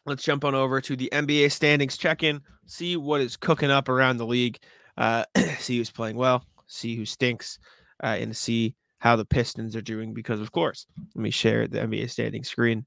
let's 0.06 0.24
jump 0.24 0.46
on 0.46 0.56
over 0.56 0.80
to 0.82 0.96
the 0.96 1.10
NBA 1.12 1.52
standings 1.52 1.98
check 1.98 2.24
in, 2.24 2.42
see 2.66 2.96
what 2.98 3.22
is 3.22 3.36
cooking 3.38 3.72
up 3.72 3.90
around 3.90 4.18
the 4.18 4.26
league, 4.26 4.58
uh, 4.98 5.26
see 5.60 5.78
who's 5.78 5.92
playing 5.92 6.16
well, 6.16 6.44
see 6.68 6.96
who 6.96 7.06
stinks, 7.06 7.60
uh, 8.04 8.18
and 8.20 8.36
see 8.36 8.76
how 9.00 9.16
the 9.16 9.26
Pistons 9.26 9.76
are 9.76 9.82
doing. 9.82 10.14
Because, 10.14 10.40
of 10.40 10.52
course, 10.52 10.88
let 11.16 11.22
me 11.22 11.32
share 11.32 11.68
the 11.68 11.80
NBA 11.80 12.10
standing 12.10 12.44
screen. 12.44 12.86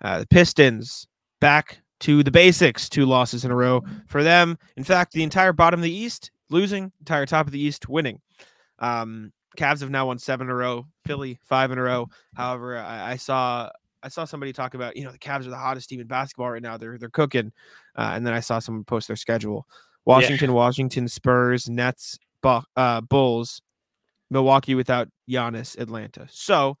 Uh, 0.00 0.20
the 0.20 0.26
Pistons 0.26 1.06
back 1.40 1.80
to 2.00 2.22
the 2.22 2.30
basics, 2.30 2.88
two 2.88 3.06
losses 3.06 3.44
in 3.44 3.50
a 3.50 3.56
row 3.56 3.82
for 4.06 4.22
them. 4.22 4.58
In 4.76 4.84
fact, 4.84 5.12
the 5.12 5.22
entire 5.22 5.52
bottom 5.52 5.80
of 5.80 5.84
the 5.84 5.94
East 5.94 6.30
losing, 6.50 6.92
entire 7.00 7.26
top 7.26 7.46
of 7.46 7.52
the 7.52 7.60
East 7.60 7.88
winning. 7.88 8.20
Um, 8.78 9.32
Cavs 9.56 9.80
have 9.80 9.90
now 9.90 10.06
won 10.06 10.18
seven 10.18 10.46
in 10.46 10.50
a 10.50 10.54
row. 10.54 10.86
Philly 11.06 11.38
five 11.42 11.70
in 11.70 11.78
a 11.78 11.82
row. 11.82 12.08
However, 12.34 12.78
I, 12.78 13.12
I 13.12 13.16
saw 13.16 13.70
I 14.02 14.08
saw 14.08 14.24
somebody 14.24 14.52
talk 14.52 14.74
about 14.74 14.96
you 14.96 15.04
know 15.04 15.10
the 15.10 15.18
Cavs 15.18 15.46
are 15.46 15.50
the 15.50 15.56
hottest 15.56 15.88
team 15.88 16.00
in 16.00 16.06
basketball 16.06 16.50
right 16.50 16.62
now. 16.62 16.76
They're 16.76 16.98
they're 16.98 17.08
cooking, 17.08 17.52
uh, 17.96 18.12
and 18.14 18.26
then 18.26 18.34
I 18.34 18.40
saw 18.40 18.58
someone 18.58 18.84
post 18.84 19.08
their 19.08 19.16
schedule: 19.16 19.66
Washington, 20.04 20.52
Washington, 20.52 21.08
Spurs, 21.08 21.68
Nets, 21.68 22.18
Bu- 22.42 22.60
uh, 22.76 23.00
Bulls, 23.00 23.62
Milwaukee 24.30 24.74
without 24.74 25.08
Giannis, 25.30 25.78
Atlanta. 25.78 26.26
So 26.30 26.76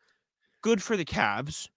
good 0.62 0.82
for 0.82 0.96
the 0.96 1.04
Cavs. 1.04 1.68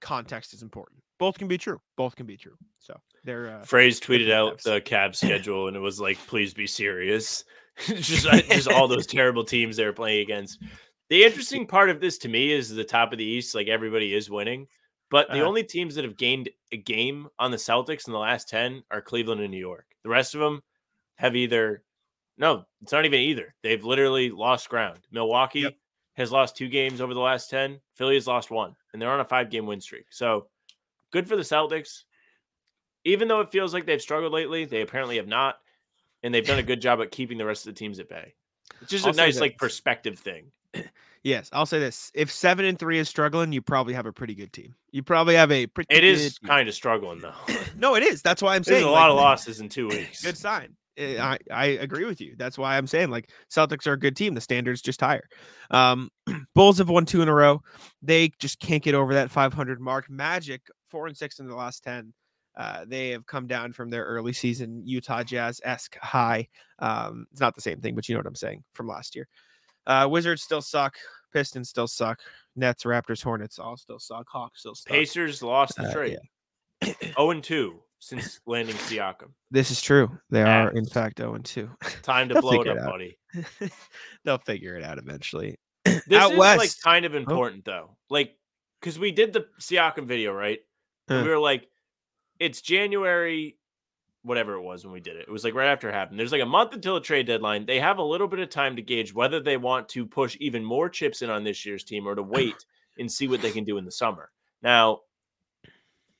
Context 0.00 0.54
is 0.54 0.62
important. 0.62 1.02
Both 1.18 1.38
can 1.38 1.48
be 1.48 1.58
true. 1.58 1.80
Both 1.96 2.14
can 2.16 2.26
be 2.26 2.36
true. 2.36 2.56
So 2.78 2.96
they're 3.24 3.58
uh, 3.58 3.64
Phrase 3.64 4.00
tweeted 4.00 4.30
out 4.30 4.58
Cavs. 4.58 4.62
the 4.62 4.80
Cavs 4.80 5.16
schedule, 5.16 5.66
and 5.66 5.76
it 5.76 5.80
was 5.80 6.00
like, 6.00 6.16
"Please 6.28 6.54
be 6.54 6.66
serious." 6.68 7.44
just, 7.86 8.26
uh, 8.26 8.40
just 8.42 8.68
all 8.68 8.86
those 8.88 9.06
terrible 9.08 9.44
teams 9.44 9.76
they 9.76 9.84
were 9.84 9.92
playing 9.92 10.22
against. 10.22 10.60
The 11.10 11.24
interesting 11.24 11.66
part 11.68 11.90
of 11.90 12.00
this 12.00 12.18
to 12.18 12.28
me 12.28 12.52
is 12.52 12.68
the 12.70 12.84
top 12.84 13.10
of 13.12 13.18
the 13.18 13.24
East. 13.24 13.54
Like 13.56 13.66
everybody 13.66 14.14
is 14.14 14.30
winning, 14.30 14.68
but 15.10 15.26
the 15.28 15.34
Uh-huh. 15.34 15.44
only 15.48 15.64
teams 15.64 15.96
that 15.96 16.04
have 16.04 16.16
gained 16.16 16.48
a 16.70 16.76
game 16.76 17.26
on 17.40 17.50
the 17.50 17.56
Celtics 17.56 18.06
in 18.06 18.12
the 18.12 18.18
last 18.20 18.48
ten 18.48 18.82
are 18.92 19.02
Cleveland 19.02 19.40
and 19.40 19.50
New 19.50 19.58
York. 19.58 19.86
The 20.04 20.10
rest 20.10 20.34
of 20.36 20.40
them 20.40 20.62
have 21.16 21.34
either 21.34 21.82
no, 22.38 22.64
it's 22.82 22.92
not 22.92 23.04
even 23.04 23.20
either. 23.20 23.54
They've 23.62 23.84
literally 23.84 24.30
lost 24.30 24.68
ground. 24.68 25.00
Milwaukee 25.10 25.60
Yep. 25.60 25.74
has 26.14 26.32
lost 26.32 26.56
two 26.56 26.68
games 26.68 27.00
over 27.00 27.12
the 27.14 27.20
last 27.20 27.50
ten. 27.50 27.80
Philly 27.96 28.14
has 28.14 28.26
lost 28.26 28.50
one, 28.50 28.74
and 28.92 29.02
they're 29.02 29.10
on 29.10 29.20
a 29.20 29.24
five-game 29.24 29.66
win 29.66 29.80
streak. 29.80 30.06
So 30.10 30.48
good 31.10 31.28
for 31.28 31.36
the 31.36 31.42
Celtics. 31.42 32.04
Even 33.04 33.28
though 33.28 33.40
it 33.40 33.50
feels 33.50 33.72
like 33.72 33.86
they've 33.86 34.02
struggled 34.02 34.32
lately, 34.32 34.64
they 34.64 34.82
apparently 34.82 35.16
have 35.16 35.28
not, 35.28 35.56
and 36.22 36.34
they've 36.34 36.46
done 36.46 36.58
a 36.58 36.62
good 36.64 36.80
job 36.80 37.00
at 37.00 37.10
keeping 37.10 37.38
the 37.38 37.46
rest 37.46 37.66
of 37.66 37.74
the 37.74 37.78
teams 37.78 37.98
at 38.00 38.08
bay. 38.08 38.34
It's 38.82 38.90
just 38.90 39.06
I'll 39.06 39.12
a 39.12 39.16
nice 39.16 39.40
like 39.40 39.56
perspective 39.56 40.18
thing. 40.18 40.50
yes. 41.22 41.48
I'll 41.52 41.64
say 41.66 41.78
this: 41.78 42.10
if 42.14 42.30
seven 42.30 42.64
and 42.66 42.78
three 42.78 42.98
is 42.98 43.08
struggling, 43.08 43.52
you 43.52 43.62
probably 43.62 43.94
have 43.94 44.06
a 44.06 44.12
pretty 44.12 44.34
good 44.34 44.52
team. 44.52 44.74
You 44.90 45.02
probably 45.02 45.36
have 45.36 45.50
a 45.50 45.66
pretty. 45.66 45.94
It 45.94 46.04
is 46.04 46.38
kind 46.40 46.68
of 46.68 46.74
struggling 46.74 47.20
though. 47.20 47.32
No, 47.76 47.94
it 47.94 48.02
is. 48.02 48.22
That's 48.22 48.42
why 48.42 48.56
I'm 48.56 48.62
There's 48.62 48.78
saying 48.78 48.88
a 48.88 48.90
like, 48.90 49.00
lot 49.00 49.10
of 49.10 49.16
losses 49.16 49.60
in 49.60 49.68
two 49.68 49.86
weeks. 49.88 50.22
Good 50.22 50.36
sign. 50.36 50.74
Eh, 50.98 51.18
I, 51.20 51.38
I 51.50 51.66
agree 51.66 52.04
with 52.04 52.20
you. 52.20 52.34
That's 52.36 52.58
why 52.58 52.76
I'm 52.76 52.86
saying 52.86 53.10
like 53.10 53.30
Celtics 53.50 53.86
are 53.86 53.92
a 53.92 53.98
good 53.98 54.16
team. 54.16 54.34
The 54.34 54.40
standards 54.40 54.82
just 54.82 55.00
higher. 55.00 55.28
Um, 55.70 56.10
Bulls 56.54 56.78
have 56.78 56.88
won 56.88 57.06
two 57.06 57.22
in 57.22 57.28
a 57.28 57.34
row. 57.34 57.62
They 58.02 58.32
just 58.38 58.58
can't 58.58 58.82
get 58.82 58.94
over 58.94 59.14
that 59.14 59.30
500 59.30 59.80
mark. 59.80 60.10
Magic 60.10 60.62
four 60.88 61.06
and 61.06 61.16
six 61.16 61.38
in 61.38 61.46
the 61.46 61.54
last 61.54 61.84
ten. 61.84 62.12
Uh, 62.56 62.84
they 62.88 63.10
have 63.10 63.24
come 63.26 63.46
down 63.46 63.72
from 63.72 63.88
their 63.88 64.04
early 64.04 64.32
season 64.32 64.82
Utah 64.84 65.22
Jazz 65.22 65.60
esque 65.62 65.96
high. 66.02 66.48
Um, 66.80 67.26
it's 67.30 67.40
not 67.40 67.54
the 67.54 67.60
same 67.60 67.80
thing, 67.80 67.94
but 67.94 68.08
you 68.08 68.14
know 68.16 68.18
what 68.18 68.26
I'm 68.26 68.34
saying 68.34 68.64
from 68.74 68.88
last 68.88 69.14
year. 69.14 69.28
Uh, 69.86 70.08
Wizards 70.10 70.42
still 70.42 70.60
suck. 70.60 70.96
Pistons 71.32 71.68
still 71.68 71.86
suck. 71.86 72.18
Nets, 72.56 72.82
Raptors, 72.82 73.22
Hornets 73.22 73.60
all 73.60 73.76
still 73.76 74.00
suck. 74.00 74.26
Hawks 74.28 74.60
still 74.60 74.74
suck. 74.74 74.92
Pacers 74.92 75.40
lost 75.42 75.76
the 75.76 75.84
Uh, 75.84 75.92
trade. 75.92 76.18
0 76.82 77.30
and 77.30 77.44
2 77.44 77.80
since 77.98 78.40
landing 78.46 78.76
Siakam. 78.76 79.30
This 79.50 79.70
is 79.70 79.80
true. 79.82 80.10
They 80.30 80.42
are 80.42 80.70
in 80.70 80.86
fact 80.86 81.18
0 81.18 81.34
and 81.34 81.44
2. 81.44 81.68
Time 82.02 82.28
to 82.28 82.40
blow 82.40 82.60
it 82.62 82.68
up, 82.68 82.78
out. 82.78 82.90
buddy. 82.90 83.18
They'll 84.24 84.38
figure 84.38 84.76
it 84.76 84.84
out 84.84 84.98
eventually. 84.98 85.58
This 85.84 86.04
Out 86.12 86.32
is 86.32 86.38
like 86.38 86.70
kind 86.82 87.04
of 87.04 87.14
important 87.14 87.64
though. 87.64 87.96
Like 88.10 88.36
because 88.80 88.98
we 88.98 89.10
did 89.10 89.32
the 89.32 89.46
Siakam 89.60 90.06
video, 90.06 90.32
right? 90.32 90.58
And 91.08 91.20
Uh. 91.20 91.22
we 91.24 91.28
were 91.30 91.38
like, 91.38 91.66
it's 92.38 92.60
January, 92.60 93.56
whatever 94.22 94.54
it 94.54 94.62
was 94.62 94.84
when 94.84 94.92
we 94.92 95.00
did 95.00 95.16
it. 95.16 95.22
It 95.22 95.30
was 95.30 95.42
like 95.44 95.54
right 95.54 95.68
after 95.70 95.88
it 95.88 95.94
happened. 95.94 96.18
There's 96.20 96.32
like 96.32 96.42
a 96.42 96.46
month 96.46 96.74
until 96.74 96.94
the 96.94 97.00
trade 97.00 97.26
deadline. 97.26 97.66
They 97.66 97.80
have 97.80 97.98
a 97.98 98.02
little 98.02 98.28
bit 98.28 98.38
of 98.40 98.50
time 98.50 98.76
to 98.76 98.82
gauge 98.82 99.12
whether 99.14 99.40
they 99.40 99.56
want 99.56 99.88
to 99.90 100.06
push 100.06 100.36
even 100.40 100.64
more 100.64 100.88
chips 100.88 101.22
in 101.22 101.30
on 101.30 101.42
this 101.42 101.64
year's 101.66 101.84
team 101.84 102.06
or 102.06 102.14
to 102.14 102.22
wait 102.36 102.54
and 102.98 103.10
see 103.10 103.26
what 103.28 103.42
they 103.42 103.50
can 103.50 103.64
do 103.64 103.78
in 103.78 103.84
the 103.84 103.90
summer. 103.90 104.30
Now, 104.62 105.00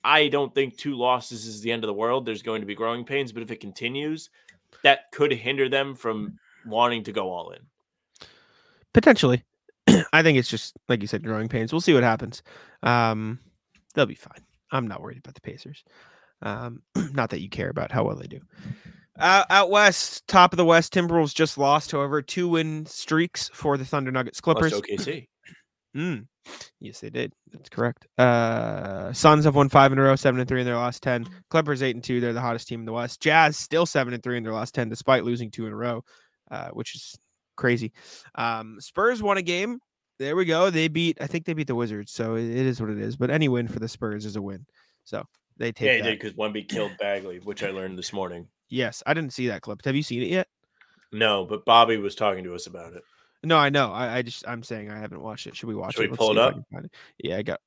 I 0.05 0.29
don't 0.29 0.55
think 0.55 0.77
two 0.77 0.95
losses 0.95 1.47
is 1.47 1.61
the 1.61 1.73
end 1.73 1.85
of 1.85 1.89
the 1.89 1.95
world. 1.95 2.25
There's 2.25 2.43
going 2.43 2.61
to 2.61 2.67
be 2.67 2.75
growing 2.75 3.05
pains, 3.05 3.33
but 3.33 3.43
if 3.43 3.51
it 3.51 3.61
continues, 3.61 4.31
that 4.83 5.11
could 5.13 5.33
hinder 5.33 5.69
them 5.69 5.95
from 5.95 6.39
wanting 6.67 7.05
to 7.05 7.13
go 7.13 7.31
all 7.31 7.51
in. 7.51 7.61
Potentially. 8.93 9.45
I 10.13 10.23
think 10.23 10.39
it's 10.39 10.49
just 10.49 10.77
like 10.89 11.01
you 11.01 11.09
said, 11.09 11.23
growing 11.23 11.49
pains. 11.49 11.73
We'll 11.73 11.81
see 11.81 11.95
what 11.95 12.03
happens. 12.03 12.43
Um, 12.83 13.39
they'll 13.95 14.07
be 14.07 14.15
fine. 14.15 14.45
I'm 14.71 14.87
not 14.87 15.03
worried 15.03 15.19
about 15.19 15.35
the 15.35 15.41
Pacers. 15.41 15.85
Um, 16.43 16.83
not 17.13 17.31
that 17.31 17.41
you 17.41 17.49
care 17.49 17.71
about 17.71 17.93
how 17.93 18.05
well 18.05 18.17
they 18.17 18.27
do. 18.27 18.41
Uh, 19.19 19.45
out 19.51 19.71
west, 19.71 20.27
top 20.29 20.53
of 20.53 20.57
the 20.57 20.65
West, 20.65 20.95
Timberwolves 20.95 21.35
just 21.35 21.59
lost. 21.59 21.91
However, 21.91 22.23
two 22.23 22.49
win 22.49 22.87
streaks 22.87 23.51
for 23.53 23.77
the 23.77 23.85
Thunder 23.85 24.13
Nuggets 24.13 24.41
Clippers. 24.41 24.73
Lost 24.73 24.85
OKC. 24.85 25.27
Mm. 25.97 26.27
Yes, 26.81 27.01
they 27.01 27.11
did. 27.11 27.33
That's 27.53 27.69
correct. 27.69 28.07
Uh, 28.17 29.13
Suns 29.13 29.45
have 29.45 29.55
won 29.55 29.69
five 29.69 29.93
in 29.93 29.99
a 29.99 30.03
row, 30.03 30.17
seven 30.17 30.41
and 30.41 30.49
three 30.49 30.61
in 30.61 30.67
their 30.67 30.77
last 30.77 31.03
ten. 31.03 31.27
Clippers 31.51 31.83
eight 31.83 31.97
and 31.97 32.05
two. 32.05 32.21
They're 32.21 32.33
the 32.33 32.41
hottest 32.41 32.69
team 32.69 32.81
in 32.81 32.87
the 32.87 32.93
West. 32.93 33.21
Jazz 33.21 33.57
still 33.57 33.87
seven 33.87 34.15
and 34.15 34.23
three 34.23 34.37
in 34.37 34.43
their 34.45 34.53
last 34.53 34.75
ten, 34.75 34.89
despite 34.89 35.25
losing 35.25 35.51
two 35.51 35.67
in 35.67 35.73
a 35.73 35.77
row, 35.77 36.05
uh, 36.51 36.69
which 36.71 36.95
is 36.95 37.19
crazy. 37.57 37.93
Um, 38.35 38.77
Spurs 38.81 39.23
won 39.23 39.37
a 39.37 39.43
game. 39.43 39.79
There 40.19 40.37
we 40.37 40.45
go. 40.45 40.71
They 40.71 40.89
beat. 40.89 41.19
I 41.21 41.27
think 41.27 41.45
they 41.45 41.55
beat 41.55 41.69
the 41.69 41.75
Wizards, 41.75 42.13
so 42.13 42.35
it, 42.37 42.45
is 42.45 42.81
what 42.81 42.91
it 42.91 42.99
is. 42.99 43.17
But 43.17 43.31
any 43.31 43.49
win 43.49 43.69
for 43.69 43.79
the 43.79 43.89
Spurs 43.89 44.25
is 44.25 44.37
a 44.37 44.43
win. 44.43 44.67
So 45.05 45.25
they 45.57 45.73
take 45.73 45.87
Yeah, 45.87 45.99
that. 45.99 46.11
did 46.11 46.19
because 46.19 46.35
Wemby 46.35 46.69
killed 46.69 46.93
Bagley, 46.99 47.39
which 47.39 47.63
I 47.63 47.71
learned 47.71 47.99
this 47.99 48.13
morning. 48.13 48.49
Yes, 48.69 49.03
I 49.07 49.15
didn't 49.15 49.33
see 49.33 49.49
that 49.49 49.63
clip. 49.63 49.85
Have 49.85 49.97
you 49.97 50.03
seen 50.03 50.23
it 50.23 50.29
yet? 50.29 50.49
No, 51.13 51.45
but 51.45 51.65
Bobby 51.65 51.97
was 51.97 52.15
talking 52.15 52.45
to 52.45 52.55
us 52.55 52.67
about 52.67 52.93
it. 52.93 53.03
No, 53.45 53.57
I 53.57 53.69
know. 53.69 53.93
I, 53.93 54.17
I 54.19 54.23
just 54.23 54.47
I'm 54.49 54.63
saying 54.63 54.91
I 54.91 54.99
haven't 54.99 55.23
watched 55.23 55.47
it. 55.47 55.57
Should 55.57 55.69
we 55.69 55.75
watch 55.75 55.95
Should 55.95 56.07
it? 56.07 56.11
we 56.11 56.17
pull 56.17 56.35
see 56.35 56.41
it 56.41 56.41
if 56.41 56.45
I 56.45 56.47
up? 56.49 56.55
can 56.55 56.65
find 56.73 56.85
it. 56.87 56.93
Yeah, 57.23 57.37
I 57.37 57.43
got 57.43 57.61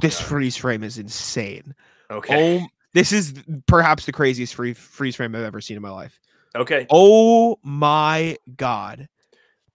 this 0.00 0.20
freeze 0.20 0.56
frame 0.56 0.82
is 0.82 0.98
insane. 0.98 1.74
Okay. 2.10 2.60
Oh, 2.62 2.66
this 2.94 3.12
is 3.12 3.34
perhaps 3.66 4.06
the 4.06 4.12
craziest 4.12 4.54
free 4.54 4.74
freeze 4.74 5.16
frame 5.16 5.34
I've 5.34 5.42
ever 5.42 5.60
seen 5.60 5.76
in 5.76 5.82
my 5.82 5.90
life. 5.90 6.18
okay. 6.54 6.86
Oh 6.90 7.58
my 7.62 8.36
god. 8.56 9.08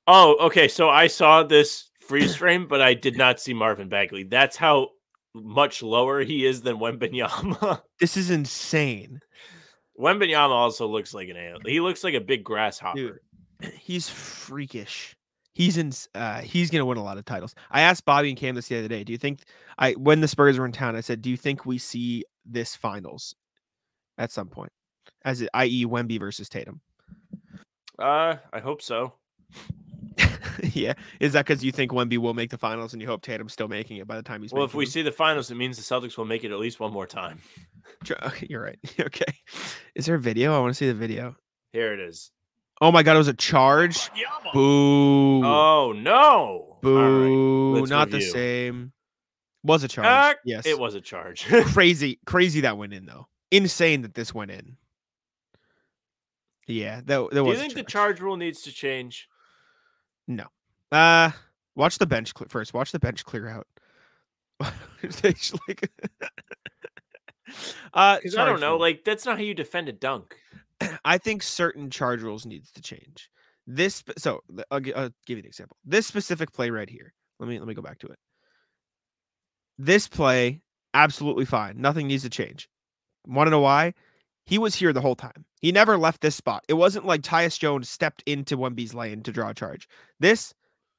Oh, 0.07 0.36
okay. 0.47 0.67
So 0.67 0.89
I 0.89 1.07
saw 1.07 1.43
this 1.43 1.89
freeze 1.99 2.36
frame, 2.36 2.67
but 2.67 2.81
I 2.81 2.93
did 2.93 3.17
not 3.17 3.39
see 3.39 3.53
Marvin 3.53 3.89
Bagley. 3.89 4.23
That's 4.23 4.55
how 4.57 4.89
much 5.34 5.81
lower 5.81 6.21
he 6.21 6.45
is 6.45 6.61
than 6.61 6.77
Wembanyama. 6.77 7.81
This 7.99 8.17
is 8.17 8.29
insane. 8.29 9.19
Wembanyama 9.99 10.49
also 10.49 10.88
looks 10.88 11.13
like 11.13 11.29
an 11.29 11.38
alien. 11.38 11.61
He 11.65 11.79
looks 11.79 12.03
like 12.03 12.13
a 12.15 12.19
big 12.21 12.43
grasshopper. 12.43 13.21
He's 13.79 14.09
freakish. 14.09 15.15
He's 15.54 15.78
in 15.78 15.91
uh 16.16 16.41
he's 16.41 16.70
gonna 16.72 16.86
win 16.86 16.97
a 16.97 17.04
lot 17.04 17.18
of 17.18 17.26
titles. 17.26 17.56
I 17.72 17.82
asked 17.82 18.06
Bobby 18.06 18.30
and 18.30 18.38
Cam 18.38 18.56
this 18.56 18.68
the 18.68 18.80
other 18.80 18.88
day. 18.88 19.04
Do 19.04 19.12
you 19.12 19.18
think 19.18 19.41
I 19.78 19.93
when 19.93 20.22
the 20.22 20.28
Spurs 20.28 20.58
were 20.58 20.66
in 20.66 20.72
town, 20.72 20.95
I 20.95 21.01
said, 21.01 21.22
Do 21.22 21.30
you 21.30 21.38
think 21.38 21.66
we 21.66 21.78
see 21.78 22.24
this 22.45 22.76
finals 22.76 23.36
at 24.18 24.32
some 24.32 24.47
point, 24.47 24.72
as 25.26 25.41
it, 25.41 25.49
i.e. 25.54 25.86
Wemby 25.86 26.20
versus 26.20 26.49
Tatum. 26.49 26.82
Uh, 27.99 28.36
I 28.51 28.60
hope 28.60 28.82
so. 28.82 29.14
yeah, 30.74 30.93
is 31.20 31.34
that 31.34 31.45
because 31.45 31.64
you 31.64 31.72
think 31.72 31.91
Wemby 31.91 32.18
will 32.18 32.34
make 32.34 32.49
the 32.49 32.58
finals 32.58 32.93
and 32.93 33.01
you 33.01 33.08
hope 33.08 33.22
Tatum's 33.22 33.54
still 33.54 33.68
making 33.68 33.97
it 33.97 34.08
by 34.08 34.16
the 34.16 34.24
time 34.24 34.41
he's? 34.41 34.51
Well, 34.51 34.64
if 34.64 34.74
we 34.74 34.86
them? 34.86 34.91
see 34.91 35.01
the 35.01 35.12
finals, 35.12 35.49
it 35.51 35.56
means 35.56 35.78
the 35.78 35.84
Celtics 35.84 36.18
will 36.18 36.26
make 36.26 36.43
it 36.43 36.51
at 36.51 36.60
least 36.60 36.80
one 36.80 36.91
more 36.91 37.08
time. 37.08 37.41
You're 38.49 38.62
right. 38.62 38.80
Okay, 38.99 39.34
is 39.95 40.06
there 40.06 40.16
a 40.16 40.20
video? 40.20 40.56
I 40.56 40.60
want 40.60 40.72
to 40.72 40.78
see 40.78 40.88
the 40.88 40.93
video. 40.93 41.36
Here 41.72 41.93
it 41.93 41.99
is. 41.99 42.32
Oh 42.84 42.91
my 42.91 43.01
god, 43.01 43.15
it 43.15 43.19
was 43.19 43.29
a 43.29 43.34
charge. 43.34 44.09
Boo. 44.53 45.41
Oh 45.45 45.93
no! 45.95 46.77
Boo. 46.81 47.75
let's 47.75 47.89
Not 47.89 48.11
the 48.11 48.19
same. 48.19 48.91
Was 49.63 49.86
a 49.86 49.88
charge. 49.88 50.05
Ah, 50.09 50.36
yes. 50.43 50.65
It 50.65 50.77
was 50.77 50.93
a 50.93 50.99
charge. 50.99 51.45
crazy, 51.67 52.19
crazy 52.25 52.59
that 52.61 52.77
went 52.77 52.93
in 52.93 53.05
though. 53.05 53.27
Insane 53.51 54.01
that 54.01 54.13
this 54.15 54.34
went 54.34 54.51
in. 54.51 54.75
Yeah, 56.67 56.97
that, 57.05 57.05
that 57.29 57.34
Do 57.36 57.43
was. 57.45 57.53
you 57.53 57.59
a 57.59 57.61
think 57.61 57.73
the 57.75 57.84
charge. 57.84 58.17
charge 58.17 58.19
rule 58.19 58.36
needs 58.36 58.63
to 58.63 58.73
change? 58.73 59.29
No. 60.27 60.47
Uh 60.91 61.31
watch 61.75 61.97
the 61.99 62.05
bench 62.05 62.34
cl- 62.38 62.49
first. 62.49 62.73
Watch 62.73 62.91
the 62.91 62.99
bench 62.99 63.23
clear 63.23 63.47
out. 63.47 63.65
Like 65.23 65.89
uh 67.93 68.17
Because 68.17 68.36
I 68.36 68.43
don't 68.45 68.59
know. 68.59 68.71
rule. 68.71 68.79
Like 68.81 69.05
that's 69.05 69.25
not 69.25 69.38
how 69.38 69.43
you 69.43 69.53
defend 69.53 69.88
a 69.88 69.93
dunk. 69.93 70.36
I 71.05 71.17
think 71.17 71.43
certain 71.43 71.89
charge 71.89 72.21
rules 72.21 72.45
needs 72.45 72.71
to 72.71 72.81
change. 72.81 73.29
This 73.65 74.03
so 74.17 74.41
I'll, 74.71 74.79
gi- 74.79 74.93
I'll 74.93 75.09
give 75.25 75.38
you 75.38 75.43
an 75.43 75.47
example. 75.47 75.77
This 75.86 76.05
specific 76.05 76.51
play 76.51 76.69
right 76.69 76.89
here. 76.89 77.13
Let 77.39 77.49
me 77.49 77.59
let 77.59 77.67
me 77.67 77.73
go 77.73 77.81
back 77.81 77.99
to 77.99 78.07
it. 78.07 78.19
This 79.77 80.07
play 80.07 80.61
absolutely 80.93 81.45
fine. 81.45 81.79
Nothing 81.79 82.07
needs 82.07 82.23
to 82.23 82.29
change. 82.29 82.69
Want 83.25 83.47
to 83.47 83.51
know 83.51 83.61
why? 83.61 83.93
He 84.45 84.57
was 84.57 84.75
here 84.75 84.91
the 84.91 85.01
whole 85.01 85.15
time. 85.15 85.45
He 85.61 85.71
never 85.71 85.97
left 85.97 86.21
this 86.21 86.36
spot. 86.36 86.65
It 86.67 86.73
wasn't 86.73 87.05
like 87.05 87.21
Tyus 87.21 87.57
Jones 87.57 87.89
stepped 87.89 88.21
into 88.25 88.57
Wemby's 88.57 88.93
lane 88.93 89.23
to 89.23 89.31
draw 89.31 89.49
a 89.49 89.53
charge. 89.53 89.88
This 90.19 90.53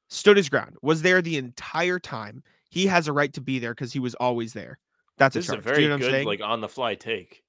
stood 0.09 0.37
his 0.37 0.49
ground. 0.49 0.75
Was 0.81 1.03
there 1.03 1.21
the 1.21 1.37
entire 1.37 1.99
time. 1.99 2.43
He 2.71 2.87
has 2.87 3.07
a 3.07 3.13
right 3.13 3.31
to 3.33 3.41
be 3.41 3.59
there 3.59 3.73
because 3.73 3.93
he 3.93 3.99
was 3.99 4.15
always 4.15 4.53
there. 4.53 4.79
That's 5.17 5.35
This 5.35 5.47
a 5.49 5.53
is 5.53 5.59
a 5.59 5.61
charge. 5.61 5.63
Do 5.63 5.69
very 5.69 5.83
you 5.83 5.89
know 5.89 5.97
good, 5.99 6.25
like 6.25 6.41
on 6.41 6.59
the 6.61 6.67
fly 6.67 6.95
take. 6.95 7.43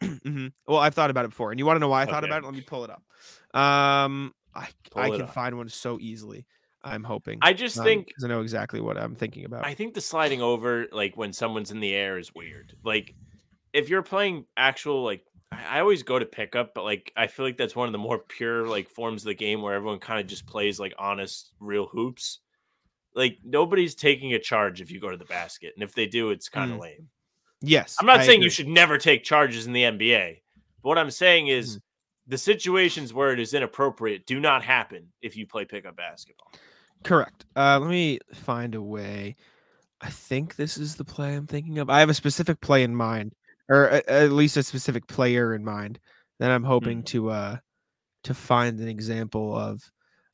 hmm 0.24 0.48
Well, 0.66 0.78
I've 0.78 0.94
thought 0.94 1.10
about 1.10 1.24
it 1.24 1.28
before, 1.30 1.50
and 1.50 1.58
you 1.58 1.66
want 1.66 1.76
to 1.76 1.80
know 1.80 1.88
why 1.88 2.02
I 2.02 2.06
thought 2.06 2.22
Okay. 2.22 2.24
about 2.24 2.42
it? 2.42 2.46
Let 2.46 2.54
me 2.54 2.60
pull 2.60 2.84
it 2.84 2.90
up. 2.90 3.02
Um, 3.58 4.32
I 4.54 4.68
Pull 4.90 5.08
I 5.08 5.10
can 5.10 5.26
up. 5.26 5.38
find 5.38 5.56
one 5.56 5.68
so 5.68 5.98
easily. 6.00 6.46
I'm 6.82 7.04
hoping. 7.04 7.42
I 7.42 7.52
just 7.52 7.80
um, 7.80 7.82
think 7.82 8.14
I 8.24 8.28
know 8.28 8.40
exactly 8.40 8.80
what 8.80 8.96
I'm 8.98 9.14
thinking 9.14 9.44
about. 9.44 9.68
I 9.68 9.74
think 9.74 9.94
the 9.94 10.00
sliding 10.00 10.40
over, 10.40 10.86
like 10.92 11.16
when 11.16 11.32
someone's 11.32 11.70
in 11.70 11.80
the 11.80 11.94
air, 11.94 12.18
is 12.18 12.34
weird. 12.34 12.74
Like 12.84 13.16
if 13.72 13.88
you're 13.88 14.02
playing 14.02 14.46
actual, 14.56 15.04
like 15.04 15.26
I 15.52 15.78
I 15.78 15.80
always 15.80 16.02
go 16.04 16.18
to 16.18 16.26
pickup, 16.26 16.74
but 16.74 16.84
like 16.84 17.12
I 17.16 17.26
feel 17.28 17.46
like 17.46 17.56
that's 17.56 17.76
one 17.76 17.88
of 17.88 17.92
the 17.92 17.98
more 17.98 18.20
pure 18.20 18.68
like 18.68 18.88
forms 18.90 19.22
of 19.22 19.28
the 19.28 19.34
game 19.34 19.62
where 19.62 19.74
everyone 19.74 20.00
kind 20.00 20.20
of 20.20 20.26
just 20.28 20.46
plays 20.46 20.80
like 20.80 20.94
honest, 20.98 21.52
real 21.60 21.86
hoops. 21.88 22.40
Like 23.14 23.38
nobody's 23.44 23.94
taking 23.96 24.34
a 24.34 24.40
charge 24.40 24.80
if 24.82 24.90
you 24.92 25.00
go 25.00 25.10
to 25.10 25.18
the 25.18 25.26
basket, 25.26 25.74
and 25.76 25.82
if 25.84 25.94
they 25.94 26.06
do, 26.06 26.30
it's 26.30 26.48
kind 26.50 26.72
of 26.72 26.78
Mm. 26.78 26.80
lame. 26.80 27.10
Yes, 27.60 27.96
I'm 28.00 28.06
not 28.06 28.20
I 28.20 28.26
saying 28.26 28.42
you 28.42 28.50
should 28.50 28.68
never 28.68 28.98
take 28.98 29.24
charges 29.24 29.66
in 29.66 29.72
the 29.72 29.82
NBA, 29.82 30.40
but 30.82 30.88
what 30.88 30.98
I'm 30.98 31.10
saying 31.10 31.48
is 31.48 31.76
Mm. 31.76 31.80
the 32.28 32.38
situations 32.38 33.12
where 33.12 33.32
it 33.32 33.40
is 33.40 33.54
inappropriate 33.54 34.26
do 34.26 34.38
not 34.38 34.62
happen 34.62 35.08
if 35.22 35.36
you 35.36 35.46
play 35.46 35.64
pickup 35.64 35.96
basketball. 35.96 36.52
Correct. 37.04 37.46
Uh, 37.56 37.78
let 37.80 37.90
me 37.90 38.18
find 38.34 38.74
a 38.74 38.82
way. 38.82 39.36
I 40.00 40.10
think 40.10 40.54
this 40.56 40.76
is 40.78 40.94
the 40.96 41.04
play 41.04 41.34
I'm 41.34 41.46
thinking 41.48 41.78
of. 41.78 41.90
I 41.90 41.98
have 42.00 42.10
a 42.10 42.14
specific 42.14 42.60
play 42.60 42.82
in 42.84 42.94
mind, 42.94 43.34
or 43.68 43.86
a- 43.86 44.08
at 44.10 44.30
least 44.32 44.56
a 44.56 44.62
specific 44.62 45.06
player 45.08 45.54
in 45.54 45.64
mind 45.64 45.98
that 46.38 46.50
I'm 46.52 46.62
hoping 46.64 47.02
to 47.04 47.30
uh 47.30 47.56
to 48.24 48.34
find 48.34 48.78
an 48.78 48.88
example 48.88 49.56
of. 49.56 49.82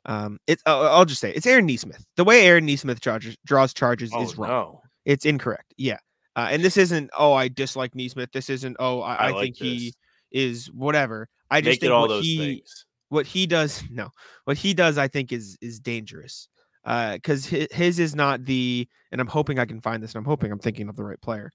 Um, 0.07 0.39
it's 0.47 0.62
I'll, 0.66 0.83
I'll 0.89 1.05
just 1.07 1.20
say 1.22 1.33
it's 1.33 1.47
Aaron 1.47 1.64
Nesmith. 1.64 2.05
The 2.16 2.25
way 2.25 2.47
Aaron 2.47 2.66
Nesmith 2.66 3.01
charges, 3.01 3.37
draws 3.47 3.72
charges 3.72 4.11
Oh 4.12 4.22
is 4.22 4.37
wrong. 4.37 4.51
no! 4.51 4.83
It's 5.07 5.25
incorrect. 5.25 5.72
Yeah. 5.79 5.99
Uh, 6.37 6.49
and 6.51 6.64
this 6.64 6.76
isn't, 6.76 7.11
oh, 7.16 7.32
I 7.32 7.49
dislike 7.49 7.95
Nesmith. 7.95 8.32
This 8.32 8.51
isn't, 8.51 8.76
oh, 8.80 9.01
I, 9.01 9.14
I 9.14 9.28
I, 9.28 9.30
like 9.30 9.43
think 9.43 9.57
he 9.57 9.95
is 10.32 10.66
whatever. 10.66 11.28
I 11.51 11.61
just 11.61 11.74
Make 11.74 11.80
think 11.82 11.93
all 11.93 12.03
what 12.03 12.09
those 12.09 12.24
he 12.24 12.39
things. 12.39 12.87
what 13.09 13.26
he 13.26 13.47
does, 13.47 13.82
no, 13.91 14.11
what 14.45 14.57
he 14.57 14.74
does, 14.74 14.99
I 14.99 15.09
think 15.09 15.32
is 15.32 15.57
is 15.61 15.80
dangerous. 15.80 16.49
Uh, 16.85 17.14
because 17.14 17.47
his, 17.47 17.68
his 17.70 17.99
is 17.99 18.14
not 18.14 18.45
the, 18.45 18.87
and 19.11 19.18
I'm 19.18 19.26
hoping 19.26 19.59
I 19.59 19.64
can 19.64 19.80
find 19.80 20.03
this, 20.03 20.14
and 20.14 20.18
I'm 20.18 20.28
hoping 20.28 20.53
I'm 20.53 20.59
thinking 20.59 20.89
of 20.91 20.97
the 20.97 21.05
right 21.05 21.20
player. 21.20 21.51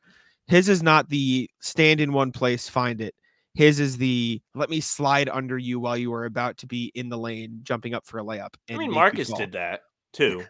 His 0.48 0.70
is 0.70 0.82
not 0.82 1.08
the 1.10 1.48
stand 1.60 2.02
in 2.02 2.14
one 2.14 2.32
place, 2.32 2.68
find 2.68 3.00
it. 3.00 3.14
His 3.54 3.80
is 3.80 3.98
the 3.98 4.42
let 4.56 4.70
me 4.70 4.80
slide 4.80 5.30
under 5.30 5.58
you 5.58 5.80
while 5.80 5.98
you 5.98 6.14
are 6.14 6.26
about 6.26 6.58
to 6.60 6.68
be 6.68 6.92
in 6.96 7.10
the 7.10 7.18
lane, 7.18 7.60
jumping 7.62 7.94
up 7.94 8.08
for 8.08 8.20
a 8.20 8.24
layup. 8.24 8.56
I 8.70 8.74
and 8.74 8.78
mean, 8.80 8.92
Marcus 8.92 9.32
did 9.34 9.52
that 9.52 9.82
too. 10.14 10.44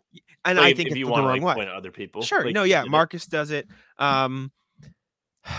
and 0.45 0.57
Like, 0.57 0.65
I 0.65 0.69
if- 0.69 0.77
think 0.77 0.87
if 0.87 0.91
it's 0.93 0.99
you 0.99 1.07
want 1.07 1.39
to 1.39 1.45
like 1.45 1.57
at 1.59 1.67
other 1.73 1.91
people, 1.91 2.21
Sure. 2.21 2.45
like, 2.45 2.53
no, 2.53 2.63
yeah. 2.63 2.83
Marcus 2.85 3.25
does 3.25 3.51
it. 3.51 3.67
Um 3.97 4.51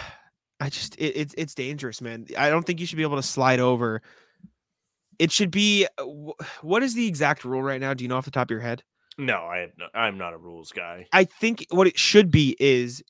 I 0.63 0.69
just 0.69 0.97
it, 0.97 1.17
it's 1.17 1.35
it's 1.39 1.55
dangerous, 1.55 2.01
man. 2.01 2.27
I 2.37 2.51
don't 2.51 2.65
think 2.65 2.81
you 2.81 2.87
should 2.87 2.97
be 2.97 3.03
able 3.03 3.17
to 3.17 3.23
slide 3.23 3.61
over. 3.61 4.03
It 5.19 5.33
should 5.33 5.51
be 5.51 5.87
uh, 5.99 6.05
what 6.63 6.83
is 6.83 6.95
the 6.95 7.07
exact 7.07 7.45
rule 7.45 7.63
right 7.63 7.81
now? 7.81 7.95
Do 7.95 8.05
you 8.05 8.09
know 8.09 8.17
off 8.17 8.25
the 8.25 8.31
top 8.31 8.47
of 8.49 8.51
your 8.51 8.61
head? 8.61 8.83
No, 9.19 9.37
I 9.45 9.59
have 9.59 9.71
no, 9.79 9.87
I'm 9.95 10.19
not 10.19 10.33
a 10.35 10.39
rules 10.39 10.73
guy. 10.73 11.07
I 11.13 11.25
think 11.25 11.67
what 11.71 11.87
it 11.87 11.99
should 11.99 12.31
be 12.31 12.57
is 12.61 13.03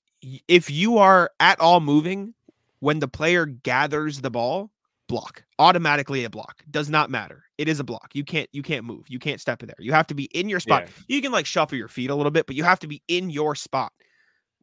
if 0.49 0.71
you 0.71 0.99
are 0.99 1.31
at 1.41 1.61
all 1.61 1.81
moving 1.81 2.35
when 2.81 2.99
the 2.99 3.09
player 3.09 3.47
gathers 3.47 4.21
the 4.21 4.31
ball, 4.31 4.71
block. 5.09 5.45
Automatically 5.59 6.25
a 6.25 6.31
block. 6.31 6.63
Does 6.71 6.89
not 6.89 7.11
matter. 7.11 7.45
It 7.61 7.69
is 7.69 7.79
a 7.79 7.85
block. 7.85 8.11
You 8.15 8.25
can't 8.25 8.49
you 8.53 8.63
can't 8.63 8.87
move. 8.87 9.05
You 9.09 9.19
can't 9.19 9.39
step 9.39 9.63
in 9.63 9.67
there. 9.67 9.77
You 9.79 9.93
have 9.93 10.07
to 10.07 10.15
be 10.15 10.25
in 10.33 10.49
your 10.49 10.61
spot. 10.61 10.85
Yeah. 10.87 11.17
You 11.17 11.21
can 11.21 11.31
like 11.31 11.45
shuffle 11.45 11.77
your 11.77 11.89
feet 11.89 12.09
a 12.09 12.15
little 12.15 12.31
bit, 12.31 12.47
but 12.47 12.57
you 12.57 12.65
have 12.65 12.79
to 12.81 12.87
be 12.87 13.03
in 13.07 13.29
your 13.29 13.55
spot 13.55 13.93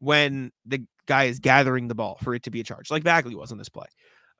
when 0.00 0.50
the 0.66 0.84
guy 1.06 1.24
is 1.24 1.38
gathering 1.38 1.86
the 1.86 1.94
ball 1.94 2.18
for 2.22 2.34
it 2.34 2.42
to 2.42 2.50
be 2.50 2.58
a 2.60 2.64
charge. 2.64 2.90
Like 2.90 3.04
Bagley 3.04 3.36
was 3.36 3.52
on 3.52 3.58
this 3.58 3.68
play. 3.68 3.86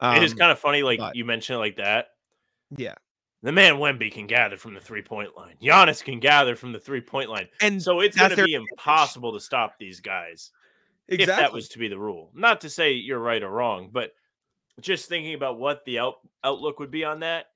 it 0.03 0.23
is 0.25 0.33
Um, 0.33 0.39
kind 0.39 0.51
of 0.53 0.59
funny, 0.59 0.83
like 0.83 0.99
but- 0.99 1.15
you 1.15 1.25
mentioned 1.25 1.55
it 1.57 1.61
like 1.61 1.77
that. 1.77 2.09
yeah. 2.77 2.95
The 3.43 3.53
man 3.53 3.75
Wemby 3.75 4.11
can 4.11 4.27
gather 4.27 4.57
from 4.57 4.75
the 4.75 4.81
three 4.81 5.03
point 5.03 5.37
line. 5.37 5.55
Giannis 5.63 6.03
can 6.03 6.19
gather 6.19 6.57
from 6.57 6.73
the 6.73 6.81
three 6.81 7.01
point 7.01 7.31
line. 7.31 7.47
And 7.61 7.81
So 7.81 8.01
it's 8.01 8.17
going 8.17 8.35
to 8.35 8.45
be 8.45 8.55
impossible 8.55 9.33
to 9.35 9.39
stop 9.41 9.79
these 9.79 10.01
guys 10.01 10.51
if 11.07 11.29
that 11.29 11.53
was 11.53 11.69
to 11.69 11.79
be 11.79 11.87
the 11.87 11.99
rule. 11.99 12.33
Not 12.35 12.63
to 12.63 12.69
say 12.69 12.95
you're 12.95 13.21
right 13.21 13.41
or 13.41 13.51
wrong, 13.51 13.91
but 13.93 14.11
just 14.81 15.09
thinking 15.09 15.35
about 15.35 15.57
what 15.61 15.85
the 15.85 16.01
out, 16.01 16.17
outlook 16.43 16.81
would 16.81 16.91
be 16.91 17.05
on 17.05 17.21
that, 17.21 17.47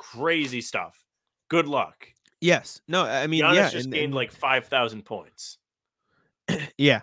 crazy 0.00 0.60
stuff. 0.62 1.04
Good 1.48 1.68
luck. 1.68 2.06
yes. 2.40 2.80
No, 2.88 3.04
I 3.04 3.26
mean, 3.26 3.42
Giannis 3.44 3.54
yeah. 3.54 3.68
just 3.70 3.84
and- 3.84 3.92
gained 3.94 4.04
and- 4.06 4.14
like 4.14 4.32
five 4.32 4.64
thousand 4.66 5.04
points. 5.04 5.58
Yeah, 6.78 7.02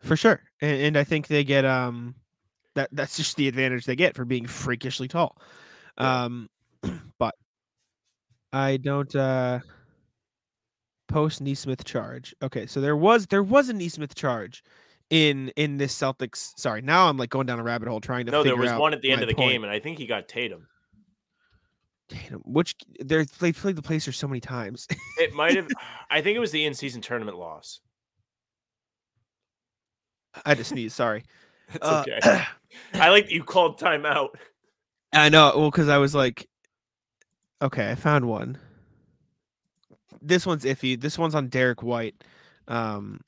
for 0.00 0.16
sure. 0.16 0.42
And, 0.60 0.80
and 0.82 0.96
I 0.98 1.04
think 1.04 1.28
they 1.28 1.44
get 1.44 1.64
um 1.64 2.14
that 2.74 2.88
that's 2.92 3.16
just 3.16 3.36
the 3.36 3.48
advantage 3.48 3.84
they 3.86 3.96
get 3.96 4.16
for 4.16 4.24
being 4.24 4.46
freakishly 4.46 5.08
tall. 5.08 5.40
Yeah. 5.98 6.24
Um 6.24 6.50
but 7.18 7.34
I 8.52 8.76
don't 8.78 9.14
uh 9.14 9.60
post 11.08 11.40
Nesmith 11.40 11.84
charge. 11.84 12.34
Okay, 12.42 12.66
so 12.66 12.80
there 12.80 12.96
was 12.96 13.26
there 13.28 13.42
was 13.42 13.68
a 13.68 13.72
Nesmith 13.72 14.14
charge 14.14 14.62
in 15.10 15.48
in 15.56 15.76
this 15.78 15.94
Celtics. 15.96 16.52
Sorry, 16.58 16.82
now 16.82 17.08
I'm 17.08 17.16
like 17.16 17.30
going 17.30 17.46
down 17.46 17.60
a 17.60 17.62
rabbit 17.62 17.88
hole 17.88 18.00
trying 18.00 18.26
to 18.26 18.32
No, 18.32 18.42
there 18.42 18.56
was 18.56 18.72
one 18.72 18.92
at 18.94 19.00
the 19.02 19.10
end 19.10 19.22
of 19.22 19.28
the 19.28 19.34
point. 19.34 19.50
game, 19.52 19.62
and 19.64 19.72
I 19.72 19.78
think 19.78 19.98
he 19.98 20.06
got 20.06 20.28
Tatum. 20.28 20.66
Tatum, 22.12 22.42
which 22.44 22.74
they're 23.00 23.24
they 23.40 23.52
played 23.52 23.76
the 23.76 23.82
placer 23.82 24.12
so 24.12 24.28
many 24.28 24.40
times. 24.40 24.86
It 25.18 25.34
might 25.34 25.56
have. 25.56 25.68
I 26.10 26.20
think 26.20 26.36
it 26.36 26.40
was 26.40 26.50
the 26.50 26.64
in-season 26.64 27.00
tournament 27.00 27.38
loss. 27.38 27.80
I 30.44 30.54
just 30.54 30.70
to 30.70 30.74
sneeze. 30.74 30.94
Sorry. 30.94 31.24
It's 31.74 31.86
Uh, 31.86 32.04
okay. 32.06 32.44
I 32.94 33.08
like 33.08 33.26
that 33.26 33.32
you 33.32 33.42
called 33.44 33.80
timeout. 33.80 34.30
I 35.14 35.30
know. 35.30 35.52
Well, 35.56 35.70
because 35.70 35.88
I 35.88 35.96
was 35.96 36.14
like, 36.14 36.46
okay, 37.62 37.90
I 37.90 37.94
found 37.94 38.26
one. 38.26 38.58
This 40.20 40.44
one's 40.44 40.64
iffy. 40.64 41.00
This 41.00 41.18
one's 41.18 41.34
on 41.34 41.48
Derrick 41.48 41.82
White. 41.82 42.22
Um, 42.68 43.22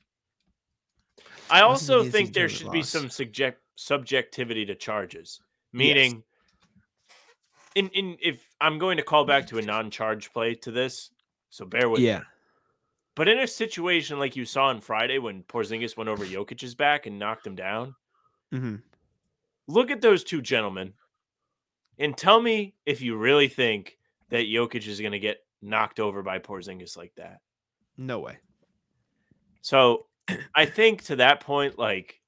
I 1.51 1.63
also 1.63 2.05
think 2.05 2.35
there 2.35 2.51
should 2.51 2.71
be 2.71 2.83
some 2.83 3.09
subject 3.09 3.61
subjectivity 3.77 4.67
to 4.67 4.75
charges. 4.75 5.41
Meaning, 5.73 6.23
in 7.75 7.89
in 7.91 8.17
if 8.21 8.49
I'm 8.61 8.79
going 8.79 8.97
to 8.97 9.03
call 9.03 9.25
back 9.25 9.47
to 9.49 9.59
a 9.59 9.63
non-charge 9.63 10.33
play 10.33 10.55
to 10.57 10.71
this, 10.71 11.11
so 11.51 11.65
bear 11.65 11.89
with 11.89 12.01
yeah, 12.01 12.19
me. 12.19 12.25
But 13.15 13.29
in 13.29 13.39
a 13.39 13.47
situation 13.47 14.19
like 14.19 14.37
you 14.37 14.45
saw 14.45 14.67
on 14.67 14.81
Friday 14.81 15.19
when 15.19 15.43
Porzingis 15.45 15.97
went 15.97 16.09
over 16.09 16.25
Jokic's 16.25 16.75
back 16.75 17.07
and 17.07 17.19
knocked 17.19 17.47
him 17.47 17.55
down, 17.55 17.95
mm-hmm. 18.53 18.77
look 19.69 19.91
at 19.91 20.01
those 20.01 20.25
two 20.25 20.43
gentlemen 20.43 20.93
and 21.99 22.17
tell 22.17 22.41
me 22.41 22.75
if 22.87 23.01
you 23.01 23.17
really 23.17 23.49
think 23.49 23.99
that 24.31 24.47
Jokic 24.47 24.87
is 24.89 25.01
going 25.01 25.13
to 25.13 25.19
get 25.21 25.39
knocked 25.63 26.01
over 26.01 26.23
by 26.23 26.39
Porzingis 26.39 26.97
like 26.97 27.15
that. 27.17 27.41
no 27.97 28.19
way. 28.19 28.37
So 29.63 30.07
I 30.55 30.67
think 30.67 31.03
to 31.05 31.17
that 31.17 31.41
point, 31.41 31.79
like 31.79 32.21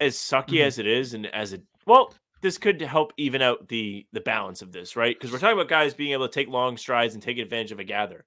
as 0.00 0.16
sucky 0.16 0.58
Mhm. 0.58 0.66
as 0.66 0.78
it 0.78 0.86
is, 0.86 1.14
and 1.14 1.26
as 1.26 1.52
it 1.52 1.62
well, 1.86 2.14
this 2.40 2.58
could 2.58 2.80
help 2.80 3.12
even 3.16 3.42
out 3.42 3.68
the 3.68 4.06
the 4.12 4.20
balance 4.20 4.62
of 4.62 4.72
this, 4.72 4.96
right? 4.96 5.16
Because 5.16 5.32
we're 5.32 5.38
talking 5.38 5.54
about 5.56 5.68
guys 5.68 5.94
being 5.94 6.12
able 6.12 6.28
to 6.28 6.32
take 6.32 6.48
long 6.48 6.76
strides 6.76 7.14
and 7.14 7.22
take 7.22 7.38
advantage 7.38 7.72
of 7.72 7.78
a 7.80 7.84
gather. 7.84 8.24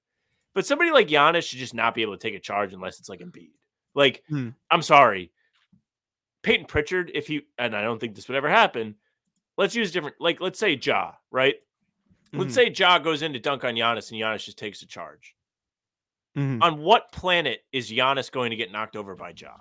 But 0.54 0.66
somebody 0.66 0.90
like 0.90 1.08
Giannis 1.08 1.44
should 1.48 1.58
just 1.60 1.74
not 1.74 1.94
be 1.94 2.02
able 2.02 2.16
to 2.16 2.22
take 2.22 2.34
a 2.34 2.40
charge 2.40 2.72
unless 2.74 2.98
it's 2.98 3.08
like 3.08 3.20
Embiid. 3.20 3.52
Like, 3.94 4.22
Hmm. 4.28 4.50
I'm 4.70 4.82
sorry. 4.82 5.32
Payton 6.42 6.66
Pritchard, 6.66 7.10
if 7.14 7.26
he 7.26 7.42
and 7.58 7.74
I 7.76 7.82
don't 7.82 7.98
think 8.00 8.14
this 8.14 8.28
would 8.28 8.36
ever 8.36 8.48
happen, 8.50 8.96
let's 9.56 9.74
use 9.74 9.92
different 9.92 10.16
like 10.20 10.40
let's 10.40 10.58
say 10.58 10.78
Ja, 10.82 11.12
right? 11.30 11.54
Let's 12.34 12.52
Mhm. 12.52 12.54
say 12.54 12.70
Ja 12.70 12.98
goes 12.98 13.22
in 13.22 13.32
to 13.34 13.38
dunk 13.38 13.62
on 13.64 13.74
Giannis 13.74 14.10
and 14.10 14.20
Giannis 14.20 14.44
just 14.44 14.58
takes 14.58 14.82
a 14.82 14.86
charge. 14.86 15.34
Mhm. 16.36 16.62
On 16.62 16.78
what 16.80 17.12
planet 17.12 17.64
is 17.72 17.90
Giannis 17.90 18.30
going 18.32 18.50
to 18.50 18.56
get 18.56 18.72
knocked 18.72 18.96
over 18.96 19.14
by 19.14 19.32
Ja? 19.36 19.54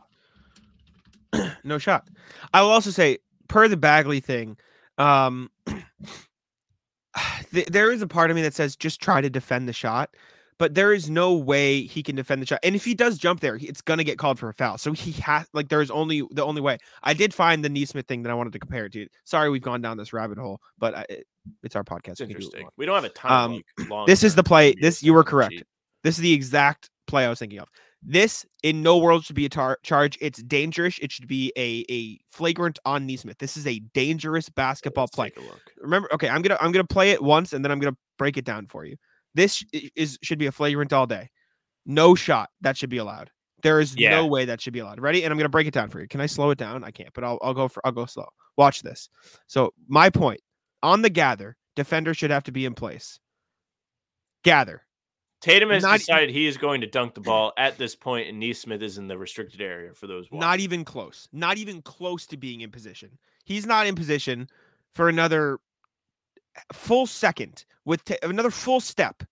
no 1.64 1.78
shot. 1.78 2.08
I 2.54 2.62
will 2.62 2.70
also 2.70 2.90
say, 2.90 3.20
per 3.52 3.68
the 3.68 3.78
Bagley 3.78 4.22
thing, 4.22 4.58
um, 4.98 5.50
th- 7.54 7.68
there 7.68 7.92
is 7.92 8.02
a 8.02 8.08
part 8.08 8.30
of 8.32 8.36
me 8.36 8.42
that 8.44 8.54
says 8.54 8.76
just 8.76 9.02
try 9.02 9.22
to 9.22 9.30
defend 9.30 9.68
the 9.68 9.74
shot, 9.74 10.10
but 10.58 10.74
there 10.74 10.94
is 10.94 11.10
no 11.10 11.34
way 11.34 11.82
he 11.82 12.02
can 12.02 12.16
defend 12.16 12.42
the 12.42 12.46
shot. 12.46 12.60
And 12.64 12.76
if 12.76 12.86
he 12.86 12.94
does 12.94 13.18
jump 13.18 13.42
there, 13.42 13.58
it's 13.62 13.82
gonna 13.82 14.04
get 14.06 14.18
called 14.18 14.40
for 14.40 14.48
a 14.50 14.54
foul. 14.54 14.78
So 14.78 14.94
he 14.94 15.12
has 15.22 15.48
like 15.54 15.68
there's 15.70 15.92
only 15.92 16.24
the 16.32 16.46
only 16.46 16.62
way. 16.62 16.78
I 17.04 17.14
did 17.14 17.34
find 17.34 17.64
the 17.64 17.70
Nesmith 17.70 18.08
thing 18.08 18.24
that 18.24 18.30
I 18.30 18.36
wanted 18.36 18.54
to 18.54 18.60
compare 18.60 18.86
it 18.86 18.94
to. 18.94 19.08
Sorry, 19.26 19.50
we've 19.50 19.62
gone 19.62 19.82
down 19.82 19.98
this 19.98 20.14
rabbit 20.14 20.38
hole, 20.38 20.62
but 20.80 20.96
I, 20.96 21.06
it, 21.10 21.28
it's 21.64 21.76
our 21.76 21.84
podcast. 21.84 22.22
It's 22.22 22.22
we 22.22 22.28
do 22.28 22.34
what 22.34 22.40
we 22.40 22.46
interesting. 22.46 22.68
We 22.78 22.86
don't 22.86 22.96
have 22.96 23.04
a 23.04 23.10
time. 23.10 23.32
Um, 23.32 23.62
like 23.78 23.90
long. 23.90 24.06
this 24.06 24.24
is 24.24 24.36
the 24.36 24.44
play- 24.44 24.76
this- 24.80 25.04
you 25.04 25.14
were 25.14 25.24
stuff 25.24 25.34
on 25.34 25.40
the 25.40 25.48
correct. 25.50 25.64
This 26.04 26.16
is 26.16 26.22
the 26.22 26.34
exact 26.34 26.90
play 27.06 27.26
I 27.26 27.30
was 27.30 27.38
thinking 27.40 27.60
of. 27.60 27.68
This 28.04 28.46
in 28.64 28.82
no 28.82 28.98
world 28.98 29.24
should 29.26 29.36
be 29.36 29.46
a 29.46 29.50
tar- 29.50 29.78
charge. 29.84 30.18
It's 30.22 30.42
dangerous. 30.44 30.98
It 31.00 31.12
should 31.12 31.28
be 31.28 31.54
a 31.56 31.86
a 31.92 32.20
flagrant 32.36 32.80
on 32.86 33.06
Nesmith. 33.06 33.38
This 33.38 33.56
is 33.58 33.68
a 33.68 33.80
dangerous 33.94 34.50
basketball 34.50 35.04
Let's 35.04 35.16
play. 35.16 35.30
take 35.30 35.38
a 35.38 35.48
look. 35.48 35.62
Remember, 35.78 36.12
okay, 36.14 36.28
I'm 36.28 36.42
gonna 36.42 36.58
I'm 36.60 36.72
gonna 36.72 36.84
play 36.84 37.12
it 37.12 37.22
once 37.22 37.54
and 37.54 37.64
then 37.64 37.72
I'm 37.72 37.80
gonna 37.80 37.96
break 38.18 38.38
it 38.38 38.46
down 38.46 38.66
for 38.68 38.86
you. 38.86 38.96
This 39.36 39.64
is 39.96 40.18
should 40.24 40.40
be 40.40 40.48
a 40.48 40.52
flagrant 40.52 40.92
all 40.94 41.06
day. 41.06 41.30
No 41.86 42.16
shot 42.16 42.50
that 42.62 42.76
should 42.76 42.90
be 42.90 42.98
allowed. 42.98 43.30
There 43.62 43.80
is 43.80 43.96
Yeah. 43.96 44.10
no 44.12 44.26
way 44.26 44.46
that 44.46 44.60
should 44.62 44.74
be 44.74 44.80
allowed. 44.80 45.00
Ready? 45.00 45.24
And 45.24 45.32
I'm 45.32 45.38
gonna 45.38 45.50
break 45.50 45.68
it 45.68 45.74
down 45.74 45.90
for 45.90 46.02
you. 46.02 46.08
Can 46.08 46.22
I 46.22 46.26
slow 46.26 46.50
it 46.50 46.58
down? 46.58 46.84
I 46.84 46.90
can't, 46.90 47.14
but 47.14 47.24
I'll 47.24 47.38
I'll 47.44 47.54
go 47.54 47.68
for 47.68 47.86
I'll 47.86 47.92
go 47.92 48.08
slow. 48.08 48.28
Watch 48.58 48.82
this. 48.82 49.10
So 49.46 49.74
my 49.88 50.10
point 50.10 50.42
on 50.82 51.04
the 51.04 51.10
gather, 51.12 51.56
defender 51.76 52.16
should 52.16 52.32
have 52.32 52.44
to 52.46 52.52
be 52.52 52.66
in 52.66 52.74
place. 52.74 53.20
Gather. 54.44 54.82
Tatum 55.42 55.72
has 55.72 55.82
Not- 55.84 55.98
decided 56.00 56.30
he 56.30 56.46
is 56.46 56.58
going 56.58 56.82
to 56.82 56.88
dunk 56.88 57.16
the 57.16 57.22
ball 57.22 57.52
at 57.58 57.78
this 57.78 57.96
point, 57.96 58.30
and 58.30 58.40
Nesmith 58.40 58.82
is 58.84 58.98
in 59.00 59.08
the 59.08 59.18
restricted 59.18 59.60
area 59.60 59.94
for 59.94 60.06
those. 60.06 60.28
Not 60.32 60.60
even 60.60 60.86
close. 60.86 61.28
Not 61.34 61.58
even 61.58 61.82
close 61.82 62.28
to 62.28 62.38
being 62.38 62.62
in 62.62 62.70
position. 62.70 63.18
He's 63.44 63.66
not 63.66 63.88
in 63.88 63.96
position 63.96 64.48
for 64.94 65.10
another 65.10 65.60
eh, 66.56 66.62
full 66.74 67.08
second 67.08 67.66
with 67.86 68.06
ta- 68.06 68.16
another 68.22 68.52
full 68.52 68.80
step. 68.80 69.24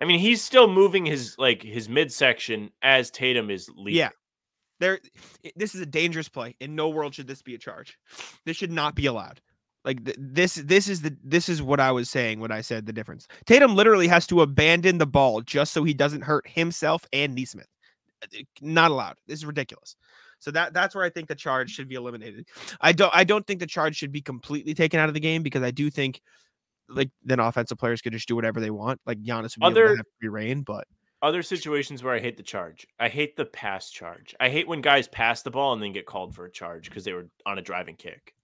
I 0.00 0.04
mean, 0.04 0.18
he's 0.18 0.42
still 0.42 0.66
moving 0.66 1.06
his 1.06 1.36
like 1.38 1.62
his 1.62 1.88
midsection 1.88 2.70
as 2.82 3.10
Tatum 3.12 3.48
is 3.50 3.70
leaving. 3.76 3.98
Yeah. 3.98 4.10
There 4.80 4.98
this 5.54 5.76
is 5.76 5.80
a 5.80 5.86
dangerous 5.86 6.28
play. 6.28 6.56
In 6.58 6.74
no 6.74 6.88
world 6.88 7.14
should 7.14 7.28
this 7.28 7.42
be 7.42 7.54
a 7.54 7.58
charge. 7.58 7.96
This 8.44 8.56
should 8.56 8.72
not 8.72 8.96
be 8.96 9.06
allowed. 9.06 9.40
Like 9.84 10.04
th- 10.04 10.16
this 10.18 10.54
this 10.54 10.88
is 10.88 11.02
the 11.02 11.16
this 11.24 11.48
is 11.48 11.60
what 11.60 11.80
I 11.80 11.90
was 11.90 12.08
saying 12.08 12.38
when 12.40 12.52
I 12.52 12.60
said 12.60 12.86
the 12.86 12.92
difference. 12.92 13.26
Tatum 13.46 13.74
literally 13.74 14.06
has 14.08 14.26
to 14.28 14.42
abandon 14.42 14.98
the 14.98 15.06
ball 15.06 15.40
just 15.40 15.72
so 15.72 15.82
he 15.82 15.92
doesn't 15.94 16.22
hurt 16.22 16.48
himself 16.48 17.04
and 17.12 17.34
Nesmith. 17.34 17.66
Uh, 18.22 18.26
Not 18.60 18.90
allowed. 18.92 19.16
This 19.26 19.40
is 19.40 19.46
ridiculous. 19.46 19.96
So 20.38 20.50
that 20.52 20.72
that's 20.72 20.94
where 20.94 21.04
I 21.04 21.10
think 21.10 21.28
the 21.28 21.34
charge 21.34 21.70
should 21.70 21.88
be 21.88 21.96
eliminated. 21.96 22.46
I 22.80 22.92
don't 22.92 23.12
I 23.14 23.24
don't 23.24 23.46
think 23.46 23.60
the 23.60 23.66
charge 23.66 23.96
should 23.96 24.12
be 24.12 24.20
completely 24.20 24.74
taken 24.74 25.00
out 25.00 25.08
of 25.08 25.14
the 25.14 25.20
game 25.20 25.42
because 25.42 25.62
I 25.62 25.70
do 25.72 25.90
think 25.90 26.20
like 26.88 27.10
then 27.24 27.40
offensive 27.40 27.78
players 27.78 28.02
could 28.02 28.12
just 28.12 28.28
do 28.28 28.36
whatever 28.36 28.60
they 28.60 28.70
want. 28.70 29.00
Like 29.06 29.20
Giannis 29.22 29.56
would 29.56 29.60
be 29.60 29.66
able 29.66 29.70
Other- 29.72 29.88
to 29.88 29.96
have 29.96 30.06
free 30.20 30.28
reign, 30.28 30.62
but 30.62 30.86
Other 31.22 31.42
situations 31.42 32.02
where 32.04 32.14
I 32.14 32.20
hate 32.20 32.36
the 32.36 32.42
charge. 32.42 32.86
I 33.00 33.08
hate 33.08 33.36
the 33.36 33.44
pass 33.46 33.90
charge. 33.90 34.34
I 34.38 34.48
hate 34.48 34.68
when 34.68 34.80
guys 34.80 35.08
pass 35.08 35.42
the 35.42 35.50
ball 35.50 35.72
and 35.72 35.82
then 35.82 35.92
get 35.92 36.06
called 36.06 36.34
for 36.34 36.44
a 36.44 36.50
charge 36.50 36.88
because 36.88 37.04
they 37.04 37.12
were 37.12 37.28
on 37.46 37.58
a 37.58 37.62
driving 37.62 37.96
kick. 37.96 38.34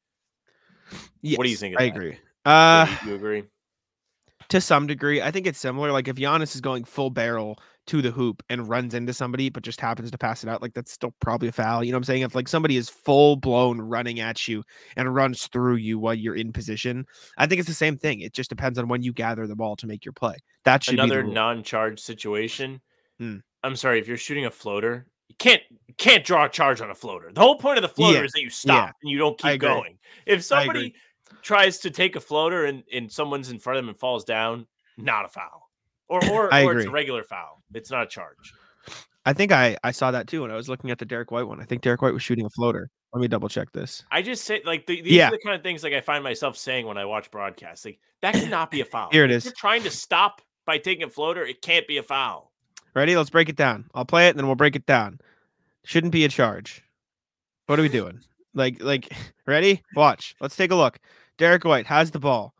What 0.90 1.20
do 1.22 1.28
you 1.28 1.36
yes, 1.50 1.60
think 1.60 1.74
of 1.74 1.80
I 1.80 1.86
that? 1.86 1.96
agree. 1.96 2.18
Uh 2.44 2.96
you- 3.04 3.10
you 3.10 3.14
agree? 3.16 3.44
to 4.50 4.60
some 4.62 4.86
degree. 4.86 5.20
I 5.20 5.30
think 5.30 5.46
it's 5.46 5.58
similar. 5.58 5.92
Like 5.92 6.08
if 6.08 6.16
Giannis 6.16 6.54
is 6.54 6.62
going 6.62 6.84
full 6.84 7.10
barrel 7.10 7.58
to 7.88 8.00
the 8.00 8.10
hoop 8.10 8.42
and 8.48 8.68
runs 8.68 8.94
into 8.94 9.12
somebody, 9.12 9.50
but 9.50 9.62
just 9.62 9.80
happens 9.80 10.10
to 10.10 10.16
pass 10.18 10.42
it 10.42 10.48
out, 10.48 10.62
like 10.62 10.72
that's 10.74 10.92
still 10.92 11.14
probably 11.20 11.48
a 11.48 11.52
foul. 11.52 11.84
You 11.84 11.92
know 11.92 11.96
what 11.96 12.00
I'm 12.00 12.04
saying? 12.04 12.22
If 12.22 12.34
like 12.34 12.48
somebody 12.48 12.76
is 12.76 12.88
full 12.88 13.36
blown 13.36 13.80
running 13.80 14.20
at 14.20 14.48
you 14.48 14.62
and 14.96 15.14
runs 15.14 15.46
through 15.48 15.76
you 15.76 15.98
while 15.98 16.14
you're 16.14 16.34
in 16.34 16.52
position, 16.52 17.04
I 17.36 17.46
think 17.46 17.58
it's 17.58 17.68
the 17.68 17.74
same 17.74 17.98
thing. 17.98 18.20
It 18.20 18.32
just 18.32 18.48
depends 18.48 18.78
on 18.78 18.88
when 18.88 19.02
you 19.02 19.12
gather 19.12 19.46
the 19.46 19.56
ball 19.56 19.76
to 19.76 19.86
make 19.86 20.04
your 20.04 20.12
play. 20.12 20.36
That 20.64 20.84
should 20.84 20.94
Another 20.94 21.22
non-charge 21.22 22.00
situation. 22.00 22.80
Hmm. 23.18 23.38
I'm 23.62 23.76
sorry 23.76 23.98
if 23.98 24.08
you're 24.08 24.16
shooting 24.16 24.46
a 24.46 24.50
floater, 24.50 25.06
can't 25.38 25.62
can't 25.96 26.24
draw 26.24 26.44
a 26.44 26.48
charge 26.48 26.80
on 26.80 26.90
a 26.90 26.94
floater. 26.94 27.30
The 27.32 27.40
whole 27.40 27.56
point 27.58 27.78
of 27.78 27.82
the 27.82 27.88
floater 27.88 28.18
Yeah, 28.18 28.24
is 28.24 28.32
that 28.32 28.42
you 28.42 28.50
stop 28.50 28.94
and 29.02 29.10
you 29.10 29.18
don't 29.18 29.36
keep 29.38 29.60
going. 29.60 29.98
If 30.26 30.44
somebody 30.44 30.94
tries 31.42 31.78
to 31.78 31.90
take 31.90 32.16
a 32.16 32.20
floater 32.20 32.66
and, 32.66 32.84
and 32.92 33.10
someone's 33.10 33.50
in 33.50 33.58
front 33.58 33.78
of 33.78 33.82
them 33.84 33.88
and 33.90 33.98
falls 33.98 34.24
down, 34.24 34.66
not 34.96 35.24
a 35.24 35.28
foul. 35.28 35.70
Or 36.08 36.24
or, 36.30 36.54
or 36.54 36.78
it's 36.78 36.86
a 36.86 36.90
regular 36.90 37.22
foul. 37.22 37.62
It's 37.74 37.90
not 37.90 38.04
a 38.04 38.06
charge. 38.06 38.54
I 39.26 39.32
think 39.34 39.52
I 39.52 39.76
I 39.84 39.90
saw 39.90 40.10
that 40.10 40.26
too 40.26 40.42
when 40.42 40.50
I 40.50 40.54
was 40.56 40.68
looking 40.68 40.90
at 40.90 40.98
the 40.98 41.04
Derrick 41.04 41.30
White 41.30 41.46
one. 41.46 41.60
I 41.60 41.64
think 41.64 41.82
Derrick 41.82 42.00
White 42.00 42.14
was 42.14 42.22
shooting 42.22 42.46
a 42.46 42.50
floater. 42.50 42.88
Let 43.12 43.20
me 43.20 43.28
double 43.28 43.48
check 43.48 43.72
this. 43.72 44.04
I 44.10 44.22
just 44.22 44.44
say 44.44 44.62
like 44.64 44.86
the, 44.86 45.00
these 45.00 45.12
Yeah. 45.14 45.28
are 45.28 45.32
the 45.32 45.38
kind 45.38 45.56
of 45.56 45.62
things 45.62 45.82
like 45.82 45.92
I 45.92 46.00
find 46.00 46.22
myself 46.24 46.56
saying 46.56 46.86
when 46.86 46.96
I 46.98 47.04
watch 47.04 47.30
broadcasts. 47.30 47.84
Like 47.84 47.98
that 48.22 48.34
cannot 48.34 48.70
be 48.70 48.80
a 48.80 48.84
foul. 48.84 49.08
Here 49.10 49.24
it 49.24 49.30
If 49.30 49.38
is. 49.38 49.44
You're 49.46 49.54
trying 49.54 49.82
to 49.82 49.90
stop 49.90 50.40
by 50.66 50.78
taking 50.78 51.04
a 51.04 51.08
floater. 51.08 51.44
It 51.44 51.60
can't 51.62 51.86
be 51.86 51.98
a 51.98 52.02
foul. 52.02 52.47
Ready? 52.98 53.16
Let's 53.16 53.30
break 53.30 53.48
it 53.48 53.54
down. 53.54 53.84
I'll 53.94 54.04
play 54.04 54.26
it 54.26 54.30
and 54.30 54.38
then 54.40 54.46
we'll 54.46 54.56
break 54.56 54.74
it 54.74 54.84
down. 54.84 55.20
Shouldn't 55.84 56.12
be 56.12 56.24
a 56.24 56.28
charge. 56.28 56.82
What 57.66 57.78
are 57.78 57.82
we 57.82 57.88
doing? 57.88 58.20
Like, 58.54 58.82
like, 58.82 59.08
ready? 59.46 59.82
Watch. 59.94 60.34
Let's 60.40 60.56
take 60.56 60.72
a 60.72 60.74
look. 60.74 60.98
Derrick 61.36 61.64
White 61.64 61.86
has 61.86 62.10
the 62.10 62.18
ball, 62.18 62.54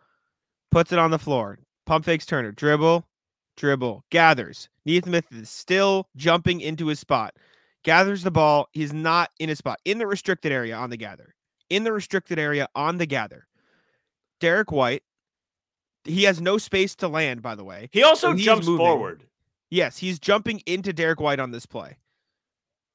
puts 0.70 0.92
it 0.92 0.98
on 1.00 1.10
the 1.10 1.18
floor, 1.18 1.58
pump 1.86 2.04
fakes 2.04 2.24
Turner, 2.24 2.52
dribble, 2.52 3.04
dribble, 3.56 4.04
gathers. 4.10 4.68
Nesmith 4.84 5.24
is 5.32 5.50
still 5.50 6.06
jumping 6.14 6.60
into 6.60 6.86
his 6.86 7.00
spot, 7.00 7.34
gathers 7.82 8.22
the 8.22 8.30
ball. 8.30 8.68
He's 8.70 8.92
not 8.92 9.30
in 9.40 9.48
his 9.48 9.58
spot 9.58 9.80
in 9.84 9.98
the 9.98 10.06
restricted 10.06 10.52
area 10.52 10.76
on 10.76 10.90
the 10.90 10.96
gather. 10.96 11.34
In 11.68 11.82
the 11.82 11.92
restricted 11.92 12.38
area 12.38 12.68
on 12.76 12.98
the 12.98 13.06
gather. 13.06 13.48
Derrick 14.38 14.70
White, 14.70 15.02
he 16.04 16.22
has 16.22 16.40
no 16.40 16.58
space 16.58 16.94
to 16.96 17.08
land, 17.08 17.42
by 17.42 17.56
the 17.56 17.64
way. 17.64 17.88
He 17.90 18.04
also 18.04 18.30
So 18.30 18.36
jumps 18.38 18.66
moving. 18.68 18.86
forward. 18.86 19.24
Yes, 19.70 19.98
he's 19.98 20.18
jumping 20.18 20.62
into 20.66 20.92
Derrick 20.92 21.20
White 21.20 21.40
on 21.40 21.50
this 21.50 21.66
play. 21.66 21.98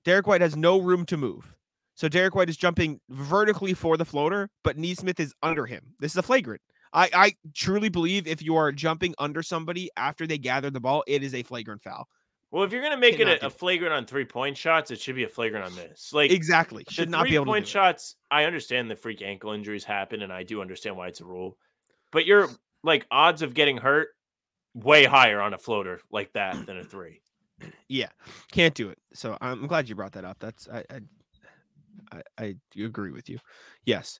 Derrick 0.06 0.28
White 0.28 0.42
has 0.42 0.56
no 0.56 0.80
room 0.80 1.06
to 1.06 1.18
move. 1.18 1.56
So 1.96 2.10
Derrick 2.10 2.36
White 2.36 2.50
is 2.50 2.58
jumping 2.58 3.00
vertically 3.10 3.74
for 3.74 3.98
the 3.98 4.06
floater, 4.06 4.50
but 4.64 4.78
Nesmith 4.78 5.20
is 5.20 5.34
under 5.44 5.66
him. 5.66 5.94
This 6.00 6.14
is 6.14 6.18
a 6.18 6.24
flagrant. 6.24 6.62
I, 6.92 7.10
I 7.14 7.36
truly 7.54 7.90
believe 7.90 8.28
if 8.28 8.42
you 8.42 8.56
are 8.56 8.72
jumping 8.72 9.14
under 9.18 9.44
somebody 9.44 9.90
after 9.98 10.28
they 10.28 10.38
gather 10.38 10.70
the 10.70 10.80
ball, 10.80 11.04
it 11.08 11.24
is 11.24 11.34
a 11.34 11.44
flagrant 11.44 11.82
foul. 11.82 12.08
Well, 12.52 12.64
if 12.64 12.72
you're 12.72 12.84
gonna 12.84 12.98
make 12.98 13.20
it 13.20 13.28
a, 13.28 13.48
a 13.48 13.50
flagrant 13.50 13.94
on 13.94 14.06
three 14.06 14.26
point 14.26 14.56
shots, 14.56 14.92
it 14.92 15.00
should 15.00 15.16
be 15.16 15.24
a 15.24 15.28
flagrant 15.28 15.66
on 15.66 15.76
this. 15.76 16.14
Like 16.14 16.32
Exactly. 16.32 16.86
Should 16.88 17.10
not 17.10 17.24
be 17.24 17.34
able 17.34 17.46
to 17.46 17.52
three-point 17.52 17.66
do 17.66 17.68
it. 17.68 17.72
shots. 17.72 18.16
I 18.30 18.44
understand 18.44 18.92
the 18.92 18.96
freak 18.96 19.24
ankle 19.24 19.54
injuries 19.54 19.84
happen, 19.84 20.22
and 20.22 20.32
I 20.32 20.44
do 20.44 20.62
understand 20.62 20.95
why 20.95 21.08
it's 21.08 21.20
a 21.20 21.26
rule. 21.26 21.58
But 22.12 22.28
your 22.28 22.50
like 22.84 23.08
odds 23.10 23.41
of 23.41 23.56
getting 23.56 23.78
hurt 23.78 24.10
way 24.74 25.06
higher 25.06 25.41
on 25.41 25.54
a 25.54 25.58
floater 25.58 26.02
like 26.12 26.34
that 26.34 26.66
than 26.66 26.78
a 26.78 26.84
three. 26.84 27.22
Yeah, 27.88 28.10
can't 28.52 28.74
do 28.74 28.90
it. 28.90 28.98
So 29.14 29.38
I'm 29.40 29.68
glad 29.68 29.88
you 29.88 29.95
brought 29.95 30.12
that 30.14 30.26
up. 30.26 30.38
That's 30.40 30.68
I 30.68 30.84
I 30.90 31.00
I, 32.12 32.22
I 32.38 32.56
agree 32.84 33.12
with 33.12 33.30
you. 33.30 33.40
Yes. 33.86 34.20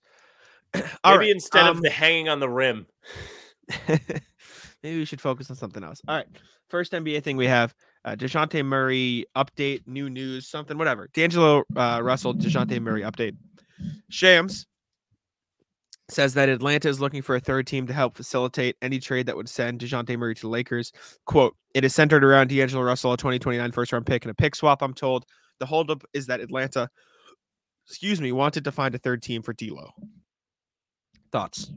All 0.76 0.82
Maybe 1.18 1.18
right, 1.18 1.30
instead 1.32 1.64
um, 1.64 1.78
of 1.78 1.84
the 1.84 1.90
hanging 1.90 2.30
on 2.30 2.40
the 2.40 2.48
rim. 2.48 2.86
Maybe 3.90 4.98
we 4.98 5.06
should 5.06 5.20
focus 5.20 5.50
on 5.50 5.58
something 5.58 5.84
else. 5.84 6.02
All 6.08 6.16
right. 6.16 6.28
First 6.70 6.94
NBA 6.94 7.24
thing 7.24 7.36
we 7.36 7.48
have 7.48 7.74
uh, 8.06 8.16
Dejounte 8.16 8.64
Murray 8.66 9.26
update, 9.36 9.82
new 9.88 10.10
news, 10.10 10.48
something, 10.48 10.78
whatever. 10.78 11.10
D'Angelo 11.14 11.64
uh, 11.76 12.00
Russell, 12.02 12.34
Dejounte 12.34 12.80
Murray 12.80 13.02
update. 13.02 13.36
Shams 14.10 14.68
says 16.10 16.34
that 16.34 16.50
Atlanta 16.50 16.90
is 16.90 17.00
looking 17.00 17.22
for 17.22 17.36
a 17.36 17.40
third 17.40 17.66
team 17.66 17.88
to 17.88 17.94
help 17.94 18.16
facilitate 18.16 18.76
any 18.82 19.00
trade 19.00 19.26
that 19.26 19.36
would 19.36 19.50
send 19.50 19.80
Dejounte 19.80 20.18
Murray 20.18 20.36
to 20.36 20.42
the 20.42 20.48
Lakers. 20.50 20.92
Quote, 21.26 21.56
it 21.74 21.84
is 21.86 21.96
centered 21.96 22.24
around 22.24 22.50
D'Angelo 22.50 22.84
Russell, 22.84 23.14
a 23.14 23.18
2029 23.18 23.72
first 23.72 23.94
round 23.94 24.06
pick 24.06 24.24
and 24.26 24.32
a 24.32 24.36
pick 24.36 24.56
swap, 24.56 24.82
I'm 24.82 24.94
told. 24.94 25.26
The 25.60 25.66
holdup 25.66 26.04
is 26.14 26.28
that 26.28 26.42
Atlanta, 26.42 26.90
excuse 27.88 28.20
me, 28.20 28.32
wanted 28.32 28.66
to 28.66 28.72
find 28.72 28.94
a 28.96 29.00
third 29.00 29.22
team 29.24 29.42
for 29.42 29.54
D'Lo. 29.54 29.92
Thoughts? 31.32 31.72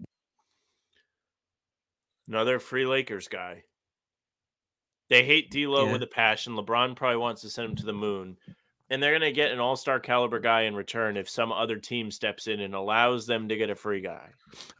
Another 2.29 2.59
free 2.59 2.87
Lakers 2.87 3.29
guy. 3.29 3.63
They 5.09 5.25
hate 5.25 5.51
D'Lo 5.53 5.87
Yeah. 5.87 5.93
with 5.93 6.03
a 6.03 6.09
passion. 6.09 6.55
LeBron 6.55 6.97
probably 6.97 7.19
wants 7.19 7.43
to 7.43 7.49
send 7.51 7.71
him 7.71 7.77
to 7.77 7.87
the 7.87 7.93
moon. 7.93 8.37
And 8.89 9.03
they're 9.03 9.13
gonna 9.13 9.33
get 9.33 9.51
an 9.51 9.59
all-star 9.59 9.99
caliber 10.01 10.39
guy 10.39 10.63
in 10.63 10.75
return 10.75 11.17
if 11.17 11.29
some 11.29 11.51
other 11.53 11.77
team 11.77 12.11
steps 12.11 12.47
in 12.47 12.61
and 12.61 12.75
allows 12.75 13.27
them 13.27 13.49
to 13.49 13.57
get 13.57 13.71
a 13.71 13.75
free 13.75 14.01
guy. 14.01 14.29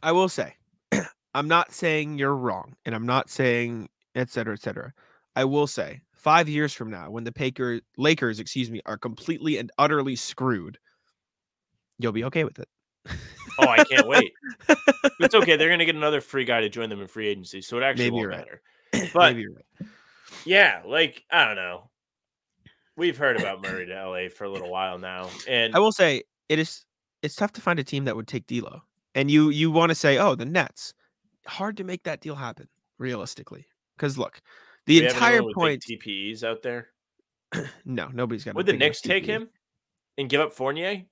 I 0.01 0.11
will 0.13 0.29
say, 0.29 0.55
I'm 1.33 1.47
not 1.47 1.73
saying 1.73 2.17
you're 2.17 2.35
wrong, 2.35 2.75
and 2.85 2.95
I'm 2.95 3.05
not 3.05 3.29
saying 3.29 3.89
et 4.15 4.29
cetera, 4.29 4.53
et 4.53 4.61
cetera. 4.61 4.93
I 5.35 5.45
will 5.45 5.67
say, 5.67 6.01
five 6.13 6.49
years 6.49 6.73
from 6.73 6.89
now, 6.89 7.11
when 7.11 7.23
the 7.23 7.31
Paker, 7.31 7.81
Lakers, 7.97 8.39
excuse 8.39 8.71
me, 8.71 8.81
are 8.85 8.97
completely 8.97 9.57
and 9.57 9.71
utterly 9.77 10.15
screwed, 10.15 10.79
you'll 11.99 12.11
be 12.13 12.23
okay 12.23 12.43
with 12.43 12.59
it. 12.59 12.67
Oh, 13.59 13.67
I 13.67 13.83
can't 13.83 14.07
wait. 14.07 14.31
It's 15.19 15.33
okay. 15.33 15.55
They're 15.57 15.69
gonna 15.69 15.85
get 15.85 15.95
another 15.95 16.21
free 16.21 16.45
guy 16.45 16.61
to 16.61 16.69
join 16.69 16.89
them 16.89 17.01
in 17.01 17.07
free 17.07 17.27
agency, 17.27 17.61
so 17.61 17.77
it 17.77 17.83
actually 17.83 18.05
Maybe 18.05 18.13
won't 18.13 18.21
you're 18.21 18.29
right. 18.31 18.37
matter. 18.39 18.61
But 19.13 19.29
Maybe 19.33 19.41
you're 19.41 19.53
right. 19.53 19.89
yeah, 20.45 20.81
like 20.85 21.23
I 21.31 21.45
don't 21.45 21.55
know. 21.55 21.89
We've 22.97 23.17
heard 23.17 23.37
about 23.39 23.61
Murray 23.61 23.85
to 23.85 23.93
LA 23.93 24.29
for 24.29 24.43
a 24.43 24.49
little 24.49 24.69
while 24.69 24.97
now, 24.97 25.29
and 25.47 25.73
I 25.75 25.79
will 25.79 25.91
say 25.91 26.23
it 26.49 26.59
is 26.59 26.83
it's 27.21 27.35
tough 27.35 27.53
to 27.53 27.61
find 27.61 27.79
a 27.79 27.83
team 27.83 28.05
that 28.05 28.15
would 28.15 28.27
take 28.27 28.47
D'Lo, 28.47 28.81
and 29.15 29.31
you 29.31 29.49
you 29.49 29.71
want 29.71 29.91
to 29.91 29.95
say, 29.95 30.17
oh, 30.17 30.35
the 30.35 30.45
Nets. 30.45 30.93
Hard 31.45 31.77
to 31.77 31.85
make 31.85 32.03
that 32.03 32.19
deal 32.19 32.35
happen 32.35 32.67
realistically, 32.97 33.65
because 33.95 34.17
look, 34.17 34.41
the 34.85 34.99
we 34.99 35.07
entire 35.07 35.41
point. 35.53 35.81
TPEs 35.89 36.43
out 36.43 36.61
there. 36.61 36.89
No, 37.85 38.09
nobody's 38.13 38.43
got. 38.43 38.55
Would 38.55 38.65
the 38.65 38.73
Knicks 38.73 38.99
take 38.99 39.25
him 39.25 39.47
and 40.17 40.27
give 40.27 40.41
up 40.41 40.51
Fournier? 40.51 41.03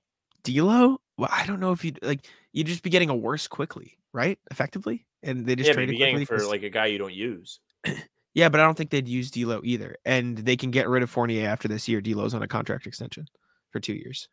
D'Lo? 0.42 1.00
Well, 1.16 1.30
I 1.32 1.46
don't 1.46 1.60
know 1.60 1.72
if 1.72 1.82
you 1.82 1.94
like. 2.02 2.26
You'd 2.52 2.66
just 2.66 2.82
be 2.82 2.90
getting 2.90 3.08
a 3.08 3.16
worse 3.16 3.48
quickly, 3.48 3.96
right? 4.12 4.38
Effectively, 4.50 5.06
and 5.22 5.46
they 5.46 5.56
just 5.56 5.68
Yeah, 5.68 5.74
trade 5.74 5.88
you're 5.88 5.98
getting 5.98 6.26
for 6.26 6.44
like 6.46 6.62
a 6.62 6.68
guy 6.68 6.86
you 6.86 6.98
don't 6.98 7.14
use. 7.14 7.60
Yeah, 8.36 8.50
but 8.50 8.60
I 8.60 8.64
don't 8.64 8.76
think 8.76 8.90
they'd 8.90 9.08
use 9.08 9.30
D'Lo 9.30 9.62
either, 9.64 9.96
and 10.04 10.36
they 10.36 10.58
can 10.58 10.70
get 10.70 10.90
rid 10.90 11.02
of 11.02 11.08
Fournier 11.08 11.48
after 11.48 11.68
this 11.68 11.88
year. 11.88 12.02
D'Lo's 12.02 12.34
on 12.34 12.42
a 12.42 12.46
contract 12.46 12.86
extension 12.86 13.26
for 13.70 13.80
two 13.80 13.94
years. 13.94 14.28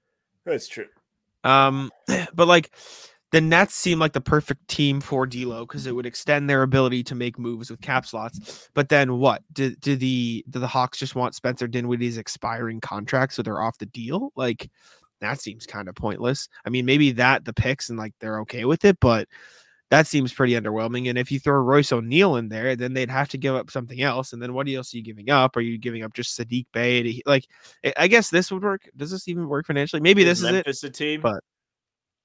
That's 0.46 0.68
true. 0.68 0.88
Um, 1.46 1.90
but 2.34 2.50
like 2.50 2.76
the 3.32 3.40
Nets 3.40 3.76
seem 3.76 4.00
like 4.00 4.12
the 4.12 4.20
perfect 4.20 4.68
team 4.68 5.00
for 5.00 5.26
D'Lo 5.26 5.66
because 5.66 5.88
it 5.88 5.96
would 5.96 6.06
extend 6.06 6.50
their 6.50 6.64
ability 6.64 7.02
to 7.06 7.16
make 7.16 7.40
moves 7.40 7.72
with 7.72 7.80
cap 7.80 8.06
slots. 8.06 8.70
But 8.74 8.90
then 8.90 9.20
what? 9.20 9.42
Do, 9.54 9.74
do 9.78 9.96
the 9.96 10.44
do 10.50 10.60
the 10.60 10.68
Hawks 10.68 10.98
just 10.98 11.16
want 11.16 11.34
Spencer 11.34 11.70
Dinwiddie's 11.70 12.18
expiring 12.18 12.82
contract 12.82 13.32
so 13.32 13.42
they're 13.42 13.62
off 13.62 13.78
the 13.78 13.86
deal? 13.86 14.34
Like 14.36 14.70
that 15.22 15.40
seems 15.40 15.66
kind 15.66 15.88
of 15.88 15.96
pointless. 15.96 16.50
I 16.66 16.70
mean, 16.70 16.86
maybe 16.86 17.14
that 17.14 17.46
the 17.46 17.54
picks 17.54 17.90
and 17.90 17.98
like 17.98 18.14
they're 18.20 18.42
okay 18.42 18.66
with 18.66 18.84
it, 18.84 19.00
but 19.00 19.30
that 19.94 20.08
seems 20.08 20.34
pretty 20.34 20.54
underwhelming. 20.54 21.08
And 21.08 21.20
if 21.20 21.32
you 21.32 21.40
throw 21.40 21.62
Royce 21.62 21.92
O'Neale 21.92 22.38
in 22.38 22.50
there, 22.50 22.76
then 22.76 22.96
they'd 22.96 23.12
have 23.12 23.30
to 23.30 23.38
give 23.38 23.54
up 23.54 23.70
something 23.70 24.02
else. 24.02 24.34
And 24.34 24.42
then 24.42 24.56
what 24.56 24.68
else 24.68 24.92
are 24.92 24.98
you 24.98 25.04
giving 25.04 25.30
up? 25.30 25.56
Are 25.56 25.62
you 25.62 25.78
giving 25.78 26.02
up 26.02 26.14
just 26.16 26.36
Saddiq 26.36 26.66
Bey? 26.74 27.04
To, 27.04 27.22
like, 27.28 27.46
I- 27.96 28.08
guess 28.08 28.32
this 28.32 28.52
would 28.52 28.64
work. 28.64 28.90
Does 28.98 29.12
this 29.12 29.28
even 29.28 29.48
work 29.48 29.68
financially? 29.68 30.02
Maybe 30.02 30.24
this 30.24 30.40
is 30.40 30.46
it. 30.46 30.54
Memphis 30.54 30.84
a 30.84 30.90
team. 30.90 31.22
but- 31.22 31.44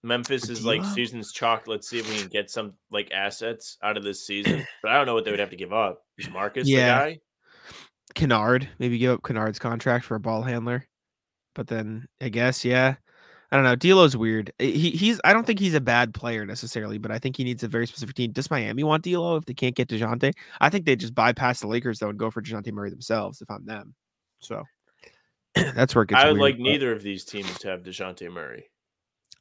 Memphis 0.02 0.48
is 0.48 0.64
like? 0.64 0.82
Susan's 0.82 1.30
chalk. 1.32 1.66
Let's 1.66 1.90
see 1.90 1.98
if 1.98 2.08
we 2.08 2.16
can 2.20 2.28
get 2.32 2.48
some 2.50 2.72
like 2.90 3.10
assets 3.12 3.76
out 3.82 3.98
of 3.98 4.02
this 4.02 4.26
season. 4.26 4.66
But 4.82 4.92
I 4.92 4.96
don't 4.96 5.04
know 5.04 5.12
what 5.14 5.26
they 5.26 5.30
would 5.30 5.40
have 5.40 5.50
to 5.50 5.56
give 5.56 5.74
up. 5.74 6.00
Is 6.16 6.30
Marcus 6.30 6.66
Yeah. 6.66 7.04
the 7.04 7.10
guy? 7.10 7.18
Kennard, 8.14 8.66
maybe 8.78 8.96
give 8.96 9.12
up 9.12 9.22
Kennard's 9.22 9.58
contract 9.58 10.06
for 10.06 10.14
a 10.14 10.20
ball 10.20 10.42
handler. 10.42 10.86
But 11.54 11.66
then 11.66 12.06
I 12.22 12.30
guess, 12.30 12.64
yeah. 12.64 12.94
I 13.50 13.56
don't 13.56 13.64
know. 13.64 13.76
D'Lo's 13.76 14.16
weird. 14.16 14.52
He 14.58 14.90
he's 14.90 15.20
I 15.24 15.32
don't 15.32 15.46
think 15.46 15.58
he's 15.58 15.74
a 15.74 15.80
bad 15.80 16.12
player 16.12 16.44
necessarily, 16.44 16.98
but 16.98 17.10
I 17.10 17.18
think 17.18 17.36
he 17.36 17.44
needs 17.44 17.62
a 17.62 17.68
very 17.68 17.86
specific 17.86 18.14
team. 18.14 18.30
Does 18.32 18.50
Miami 18.50 18.82
want 18.84 19.04
D'Lo 19.04 19.36
if 19.36 19.46
they 19.46 19.54
can't 19.54 19.74
get 19.74 19.88
Dejounte? 19.88 20.32
I 20.60 20.68
think 20.68 20.84
they 20.84 20.96
just 20.96 21.14
bypass 21.14 21.60
the 21.60 21.66
Lakers 21.66 21.98
though 21.98 22.10
and 22.10 22.18
go 22.18 22.30
for 22.30 22.42
Dejounte 22.42 22.70
Murray 22.72 22.90
themselves 22.90 23.40
if 23.40 23.50
I'm 23.50 23.64
them. 23.64 23.94
So 24.40 24.64
that's 25.54 25.94
where 25.94 26.02
it 26.02 26.08
gets 26.10 26.22
I 26.22 26.26
would 26.26 26.38
weird, 26.38 26.40
like 26.40 26.56
but- 26.58 26.62
neither 26.70 26.92
of 26.92 27.02
these 27.02 27.24
teams 27.24 27.58
to 27.60 27.68
have 27.68 27.82
Dejounte 27.82 28.30
Murray. 28.30 28.70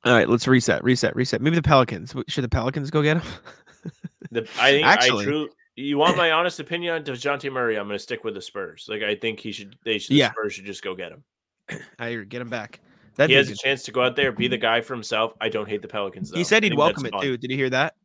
All 0.05 0.13
right, 0.13 0.29
let's 0.29 0.47
reset, 0.47 0.83
reset, 0.83 1.15
reset. 1.15 1.41
Maybe 1.41 1.55
the 1.57 1.61
Pelicans. 1.63 2.13
Should 2.29 2.43
the 2.43 2.49
Pelicans 2.49 2.89
go 2.91 3.01
get 3.01 3.17
him? 3.17 3.23
The, 4.31 4.41
I 4.59 4.71
think 4.71 4.85
Actually- 4.87 5.21
I 5.21 5.25
truly. 5.25 5.49
You 5.75 5.97
want 5.99 6.17
my 6.17 6.31
honest 6.31 6.59
opinion 6.59 6.95
on 6.95 7.03
Dejounte 7.03 7.49
Murray? 7.53 7.77
I'm 7.77 7.85
going 7.87 7.95
to 7.97 8.03
stick 8.03 8.23
with 8.23 8.33
the 8.33 8.41
Spurs. 8.41 8.87
Like 8.89 9.03
I 9.03 9.15
think 9.15 9.39
he 9.39 9.51
should. 9.53 9.77
They 9.85 9.99
should. 9.99 10.11
The 10.15 10.15
Yeah. 10.17 10.31
Spurs 10.31 10.53
should 10.53 10.65
just 10.65 10.83
go 10.83 10.95
get 10.95 11.11
him. 11.11 11.23
I 11.99 12.07
agree. 12.09 12.25
Get 12.25 12.41
him 12.41 12.49
back. 12.49 12.79
That'd 13.17 13.31
he 13.31 13.35
has 13.35 13.47
a 13.47 13.51
good. 13.51 13.59
chance 13.59 13.83
to 13.83 13.91
go 13.91 14.03
out 14.03 14.15
there, 14.15 14.31
be 14.31 14.47
the 14.47 14.57
guy 14.57 14.81
for 14.81 14.93
himself. 14.93 15.33
I 15.41 15.49
don't 15.49 15.67
hate 15.67 15.81
the 15.81 15.87
Pelicans. 15.87 16.29
Though. 16.29 16.37
He 16.37 16.43
said 16.43 16.63
he'd 16.63 16.75
welcome 16.75 17.05
it 17.05 17.11
fun. 17.11 17.21
too. 17.21 17.37
Did 17.37 17.51
you 17.51 17.57
hear 17.57 17.69
that? 17.71 17.95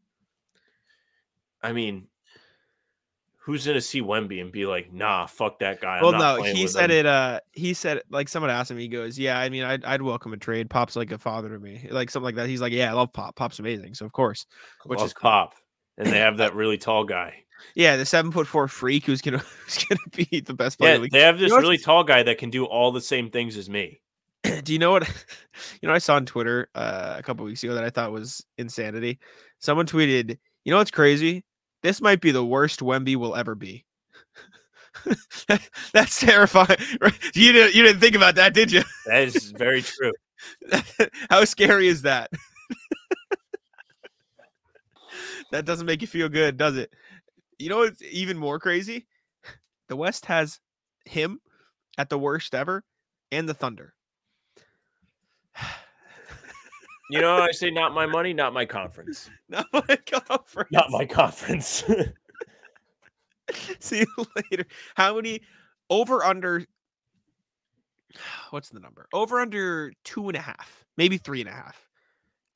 I 1.63 1.73
mean, 1.73 2.09
who's 3.39 3.67
going 3.67 3.77
to 3.77 3.81
see 3.81 4.01
Wemby 4.01 4.41
and 4.41 4.53
be 4.53 4.67
like, 4.67 4.93
"Nah, 4.93 5.27
fuck 5.27 5.59
that 5.59 5.81
guy." 5.81 5.99
I'm 5.99 6.03
well, 6.03 6.13
no, 6.13 6.43
he 6.43 6.67
said 6.67 6.91
him." 6.91 6.99
it. 6.99 7.07
Uh, 7.07 7.41
he 7.53 7.75
said 7.75 8.03
like 8.11 8.29
someone 8.29 8.51
asked 8.51 8.71
him. 8.71 8.79
He 8.79 8.89
goes, 8.89 9.19
"Yeah, 9.19 9.39
I 9.39 9.49
mean, 9.49 9.65
I'd, 9.65 9.85
I'd 9.85 10.03
welcome 10.03 10.33
a 10.33 10.37
trade. 10.37 10.71
Pop's 10.71 10.97
like 10.97 11.13
a 11.13 11.19
father 11.19 11.51
to 11.51 11.59
me, 11.59 11.89
like 11.91 12.11
something 12.11 12.25
like 12.25 12.37
that." 12.37 12.49
He's 12.49 12.61
like, 12.61 12.73
"Yeah, 12.73 12.91
I 12.91 12.95
love 12.95 13.13
Pop. 13.13 13.37
Pop's 13.37 13.59
amazing, 13.59 13.95
so 13.95 14.07
of 14.07 14.13
course." 14.13 14.47
Which 14.87 14.99
Love 14.99 15.07
is 15.07 15.13
cool. 15.13 15.31
pop, 15.31 15.55
and 15.99 16.07
they 16.07 16.19
have 16.19 16.37
that 16.39 16.55
really 16.55 16.79
tall 16.79 17.05
guy. 17.05 17.45
Yeah, 17.75 17.97
the 17.97 18.07
seven 18.07 18.33
foot 18.33 18.47
four 18.47 18.69
freak 18.69 19.05
who's 19.05 19.21
gonna 19.21 19.39
who's 19.65 19.85
gonna 19.85 20.01
be 20.29 20.41
the 20.41 20.55
best 20.55 20.79
player. 20.79 20.95
Yeah, 20.95 20.99
the 20.99 21.09
they 21.11 21.21
have 21.21 21.39
this 21.39 21.51
know 21.51 21.59
really 21.59 21.79
tall 21.79 22.05
guy 22.05 22.23
that 22.23 22.39
can 22.39 22.51
do 22.51 22.65
all 22.65 22.93
the 22.93 23.01
same 23.01 23.31
things 23.31 23.57
as 23.57 23.69
me. 23.69 24.01
Do 24.63 24.73
you 24.73 24.79
know 24.79 24.93
what? 24.93 25.09
You 25.81 25.89
know, 25.89 25.95
I 25.95 25.99
saw 25.99 26.17
on 26.17 26.25
Twitter 26.25 26.69
uh, 26.75 27.17
a 27.19 27.23
couple 27.23 27.45
weeks 27.45 27.63
ago 27.63 27.75
that 27.75 27.85
I 27.85 27.91
thought 27.91 28.11
was 28.11 28.45
insanity. 28.57 29.19
Someone 29.59 29.87
tweeted, 29.87 30.39
"You 30.65 30.73
know 30.73 30.79
what's 30.79 30.91
crazy? 30.91 31.45
This 31.83 32.01
might 32.01 32.21
be 32.21 32.31
the 32.31 32.45
worst 32.45 32.81
Wemby 32.81 33.17
will 33.17 33.37
ever 33.37 33.55
be." 33.55 33.85
That's 35.93 36.21
terrifying. 36.21 36.79
You 37.35 37.53
didn't 37.53 37.75
you 37.75 37.83
didn't 37.83 38.01
think 38.01 38.15
about 38.15 38.35
that, 38.37 38.55
did 38.55 38.73
you? 38.73 38.83
That 39.07 39.23
is 39.23 39.53
very 39.57 39.83
true. 39.83 40.13
How 41.31 41.45
scary 41.45 41.89
is 41.89 42.03
that? 42.03 42.31
that 45.51 45.65
doesn't 45.65 45.87
make 45.87 46.01
you 46.01 46.09
feel 46.09 46.29
good, 46.29 46.57
does 46.57 46.77
it? 46.77 46.93
You 47.59 47.69
know 47.69 47.79
what's 47.79 48.03
even 48.03 48.39
more 48.39 48.59
crazy? 48.59 49.07
The 49.89 49.97
West 49.97 50.27
has 50.27 50.61
him 51.05 51.41
at 51.99 52.09
the 52.09 52.19
worst 52.19 52.55
ever 52.55 52.85
and 53.31 53.49
the 53.49 53.55
Thunder. 53.55 53.95
You 57.11 57.21
know, 57.21 57.37
I 57.37 57.51
say 57.51 57.71
not 57.71 57.93
my 57.93 58.07
money, 58.07 58.33
not 58.33 58.55
my 58.55 58.65
conference. 58.65 59.29
Not 59.49 59.67
my 59.71 59.97
conference. 59.97 60.71
Not 60.73 60.91
my 60.91 61.05
conference. 61.05 61.85
See 63.81 63.99
you 63.99 64.27
later. 64.51 64.65
How 64.95 65.17
many 65.17 65.43
over 65.91 66.25
under? 66.25 66.65
What's 68.51 68.71
the 68.71 68.81
number? 68.81 69.09
Over 69.13 69.41
under 69.41 69.93
two 70.05 70.29
and 70.29 70.37
a 70.37 70.41
half, 70.41 70.87
maybe 70.97 71.19
three 71.19 71.41
and 71.41 71.51
a 71.51 71.53
half 71.53 71.87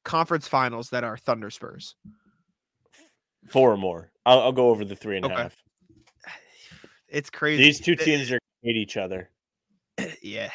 conference 0.04 0.48
finals 0.48 0.88
that 0.90 1.04
are 1.04 1.18
Thunder 1.18 1.50
Spurs. 1.50 1.96
Four 3.48 3.72
or 3.72 3.76
more. 3.76 4.10
I'll, 4.24 4.40
I'll 4.40 4.52
go 4.52 4.70
over 4.70 4.84
the 4.84 4.96
three 4.96 5.16
and 5.16 5.26
a 5.26 5.28
half. 5.28 5.38
Okay. 5.38 5.54
It's 7.08 7.30
crazy. 7.30 7.62
These 7.62 7.80
two 7.80 7.94
teams 7.94 8.32
are 8.32 8.34
gonna 8.34 8.64
hate 8.64 8.76
each 8.76 8.96
other. 8.96 9.30
yeah, 10.22 10.50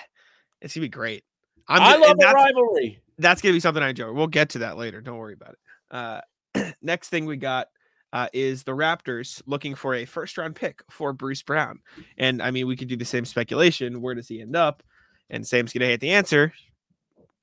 it's 0.59 0.73
gonna 0.73 0.83
be 0.83 0.89
great. 0.89 1.23
I'm 1.67 1.81
I 1.81 1.95
love 1.95 2.11
and 2.11 2.21
a 2.21 2.25
that's, 2.25 2.33
rivalry. 2.35 3.01
that's 3.17 3.41
gonna 3.41 3.53
be 3.53 3.59
something 3.59 3.83
I 3.83 3.89
enjoy. 3.89 4.11
We'll 4.11 4.27
get 4.27 4.49
to 4.51 4.59
that 4.59 4.77
later. 4.77 5.01
Don't 5.01 5.17
worry 5.17 5.33
about 5.33 5.53
it. 5.53 5.59
Uh, 5.91 6.71
next 6.81 7.09
thing 7.09 7.25
we 7.25 7.37
got 7.37 7.67
uh, 8.13 8.27
is 8.33 8.63
the 8.63 8.73
Raptors 8.73 9.41
looking 9.45 9.75
for 9.75 9.95
a 9.95 10.05
first 10.05 10.37
round 10.37 10.55
pick 10.55 10.81
for 10.89 11.13
Bruce 11.13 11.41
Brown. 11.43 11.79
And 12.17 12.41
I 12.41 12.51
mean, 12.51 12.67
we 12.67 12.75
could 12.75 12.87
do 12.87 12.97
the 12.97 13.05
same 13.05 13.25
speculation. 13.25 14.01
Where 14.01 14.15
does 14.15 14.27
he 14.27 14.41
end 14.41 14.55
up? 14.55 14.83
And 15.29 15.47
Sam's 15.47 15.73
gonna 15.73 15.85
hate 15.85 16.01
the 16.01 16.11
answer. 16.11 16.53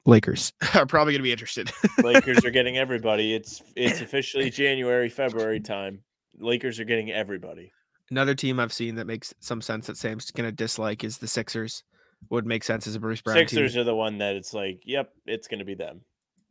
Lakers 0.05 0.53
are 0.75 0.87
probably 0.87 1.13
gonna 1.13 1.23
be 1.23 1.33
interested. 1.33 1.71
Lakers 2.03 2.45
are 2.45 2.51
getting 2.51 2.79
everybody. 2.79 3.35
It's 3.35 3.63
it's 3.77 4.01
officially 4.01 4.51
January, 4.51 5.09
February 5.09 5.61
time. 5.61 6.03
Lakers 6.39 6.79
are 6.81 6.85
getting 6.85 7.11
everybody. 7.11 7.73
Another 8.11 8.35
team 8.35 8.59
I've 8.59 8.73
seen 8.73 8.95
that 8.95 9.07
makes 9.07 9.35
some 9.41 9.61
sense 9.61 9.87
that 9.87 9.97
Sam's 9.97 10.31
gonna 10.31 10.53
dislike 10.53 11.05
is 11.05 11.19
the 11.19 11.29
Sixers. 11.29 11.83
Would 12.31 12.47
make 12.47 12.65
sense 12.65 12.87
as 12.87 12.95
a 12.95 13.01
Bruce 13.01 13.23
Brown 13.23 13.37
Sixers 13.37 13.73
team 13.73 13.81
are 13.81 13.85
the 13.85 13.95
one 13.95 14.19
that 14.19 14.37
it's 14.37 14.53
like, 14.53 14.83
yep, 14.85 15.13
it's 15.27 15.49
gonna 15.49 15.65
be 15.65 15.75
them. 15.75 16.03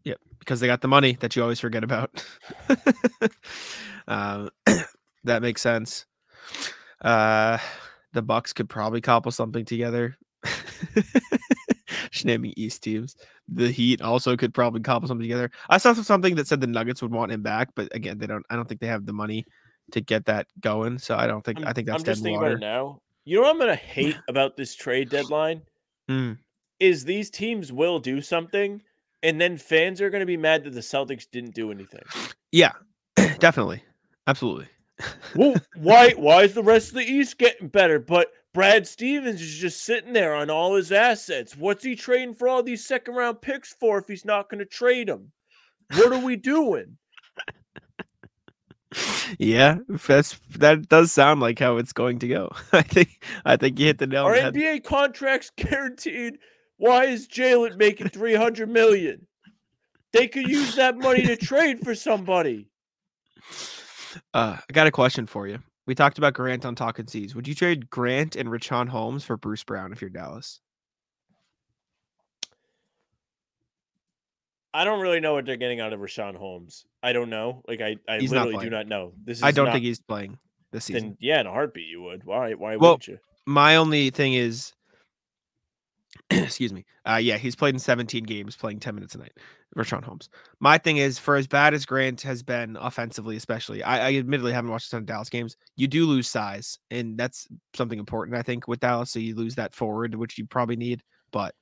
Yep, 0.06 0.20
because 0.40 0.60
they 0.60 0.68
got 0.68 0.82
the 0.82 0.88
money 0.88 1.18
that 1.20 1.36
you 1.36 1.44
always 1.44 1.60
forget 1.60 1.84
about. 1.84 2.24
um, 4.08 4.50
that 5.26 5.42
makes 5.42 5.62
sense. 5.62 6.06
Uh, 7.02 7.58
the 8.14 8.22
Bucks 8.22 8.54
could 8.54 8.70
probably 8.70 9.02
cobble 9.02 9.32
something 9.32 9.66
together. 9.66 10.18
Naming 12.24 12.54
East 12.58 12.84
teams. 12.84 13.16
The 13.48 13.70
Heat 13.70 14.02
also 14.02 14.36
could 14.36 14.54
probably 14.54 14.82
cobble 14.82 15.08
something 15.08 15.24
together. 15.24 15.52
I 15.70 15.78
saw 15.78 15.94
something 15.94 16.36
that 16.36 16.48
said 16.48 16.62
the 16.62 16.68
Nuggets 16.68 17.02
would 17.02 17.12
want 17.12 17.32
him 17.32 17.42
back, 17.42 17.70
but 17.76 17.94
again, 17.96 18.18
they 18.18 18.28
don't. 18.28 18.46
I 18.50 18.56
don't 18.56 18.68
think 18.68 18.82
they 18.82 18.88
have 18.88 19.06
the 19.06 19.14
money 19.14 19.46
to 19.92 20.02
get 20.02 20.26
that 20.26 20.48
going. 20.60 20.98
So 20.98 21.16
I 21.16 21.28
don't 21.28 21.44
think. 21.44 21.60
I'm, 21.60 21.68
I 21.68 21.74
think 21.74 21.88
that's 21.88 22.02
I'm 22.02 22.06
dead 22.06 22.12
just 22.14 22.24
thinking 22.24 22.40
water. 22.40 22.56
about 22.56 22.64
it 22.64 22.66
now. 22.66 23.02
You 23.28 23.36
know 23.36 23.42
what 23.42 23.52
I'm 23.52 23.60
gonna 23.60 23.76
hate 23.76 24.16
about 24.30 24.56
this 24.56 24.74
trade 24.74 25.10
deadline 25.18 25.62
Mm, 26.10 26.38
is 26.80 27.04
these 27.04 27.30
teams 27.30 27.74
will 27.74 28.00
do 28.00 28.22
something, 28.22 28.82
and 29.22 29.42
then 29.42 29.58
fans 29.58 30.00
are 30.00 30.10
gonna 30.10 30.26
be 30.26 30.38
mad 30.38 30.64
that 30.64 30.74
the 30.74 30.80
Celtics 30.80 31.30
didn't 31.30 31.54
do 31.54 31.70
anything. 31.70 32.04
yeah, 32.54 32.72
definitely, 33.40 33.84
absolutely. 34.28 34.70
well, 35.36 35.56
why 35.76 36.12
why 36.12 36.44
is 36.44 36.54
the 36.54 36.64
rest 36.64 36.90
of 36.90 36.96
the 36.96 37.04
East 37.04 37.38
getting 37.38 37.68
better? 37.68 38.00
But 38.00 38.30
Brad 38.54 38.88
Stevens 38.88 39.42
is 39.42 39.58
just 39.58 39.84
sitting 39.84 40.14
there 40.14 40.34
on 40.34 40.50
all 40.50 40.76
his 40.76 40.94
assets. 40.94 41.58
What's 41.58 41.84
he 41.84 41.98
trading 41.98 42.34
for 42.34 42.48
all 42.48 42.64
these 42.64 42.86
second 42.86 43.16
round 43.16 43.42
picks 43.42 43.74
for 43.74 43.98
if 43.98 44.08
he's 44.08 44.24
not 44.24 44.50
going 44.50 44.60
to 44.60 44.66
trade 44.66 45.10
them? 45.10 45.34
What 45.94 46.14
are 46.14 46.24
we 46.24 46.36
doing? 46.38 46.98
Yeah, 49.38 49.80
that's 50.08 50.40
that 50.58 50.88
does 50.88 51.12
sound 51.12 51.42
like 51.42 51.60
how 51.60 51.78
it's 51.78 51.92
going 51.92 52.20
to 52.20 52.28
go. 52.28 52.52
I 52.72 52.82
think 52.82 53.22
I 53.46 53.58
think 53.58 53.80
you 53.80 53.88
hit 53.88 53.98
the 53.98 54.08
nail 54.08 54.26
on 54.26 54.34
the 54.34 54.42
head. 54.42 54.54
NBA 54.54 54.84
contracts 54.84 55.52
guaranteed? 55.58 56.40
Why 56.78 57.06
is 57.06 57.28
Jaylen 57.28 57.78
making 57.78 58.10
300 58.10 58.70
million? 58.70 59.28
They 60.14 60.28
could 60.28 60.48
use 60.48 60.76
that 60.76 60.98
money 60.98 61.24
to 61.26 61.36
trade 61.38 61.80
for 61.84 61.96
somebody. 61.96 62.70
Uh, 64.34 64.58
I 64.58 64.74
got 64.74 64.88
a 64.88 64.92
question 64.92 65.26
for 65.26 65.48
you. 65.48 65.60
We 65.86 65.96
talked 65.96 66.18
about 66.18 66.34
Grant 66.34 66.66
on 66.66 66.76
Talking 66.76 67.08
Seas. 67.08 67.36
Would 67.36 67.48
you 67.48 67.56
trade 67.56 67.90
Grant 67.90 68.36
and 68.36 68.50
Richaun 68.50 68.88
Holmes 68.88 69.24
for 69.24 69.38
Bruce 69.38 69.64
Brown 69.64 69.92
if 69.92 70.02
you're 70.02 70.10
Dallas? 70.10 70.60
I 74.74 74.84
don't 74.84 75.00
really 75.00 75.20
know 75.20 75.34
what 75.34 75.46
they're 75.46 75.58
getting 75.58 75.80
out 75.80 75.94
of 75.94 76.00
Richaun 76.00 76.36
Holmes. 76.36 76.86
I 77.08 77.14
don't 77.14 77.30
know. 77.30 77.64
Like 77.66 77.80
I, 77.80 77.96
I 78.06 78.20
He's 78.20 78.34
not 78.34 78.48
literally 78.48 78.66
do 78.66 78.70
not 78.70 78.86
know. 78.86 79.14
This 79.24 79.38
is 79.38 79.44
I 79.44 79.52
don't 79.52 79.68
not, 79.68 79.72
think 79.72 79.86
he's 79.86 80.02
playing 80.02 80.38
this 80.74 80.84
season. 80.84 81.04
then 81.04 81.18
yeah, 81.22 81.40
in 81.40 81.48
a 81.48 81.52
heartbeat 81.52 81.88
you 81.88 82.02
would. 82.02 82.26
Why 82.26 82.54
why 82.54 82.76
Well, 82.76 82.92
wouldn't 82.92 83.08
you? 83.08 83.20
My 83.46 83.78
only 83.78 84.10
thing 84.10 84.34
is, 84.34 84.74
excuse 86.30 86.74
me. 86.74 86.84
Uh, 87.08 87.16
yeah, 87.16 87.38
he's 87.38 87.56
played 87.56 87.74
in 87.76 87.80
17 87.80 88.26
games, 88.26 88.58
playing 88.58 88.82
10 88.82 88.94
minutes 88.94 89.16
a 89.16 89.20
night. 89.20 89.32
Richaun 89.78 90.04
Holmes. 90.04 90.28
My 90.60 90.78
thing 90.78 90.98
is, 90.98 91.18
for 91.18 91.38
as 91.38 91.48
bad 91.48 91.74
as 91.74 91.86
Grant 91.86 92.22
has 92.24 92.44
been 92.44 92.76
offensively, 92.76 93.38
especially, 93.38 93.84
I, 93.84 94.10
I 94.10 94.16
admittedly 94.16 94.52
haven't 94.52 94.72
watched 94.72 94.88
a 94.88 94.92
ton 94.92 95.00
of 95.00 95.06
Dallas 95.06 95.30
games. 95.30 95.56
You 95.78 95.88
do 95.88 96.06
lose 96.06 96.28
size, 96.28 96.78
and 96.92 97.18
that's 97.18 97.48
something 97.74 98.00
important, 98.00 98.36
I 98.36 98.42
think, 98.42 98.68
with 98.68 98.82
Dallas. 98.82 99.12
So 99.12 99.20
you 99.20 99.34
lose 99.34 99.56
that 99.56 99.74
forward, 99.74 100.14
which 100.14 100.38
you 100.38 100.46
probably 100.46 100.76
need. 100.76 101.04
But 101.32 101.56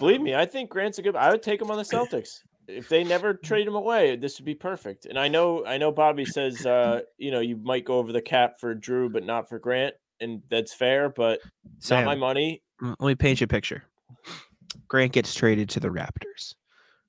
Believe 0.00 0.20
me, 0.20 0.34
I 0.34 0.44
think 0.44 0.70
Grant's 0.70 0.98
a 0.98 1.02
good 1.02 1.14
I 1.14 1.30
would 1.30 1.42
take 1.42 1.62
him 1.62 1.70
on 1.70 1.76
the 1.76 1.84
Celtics. 1.84 2.40
If 2.68 2.88
they 2.88 3.04
never 3.04 3.34
trade 3.34 3.66
him 3.66 3.74
away, 3.74 4.16
this 4.16 4.38
would 4.38 4.44
be 4.44 4.54
perfect. 4.54 5.06
And 5.06 5.18
I 5.18 5.28
know 5.28 5.64
I 5.66 5.78
know 5.78 5.90
Bobby 5.92 6.24
says 6.24 6.64
uh, 6.64 7.00
you 7.18 7.30
know, 7.30 7.40
you 7.40 7.56
might 7.56 7.84
go 7.84 7.98
over 7.98 8.12
the 8.12 8.22
cap 8.22 8.60
for 8.60 8.74
Drew, 8.74 9.08
but 9.08 9.24
not 9.24 9.48
for 9.48 9.58
Grant, 9.58 9.94
and 10.20 10.42
that's 10.50 10.72
fair, 10.72 11.08
but 11.08 11.40
it's 11.76 11.90
not 11.90 12.04
my 12.04 12.14
money. 12.14 12.62
let 12.80 13.00
me 13.00 13.14
paint 13.14 13.40
you 13.40 13.44
a 13.44 13.48
picture. 13.48 13.84
Grant 14.88 15.12
gets 15.12 15.34
traded 15.34 15.68
to 15.70 15.80
the 15.80 15.88
Raptors. 15.88 16.54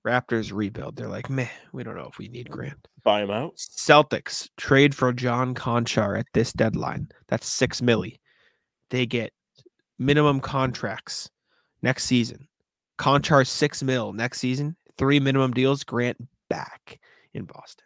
Raptors 0.06 0.52
rebuild. 0.54 0.96
They're 0.96 1.08
like, 1.08 1.30
meh, 1.30 1.48
we 1.72 1.84
don't 1.84 1.96
know 1.96 2.10
if 2.12 2.18
we 2.18 2.28
need 2.28 2.50
Grant. 2.50 2.88
Buy 3.04 3.22
him 3.24 3.32
out. 3.32 3.56
Celtics 3.58 4.50
trade 4.58 4.94
for 4.94 5.14
John 5.14 5.54
Konchar 5.54 6.18
at 6.20 6.28
this 6.34 6.52
deadline. 6.52 7.08
That's 7.28 7.48
six 7.48 7.82
milli. 7.82 8.20
They 8.90 9.06
get 9.06 9.32
minimum 10.00 10.40
contracts 10.40 11.30
next 11.82 12.06
season. 12.06 12.48
Konchar 12.98 13.48
six 13.48 13.82
mil 13.82 14.14
next 14.14 14.40
season. 14.40 14.76
Three 14.98 15.20
minimum 15.20 15.52
deals. 15.52 15.84
Grant 15.84 16.18
back 16.50 17.00
in 17.34 17.46
Boston. 17.46 17.86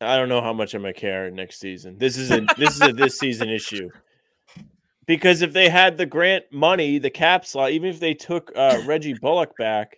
I 0.00 0.16
don't 0.16 0.28
know 0.28 0.40
how 0.40 0.52
much 0.52 0.74
I'm 0.74 0.82
gonna 0.82 0.94
care 0.94 1.30
next 1.30 1.58
season. 1.60 1.98
This 1.98 2.16
is 2.16 2.30
a 2.30 2.46
this 2.56 2.76
is 2.76 2.82
a 2.82 2.92
this 2.92 3.18
season 3.18 3.48
issue. 3.48 3.90
Because 5.06 5.40
if 5.42 5.52
they 5.52 5.68
had 5.70 5.96
the 5.96 6.06
grant 6.06 6.44
money, 6.52 6.98
the 6.98 7.10
cap 7.10 7.44
slot, 7.46 7.70
even 7.72 7.88
if 7.88 7.98
they 7.98 8.12
took 8.14 8.52
uh, 8.54 8.82
Reggie 8.86 9.14
Bullock 9.14 9.56
back, 9.56 9.96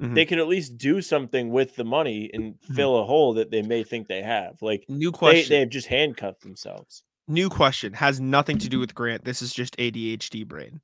Mhm. 0.00 0.14
they 0.14 0.24
could 0.24 0.38
at 0.38 0.46
least 0.48 0.78
do 0.78 1.02
something 1.02 1.50
with 1.50 1.74
the 1.76 1.84
money 1.84 2.30
and 2.32 2.54
fill 2.74 2.96
a 2.98 3.04
hole 3.04 3.34
that 3.34 3.50
they 3.50 3.60
may 3.60 3.82
think 3.82 4.06
they 4.06 4.22
have. 4.22 4.54
Like 4.62 4.84
New 4.88 5.10
question. 5.12 5.48
they 5.50 5.60
have 5.60 5.68
just 5.68 5.88
handcuffed 5.88 6.42
themselves. 6.42 7.02
New 7.26 7.48
question 7.50 7.92
has 7.92 8.20
nothing 8.20 8.56
to 8.58 8.68
do 8.68 8.78
with 8.78 8.94
Grant. 8.94 9.24
This 9.24 9.42
is 9.42 9.52
just 9.52 9.76
ADHD 9.78 10.44
brain. 10.46 10.80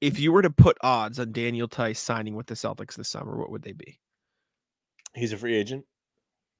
If 0.00 0.18
you 0.18 0.32
were 0.32 0.42
to 0.42 0.50
put 0.50 0.78
odds 0.82 1.18
on 1.18 1.32
Daniel 1.32 1.68
Theis 1.68 1.98
signing 1.98 2.34
with 2.34 2.46
the 2.46 2.54
Celtics 2.54 2.94
this 2.94 3.08
summer, 3.08 3.36
what 3.36 3.50
would 3.50 3.62
they 3.62 3.72
be? 3.72 3.98
He's 5.14 5.32
a 5.32 5.36
free 5.36 5.56
agent. 5.56 5.84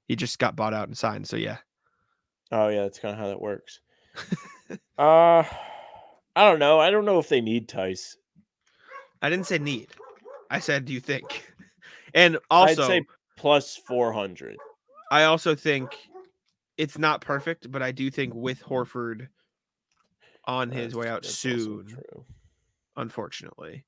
He 0.07 0.15
just 0.15 0.39
got 0.39 0.55
bought 0.55 0.73
out 0.73 0.87
and 0.87 0.97
signed. 0.97 1.27
So 1.27 1.37
yeah. 1.37 1.57
Oh 2.51 2.67
yeah, 2.67 2.83
that's 2.83 2.99
kind 2.99 3.13
of 3.13 3.19
how 3.19 3.27
that 3.27 3.41
works. 3.41 3.79
uh 4.97 5.43
I 6.35 6.49
don't 6.49 6.59
know. 6.59 6.79
I 6.79 6.91
don't 6.91 7.05
know 7.05 7.19
if 7.19 7.29
they 7.29 7.41
need 7.41 7.67
Theis. 7.67 8.15
I 9.21 9.29
didn't 9.29 9.47
say 9.47 9.57
need. 9.57 9.89
I 10.49 10.59
said, 10.59 10.85
do 10.85 10.93
you 10.93 10.99
think? 10.99 11.45
And 12.13 12.35
I'd 12.49 12.77
also, 12.77 12.87
say 12.89 13.05
plus 13.37 13.77
four 13.77 14.11
hundred. 14.11 14.57
I 15.11 15.23
also 15.23 15.55
think 15.55 15.97
it's 16.77 16.97
not 16.97 17.21
perfect, 17.21 17.71
but 17.71 17.81
I 17.81 17.93
do 17.93 18.11
think 18.11 18.33
with 18.33 18.61
Horford 18.61 19.29
on 20.45 20.71
his 20.71 20.93
way 20.93 21.07
out 21.07 21.23
soon, 21.23 21.87
unfortunately. 23.01 23.83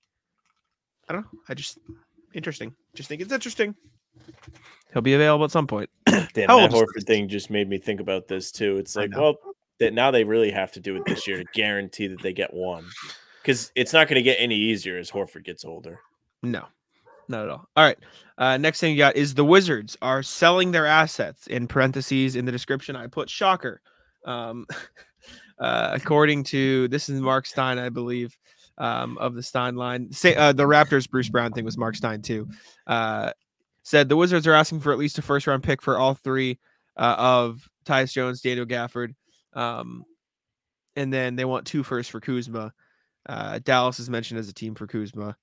I 1.07 1.13
don't 1.13 1.21
know. 1.21 1.39
I 1.47 1.53
just 1.53 1.77
interesting. 2.33 2.73
Just 2.95 3.07
think 3.07 3.21
it's 3.21 3.31
interesting. 3.31 3.75
He'll 4.91 5.01
be 5.01 5.13
available 5.13 5.45
at 5.45 5.51
some 5.51 5.67
point. 5.67 5.89
Damn, 6.05 6.49
How 6.49 6.59
that 6.59 6.71
Horford 6.71 7.05
thing 7.05 7.27
just 7.27 7.49
made 7.49 7.69
me 7.69 7.77
think 7.77 7.99
about 7.99 8.27
this 8.27 8.51
too. 8.51 8.77
It's 8.77 8.95
like, 8.95 9.15
well, 9.15 9.35
that 9.79 9.93
now 9.93 10.11
they 10.11 10.23
really 10.23 10.51
have 10.51 10.71
to 10.73 10.79
do 10.79 10.95
it 10.95 11.03
this 11.05 11.27
year 11.27 11.37
to 11.37 11.45
guarantee 11.53 12.07
that 12.07 12.21
they 12.21 12.33
get 12.33 12.53
one, 12.53 12.85
because 13.41 13.71
it's 13.75 13.93
not 13.93 14.07
going 14.07 14.17
to 14.17 14.23
get 14.23 14.37
any 14.39 14.55
easier 14.55 14.97
as 14.97 15.09
Horford 15.09 15.43
gets 15.43 15.65
older. 15.65 15.99
No, 16.41 16.65
not 17.27 17.45
at 17.45 17.49
all. 17.49 17.67
All 17.75 17.83
right. 17.83 17.97
Uh, 18.37 18.57
next 18.57 18.79
thing 18.79 18.91
you 18.91 18.97
got 18.97 19.15
is 19.15 19.33
the 19.33 19.45
Wizards 19.45 19.97
are 20.01 20.23
selling 20.23 20.71
their 20.71 20.85
assets. 20.85 21.47
In 21.47 21.67
parentheses 21.67 22.35
in 22.35 22.45
the 22.45 22.51
description, 22.51 22.95
I 22.95 23.07
put 23.07 23.29
shocker. 23.29 23.81
Um, 24.25 24.65
uh, 25.59 25.91
according 25.93 26.43
to 26.45 26.87
this 26.89 27.09
is 27.09 27.19
Mark 27.19 27.45
Stein, 27.45 27.79
I 27.79 27.89
believe, 27.89 28.37
um, 28.77 29.17
of 29.17 29.35
the 29.35 29.43
Stein 29.43 29.75
line. 29.75 30.11
Say 30.11 30.35
uh, 30.35 30.53
the 30.53 30.63
Raptors 30.63 31.09
Bruce 31.09 31.29
Brown 31.29 31.51
thing 31.51 31.65
was 31.65 31.77
Mark 31.77 31.95
Stein 31.95 32.21
too. 32.21 32.47
Uh, 32.87 33.31
said 33.83 34.09
the 34.09 34.15
Wizards 34.15 34.47
are 34.47 34.53
asking 34.53 34.79
for 34.79 34.91
at 34.91 34.97
least 34.97 35.17
a 35.17 35.21
first 35.21 35.47
round 35.47 35.63
pick 35.63 35.81
for 35.81 35.97
all 35.97 36.13
three 36.13 36.59
uh, 36.97 37.15
of 37.17 37.67
Tyus 37.85 38.13
Jones, 38.13 38.41
Daniel 38.41 38.65
Gafford, 38.65 39.13
um, 39.53 40.03
and 40.95 41.11
then 41.11 41.35
they 41.35 41.45
want 41.45 41.65
two 41.65 41.83
firsts 41.83 42.11
for 42.11 42.19
Kuzma. 42.19 42.73
Uh, 43.27 43.59
Dallas 43.63 43.99
is 43.99 44.09
mentioned 44.09 44.39
as 44.39 44.49
a 44.49 44.53
team 44.53 44.75
for 44.75 44.87
Kuzma. 44.87 45.35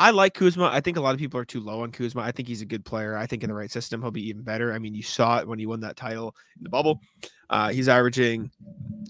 I 0.00 0.10
like 0.10 0.34
Kuzma. 0.34 0.70
I 0.72 0.80
think 0.80 0.96
a 0.96 1.00
lot 1.00 1.14
of 1.14 1.18
people 1.18 1.40
are 1.40 1.44
too 1.44 1.60
low 1.60 1.82
on 1.82 1.90
Kuzma. 1.90 2.22
I 2.22 2.30
think 2.30 2.46
he's 2.46 2.62
a 2.62 2.66
good 2.66 2.84
player. 2.84 3.16
I 3.16 3.26
think 3.26 3.42
in 3.42 3.48
the 3.48 3.54
right 3.54 3.70
system, 3.70 4.00
he'll 4.00 4.12
be 4.12 4.28
even 4.28 4.42
better. 4.42 4.72
I 4.72 4.78
mean, 4.78 4.94
you 4.94 5.02
saw 5.02 5.38
it 5.38 5.48
when 5.48 5.58
he 5.58 5.66
won 5.66 5.80
that 5.80 5.96
title 5.96 6.36
in 6.56 6.62
the 6.62 6.70
bubble. 6.70 7.00
Uh, 7.50 7.70
he's 7.70 7.88
averaging 7.88 8.50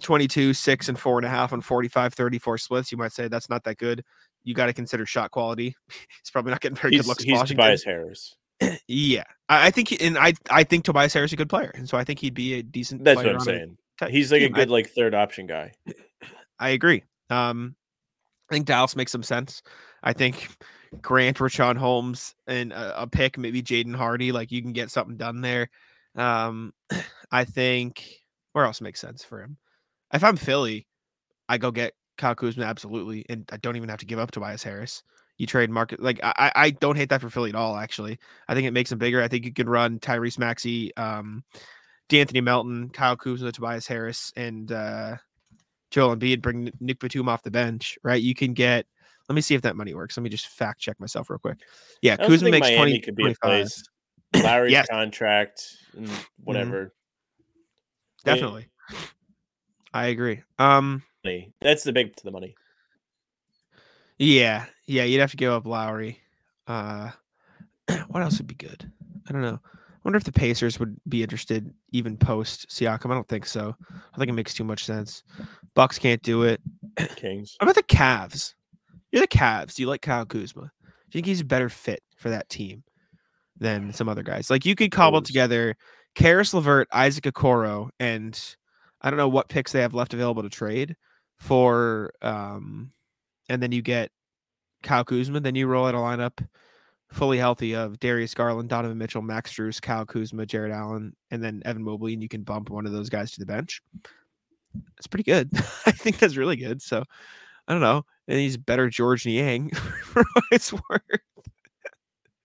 22, 0.00 0.54
6, 0.54 0.88
and 0.88 0.96
4.5 0.98 1.52
on 1.52 1.60
45, 1.60 2.14
34 2.14 2.58
splits. 2.58 2.90
You 2.90 2.96
might 2.96 3.12
say 3.12 3.28
that's 3.28 3.50
not 3.50 3.64
that 3.64 3.76
good. 3.76 4.02
You 4.44 4.54
got 4.54 4.66
to 4.66 4.72
consider 4.72 5.04
shot 5.04 5.30
quality. 5.30 5.74
he's 5.88 6.30
probably 6.32 6.52
not 6.52 6.60
getting 6.62 6.76
very 6.76 6.92
He's, 6.92 7.02
good 7.02 7.08
looks. 7.08 7.22
he's 7.22 7.34
Washington. 7.34 7.56
Tobias 7.56 7.84
Harris. 7.84 8.36
Yeah. 8.88 9.24
I, 9.50 9.66
I 9.66 9.70
think, 9.70 9.88
he, 9.88 10.00
and 10.00 10.16
I, 10.16 10.32
I 10.50 10.64
think 10.64 10.84
Tobias 10.84 11.12
Harris 11.12 11.28
is 11.30 11.34
a 11.34 11.36
good 11.36 11.50
player. 11.50 11.70
And 11.74 11.86
so 11.88 11.98
I 11.98 12.04
think 12.04 12.18
he'd 12.18 12.34
be 12.34 12.54
a 12.54 12.62
decent 12.62 13.04
That's 13.04 13.16
what 13.16 13.28
I'm 13.28 13.36
a 13.36 13.40
saying. 13.40 13.76
He's 14.08 14.32
like 14.32 14.40
a 14.40 14.46
team. 14.46 14.54
I- 14.54 14.58
good 14.60 14.70
like 14.70 14.88
third 14.88 15.14
option 15.14 15.46
guy. 15.46 15.72
I 16.58 16.70
agree. 16.70 17.04
Um, 17.28 17.76
I 18.50 18.54
think 18.54 18.66
Dallas 18.66 18.96
makes 18.96 19.12
some 19.12 19.22
sense. 19.22 19.62
I 20.02 20.12
think 20.12 20.48
Grant, 21.02 21.38
Richaun 21.38 21.76
Holmes, 21.76 22.34
and 22.46 22.72
a, 22.72 23.02
a 23.02 23.06
pick, 23.06 23.38
maybe 23.38 23.62
Jaden 23.62 23.94
Hardy, 23.94 24.32
like 24.32 24.50
you 24.50 24.62
can 24.62 24.72
get 24.72 24.90
something 24.90 25.16
done 25.16 25.40
there. 25.40 25.70
Um, 26.16 26.72
I 27.30 27.44
think 27.44 28.04
where 28.52 28.64
else 28.64 28.80
makes 28.80 29.00
sense 29.00 29.24
for 29.24 29.42
him? 29.42 29.56
If 30.12 30.24
I'm 30.24 30.36
Philly, 30.36 30.86
I 31.48 31.58
go 31.58 31.70
get 31.70 31.94
Kyle 32.16 32.34
Kuzma 32.34 32.64
absolutely, 32.64 33.24
and 33.28 33.48
I 33.52 33.56
don't 33.58 33.76
even 33.76 33.88
have 33.88 34.00
to 34.00 34.06
give 34.06 34.18
up 34.18 34.30
Tobias 34.30 34.62
Harris. 34.62 35.02
You 35.36 35.46
trade 35.46 35.70
market 35.70 36.02
like 36.02 36.18
I, 36.22 36.50
I 36.54 36.70
don't 36.70 36.96
hate 36.96 37.10
that 37.10 37.20
for 37.20 37.30
Philly 37.30 37.50
at 37.50 37.54
all. 37.54 37.76
Actually, 37.76 38.18
I 38.48 38.54
think 38.54 38.66
it 38.66 38.72
makes 38.72 38.90
him 38.90 38.98
bigger. 38.98 39.22
I 39.22 39.28
think 39.28 39.44
you 39.44 39.52
could 39.52 39.68
run 39.68 40.00
Tyrese 40.00 40.38
Maxey, 40.38 40.94
um, 40.96 41.44
De'Anthony 42.08 42.42
Melton, 42.42 42.88
Kyle 42.88 43.16
Kuzma, 43.16 43.52
Tobias 43.52 43.86
Harris, 43.86 44.32
and 44.34 44.72
uh, 44.72 45.16
Joel 45.92 46.16
Embiid. 46.16 46.42
Bring 46.42 46.72
Nic 46.80 46.98
Batum 46.98 47.28
off 47.28 47.44
the 47.44 47.52
bench, 47.52 47.96
right? 48.02 48.20
You 48.20 48.34
can 48.34 48.52
get. 48.52 48.86
Let 49.28 49.34
me 49.34 49.40
see 49.40 49.54
if 49.54 49.62
that 49.62 49.76
money 49.76 49.94
works. 49.94 50.16
Let 50.16 50.22
me 50.22 50.30
just 50.30 50.46
fact 50.48 50.80
check 50.80 50.98
myself 51.00 51.28
real 51.28 51.38
quick. 51.38 51.58
Yeah, 52.02 52.16
Kuzma 52.16 52.50
makes 52.50 52.66
Miami 52.66 52.76
20, 52.76 53.00
could 53.00 53.14
be 53.14 53.22
a 53.24 53.34
25. 53.34 53.40
place. 53.40 53.82
Lowry's 54.44 54.72
Yes. 54.72 54.86
contract 54.88 55.76
and 55.96 56.08
whatever. 56.44 56.78
I 56.78 56.80
mean, 56.82 56.90
Definitely. 58.24 58.68
I 59.92 60.06
agree. 60.06 60.42
Um. 60.58 61.02
That's 61.60 61.84
the 61.84 61.92
big 61.92 62.16
to 62.16 62.24
the 62.24 62.30
money. 62.30 62.54
yeah, 64.18 64.64
yeah, 64.86 65.04
you'd 65.04 65.20
have 65.20 65.30
to 65.32 65.36
give 65.36 65.52
up 65.52 65.66
Lowry. 65.66 66.20
Uh, 66.66 67.10
what 68.08 68.22
else 68.22 68.38
would 68.38 68.46
be 68.46 68.54
good? 68.54 68.90
I 69.28 69.32
don't 69.32 69.42
know. 69.42 69.60
I 69.62 70.00
wonder 70.04 70.16
if 70.16 70.24
the 70.24 70.32
Pacers 70.32 70.78
would 70.80 70.96
be 71.08 71.22
interested 71.22 71.72
even 71.92 72.16
post 72.16 72.68
Siakam. 72.70 73.10
I 73.10 73.14
don't 73.14 73.28
think 73.28 73.44
so. 73.44 73.76
I 73.90 74.16
think 74.16 74.30
it 74.30 74.34
makes 74.34 74.54
too 74.54 74.64
much 74.64 74.86
sense. 74.86 75.22
Bucks 75.74 75.98
can't 75.98 76.22
do 76.22 76.44
it. 76.44 76.60
Kings. 77.16 77.56
What 77.60 77.64
about 77.70 77.74
the 77.74 77.94
Cavs? 77.94 78.54
You're 79.12 79.22
the 79.22 79.28
Cavs. 79.28 79.74
Do 79.74 79.82
you 79.82 79.88
like 79.88 80.02
Kyle 80.02 80.26
Kuzma? 80.26 80.62
Do 80.62 81.18
you 81.18 81.18
think 81.18 81.26
he's 81.26 81.40
a 81.40 81.44
better 81.44 81.68
fit 81.68 82.02
for 82.16 82.30
that 82.30 82.48
team 82.48 82.84
than 83.56 83.92
some 83.92 84.08
other 84.08 84.22
guys? 84.22 84.50
Like 84.50 84.66
you 84.66 84.74
could 84.74 84.90
cobble 84.90 85.22
together 85.22 85.76
Caris 86.14 86.52
LeVert, 86.52 86.88
Isaac 86.92 87.24
Okoro, 87.24 87.90
and 87.98 88.56
I 89.00 89.10
don't 89.10 89.16
know 89.16 89.28
what 89.28 89.48
picks 89.48 89.72
they 89.72 89.80
have 89.80 89.94
left 89.94 90.14
available 90.14 90.42
to 90.42 90.48
trade, 90.48 90.96
for 91.38 92.12
um, 92.22 92.92
and 93.48 93.62
then 93.62 93.72
you 93.72 93.82
get 93.82 94.10
Kyle 94.82 95.04
Kuzma. 95.04 95.40
Then 95.40 95.54
you 95.54 95.66
roll 95.66 95.86
out 95.86 95.94
a 95.94 95.98
lineup 95.98 96.46
fully 97.12 97.38
healthy 97.38 97.74
of 97.74 97.98
Darius 98.00 98.34
Garland, 98.34 98.68
Donovan 98.68 98.98
Mitchell, 98.98 99.22
Max 99.22 99.52
Strus, 99.52 99.80
Kyle 99.80 100.04
Kuzma, 100.04 100.44
Jarrett 100.44 100.72
Allen, 100.72 101.14
and 101.30 101.42
then 101.42 101.62
Evan 101.64 101.82
Mobley, 101.82 102.12
and 102.12 102.22
you 102.22 102.28
can 102.28 102.42
bump 102.42 102.70
one 102.70 102.86
of 102.86 102.92
those 102.92 103.08
guys 103.08 103.32
to 103.32 103.40
the 103.40 103.46
bench. 103.46 103.80
It's 104.98 105.06
pretty 105.06 105.24
good. 105.24 105.50
I 105.86 105.92
think 105.92 106.18
that's 106.18 106.36
really 106.36 106.56
good. 106.56 106.82
So 106.82 107.04
I 107.68 107.72
don't 107.72 107.80
know. 107.82 108.04
And 108.26 108.38
he's 108.38 108.56
better 108.56 108.88
Georges 108.88 109.26
Niang 109.26 109.70
for 110.02 110.24
what 110.32 110.44
it's 110.50 110.72
worth. 110.72 111.02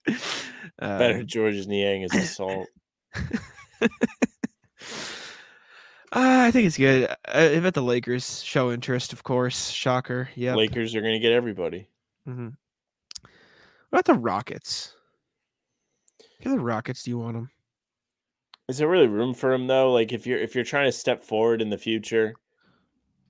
Better 0.80 1.20
Um, 1.20 1.28
Georges 1.28 1.66
Niang 1.68 2.02
is 2.04 2.14
assault. 2.16 2.68
Uh, 6.16 6.46
I 6.46 6.52
think 6.52 6.68
it's 6.68 6.78
good. 6.78 7.10
Uh, 7.10 7.16
I 7.28 7.60
bet 7.60 7.74
the 7.74 7.82
Lakers 7.82 8.44
show 8.44 8.72
interest, 8.72 9.14
of 9.14 9.24
course. 9.24 9.70
Shocker. 9.70 10.30
Yeah. 10.36 10.54
Lakers 10.56 10.94
are 10.94 11.02
going 11.02 11.14
to 11.14 11.20
get 11.20 11.32
everybody. 11.32 11.88
hmm 12.26 12.50
What 13.90 14.00
about 14.02 14.06
the 14.06 14.20
Rockets? 14.20 14.94
The 16.44 16.60
Rockets. 16.60 17.04
Do 17.04 17.12
you 17.12 17.18
want 17.18 17.36
them? 17.36 17.50
Is 18.68 18.78
there 18.78 18.88
really 18.90 19.08
room 19.08 19.34
for 19.34 19.54
him 19.54 19.68
though? 19.68 19.92
Like 19.92 20.12
if 20.14 20.28
you're 20.28 20.40
if 20.40 20.54
you're 20.56 20.64
trying 20.64 20.88
to 20.88 20.92
step 20.92 21.24
forward 21.24 21.62
in 21.62 21.70
the 21.70 21.78
future, 21.78 22.34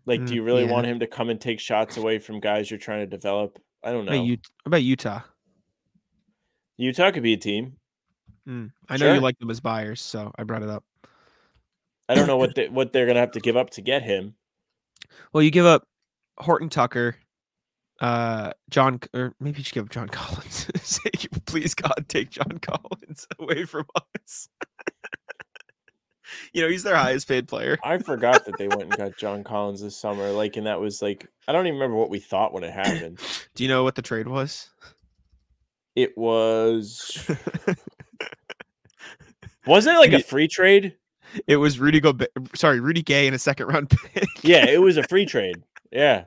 like 0.05 0.21
Mm, 0.21 0.27
do 0.27 0.35
you 0.35 0.43
really 0.43 0.65
yeah. 0.65 0.71
want 0.71 0.87
him 0.87 0.99
to 0.99 1.07
come 1.07 1.29
and 1.29 1.39
take 1.39 1.59
shots 1.59 1.97
away 1.97 2.19
from 2.19 2.39
guys 2.39 2.69
you're 2.69 2.79
trying 2.79 2.99
to 2.99 3.07
develop? 3.07 3.59
I 3.83 3.91
don't 3.91 4.05
What 4.05 4.15
about, 4.15 4.25
know. 4.25 4.35
About 4.65 4.83
Utah? 4.83 5.21
Utah 6.77 7.11
could 7.11 7.23
be 7.23 7.33
a 7.33 7.37
team. 7.37 7.77
Mm, 8.47 8.71
I 8.89 8.97
know 8.97 9.13
you 9.13 9.19
like 9.21 9.37
them 9.39 9.49
as 9.49 9.59
buyers, 9.59 10.01
so 10.01 10.31
I 10.37 10.43
brought 10.43 10.63
it 10.63 10.69
up. 10.69 10.83
I 12.09 12.15
don't 12.15 12.27
know 12.27 12.37
what 12.37 12.55
they, 12.55 12.67
what 12.69 12.91
they're 12.91 13.05
gonna 13.07 13.19
have 13.19 13.31
to 13.31 13.39
give 13.39 13.55
up 13.55 13.69
to 13.71 13.81
get 13.81 14.03
him. 14.03 14.35
Well, 15.31 15.43
you 15.43 15.51
give 15.51 15.65
up 15.65 15.87
Horton 16.39 16.69
Tucker, 16.69 17.15
uh, 18.01 18.51
John, 18.69 18.99
or 19.13 19.33
maybe 19.39 19.59
you 19.59 19.63
should 19.63 19.73
give 19.75 19.85
up 19.85 19.91
John 19.91 20.07
Collins. 20.11 20.67
Say, 20.81 21.09
Please, 21.45 21.73
God, 21.73 22.05
take 22.09 22.29
John 22.31 22.59
Collins 22.61 23.27
away 23.39 23.65
from 23.65 23.85
us. 23.95 24.49
you 26.53 26.61
know, 26.61 26.69
he's 26.69 26.83
their 26.83 26.95
highest 26.95 27.27
paid 27.27 27.47
player. 27.47 27.77
I 27.83 27.97
forgot 27.97 28.45
that 28.45 28.57
they 28.57 28.67
went 28.67 28.83
and 28.83 28.97
got 28.97 29.17
John 29.17 29.43
Collins 29.43 29.81
this 29.81 29.95
summer. 29.95 30.29
Like, 30.31 30.57
and 30.57 30.67
that 30.67 30.79
was 30.79 31.01
like 31.01 31.27
I 31.47 31.51
don't 31.51 31.67
even 31.67 31.79
remember 31.79 31.97
what 31.97 32.09
we 32.09 32.19
thought 32.19 32.53
when 32.53 32.63
it 32.63 32.71
happened. 32.71 33.19
Do 33.55 33.63
you 33.63 33.69
know 33.69 33.83
what 33.83 33.95
the 33.95 34.01
trade 34.01 34.27
was? 34.27 34.69
It 35.95 36.17
was 36.17 37.27
wasn't 39.67 39.97
it 39.97 39.99
like 39.99 40.13
a 40.13 40.23
free 40.23 40.47
trade? 40.47 40.95
It 41.47 41.57
was 41.57 41.79
Rudy 41.79 41.99
Go, 41.99 42.13
sorry, 42.53 42.79
Rudy 42.79 43.01
Gay 43.01 43.27
in 43.27 43.33
a 43.33 43.39
second 43.39 43.67
round 43.67 43.89
pick. 44.13 44.27
Yeah, 44.43 44.65
it 44.65 44.81
was 44.81 44.97
a 44.97 45.03
free 45.03 45.25
trade. 45.25 45.63
Yeah. 45.91 46.25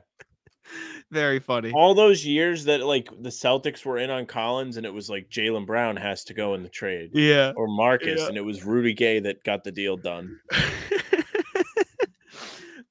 Very 1.11 1.39
funny. 1.39 1.71
all 1.73 1.93
those 1.95 2.25
years 2.25 2.65
that 2.65 2.85
like 2.85 3.07
the 3.21 3.29
Celtics 3.29 3.85
were 3.85 3.97
in 3.97 4.09
on 4.09 4.25
Collins 4.25 4.75
and 4.77 4.85
it 4.85 4.93
was 4.93 5.09
like 5.09 5.29
Jaylen 5.29 5.65
Brown 5.65 5.95
has 5.95 6.25
to 6.25 6.33
go 6.33 6.53
in 6.53 6.63
the 6.63 6.69
trade 6.69 7.11
Yeah. 7.13 7.53
or 7.55 7.67
Marcus 7.67 8.19
Yeah. 8.19 8.27
and 8.27 8.35
it 8.37 8.41
was 8.41 8.65
Rudy 8.65 8.93
Gay 8.93 9.19
that 9.21 9.43
got 9.45 9.63
the 9.63 9.71
deal 9.71 9.95
done. 9.95 10.37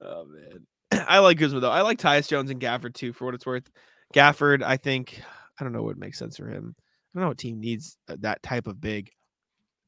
oh 0.01 0.25
man, 0.27 0.67
I 1.09 1.19
like 1.19 1.39
Kuzma 1.39 1.61
though. 1.61 1.71
I 1.71 1.83
like 1.83 1.99
Tyus 1.99 2.29
Jones 2.29 2.51
and 2.51 2.61
Gafford 2.61 2.95
too. 2.95 3.13
For 3.13 3.25
what 3.27 3.35
it's 3.35 3.47
worth, 3.47 3.71
Gafford, 4.15 4.63
I 4.63 4.77
think 4.77 5.21
I 5.61 5.65
don't 5.65 5.73
know 5.73 5.83
what 5.83 5.99
makes 5.99 6.19
sense 6.19 6.37
for 6.37 6.49
him. 6.49 6.75
I 6.79 7.19
don't 7.19 7.23
know 7.23 7.29
what 7.29 7.39
team 7.39 7.61
needs 7.61 7.97
uh, 8.09 8.17
that 8.21 8.43
type 8.43 8.67
of 8.67 8.81
big. 8.81 9.11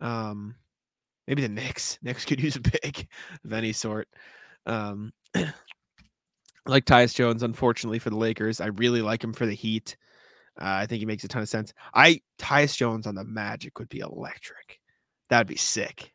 Um, 0.00 0.54
maybe 1.26 1.42
the 1.42 1.48
Knicks. 1.48 1.98
Knicks 2.02 2.24
could 2.24 2.40
use 2.40 2.56
a 2.56 2.60
big 2.60 3.06
of 3.44 3.52
any 3.52 3.72
sort. 3.72 4.08
Um, 4.66 5.12
I 6.68 6.70
like 6.70 6.84
Tyus 6.84 7.14
Jones. 7.14 7.42
Unfortunately 7.42 7.98
for 7.98 8.10
the 8.10 8.16
Lakers, 8.16 8.60
I 8.60 8.66
really 8.66 9.00
like 9.00 9.24
him 9.24 9.32
for 9.32 9.46
the 9.46 9.54
Heat. 9.54 9.96
Uh, 10.60 10.64
I 10.82 10.86
think 10.86 11.00
he 11.00 11.06
makes 11.06 11.24
a 11.24 11.28
ton 11.28 11.40
of 11.42 11.48
sense. 11.48 11.72
I 11.94 12.20
Tyus 12.38 12.76
Jones 12.76 13.06
on 13.06 13.14
the 13.14 13.24
Magic 13.24 13.78
would 13.78 13.88
be 13.88 14.00
electric. 14.00 14.80
That'd 15.30 15.46
be 15.46 15.56
sick. 15.56 16.12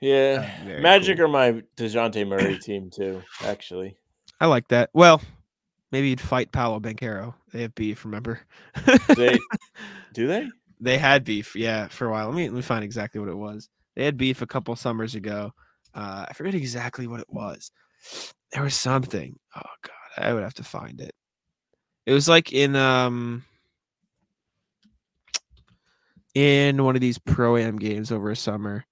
Yeah. 0.00 0.50
Very 0.64 0.82
Magic 0.82 1.18
cool. 1.18 1.26
are 1.26 1.28
my 1.28 1.62
Dejounte 1.76 2.26
Murray 2.26 2.58
team 2.62 2.90
too, 2.90 3.22
actually. 3.42 3.96
I 4.40 4.46
like 4.46 4.68
that. 4.68 4.90
Well, 4.92 5.22
maybe 5.92 6.08
you'd 6.08 6.20
fight 6.20 6.50
Paolo 6.50 6.80
Banchero. 6.80 7.34
They 7.52 7.62
have 7.62 7.74
beef, 7.76 8.04
remember? 8.04 8.40
They 9.14 9.38
do 10.14 10.26
they? 10.26 10.48
they 10.80 10.98
had 10.98 11.24
beef, 11.24 11.54
yeah, 11.54 11.86
for 11.88 12.08
a 12.08 12.10
while. 12.10 12.26
Let 12.26 12.34
me 12.36 12.48
let 12.48 12.56
me 12.56 12.62
find 12.62 12.82
exactly 12.82 13.20
what 13.20 13.28
it 13.30 13.36
was. 13.36 13.68
They 13.94 14.04
had 14.04 14.16
beef 14.16 14.42
a 14.42 14.46
couple 14.46 14.74
summers 14.74 15.14
ago. 15.14 15.52
Uh, 15.94 16.26
I 16.28 16.32
forget 16.32 16.54
exactly 16.54 17.06
what 17.06 17.20
it 17.20 17.30
was. 17.30 17.70
There 18.54 18.62
was 18.62 18.76
something. 18.76 19.36
Oh 19.56 19.70
god, 19.82 20.24
I 20.24 20.32
would 20.32 20.44
have 20.44 20.54
to 20.54 20.64
find 20.64 21.00
it. 21.00 21.12
It 22.06 22.12
was 22.12 22.28
like 22.28 22.52
in 22.52 22.76
um 22.76 23.44
in 26.34 26.82
one 26.82 26.94
of 26.94 27.00
these 27.00 27.18
pro 27.18 27.56
am 27.56 27.78
games 27.78 28.12
over 28.12 28.30
a 28.30 28.36
summer. 28.36 28.86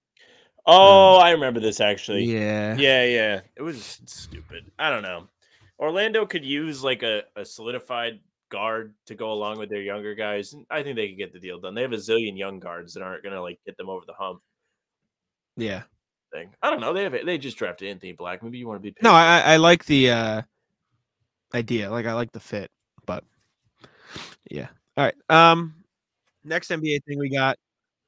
Oh, 0.67 1.17
I 1.17 1.31
remember 1.31 1.61
this 1.61 1.81
actually. 1.81 2.25
Yeah. 2.25 2.77
Yeah, 2.77 3.05
yeah. 3.05 3.41
It 3.57 3.63
was 3.63 4.01
stupid. 4.07 4.71
I 4.79 4.91
don't 4.91 5.03
know. 5.03 5.29
Orlando 5.79 6.27
could 6.27 6.45
use 6.45 6.85
like 6.85 7.03
a, 7.03 7.23
a 7.37 7.45
solidified 7.45 8.21
guard 8.49 8.95
to 9.07 9.15
go 9.15 9.33
along 9.33 9.59
with 9.59 9.71
their 9.71 9.83
younger 9.83 10.15
guys. 10.15 10.55
I 10.71 10.83
think 10.83 10.97
they 10.97 11.09
could 11.09 11.19
get 11.19 11.33
the 11.33 11.41
deal 11.41 11.59
done. 11.59 11.75
They 11.75 11.83
have 11.83 11.93
a 11.93 11.97
zillion 11.97 12.37
young 12.37 12.61
guards 12.61 12.95
that 12.95 13.03
aren't 13.03 13.25
gonna 13.25 13.43
like 13.43 13.61
get 13.65 13.77
them 13.77 13.89
over 13.89 14.05
the 14.07 14.13
hump. 14.13 14.41
Yeah. 15.57 15.83
Thing. 16.33 16.51
I 16.63 16.71
don't 16.71 16.81
know. 16.81 16.93
They 16.93 17.03
have 17.03 17.27
they 17.27 17.39
just 17.39 17.59
drafted 17.59 17.89
Anthony 17.89 18.13
Black. 18.13 18.43
Maybe 18.43 18.59
you 18.59 18.67
want 18.67 18.83
to 18.83 18.91
be 18.91 18.97
No. 19.03 19.13
I 19.13 19.39
I 19.39 19.41
I 19.53 19.57
like 19.57 19.85
the 19.85 20.11
uh 20.11 20.43
idea. 21.55 21.91
Like 21.91 22.07
I 22.07 22.15
like 22.15 22.33
the 22.33 22.41
fit, 22.41 22.71
but 23.07 23.25
yeah. 24.51 24.69
All 24.97 25.05
right. 25.05 25.15
Um 25.29 25.75
next 26.45 26.71
NBA 26.71 27.05
thing 27.05 27.19
we 27.19 27.29
got. 27.29 27.59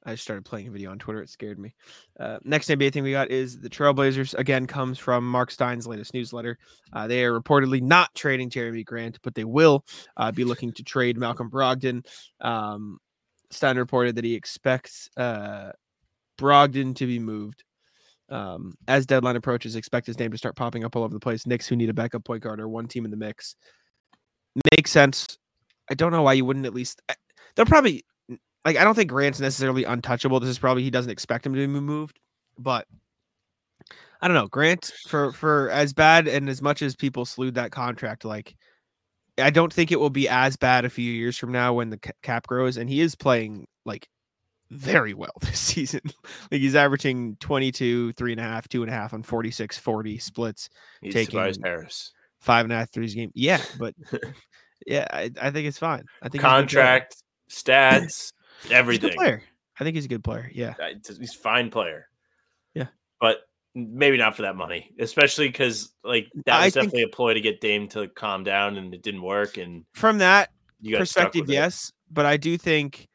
I 0.05 0.15
started 0.15 0.45
playing 0.45 0.67
a 0.67 0.71
video 0.71 0.91
on 0.91 0.99
Twitter. 0.99 1.21
It 1.21 1.29
scared 1.29 1.57
me. 1.57 1.73
Uh, 2.19 2.37
next 2.43 2.69
NBA 2.69 2.93
thing 2.93 3.03
we 3.03 3.11
got 3.11 3.31
is 3.31 3.59
the 3.59 3.69
Trailblazers. 3.69 4.35
Again, 4.35 4.67
comes 4.67 4.99
from 4.99 5.27
Mark 5.27 5.49
Stein's 5.49 5.87
latest 5.87 6.13
newsletter. 6.13 6.59
Uh, 6.93 7.07
they 7.07 7.25
are 7.25 7.39
reportedly 7.39 7.81
not 7.81 8.13
trading 8.13 8.51
Jerami 8.51 8.85
Grant, 8.85 9.17
but 9.23 9.33
they 9.33 9.45
will 9.45 9.83
uh, 10.15 10.31
be 10.31 10.43
looking 10.43 10.71
to 10.73 10.83
trade 10.83 11.17
Malcolm 11.17 11.49
Brogdon. 11.49 12.05
Um, 12.39 12.99
Stein 13.49 13.77
reported 13.77 14.15
that 14.15 14.23
he 14.23 14.35
expects 14.35 15.09
uh, 15.17 15.71
Brogdon 16.37 16.95
to 16.97 17.07
be 17.07 17.17
moved. 17.17 17.63
Um, 18.29 18.75
as 18.87 19.05
deadline 19.05 19.35
approaches, 19.35 19.75
expect 19.75 20.07
his 20.07 20.17
name 20.17 20.31
to 20.31 20.37
start 20.37 20.55
popping 20.55 20.83
up 20.83 20.95
all 20.95 21.03
over 21.03 21.13
the 21.13 21.19
place. 21.19 21.45
Knicks, 21.45 21.67
who 21.67 21.75
need 21.75 21.89
a 21.89 21.93
backup 21.93 22.23
point 22.23 22.41
guard, 22.41 22.59
are 22.59 22.67
one 22.67 22.87
team 22.87 23.05
in 23.05 23.11
the 23.11 23.17
mix. 23.17 23.55
Makes 24.71 24.91
sense. 24.91 25.37
I 25.89 25.93
don't 25.93 26.11
know 26.11 26.23
why 26.23 26.33
you 26.33 26.45
wouldn't 26.45 26.65
at 26.65 26.73
least. 26.73 27.01
They'll 27.55 27.65
probably 27.65 28.03
like. 28.63 28.77
I 28.77 28.83
don't 28.83 28.95
think 28.95 29.09
Grant's 29.09 29.39
necessarily 29.39 29.83
untouchable. 29.83 30.39
This 30.39 30.49
is 30.49 30.59
probably 30.59 30.83
he 30.83 30.89
doesn't 30.89 31.11
expect 31.11 31.45
him 31.45 31.53
to 31.53 31.59
be 31.59 31.67
moved, 31.67 32.19
but 32.57 32.87
I 34.21 34.27
don't 34.27 34.35
know. 34.35 34.47
Grant 34.47 34.91
for 35.07 35.31
for 35.31 35.69
as 35.69 35.93
bad 35.93 36.27
and 36.27 36.49
as 36.49 36.61
much 36.61 36.81
as 36.81 36.95
people 36.95 37.25
slewed 37.25 37.55
that 37.55 37.71
contract, 37.71 38.25
like 38.25 38.55
I 39.37 39.49
don't 39.49 39.71
think 39.71 39.91
it 39.91 39.99
will 39.99 40.09
be 40.09 40.27
as 40.29 40.55
bad 40.55 40.85
a 40.85 40.89
few 40.89 41.11
years 41.11 41.37
from 41.37 41.51
now 41.51 41.73
when 41.73 41.89
the 41.89 41.99
cap 42.23 42.47
grows. 42.47 42.77
And 42.77 42.89
he 42.89 43.01
is 43.01 43.15
playing 43.15 43.67
like 43.85 44.07
very 44.71 45.13
well 45.13 45.31
this 45.41 45.59
season. 45.59 46.01
like 46.51 46.61
he's 46.61 46.75
averaging 46.75 47.37
22, 47.39 48.13
three 48.13 48.31
and 48.31 48.39
a 48.41 48.43
half, 48.43 48.67
two 48.67 48.81
and 48.83 48.91
a 48.91 48.93
half 48.93 49.13
on 49.13 49.23
46, 49.23 49.77
40 49.77 50.17
splits, 50.19 50.69
He's 51.01 51.13
taking- 51.13 51.39
Harris. 51.63 52.11
five 52.39 52.65
and 52.65 52.73
a 52.73 52.77
half 52.77 52.91
threes 52.91 53.13
a 53.13 53.15
game. 53.17 53.31
Yeah, 53.33 53.61
but 53.79 53.93
yeah, 54.85 55.07
I, 55.11 55.31
I 55.41 55.51
think 55.51 55.67
it's 55.67 55.79
fine. 55.79 56.03
I 56.21 56.29
think 56.29 56.43
he's 56.43 56.51
a 56.51 56.61
good 56.61 56.69
player. 56.69 56.85
Contract, 56.85 57.15
stats, 57.49 58.31
He's 58.61 58.65
a 58.65 58.67
good 58.69 58.75
everything. 58.77 59.13
player. 59.13 59.43
I 59.79 59.83
think 59.83 59.95
he's 59.95 60.05
a 60.05 60.09
good 60.09 60.23
player. 60.23 60.49
Yeah. 60.53 60.73
He's 61.19 61.35
a 61.35 61.39
fine 61.39 61.69
player. 61.69 62.07
Yeah. 62.73 62.87
But 63.19 63.39
maybe 63.73 64.17
not 64.17 64.35
for 64.35 64.43
that 64.43 64.55
money, 64.55 64.91
especially 64.99 65.47
because 65.49 65.93
like 66.03 66.27
that 66.45 66.63
was 66.63 66.73
think- 66.73 66.85
definitely 66.85 67.03
a 67.03 67.07
ploy 67.09 67.33
to 67.33 67.41
get 67.41 67.59
Dame 67.59 67.87
to 67.89 68.07
calm 68.07 68.43
down, 68.45 68.77
and 68.77 68.93
it 68.93 69.01
didn't 69.03 69.21
work. 69.21 69.57
And 69.57 69.83
From 69.93 70.19
that 70.19 70.49
you 70.79 70.97
perspective, 70.97 71.41
with 71.41 71.49
it. 71.49 71.53
yes, 71.53 71.91
but 72.09 72.25
I 72.25 72.37
do 72.37 72.57
think. 72.57 73.07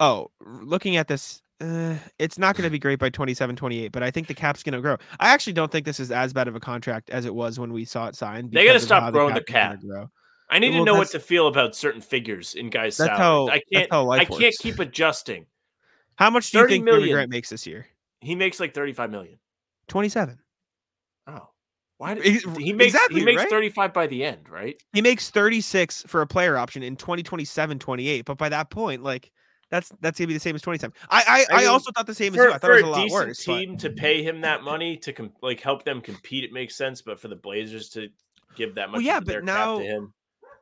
Oh, 0.00 0.30
looking 0.40 0.96
at 0.96 1.08
this, 1.08 1.42
uh, 1.60 1.96
it's 2.18 2.38
not 2.38 2.56
going 2.56 2.64
to 2.64 2.70
be 2.70 2.78
great 2.78 2.98
by 2.98 3.08
27, 3.10 3.56
28, 3.56 3.90
but 3.92 4.02
I 4.02 4.10
think 4.10 4.28
the 4.28 4.34
cap's 4.34 4.62
going 4.62 4.74
to 4.74 4.80
grow. 4.80 4.96
I 5.18 5.30
actually 5.32 5.54
don't 5.54 5.70
think 5.72 5.84
this 5.86 5.98
is 5.98 6.10
as 6.10 6.32
bad 6.32 6.46
of 6.48 6.54
a 6.54 6.60
contract 6.60 7.10
as 7.10 7.24
it 7.24 7.34
was 7.34 7.58
when 7.58 7.72
we 7.72 7.84
saw 7.84 8.06
it 8.06 8.14
signed. 8.14 8.52
They 8.52 8.64
gotta 8.64 8.80
stop 8.80 9.12
growing 9.12 9.34
the 9.34 9.40
is 9.40 9.46
gonna 9.52 9.76
cap. 9.76 10.08
I 10.50 10.58
need 10.58 10.70
Well, 10.70 10.84
to 10.84 10.92
know 10.92 10.98
what 10.98 11.08
to 11.10 11.20
feel 11.20 11.46
about 11.48 11.74
certain 11.76 12.00
figures 12.00 12.54
in 12.54 12.70
guys' 12.70 12.96
That's 12.96 13.16
salaries. 13.16 13.18
how- 13.18 13.48
I 13.48 13.60
can't. 13.72 13.92
I 13.92 14.24
can't 14.24 14.40
works. 14.40 14.58
keep 14.58 14.78
adjusting. 14.78 15.46
How 16.16 16.30
much 16.30 16.50
do 16.50 16.58
you 16.58 16.68
think 16.68 16.84
million. 16.84 17.12
Grant 17.12 17.30
makes 17.30 17.50
this 17.50 17.66
year? 17.66 17.86
He 18.20 18.34
makes 18.34 18.58
like 18.58 18.74
thirty-five 18.74 19.10
million. 19.10 19.38
27. 19.88 20.38
Oh, 21.26 21.48
why? 21.98 22.14
Did, 22.14 22.24
he 22.58 22.72
makes 22.72 22.94
exactly, 22.94 23.20
he 23.20 23.26
makes 23.26 23.42
right? 23.42 23.50
thirty-five 23.50 23.92
by 23.92 24.06
the 24.06 24.24
end, 24.24 24.48
right? 24.48 24.76
He 24.92 25.02
makes 25.02 25.30
36 25.30 26.04
for 26.06 26.22
a 26.22 26.26
player 26.26 26.56
option 26.56 26.82
in 26.82 26.96
2027, 26.96 27.78
28. 27.78 28.24
But 28.24 28.38
by 28.38 28.48
that 28.48 28.70
point, 28.70 29.02
like, 29.02 29.30
That's 29.70 29.92
that's 30.00 30.18
gonna 30.18 30.28
be 30.28 30.34
the 30.34 30.40
same 30.40 30.54
as 30.54 30.62
27. 30.62 30.94
I 31.10 31.16
I, 31.16 31.22
I 31.22 31.56
I, 31.56 31.60
mean, 31.60 31.68
also 31.68 31.90
thought 31.92 32.06
the 32.06 32.14
same 32.14 32.32
as 32.32 32.36
you. 32.36 32.48
I 32.48 32.52
thought 32.52 32.60
for 32.62 32.72
it 32.78 32.84
was 32.86 32.96
a 32.96 33.00
a 33.00 33.02
lot 33.02 33.10
worse. 33.10 33.44
but- 33.44 33.58
team 33.58 33.76
to 33.78 33.90
pay 33.90 34.22
him 34.22 34.40
that 34.40 34.62
money 34.62 34.96
to 34.98 35.12
com- 35.12 35.32
like 35.42 35.60
help 35.60 35.84
them 35.84 36.00
compete, 36.00 36.44
it 36.44 36.52
makes 36.52 36.74
sense. 36.76 37.02
But 37.02 37.20
for 37.20 37.28
the 37.28 37.36
Blazers 37.36 37.88
to 37.90 38.08
give 38.56 38.74
that 38.76 38.88
much, 38.90 38.98
Well, 38.98 39.02
yeah, 39.02 39.18
of 39.18 39.24
but 39.24 39.32
their 39.32 39.40
cap 39.40 39.46
now- 39.46 39.78
to 39.78 39.84
him, 39.84 40.14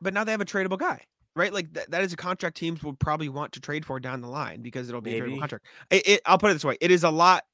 but 0.03 0.13
now 0.13 0.25
they 0.25 0.33
have 0.33 0.41
a 0.41 0.45
tradable 0.45 0.79
guy, 0.79 1.01
right? 1.35 1.53
Like 1.53 1.73
that, 1.75 1.91
that 1.91 2.03
is 2.03 2.13
a 2.13 2.17
contract 2.17 2.57
teams 2.57 2.83
will 2.83 2.95
probably 2.95 3.29
want 3.29 3.53
to 3.53 3.61
trade 3.61 3.85
for 3.87 4.01
down 4.01 4.21
the 4.21 4.29
line 4.29 4.61
because 4.63 4.89
it'll 4.89 5.01
be 5.01 5.17
a 5.19 5.23
tradable 5.23 5.39
contract. 5.39 5.67
It, 5.91 6.09
it, 6.09 6.21
I'll 6.27 6.39
put 6.39 6.51
it 6.51 6.55
this 6.55 6.65
way: 6.65 6.77
it 6.81 6.91
is 6.91 7.05
a 7.05 7.11
lot. 7.11 7.45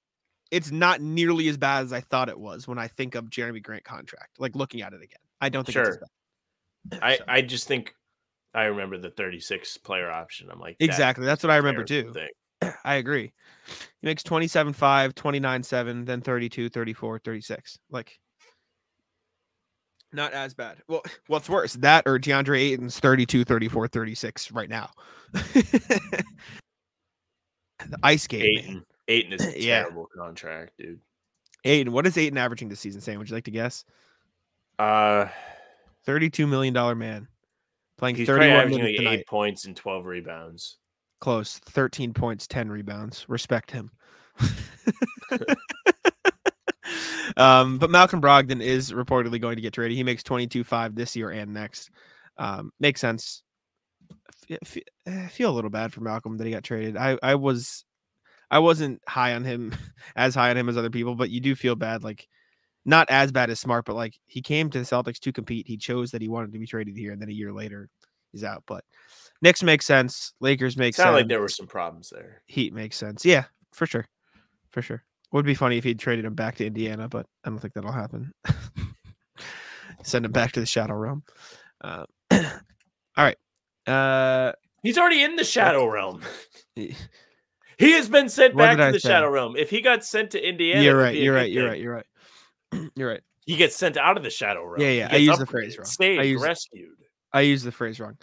It's 0.51 0.71
not 0.71 1.01
nearly 1.01 1.49
as 1.49 1.57
bad 1.57 1.85
as 1.85 1.93
I 1.93 2.01
thought 2.01 2.29
it 2.29 2.39
was 2.39 2.67
when 2.69 2.79
I 2.79 2.87
think 2.89 3.15
of 3.15 3.27
Jerami 3.31 3.63
Grant 3.63 3.85
contract. 3.85 4.39
Like 4.39 4.55
looking 4.57 4.83
at 4.83 4.93
it 4.93 5.03
again, 5.03 5.19
I 5.41 5.49
don't 5.51 5.65
think 5.67 5.77
it's 5.77 5.89
as 5.89 5.95
Sure. 5.97 6.03
bad. 6.91 6.99
I 7.03 7.17
So- 7.19 7.25
I 7.29 7.41
just 7.43 7.69
think 7.69 7.95
I 8.55 8.65
remember 8.65 8.99
the 8.99 9.11
36 9.11 9.79
player 9.79 10.11
option. 10.11 10.49
I'm 10.51 10.61
like, 10.61 10.77
that's 10.79 10.91
exactly. 10.91 11.25
That's 11.25 11.43
what 11.43 11.51
I 11.51 11.57
remember 11.57 11.85
too. 11.85 12.13
thing. 12.13 12.73
I 12.85 12.97
agree. 12.97 13.33
He 13.67 14.07
makes 14.07 14.23
27 14.23 14.73
5, 14.73 15.15
29 15.15 15.63
7, 15.63 16.05
then 16.05 16.21
32, 16.21 16.69
34, 16.69 17.19
36. 17.21 17.79
Like, 17.91 18.19
not 20.13 20.33
as 20.35 20.55
bad. 20.55 20.79
Well, 20.89 21.03
what's 21.29 21.49
worse, 21.49 21.75
that 21.75 22.05
or 22.07 22.19
Deandre 22.19 22.59
Ayton's 22.61 22.99
32, 23.01 23.45
34, 23.45 23.89
36 23.89 24.53
right 24.53 24.69
now? 24.69 24.91
the 25.33 26.25
ice 28.03 28.27
game. 28.27 28.41
man. 28.43 28.65
Ayton, 28.65 28.85
Ayton 29.09 29.33
is 29.33 29.47
a 29.47 29.53
Yeah. 29.61 29.81
terrible 29.83 30.09
contract, 30.15 30.73
dude. 30.79 31.01
Ayton, 31.65 31.93
what 31.93 32.07
is 32.07 32.19
Ayton 32.19 32.39
averaging 32.39 32.69
this 32.69 32.81
season, 32.81 33.01
Sam? 33.01 33.19
Would 33.19 33.31
you 33.31 33.37
like 33.37 33.45
to 33.45 33.51
guess? 33.51 33.85
Uh, 34.79 35.29
$32 36.07 36.49
million 36.49 36.75
man. 36.99 37.29
Playing 38.03 38.17
he's 38.17 38.27
probably 38.27 38.49
31 38.49 38.61
averaging 38.61 38.85
like 38.85 38.97
tonight. 38.97 39.19
eight 39.21 39.27
points 39.29 39.65
and 39.65 39.77
12 39.77 40.07
rebounds. 40.07 40.79
Close. 41.21 41.59
13 41.59 42.13
points, 42.13 42.49
10 42.49 42.69
rebounds. 42.69 43.25
Respect 43.29 43.71
him. 43.71 43.93
um, 47.37 47.79
but 47.79 47.91
Malcolm 47.91 48.21
Brogdon 48.21 48.61
is 48.61 48.91
reportedly 48.91 49.41
going 49.41 49.55
to 49.55 49.63
get 49.63 49.73
traded. 49.73 49.97
He 49.97 50.03
makes 50.03 50.25
22-5 50.25 50.97
this 50.97 51.15
year 51.15 51.31
and 51.31 51.55
next. 51.55 51.91
Um, 52.39 52.73
makes 52.81 53.01
sense. 53.01 53.45
F- 54.51 54.79
I 55.07 55.29
feel 55.29 55.53
a 55.53 55.55
little 55.55 55.71
bad 55.71 55.93
for 55.93 56.01
Malcolm 56.01 56.39
that 56.39 56.45
he 56.45 56.53
got 56.53 56.65
traded. 56.65 56.97
I, 56.97 57.17
I 57.23 57.37
was 57.37 57.85
I 58.51 58.59
wasn't 58.59 59.01
high 59.07 59.35
on 59.35 59.45
him 59.45 59.77
as 60.17 60.35
high 60.35 60.51
on 60.51 60.57
him 60.57 60.69
as 60.69 60.77
other 60.77 60.91
people, 60.91 61.15
but 61.15 61.31
you 61.31 61.39
do 61.39 61.55
feel 61.55 61.77
bad. 61.77 62.03
Like 62.03 62.27
not 62.85 63.09
as 63.11 63.31
bad 63.33 63.51
as 63.51 63.61
smart, 63.61 63.85
but 63.85 63.95
like 63.97 64.19
he 64.27 64.43
came 64.43 64.71
to 64.71 64.79
the 64.79 64.85
Celtics 64.85 65.19
to 65.21 65.33
compete. 65.33 65.67
He 65.67 65.77
chose 65.77 66.11
that 66.11 66.23
he 66.23 66.29
wanted 66.29 66.53
to 66.53 66.59
be 66.59 66.67
traded 66.67 66.97
here, 66.97 67.13
and 67.13 67.21
then 67.21 67.29
a 67.29 67.33
year 67.33 67.53
later 67.53 67.89
he's 68.33 68.45
out. 68.45 68.63
But 68.67 68.85
Knicks 69.41 69.63
makes 69.63 69.87
sense. 69.87 70.33
Lakers 70.41 70.77
makes 70.77 70.97
sense. 70.97 71.13
like 71.13 71.29
there 71.29 71.41
were 71.41 71.49
some 71.49 71.67
problems 71.67 72.11
there. 72.11 72.43
Heat 72.47 72.73
makes 72.75 72.97
sense. 72.97 73.25
Yeah, 73.25 73.45
for 73.73 73.87
sure. 73.87 74.07
For 74.71 74.83
sure. 74.83 75.05
Would 75.33 75.47
be 75.47 75.55
funny 75.55 75.79
if 75.79 75.85
he'd 75.85 75.99
traded 75.99 76.25
him 76.25 76.35
back 76.35 76.57
to 76.57 76.67
Indiana, 76.67 77.09
but 77.09 77.27
I 77.45 77.49
don't 77.51 77.59
think 77.59 77.75
that'll 77.75 77.93
happen. 77.93 78.33
Send 80.03 80.25
him 80.25 80.33
back 80.33 80.53
to 80.53 80.61
the 80.61 80.67
Shadow 80.67 80.95
Realm. 80.95 81.23
Uh, 81.81 82.05
all 82.33 82.41
right. 83.17 83.37
Uh, 83.87 84.53
He's 84.83 84.99
already 84.99 85.23
in 85.23 85.37
the 85.37 85.45
Shadow 85.45 85.87
Realm. 85.87 86.23
He 87.79 87.93
has 87.93 88.09
been 88.09 88.29
sent 88.29 88.55
What 88.55 88.63
back 88.63 88.77
to 88.77 88.83
I 88.85 88.93
the 88.93 89.01
say? 89.01 89.09
Shadow 89.09 89.29
Realm. 89.29 89.57
If 89.57 89.69
he 89.69 89.81
got 89.81 90.05
sent 90.05 90.31
to 90.33 90.49
Indiana, 90.49 90.83
you're 90.83 90.97
right. 90.97 91.17
You're 91.17 91.35
right. 91.35 91.51
You're 91.51 91.67
right. 91.69 91.81
You're 91.81 91.95
right. 91.95 92.07
You're 92.95 93.09
right. 93.09 93.21
He 93.45 93.57
gets 93.57 93.77
sent 93.77 93.97
out 93.97 94.17
of 94.17 94.23
the 94.23 94.31
Shadow 94.31 94.65
Realm. 94.65 94.81
Yeah, 94.81 94.91
yeah, 94.91 95.09
I 95.11 95.17
use 95.17 95.39
the 95.39 95.47
phrase 95.47 95.77
wrong. 95.77 95.87
I 95.87 95.89
Saved, 95.89 96.25
used- 96.25 96.45
rescued. 96.45 96.97
I 97.33 97.41
used 97.41 97.65
the 97.65 97.73
phrase 97.73 97.99
wrong. 97.99 98.17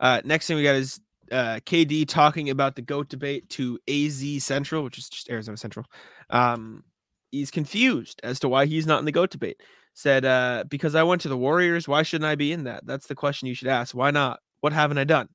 Uh, 0.00 0.20
next 0.24 0.46
thing 0.46 0.56
we 0.56 0.62
got 0.62 0.76
is 0.76 1.00
uh, 1.30 1.60
KD 1.66 2.06
talking 2.08 2.50
about 2.50 2.76
the 2.76 2.82
GOAT 2.82 3.08
debate 3.08 3.48
to 3.50 3.78
AZ 3.88 4.44
Central, 4.44 4.84
which 4.84 4.98
is 4.98 5.08
just 5.08 5.30
Arizona 5.30 5.56
Central. 5.56 5.86
Um, 6.30 6.84
he's 7.30 7.50
confused 7.50 8.20
as 8.22 8.38
to 8.40 8.48
why 8.48 8.66
he's 8.66 8.86
not 8.86 9.00
in 9.00 9.04
the 9.04 9.12
GOAT 9.12 9.30
debate. 9.30 9.60
Said, 9.94 10.24
uh, 10.24 10.64
because 10.68 10.94
I 10.94 11.02
went 11.02 11.20
to 11.22 11.28
the 11.28 11.36
Warriors, 11.36 11.86
why 11.86 12.02
shouldn't 12.02 12.28
I 12.28 12.34
be 12.34 12.52
in 12.52 12.64
that? 12.64 12.86
That's 12.86 13.06
the 13.06 13.14
question 13.14 13.48
you 13.48 13.54
should 13.54 13.68
ask. 13.68 13.94
Why 13.94 14.10
not? 14.10 14.40
What 14.60 14.72
haven't 14.72 14.98
I 14.98 15.04
done? 15.04 15.28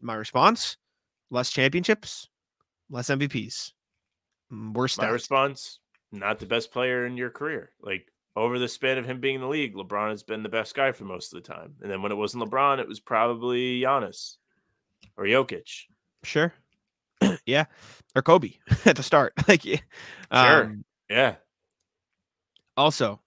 My 0.00 0.14
response 0.14 0.76
less 1.30 1.50
championships, 1.50 2.28
less 2.90 3.08
MVPs, 3.08 3.72
mm, 4.52 4.72
worse 4.74 4.98
My 4.98 5.08
response: 5.08 5.80
not 6.12 6.38
the 6.38 6.46
best 6.46 6.72
player 6.72 7.06
in 7.06 7.16
your 7.16 7.30
career. 7.30 7.72
Like 7.80 8.06
over 8.36 8.58
the 8.58 8.68
span 8.68 8.98
of 8.98 9.06
him 9.06 9.20
being 9.20 9.36
in 9.36 9.40
the 9.40 9.48
league, 9.48 9.74
LeBron 9.74 10.10
has 10.10 10.22
been 10.22 10.42
the 10.42 10.48
best 10.48 10.74
guy 10.74 10.92
for 10.92 11.04
most 11.04 11.32
of 11.32 11.42
the 11.42 11.48
time. 11.48 11.74
And 11.82 11.90
then 11.90 12.02
when 12.02 12.12
it 12.12 12.16
wasn't 12.16 12.44
LeBron, 12.44 12.78
it 12.78 12.88
was 12.88 13.00
probably 13.00 13.80
Giannis 13.80 14.36
or 15.16 15.24
Jokic. 15.24 15.84
Sure. 16.22 16.52
yeah. 17.46 17.64
Or 18.14 18.22
Kobe 18.22 18.52
at 18.84 18.96
the 18.96 19.02
start. 19.02 19.32
like, 19.48 19.64
yeah. 19.64 19.80
Sure. 20.32 20.64
Um, 20.64 20.84
Yeah, 21.08 21.36
also 22.78 23.20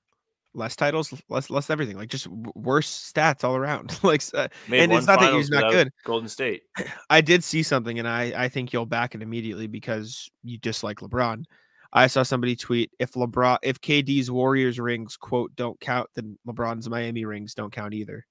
less 0.53 0.75
titles 0.75 1.13
less 1.29 1.49
less 1.49 1.69
everything 1.69 1.95
like 1.95 2.09
just 2.09 2.27
worse 2.27 3.13
stats 3.13 3.43
all 3.43 3.55
around 3.55 3.97
like 4.03 4.21
uh, 4.33 4.49
and 4.69 4.91
it's 4.91 5.07
not 5.07 5.19
that 5.19 5.33
he's 5.33 5.49
not 5.49 5.71
good 5.71 5.89
Golden 6.03 6.27
State. 6.27 6.63
i 7.09 7.21
did 7.21 7.43
see 7.43 7.63
something 7.63 7.99
and 7.99 8.07
i 8.07 8.33
i 8.35 8.49
think 8.49 8.73
you'll 8.73 8.85
back 8.85 9.15
it 9.15 9.21
immediately 9.21 9.67
because 9.67 10.29
you 10.43 10.57
dislike 10.57 10.99
lebron 10.99 11.45
i 11.93 12.07
saw 12.07 12.23
somebody 12.23 12.55
tweet 12.55 12.91
if 12.99 13.13
lebron 13.13 13.57
if 13.63 13.79
kd's 13.81 14.29
warriors 14.31 14.79
rings 14.79 15.17
quote 15.17 15.55
don't 15.55 15.79
count 15.79 16.09
then 16.15 16.37
lebron's 16.47 16.89
miami 16.89 17.25
rings 17.25 17.53
don't 17.53 17.71
count 17.73 17.93
either 17.93 18.25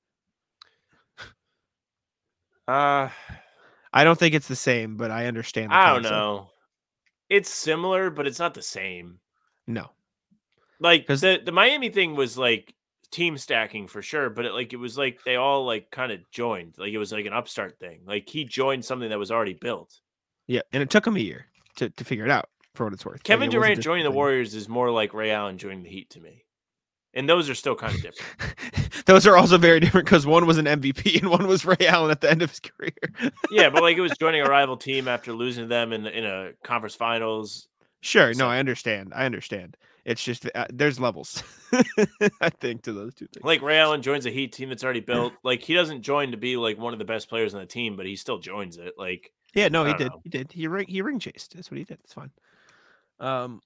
Uh, 2.68 3.08
i 3.92 4.04
don't 4.04 4.18
think 4.18 4.34
it's 4.34 4.46
the 4.48 4.54
same 4.56 4.96
but 4.96 5.10
i 5.10 5.26
understand 5.26 5.70
the 5.70 5.74
I 5.74 5.92
don't 5.92 6.02
know. 6.02 6.50
It's 7.28 7.48
similar, 7.50 8.10
but 8.10 8.26
it's 8.26 8.40
not 8.40 8.54
the 8.54 8.62
same. 8.62 9.20
no 9.66 9.90
Like 10.80 11.06
the 11.06 11.40
the 11.44 11.52
Miami 11.52 11.88
thing 11.88 12.16
was 12.16 12.36
like 12.36 12.74
team 13.12 13.36
stacking 13.38 13.86
for 13.86 14.02
sure, 14.02 14.30
but 14.30 14.44
it 14.46 14.52
like 14.52 14.72
it 14.72 14.78
was 14.78 14.96
like 14.98 15.20
they 15.24 15.36
all 15.36 15.64
like 15.64 15.90
kind 15.92 16.10
of 16.12 16.20
joined. 16.32 16.74
Like 16.76 16.92
it 16.92 16.98
was 16.98 17.12
like 17.12 17.26
an 17.26 17.32
upstart 17.32 17.78
thing. 17.78 18.00
Like 18.04 18.28
he 18.28 18.44
joined 18.44 18.84
something 18.84 19.10
that 19.10 19.18
was 19.18 19.30
already 19.30 19.54
built. 19.54 20.00
yeah 20.48 20.62
and 20.72 20.82
it 20.82 20.90
took 20.90 21.06
him 21.06 21.16
a 21.16 21.20
year 21.20 21.46
to, 21.76 21.88
to 21.90 22.04
figure 22.04 22.24
it 22.24 22.30
out 22.32 22.48
for 22.74 22.84
what 22.84 22.92
it's 22.92 23.05
worth 23.05 23.14
Like, 23.16 23.22
Kevin 23.24 23.48
it 23.48 23.52
Durant 23.52 23.80
joining 23.80 24.05
the 24.05 24.10
Warriors 24.10 24.55
is 24.55 24.68
more 24.68 24.90
like 24.90 25.14
Ray 25.14 25.30
Allen 25.30 25.59
joining 25.59 25.82
the 25.82 25.90
Heat 25.90 26.10
to 26.10 26.20
me. 26.20 26.44
And 27.12 27.28
those 27.28 27.51
are 27.51 27.56
still 27.56 27.74
kind 27.74 27.92
of 27.94 28.02
different. 28.02 28.55
Those 29.06 29.26
are 29.26 29.36
also 29.36 29.59
very 29.59 29.80
different 29.80 30.05
because 30.06 30.26
one 30.26 30.47
was 30.47 30.59
an 30.59 30.66
MVP 30.66 31.20
and 31.20 31.28
one 31.30 31.48
was 31.48 31.64
Ray 31.64 31.88
Allen 31.88 32.12
at 32.12 32.20
the 32.20 32.30
end 32.30 32.40
of 32.42 32.51
his 32.51 32.60
career. 32.60 32.92
yeah, 33.51 33.68
but 33.70 33.82
like 33.82 33.97
it 33.97 34.01
was 34.01 34.12
joining 34.20 34.42
a 34.42 34.44
rival 34.48 34.76
team 34.76 35.09
after 35.09 35.32
losing 35.32 35.64
to 35.64 35.68
them 35.68 35.92
in 35.92 36.05
the, 36.05 36.16
in 36.16 36.24
a 36.24 36.51
conference 36.62 36.94
finals. 36.94 37.66
sure, 38.01 38.32
So- 38.32 38.44
no, 38.44 38.48
I 38.48 38.59
understand. 38.60 39.12
I 39.14 39.24
understand. 39.26 39.76
It's 40.05 40.22
just 40.22 40.48
uh, 40.55 40.66
there's 40.72 41.01
levels, 41.01 41.42
I 42.40 42.48
think, 42.51 42.82
to 42.82 42.92
those 42.92 43.14
two 43.14 43.26
things. 43.26 43.44
Like 43.44 43.60
Ray 43.60 43.78
Allen 43.78 44.02
joins 44.02 44.24
a 44.26 44.30
Heat 44.30 44.52
team 44.52 44.68
that's 44.68 44.84
already 44.84 45.01
built. 45.01 45.32
Like 45.42 45.62
he 45.62 45.74
doesn't 45.74 46.02
join 46.02 46.30
to 46.30 46.36
be 46.36 46.56
like 46.56 46.78
one 46.78 46.92
of 46.92 46.98
the 47.01 47.05
best 47.05 47.28
players 47.28 47.55
on 47.55 47.60
the 47.60 47.66
team, 47.66 47.97
but 47.97 48.06
he 48.06 48.14
still 48.16 48.38
joins 48.38 48.76
it. 48.78 48.94
Like 48.97 49.30
yeah, 49.55 49.68
no, 49.68 49.84
he 49.84 49.92
did. 49.94 50.09
know. 50.09 50.20
He 50.22 50.30
did. 50.30 50.52
He 50.52 50.68
ring 50.68 50.86
he 50.88 51.02
ring 51.02 51.18
chased. 51.18 51.55
That's 51.55 51.70
what 51.70 51.78
he 51.78 51.84
did. 51.84 51.98
It's 52.05 52.14
fine. 52.14 52.30
Um, 53.20 53.60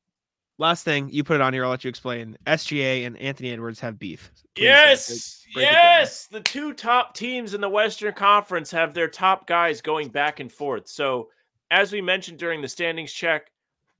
last 0.58 0.84
thing 0.84 1.08
you 1.10 1.24
put 1.24 1.36
it 1.36 1.40
on 1.40 1.52
here. 1.52 1.64
I'll 1.64 1.70
let 1.70 1.84
you 1.84 1.88
explain. 1.88 2.36
SGA 2.46 3.06
and 3.06 3.16
Anthony 3.18 3.50
Edwards 3.50 3.80
have 3.80 3.98
beef. 3.98 4.30
Please, 4.54 4.62
uh, 4.62 4.64
Yes, 4.64 5.44
break- 5.54 5.54
break 5.54 5.72
yes. 5.72 6.26
The 6.26 6.40
two 6.40 6.72
top 6.74 7.14
teams 7.14 7.54
in 7.54 7.60
the 7.60 7.68
Western 7.68 8.12
Conference 8.14 8.70
have 8.72 8.92
their 8.94 9.08
top 9.08 9.46
guys 9.46 9.80
going 9.80 10.08
back 10.08 10.40
and 10.40 10.52
forth. 10.52 10.88
So, 10.88 11.30
as 11.70 11.92
we 11.92 12.00
mentioned 12.00 12.38
during 12.38 12.60
the 12.62 12.68
standings 12.68 13.12
check, 13.12 13.50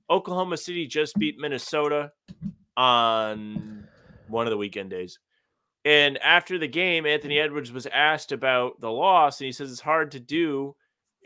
Oklahoma 0.09 0.57
City 0.57 0.85
just 0.87 1.15
beat 1.15 1.39
Minnesota 1.39 2.11
on 2.77 3.87
one 4.27 4.45
of 4.47 4.51
the 4.51 4.57
weekend 4.57 4.89
days. 4.89 5.19
And 5.83 6.17
after 6.19 6.57
the 6.57 6.67
game, 6.67 7.05
Anthony 7.05 7.39
Edwards 7.39 7.71
was 7.71 7.85
asked 7.87 8.31
about 8.31 8.79
the 8.81 8.91
loss, 8.91 9.39
and 9.39 9.45
he 9.45 9.51
says 9.51 9.71
it's 9.71 9.79
hard 9.81 10.11
to 10.11 10.19
do 10.19 10.75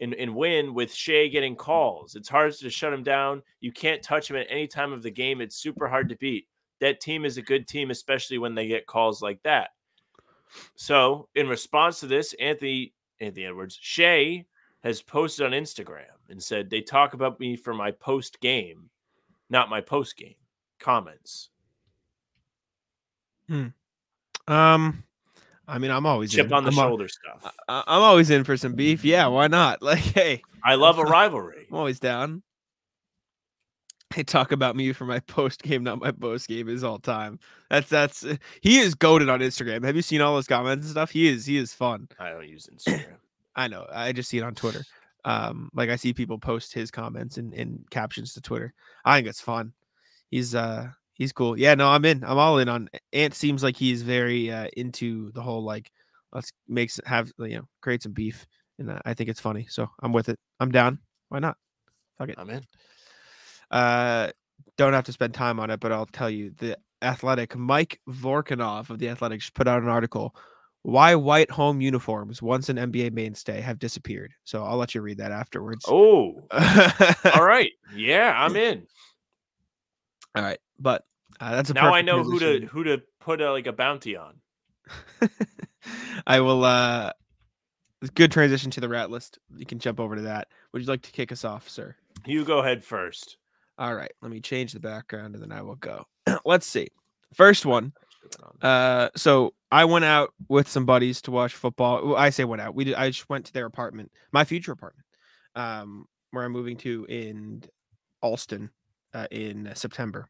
and, 0.01 0.13
and 0.15 0.35
win 0.35 0.73
with 0.73 0.93
Shai 0.93 1.27
getting 1.27 1.55
calls. 1.55 2.15
It's 2.15 2.29
hard 2.29 2.53
to 2.53 2.69
shut 2.69 2.93
him 2.93 3.03
down. 3.03 3.41
You 3.59 3.71
can't 3.71 4.01
touch 4.01 4.29
him 4.29 4.37
at 4.37 4.47
any 4.49 4.67
time 4.67 4.93
of 4.93 5.03
the 5.03 5.11
game. 5.11 5.41
It's 5.41 5.55
super 5.55 5.87
hard 5.87 6.09
to 6.09 6.15
beat 6.15 6.47
that 6.79 7.01
team 7.01 7.25
is 7.25 7.37
a 7.37 7.41
good 7.41 7.67
team, 7.67 7.91
especially 7.91 8.37
when 8.37 8.55
they 8.55 8.67
get 8.67 8.87
calls 8.87 9.21
like 9.21 9.41
that. 9.43 9.69
So, 10.75 11.27
in 11.35 11.47
response 11.47 11.99
to 11.99 12.07
this, 12.07 12.33
Anthony 12.39 12.93
Anthony 13.19 13.45
Edwards, 13.45 13.77
Shai 13.81 14.45
has 14.83 15.01
posted 15.01 15.45
on 15.45 15.51
Instagram 15.51 16.05
and 16.29 16.41
said 16.41 16.69
they 16.69 16.81
talk 16.81 17.13
about 17.13 17.39
me 17.39 17.55
for 17.55 17.73
my 17.73 17.91
post 17.91 18.39
game, 18.39 18.89
not 19.49 19.69
my 19.69 19.81
post 19.81 20.17
game 20.17 20.35
comments. 20.79 21.49
Hmm. 23.47 23.67
Um, 24.47 25.03
I 25.69 25.77
mean, 25.77 25.91
I'm 25.91 26.05
always 26.05 26.31
Chip 26.31 26.47
in. 26.47 26.53
on 26.53 26.63
the 26.63 26.71
I'm 26.71 26.79
al- 26.79 26.87
shoulder 26.89 27.07
stuff. 27.07 27.53
I- 27.67 27.83
I'm 27.87 28.01
always 28.01 28.29
in 28.29 28.43
for 28.43 28.57
some 28.57 28.73
beef. 28.73 29.03
Yeah, 29.05 29.27
why 29.27 29.47
not? 29.47 29.81
Like, 29.89 29.99
hey, 29.99 30.41
I 30.63 30.75
love 30.75 30.97
a 30.99 31.03
rivalry. 31.03 31.67
I'm 31.69 31.77
always 31.77 31.99
down. 31.99 32.43
They 34.15 34.23
talk 34.23 34.51
about 34.51 34.75
me 34.75 34.91
for 34.91 35.05
my 35.05 35.19
post 35.19 35.61
game, 35.61 35.83
not 35.83 35.99
my 35.99 36.11
post 36.11 36.47
game, 36.47 36.67
is 36.67 36.83
all 36.83 36.97
time. 36.97 37.39
That's 37.69 37.87
that's 37.89 38.25
he 38.61 38.79
is 38.79 38.95
goaded 38.95 39.29
on 39.29 39.39
Instagram. 39.39 39.85
Have 39.85 39.95
you 39.95 40.01
seen 40.01 40.19
all 40.21 40.33
those 40.33 40.47
comments 40.47 40.85
and 40.85 40.91
stuff? 40.91 41.11
He 41.11 41.27
is 41.27 41.45
he 41.45 41.57
is 41.57 41.73
fun. 41.73 42.07
I 42.19 42.31
don't 42.31 42.47
use 42.47 42.67
Instagram. 42.73 43.17
I 43.55 43.67
know. 43.67 43.85
I 43.93 44.11
just 44.11 44.29
see 44.29 44.39
it 44.39 44.43
on 44.43 44.55
Twitter. 44.55 44.83
Um, 45.25 45.69
like 45.75 45.89
I 45.91 45.95
see 45.95 46.13
people 46.13 46.39
post 46.39 46.73
his 46.73 46.89
comments 46.89 47.37
and, 47.37 47.53
and 47.53 47.85
captions 47.91 48.33
to 48.33 48.41
Twitter. 48.41 48.73
I 49.05 49.17
think 49.17 49.27
it's 49.27 49.41
fun. 49.41 49.73
He's 50.31 50.55
uh 50.55 50.87
he's 51.19 51.31
cool. 51.31 51.59
Yeah, 51.59 51.75
no, 51.75 51.89
I'm 51.89 52.05
in. 52.05 52.23
I'm 52.23 52.39
all 52.39 52.57
in 52.57 52.67
on 52.67 52.89
Ant. 53.13 53.35
Seems 53.35 53.61
like 53.61 53.75
he's 53.75 54.01
very 54.01 54.51
uh, 54.51 54.69
into 54.75 55.31
the 55.33 55.41
whole 55.41 55.63
like 55.63 55.91
let's 56.33 56.51
make 56.67 56.91
have 57.05 57.31
you 57.37 57.57
know 57.57 57.67
create 57.81 58.01
some 58.01 58.13
beef, 58.13 58.47
and 58.79 58.89
uh, 58.89 58.99
I 59.05 59.13
think 59.13 59.29
it's 59.29 59.39
funny. 59.39 59.67
So 59.69 59.87
I'm 60.01 60.13
with 60.13 60.29
it. 60.29 60.39
I'm 60.59 60.71
down. 60.71 60.97
Why 61.27 61.37
not? 61.37 61.57
Fuck 62.17 62.29
it. 62.29 62.35
I'm 62.39 62.49
in. 62.49 62.63
Uh, 63.69 64.31
don't 64.77 64.93
have 64.93 65.05
to 65.05 65.11
spend 65.11 65.35
time 65.35 65.59
on 65.59 65.69
it, 65.69 65.79
but 65.79 65.91
I'll 65.91 66.07
tell 66.07 66.29
you 66.29 66.51
the 66.57 66.77
athletic 67.01 67.55
Mike 67.55 67.99
Vorkunov 68.09 68.89
of 68.89 68.97
the 68.99 69.09
Athletic 69.09 69.41
just 69.41 69.53
put 69.53 69.67
out 69.67 69.81
an 69.83 69.89
article. 69.89 70.35
Why 70.83 71.13
white 71.13 71.51
home 71.51 71.81
uniforms, 71.81 72.41
once 72.41 72.69
an 72.69 72.77
NBA 72.77 73.11
mainstay, 73.11 73.59
have 73.59 73.79
disappeared. 73.79 74.33
So 74.45 74.63
I'll 74.63 74.77
let 74.77 74.95
you 74.95 75.01
read 75.01 75.17
that 75.17 75.31
afterwards. 75.31 75.85
Oh, 75.87 76.41
all 77.35 77.45
right. 77.45 77.71
Yeah, 77.93 78.33
I'm 78.35 78.55
in. 78.55 78.87
All 80.35 80.43
right, 80.43 80.59
but 80.79 81.05
uh, 81.39 81.55
that's 81.55 81.69
a 81.69 81.73
Now 81.73 81.93
I 81.93 82.01
know 82.01 82.23
who 82.23 82.39
to 82.39 82.65
who 82.65 82.83
to 82.83 83.01
put 83.19 83.41
a, 83.41 83.51
like 83.51 83.67
a 83.67 83.73
bounty 83.73 84.15
on. 84.15 84.35
I 86.27 86.39
will. 86.39 86.63
uh 86.63 87.11
Good 88.15 88.31
transition 88.31 88.71
to 88.71 88.79
the 88.79 88.87
rat 88.87 89.11
list. 89.11 89.39
You 89.57 89.65
can 89.65 89.77
jump 89.77 89.99
over 89.99 90.15
to 90.15 90.21
that. 90.21 90.47
Would 90.71 90.81
you 90.81 90.87
like 90.87 91.01
to 91.01 91.11
kick 91.11 91.33
us 91.33 91.43
off, 91.43 91.67
sir? 91.67 91.97
You 92.25 92.45
go 92.45 92.59
ahead 92.59 92.81
first. 92.81 93.35
All 93.77 93.93
right, 93.93 94.11
let 94.21 94.31
me 94.31 94.39
change 94.39 94.71
the 94.71 94.79
background 94.79 95.35
and 95.35 95.43
then 95.43 95.51
I 95.51 95.61
will 95.61 95.75
go. 95.75 96.05
Let's 96.45 96.65
see. 96.65 96.87
First 97.33 97.65
one. 97.65 97.91
Uh, 98.61 99.09
so 99.15 99.53
I 99.71 99.85
went 99.85 100.05
out 100.05 100.33
with 100.47 100.67
some 100.67 100.85
buddies 100.85 101.21
to 101.23 101.31
watch 101.31 101.53
football. 101.53 102.05
Well, 102.05 102.15
I 102.15 102.29
say 102.29 102.43
went 102.43 102.61
out. 102.61 102.75
We 102.75 102.85
did. 102.85 102.95
I 102.95 103.09
just 103.09 103.29
went 103.29 103.45
to 103.45 103.53
their 103.53 103.65
apartment, 103.65 104.11
my 104.31 104.43
future 104.45 104.71
apartment, 104.71 105.05
um, 105.55 106.05
where 106.31 106.43
I'm 106.45 106.51
moving 106.51 106.77
to 106.77 107.05
in 107.09 107.63
Allston, 108.21 108.69
uh, 109.13 109.27
in 109.31 109.71
September, 109.75 110.27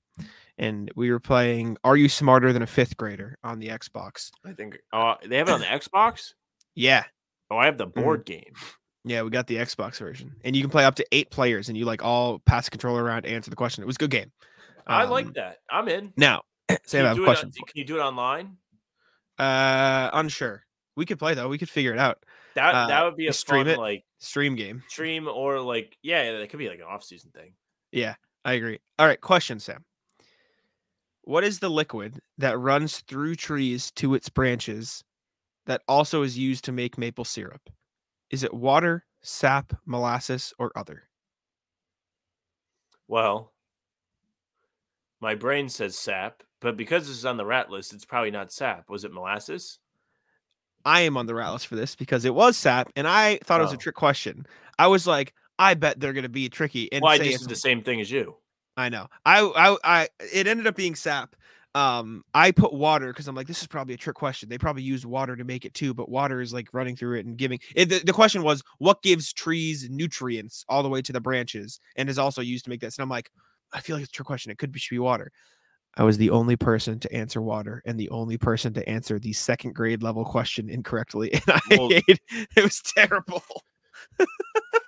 and 0.57 0.91
we 0.95 1.11
were 1.11 1.19
playing 1.19 1.77
"Are 1.83 1.97
You 1.97 2.09
Smarter 2.09 2.53
Than 2.53 2.61
a 2.61 2.67
Fifth 2.67 2.97
Grader" 2.97 3.37
on 3.43 3.59
the 3.59 3.67
Xbox. 3.69 4.29
I 4.45 4.53
think 4.53 4.77
uh, 4.93 5.15
they 5.25 5.37
have 5.37 5.49
it 5.49 5.53
on 5.53 5.59
the 5.59 5.65
Xbox. 5.67 6.33
Yeah, 6.75 7.03
Oh, 7.51 7.57
I 7.57 7.65
have 7.65 7.77
the 7.77 7.87
Mm-hmm. 7.87 8.01
board 8.01 8.25
game. 8.25 8.53
yeah, 9.03 9.21
we 9.23 9.29
got 9.29 9.47
the 9.47 9.55
Xbox 9.57 9.97
version, 9.97 10.35
and 10.43 10.55
you 10.55 10.61
can 10.61 10.69
play 10.71 10.85
up 10.85 10.95
to 10.95 11.05
eight 11.11 11.31
players, 11.31 11.67
and 11.69 11.77
you 11.77 11.85
like 11.85 12.03
all 12.03 12.39
pass 12.39 12.65
the 12.65 12.71
controller 12.71 13.03
around, 13.03 13.23
to 13.23 13.29
answer 13.29 13.49
the 13.49 13.55
question. 13.55 13.83
It 13.83 13.87
was 13.87 13.95
a 13.95 13.99
good 13.99 14.11
game. 14.11 14.31
I 14.87 15.03
Um, 15.03 15.09
like 15.09 15.33
that. 15.33 15.57
I'm 15.69 15.87
in. 15.87 16.13
Now, 16.17 16.41
Sam, 16.85 17.05
I 17.05 17.09
have 17.09 17.09
Can 17.09 17.09
a 17.09 17.09
you 17.09 17.15
do 17.15 17.15
it 17.15 17.19
on- 17.19 17.25
question. 17.25 17.51
Can 17.51 17.65
you 17.75 17.85
do 17.85 17.97
it 17.97 18.01
online? 18.01 18.57
Uh, 19.37 20.09
unsure. 20.13 20.63
We 20.95 21.05
could 21.05 21.19
play 21.19 21.33
though. 21.33 21.47
We 21.47 21.57
could 21.57 21.69
figure 21.69 21.93
it 21.93 21.99
out. 21.99 22.23
That 22.55 22.75
Uh, 22.75 22.87
that 22.87 23.05
would 23.05 23.15
be 23.15 23.27
a 23.27 23.33
stream 23.33 23.65
fun 23.65 23.73
it? 23.73 23.77
like 23.79 24.03
Stream 24.19 24.55
game. 24.55 24.83
stream 24.89 25.27
or 25.29 25.61
like 25.61 25.97
yeah, 26.01 26.37
that 26.39 26.49
could 26.49 26.59
be 26.59 26.67
like 26.67 26.79
an 26.79 26.85
off 26.89 27.03
season 27.03 27.31
thing. 27.31 27.53
Yeah, 27.91 28.15
I 28.45 28.53
agree. 28.53 28.79
All 28.97 29.05
right, 29.07 29.19
question, 29.19 29.59
Sam. 29.59 29.83
What 31.23 31.43
is 31.43 31.59
the 31.59 31.69
liquid 31.69 32.19
that 32.37 32.57
runs 32.57 33.01
through 33.01 33.35
trees 33.35 33.91
to 33.91 34.15
its 34.15 34.29
branches 34.29 35.03
that 35.65 35.83
also 35.87 36.23
is 36.23 36.37
used 36.37 36.65
to 36.65 36.71
make 36.71 36.97
maple 36.97 37.25
syrup? 37.25 37.69
Is 38.31 38.43
it 38.43 38.53
water, 38.53 39.05
sap, 39.21 39.73
molasses, 39.85 40.53
or 40.57 40.71
other? 40.75 41.03
Well, 43.07 43.53
my 45.19 45.35
brain 45.35 45.69
says 45.69 45.97
sap, 45.97 46.43
but 46.61 46.77
because 46.77 47.07
this 47.07 47.17
is 47.17 47.25
on 47.25 47.37
the 47.37 47.45
rat 47.45 47.69
list, 47.69 47.93
it's 47.93 48.05
probably 48.05 48.31
not 48.31 48.51
sap. 48.51 48.89
Was 48.89 49.03
it 49.03 49.11
molasses? 49.13 49.79
I 50.85 51.01
am 51.01 51.17
on 51.17 51.25
the 51.25 51.35
rat 51.35 51.51
list 51.51 51.67
for 51.67 51.75
this 51.75 51.95
because 51.95 52.25
it 52.25 52.33
was 52.33 52.57
sap, 52.57 52.91
and 52.95 53.07
I 53.07 53.37
thought 53.43 53.59
it 53.59 53.63
was 53.63 53.73
a 53.73 53.75
Oh. 53.75 53.77
trick 53.77 53.95
question. 53.95 54.45
I 54.77 54.87
was 54.87 55.05
like, 55.05 55.33
I 55.59 55.75
bet 55.75 55.99
they're 55.99 56.13
gonna 56.13 56.29
be 56.29 56.49
tricky 56.49 56.91
and 56.91 57.03
well, 57.03 57.11
I 57.11 57.17
just 57.19 57.41
did 57.41 57.49
the 57.49 57.55
same 57.55 57.83
thing 57.83 58.01
as 58.01 58.09
you. 58.09 58.35
I 58.77 58.87
know. 58.87 59.07
I, 59.25 59.41
I, 59.41 59.77
I, 59.83 60.07
it 60.33 60.47
ended 60.47 60.65
up 60.65 60.75
being 60.75 60.95
sap. 60.95 61.35
Um, 61.75 62.23
I 62.33 62.51
put 62.51 62.73
water 62.73 63.07
because 63.07 63.27
I'm 63.27 63.35
like, 63.35 63.45
this 63.45 63.61
is 63.61 63.67
probably 63.67 63.93
a 63.93 63.97
trick 63.97 64.15
question. 64.15 64.49
They 64.49 64.57
probably 64.57 64.83
use 64.83 65.05
water 65.05 65.35
to 65.35 65.43
make 65.43 65.65
it 65.65 65.73
too, 65.73 65.93
but 65.93 66.09
water 66.09 66.41
is 66.41 66.53
like 66.53 66.69
running 66.73 66.95
through 66.95 67.19
it 67.19 67.25
and 67.25 67.37
giving. 67.37 67.59
It, 67.75 67.89
the, 67.89 67.99
the 67.99 68.13
question 68.13 68.41
was, 68.41 68.63
what 68.79 69.03
gives 69.03 69.33
trees 69.33 69.87
nutrients 69.89 70.63
all 70.69 70.81
the 70.81 70.89
way 70.89 71.01
to 71.01 71.11
the 71.11 71.19
branches 71.19 71.79
and 71.95 72.09
is 72.09 72.17
also 72.17 72.41
used 72.41 72.63
to 72.63 72.69
make 72.69 72.79
this? 72.79 72.97
And 72.97 73.03
I'm 73.03 73.09
like, 73.09 73.29
I 73.73 73.81
feel 73.81 73.97
like 73.97 74.03
it's 74.03 74.11
a 74.11 74.13
trick 74.13 74.25
question. 74.25 74.51
It 74.51 74.57
could 74.57 74.71
be 74.71 74.79
should 74.79 74.95
be 74.95 74.99
water. 74.99 75.31
I 75.97 76.03
was 76.03 76.17
the 76.17 76.29
only 76.29 76.55
person 76.55 76.99
to 76.99 77.13
answer 77.13 77.41
water 77.41 77.81
and 77.85 77.99
the 77.99 78.09
only 78.09 78.37
person 78.37 78.73
to 78.73 78.87
answer 78.87 79.19
the 79.19 79.33
second 79.33 79.73
grade 79.73 80.01
level 80.01 80.23
question 80.23 80.69
incorrectly, 80.69 81.33
and 81.33 81.43
I 81.47 81.59
Well- 81.71 81.89
it 81.91 82.63
was 82.63 82.81
terrible. 82.81 83.43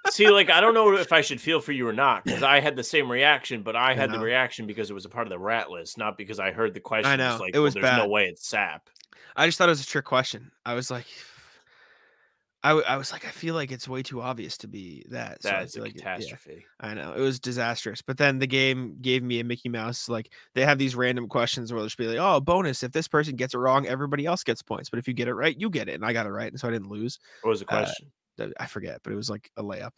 See, 0.09 0.29
like 0.29 0.49
I 0.49 0.59
don't 0.59 0.73
know 0.73 0.95
if 0.97 1.13
I 1.13 1.21
should 1.21 1.39
feel 1.39 1.61
for 1.61 1.71
you 1.71 1.87
or 1.87 1.93
not 1.93 2.25
because 2.25 2.43
I 2.43 2.59
had 2.59 2.75
the 2.75 2.83
same 2.83 3.09
reaction, 3.09 3.61
but 3.63 3.75
I 3.75 3.91
I 3.91 3.93
had 3.93 4.11
the 4.11 4.19
reaction 4.19 4.67
because 4.67 4.89
it 4.89 4.93
was 4.93 5.05
a 5.05 5.09
part 5.09 5.25
of 5.27 5.31
the 5.31 5.39
rat 5.39 5.69
list, 5.71 5.97
not 5.97 6.17
because 6.17 6.39
I 6.39 6.51
heard 6.51 6.73
the 6.73 6.79
question. 6.81 7.11
I 7.11 7.15
know, 7.15 7.37
like, 7.39 7.55
it 7.55 7.59
was 7.59 7.75
well, 7.75 7.83
there's 7.83 7.97
no 7.97 8.03
bad. 8.03 8.09
way 8.09 8.25
it's 8.25 8.45
sap. 8.47 8.89
I 9.35 9.45
just 9.45 9.57
thought 9.57 9.69
it 9.69 9.71
was 9.71 9.81
a 9.81 9.85
trick 9.87 10.03
question. 10.05 10.51
I 10.65 10.73
was 10.73 10.91
like, 10.91 11.05
I, 12.63 12.69
w- 12.69 12.85
I 12.87 12.97
was 12.97 13.11
like, 13.11 13.25
I 13.25 13.29
feel 13.31 13.55
like 13.55 13.71
it's 13.71 13.87
way 13.87 14.03
too 14.03 14.21
obvious 14.21 14.57
to 14.59 14.67
be 14.67 15.03
that. 15.09 15.41
so 15.41 15.49
I 15.49 15.59
That's 15.61 15.73
feel 15.73 15.83
a 15.83 15.85
like 15.85 15.95
it- 15.95 16.01
yeah, 16.03 16.15
catastrophe. 16.15 16.65
I 16.79 16.93
know 16.93 17.13
it 17.13 17.21
was 17.21 17.39
disastrous. 17.39 18.01
But 18.01 18.17
then 18.17 18.37
the 18.37 18.45
game 18.47 18.97
gave 19.01 19.23
me 19.23 19.39
a 19.39 19.43
Mickey 19.43 19.69
Mouse. 19.69 20.07
Like 20.09 20.29
they 20.53 20.65
have 20.65 20.77
these 20.77 20.95
random 20.95 21.27
questions 21.27 21.71
where 21.71 21.79
they'll 21.79 21.87
just 21.87 21.97
be 21.97 22.07
like, 22.07 22.17
"Oh, 22.19 22.39
bonus! 22.41 22.83
If 22.83 22.91
this 22.91 23.07
person 23.07 23.35
gets 23.35 23.53
it 23.53 23.59
wrong, 23.59 23.87
everybody 23.87 24.25
else 24.25 24.43
gets 24.43 24.61
points. 24.61 24.89
But 24.89 24.99
if 24.99 25.07
you 25.07 25.13
get 25.13 25.27
it 25.29 25.33
right, 25.33 25.57
you 25.57 25.69
get 25.69 25.87
it." 25.89 25.93
And 25.95 26.05
I 26.05 26.11
got 26.13 26.25
it 26.27 26.31
right, 26.31 26.51
and 26.51 26.59
so 26.59 26.67
I 26.67 26.71
didn't 26.71 26.89
lose. 26.89 27.17
What 27.43 27.49
was 27.51 27.61
the 27.61 27.65
Uh, 27.67 27.79
question? 27.79 28.05
Th- 28.07 28.13
I 28.59 28.65
forget, 28.67 28.99
but 29.03 29.13
it 29.13 29.15
was 29.15 29.29
like 29.29 29.51
a 29.57 29.63
layup. 29.63 29.91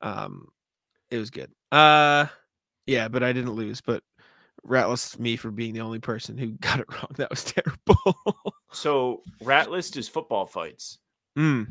Um, 0.00 0.48
it 1.10 1.18
was 1.18 1.30
good. 1.30 1.50
Uh, 1.72 2.26
yeah, 2.86 3.08
but 3.08 3.22
I 3.22 3.32
didn't 3.32 3.52
lose. 3.54 3.80
But 3.80 4.02
ratless 4.66 5.18
me 5.18 5.36
for 5.36 5.50
being 5.50 5.74
the 5.74 5.80
only 5.80 5.98
person 6.00 6.36
who 6.36 6.48
got 6.60 6.80
it 6.80 6.86
wrong. 6.92 7.08
That 7.16 7.30
was 7.30 7.44
terrible. 7.52 8.14
so 8.72 9.22
rat 9.42 9.70
list 9.70 9.96
is 9.96 10.08
football 10.08 10.46
fights. 10.46 10.98
mm, 11.38 11.66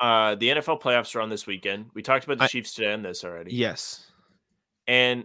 Uh, 0.00 0.34
the 0.36 0.48
NFL 0.48 0.80
playoffs 0.80 1.14
are 1.14 1.20
on 1.20 1.28
this 1.28 1.46
weekend. 1.46 1.86
We 1.94 2.02
talked 2.02 2.24
about 2.24 2.38
the 2.38 2.44
I- 2.44 2.48
Chiefs 2.48 2.74
today 2.74 2.92
on 2.92 3.02
this 3.02 3.24
already. 3.24 3.54
yes. 3.54 4.04
And 4.86 5.24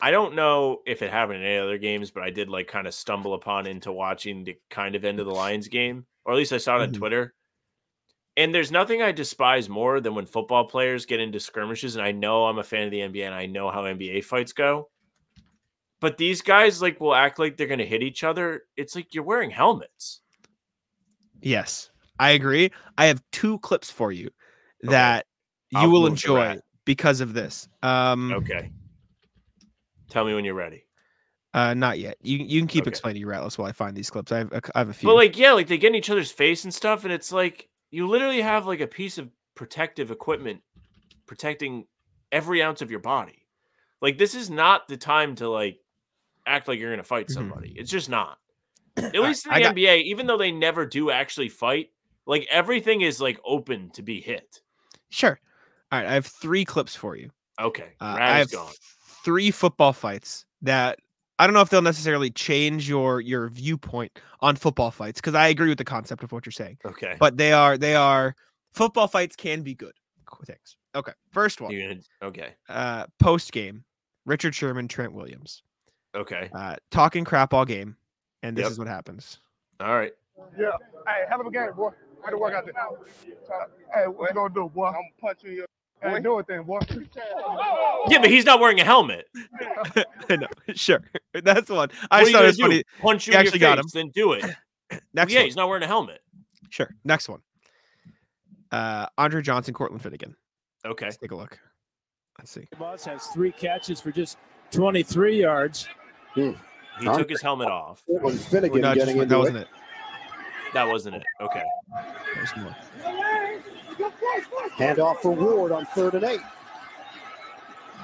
I 0.00 0.10
don't 0.10 0.34
know 0.34 0.80
if 0.86 1.02
it 1.02 1.10
happened 1.10 1.40
in 1.40 1.44
any 1.46 1.58
other 1.58 1.78
games, 1.78 2.10
but 2.10 2.22
I 2.22 2.30
did 2.30 2.48
like 2.48 2.66
kind 2.66 2.86
of 2.86 2.94
stumble 2.94 3.34
upon 3.34 3.66
into 3.66 3.92
watching 3.92 4.42
the 4.42 4.56
kind 4.70 4.94
of 4.96 5.04
end 5.04 5.20
of 5.20 5.26
the 5.26 5.32
Lions 5.34 5.68
game, 5.68 6.06
or 6.24 6.32
at 6.32 6.36
least 6.36 6.52
I 6.52 6.58
saw 6.58 6.78
it 6.78 6.82
on 6.82 6.90
Mhm. 6.92 6.96
Twitter. 6.98 7.34
And 8.36 8.54
there's 8.54 8.70
nothing 8.72 9.02
I 9.02 9.12
despise 9.12 9.68
more 9.68 10.00
than 10.00 10.14
when 10.14 10.24
football 10.26 10.66
players 10.66 11.04
get 11.04 11.20
into 11.20 11.38
skirmishes. 11.38 11.96
And 11.96 12.04
I 12.04 12.12
know 12.12 12.46
I'm 12.46 12.58
a 12.58 12.62
fan 12.64 12.84
of 12.84 12.90
the 12.90 13.00
NBA 13.00 13.26
and 13.26 13.34
I 13.34 13.46
know 13.46 13.70
how 13.70 13.82
NBA 13.82 14.24
fights 14.24 14.52
go. 14.54 14.88
But 16.00 16.16
these 16.16 16.40
guys 16.42 16.80
like 16.80 16.98
will 16.98 17.14
act 17.14 17.38
like 17.38 17.56
they're 17.56 17.66
gonna 17.66 17.84
hit 17.84 18.02
each 18.02 18.24
other. 18.24 18.62
It's 18.76 18.96
like 18.96 19.14
you're 19.14 19.22
wearing 19.22 19.50
helmets. 19.50 20.20
Yes, 21.42 21.90
I 22.18 22.30
agree. 22.30 22.70
I 22.96 23.06
have 23.06 23.22
two 23.32 23.58
clips 23.60 23.90
for 23.90 24.12
you 24.12 24.30
Okay. 24.84 24.92
that 24.92 25.26
you 25.70 25.78
I'll 25.80 25.90
will 25.90 26.06
enjoy 26.06 26.58
because 26.84 27.20
of 27.20 27.34
this. 27.34 27.68
Um, 27.82 28.32
Okay. 28.32 28.70
Tell 30.08 30.24
me 30.24 30.34
when 30.34 30.44
you're 30.44 30.54
ready. 30.54 30.86
uh, 31.54 31.74
not 31.74 31.98
yet. 31.98 32.16
You 32.22 32.38
you 32.38 32.60
can 32.60 32.66
keep 32.68 32.82
Okay. 32.82 32.88
explaining 32.88 33.20
your 33.20 33.30
ratless 33.30 33.58
while 33.58 33.68
I 33.68 33.72
find 33.72 33.96
these 33.96 34.10
clips. 34.10 34.32
I 34.32 34.38
have 34.38 34.52
a, 34.52 34.60
I 34.74 34.78
have 34.78 34.88
a 34.88 34.92
few. 34.94 35.08
But 35.08 35.16
like, 35.16 35.38
yeah, 35.38 35.52
like 35.52 35.68
they 35.68 35.78
get 35.78 35.88
in 35.88 35.94
each 35.94 36.10
other's 36.10 36.30
face 36.30 36.64
and 36.64 36.72
stuff, 36.74 37.04
and 37.04 37.12
it's 37.12 37.30
like 37.32 37.68
you 37.92 38.08
literally 38.08 38.40
have 38.42 38.66
like 38.66 38.80
a 38.80 38.86
piece 38.88 39.18
of 39.18 39.28
protective 39.54 40.10
equipment 40.10 40.60
protecting 41.26 41.86
every 42.32 42.62
ounce 42.62 42.82
of 42.82 42.90
your 42.90 42.98
body. 43.00 43.46
Like 44.00 44.18
this 44.18 44.34
is 44.34 44.50
not 44.50 44.88
the 44.88 44.96
time 44.96 45.34
to 45.36 45.48
like 45.48 45.78
act 46.46 46.66
like 46.66 46.80
you're 46.80 46.90
gonna 46.90 47.04
fight 47.04 47.28
Mhm. 47.28 47.34
somebody. 47.34 47.72
It's 47.76 47.90
just 47.90 48.08
not. 48.08 48.38
At 48.96 49.14
least 49.14 49.46
in 49.46 49.54
the 49.54 49.60
got- 49.60 49.76
NBA, 49.76 50.02
even 50.04 50.26
though 50.26 50.36
they 50.38 50.50
never 50.50 50.84
do 50.84 51.10
actually 51.10 51.48
fight, 51.48 51.90
like 52.26 52.46
everything 52.50 53.02
is 53.02 53.20
like 53.20 53.38
open 53.44 53.90
to 53.90 54.02
be 54.02 54.20
hit. 54.20 54.60
sure. 55.10 55.38
All 55.92 55.98
right, 55.98 56.08
I 56.08 56.14
have 56.14 56.26
three 56.26 56.64
clips 56.64 56.96
for 56.96 57.16
you. 57.16 57.30
Okay, 57.60 57.92
Uh, 58.00 58.16
I 58.18 58.38
have 58.38 58.50
gone. 58.50 58.72
three 59.24 59.50
football 59.50 59.92
fights 59.92 60.46
that 60.62 60.98
I 61.42 61.46
don't 61.48 61.54
know 61.54 61.60
if 61.60 61.70
they'll 61.70 61.82
necessarily 61.82 62.30
change 62.30 62.88
your 62.88 63.20
your 63.20 63.48
viewpoint 63.48 64.16
on 64.42 64.54
football 64.54 64.92
fights 64.92 65.20
because 65.20 65.34
I 65.34 65.48
agree 65.48 65.68
with 65.70 65.78
the 65.78 65.84
concept 65.84 66.22
of 66.22 66.30
what 66.30 66.46
you're 66.46 66.52
saying. 66.52 66.78
Okay, 66.84 67.16
But 67.18 67.36
they 67.36 67.52
are 67.52 67.76
they 67.76 67.96
are 67.96 68.36
football 68.72 69.08
fights 69.08 69.34
can 69.34 69.62
be 69.62 69.74
good 69.74 69.94
things. 70.46 70.76
Okay, 70.94 71.10
first 71.32 71.60
one. 71.60 71.72
gonna 71.72 72.00
okay, 72.22 72.54
uh, 72.68 73.06
post 73.18 73.50
game, 73.50 73.82
Richard 74.24 74.54
Sherman, 74.54 74.86
Trent 74.86 75.14
Williams, 75.14 75.64
okay, 76.14 76.48
uh, 76.54 76.76
talking 76.92 77.24
crap 77.24 77.52
all 77.52 77.64
game, 77.64 77.96
and 78.44 78.56
this 78.56 78.62
Yep. 78.62 78.70
is 78.70 78.78
what 78.78 78.86
happens. 78.86 79.40
all 79.80 79.96
right. 79.96 80.12
Yeah. 80.56 80.70
Hey, 81.08 81.24
hell 81.28 81.40
of 81.40 81.46
a 81.48 81.50
game, 81.50 81.72
boy. 81.76 81.90
How 82.24 82.30
to 82.30 82.38
work 82.38 82.54
out 82.54 82.66
there? 82.66 82.74
Hey, 83.92 84.06
what 84.06 84.28
you 84.30 84.34
gonna 84.34 84.54
do, 84.54 84.68
boy? 84.72 84.86
I'm 84.86 85.10
punching 85.20 85.54
you. 85.54 85.66
Hey, 86.02 86.20
do 86.20 86.38
it 86.38 86.46
then, 86.48 86.62
boy. 86.64 86.80
Yeah, 88.08 88.18
but 88.20 88.30
he's 88.30 88.44
not 88.44 88.58
wearing 88.58 88.80
a 88.80 88.84
helmet. 88.84 89.26
no, 90.28 90.46
sure, 90.74 91.00
that's 91.44 91.68
the 91.68 91.74
one. 91.74 91.88
I 92.10 92.22
what 92.22 92.22
are 92.22 92.24
just 92.24 92.28
you 92.28 92.32
thought 92.32 92.42
it 92.42 92.46
was 92.46 92.58
funny. 92.60 92.84
Punch 93.00 93.26
you 93.28 93.32
He 93.32 93.36
in 93.38 93.40
your 93.44 93.46
actually 93.46 93.58
got 93.60 93.78
him. 93.78 93.84
face? 93.84 93.92
Then 93.92 94.10
do 94.12 94.32
it. 94.32 94.44
Next 95.14 95.32
yeah, 95.32 95.38
one, 95.40 95.44
he's 95.46 95.54
not 95.56 95.68
wearing 95.68 95.84
a 95.84 95.86
helmet. 95.86 96.20
sure. 96.70 96.90
Next 97.04 97.28
one. 97.28 97.40
Uh, 98.72 99.06
Andre 99.18 99.40
Johnson, 99.42 99.72
Cortland 99.72 100.02
Finnegan. 100.02 100.34
Okay. 100.84 101.04
Let's 101.06 101.16
take 101.18 101.30
a 101.30 101.36
look. 101.36 101.56
Let's 102.38 102.50
see. 102.50 102.66
Moss 102.78 103.04
has 103.04 103.26
three 103.28 103.52
catches 103.52 104.00
for 104.00 104.10
just 104.10 104.36
23 104.72 105.40
yards. 105.40 105.86
He 106.34 106.52
took 107.04 107.30
his 107.30 107.40
helmet 107.40 107.68
off. 107.68 108.02
It 108.08 108.20
was 108.20 108.34
Oh, 108.34 108.50
Finnegan 108.50 108.80
no, 108.80 108.94
just- 108.94 109.06
getting 109.06 109.16
that 109.18 109.22
into 109.24 109.38
wasn't 109.38 109.56
it. 109.58 109.60
it. 109.62 109.68
That 110.74 110.88
wasn't 110.88 111.16
it. 111.16 111.22
Okay. 111.40 111.62
There's 112.34 112.56
more. 112.56 112.74
Handoff 114.76 115.18
for 115.20 115.32
Ward 115.32 115.72
on 115.72 115.84
third 115.86 116.14
and 116.14 116.24
eight. 116.24 116.40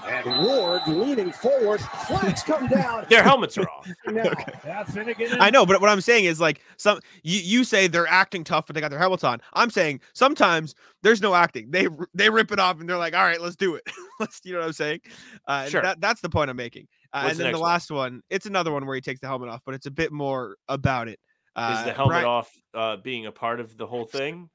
And 0.07 0.47
Ward 0.47 0.81
leaning 0.87 1.33
forward. 1.33 1.81
Flags 2.07 2.43
come 2.43 2.67
down. 2.69 3.05
Their 3.11 3.23
helmets 3.23 3.59
are 3.59 3.69
off. 3.69 3.87
Now, 4.07 4.31
Yeah, 4.65 4.83
Finnegan. 4.85 5.37
I 5.39 5.51
know, 5.51 5.67
but 5.67 5.83
what 5.83 5.91
I'm 5.91 6.01
saying 6.01 6.25
is 6.25 6.41
like 6.41 6.63
some 6.79 7.01
you 7.23 7.39
you 7.41 7.63
say 7.65 7.89
they're 7.89 8.07
acting 8.07 8.43
tough, 8.43 8.67
but 8.67 8.75
they 8.75 8.81
got 8.81 8.91
their 8.91 8.99
helmets 8.99 9.23
on. 9.23 9.43
I'm 9.53 9.69
saying 9.69 10.01
sometimes 10.15 10.75
there's 11.03 11.21
no 11.21 11.35
acting. 11.35 11.71
They 11.71 11.89
they 12.15 12.31
rip 12.31 12.53
it 12.53 12.59
off 12.59 12.81
and 12.81 12.89
they're 12.89 12.97
like, 12.97 13.15
all 13.15 13.25
right, 13.25 13.41
let's 13.41 13.57
do 13.57 13.75
it. 13.75 13.83
let's 14.21 14.41
you 14.45 14.55
know 14.55 14.61
what 14.61 14.67
I'm 14.69 14.73
saying? 14.73 15.01
Uh, 15.47 15.67
Sure. 15.69 15.83
That, 15.83 16.01
that's 16.01 16.23
the 16.23 16.31
point 16.31 16.49
I'm 16.49 16.57
making. 16.57 16.89
Uh, 17.13 17.27
and 17.29 17.31
the 17.33 17.35
then 17.35 17.37
the 17.39 17.45
next 17.45 17.61
one? 17.61 17.69
last 17.71 17.91
one, 17.91 18.23
it's 18.31 18.47
another 18.47 18.73
one 18.73 18.87
where 18.87 18.95
he 18.95 19.03
takes 19.03 19.21
the 19.21 19.27
helmet 19.27 19.51
off, 19.51 19.61
but 19.67 19.75
it's 19.75 19.87
a 19.87 19.91
bit 19.91 20.11
more 20.13 20.57
about 20.69 21.09
it. 21.09 21.19
Uh, 21.55 21.77
Is 21.81 21.85
the 21.87 21.93
helmet 21.93 22.13
Brian, 22.13 22.25
off 22.27 22.51
uh, 22.73 22.97
being 22.97 23.27
a 23.27 23.33
part 23.33 23.59
of 23.61 23.77
the 23.77 23.87
whole 23.87 24.05
thing? 24.07 24.49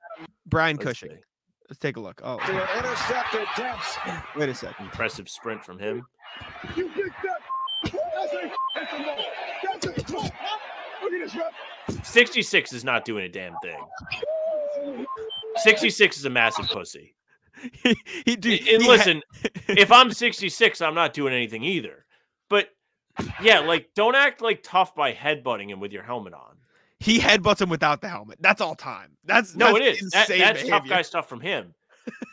Brian 0.47 0.77
Let's 0.77 0.99
Cushing. 0.99 1.09
see. 1.17 1.17
Let's 1.69 1.79
take 1.79 1.97
a 1.97 1.99
look. 1.99 2.21
Oh, 2.23 2.37
to 2.37 2.43
an 2.51 2.77
intercepted 2.77 3.47
Dempsey. 3.55 3.99
wait 4.35 4.49
a 4.49 4.55
second. 4.55 4.85
Impressive 4.85 5.29
sprint 5.29 5.63
from 5.63 5.79
him. 5.79 6.05
You 6.75 6.89
picked 6.89 7.25
up. 7.25 7.41
That's 7.83 8.33
a, 8.33 8.51
that's 8.75 8.93
a 8.93 8.99
no. 8.99 9.15
That's 9.63 9.85
a. 9.85 10.13
Look 11.03 11.13
at 11.13 11.19
this, 11.19 11.35
ref. 11.35 12.05
66 12.05 12.73
is 12.73 12.83
not 12.83 13.05
doing 13.05 13.25
a 13.25 13.29
damn 13.29 13.55
thing. 13.61 15.05
66 15.57 16.17
is 16.17 16.25
a 16.25 16.29
massive 16.29 16.67
pussy. 16.67 17.15
he, 17.83 17.95
he, 18.25 18.35
dude, 18.35 18.59
And 18.67 18.81
he 18.81 18.85
ha- 18.85 18.91
listen, 18.91 19.21
if 19.67 19.91
I'm 19.91 20.11
66, 20.11 20.81
I'm 20.81 20.95
not 20.95 21.13
doing 21.13 21.33
anything 21.33 21.63
either. 21.63 22.05
But 22.49 22.69
yeah, 23.41 23.59
like 23.59 23.89
don't 23.95 24.15
act 24.15 24.41
like 24.41 24.63
tough 24.63 24.95
by 24.95 25.13
headbutting 25.13 25.69
him 25.69 25.79
with 25.79 25.91
your 25.91 26.03
helmet 26.03 26.33
on. 26.33 26.57
He 27.03 27.19
headbutts 27.19 27.61
him 27.61 27.69
without 27.69 28.01
the 28.01 28.07
helmet. 28.09 28.37
That's 28.41 28.61
all 28.61 28.75
time. 28.75 29.17
That's 29.25 29.55
No, 29.55 29.73
that's 29.73 29.79
it 29.99 30.03
is. 30.03 30.11
That, 30.11 30.27
that's 30.29 30.59
tough 30.61 30.83
behavior. 30.83 30.89
guy 30.89 31.01
stuff 31.01 31.27
from 31.29 31.41
him. 31.41 31.73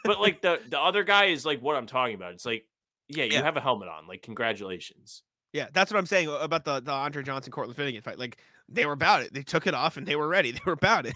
But 0.05 0.21
like 0.21 0.41
the 0.43 0.61
the 0.69 0.79
other 0.81 1.05
guy 1.05 1.27
is 1.27 1.45
like 1.45 1.61
what 1.61 1.77
I'm 1.77 1.87
talking 1.87 2.15
about. 2.15 2.33
It's 2.33 2.47
like, 2.47 2.65
yeah, 3.09 3.25
you 3.25 3.33
Yeah. 3.35 3.43
have 3.43 3.57
a 3.57 3.61
helmet 3.61 3.89
on. 3.89 4.07
Like, 4.07 4.23
congratulations. 4.23 5.23
Yeah, 5.53 5.67
that's 5.73 5.93
what 5.93 5.99
I'm 5.99 6.07
saying 6.07 6.29
uh, 6.29 6.35
about 6.35 6.65
the 6.65 6.81
the 6.81 6.93
Andre 6.93 7.23
Johnson 7.23 7.51
Cortland 7.53 7.77
Finnegan 7.77 8.03
fight. 8.03 8.19
Like 8.19 8.39
they 8.69 8.87
were 8.87 8.93
about 8.93 9.23
it. 9.23 9.35
They 9.35 9.43
took 9.43 9.67
it 9.67 9.75
off 9.75 9.97
and 9.97 10.07
they 10.07 10.15
were 10.17 10.29
ready. 10.29 10.53
They 10.53 10.61
were 10.65 10.73
about 10.73 11.07
it. 11.07 11.15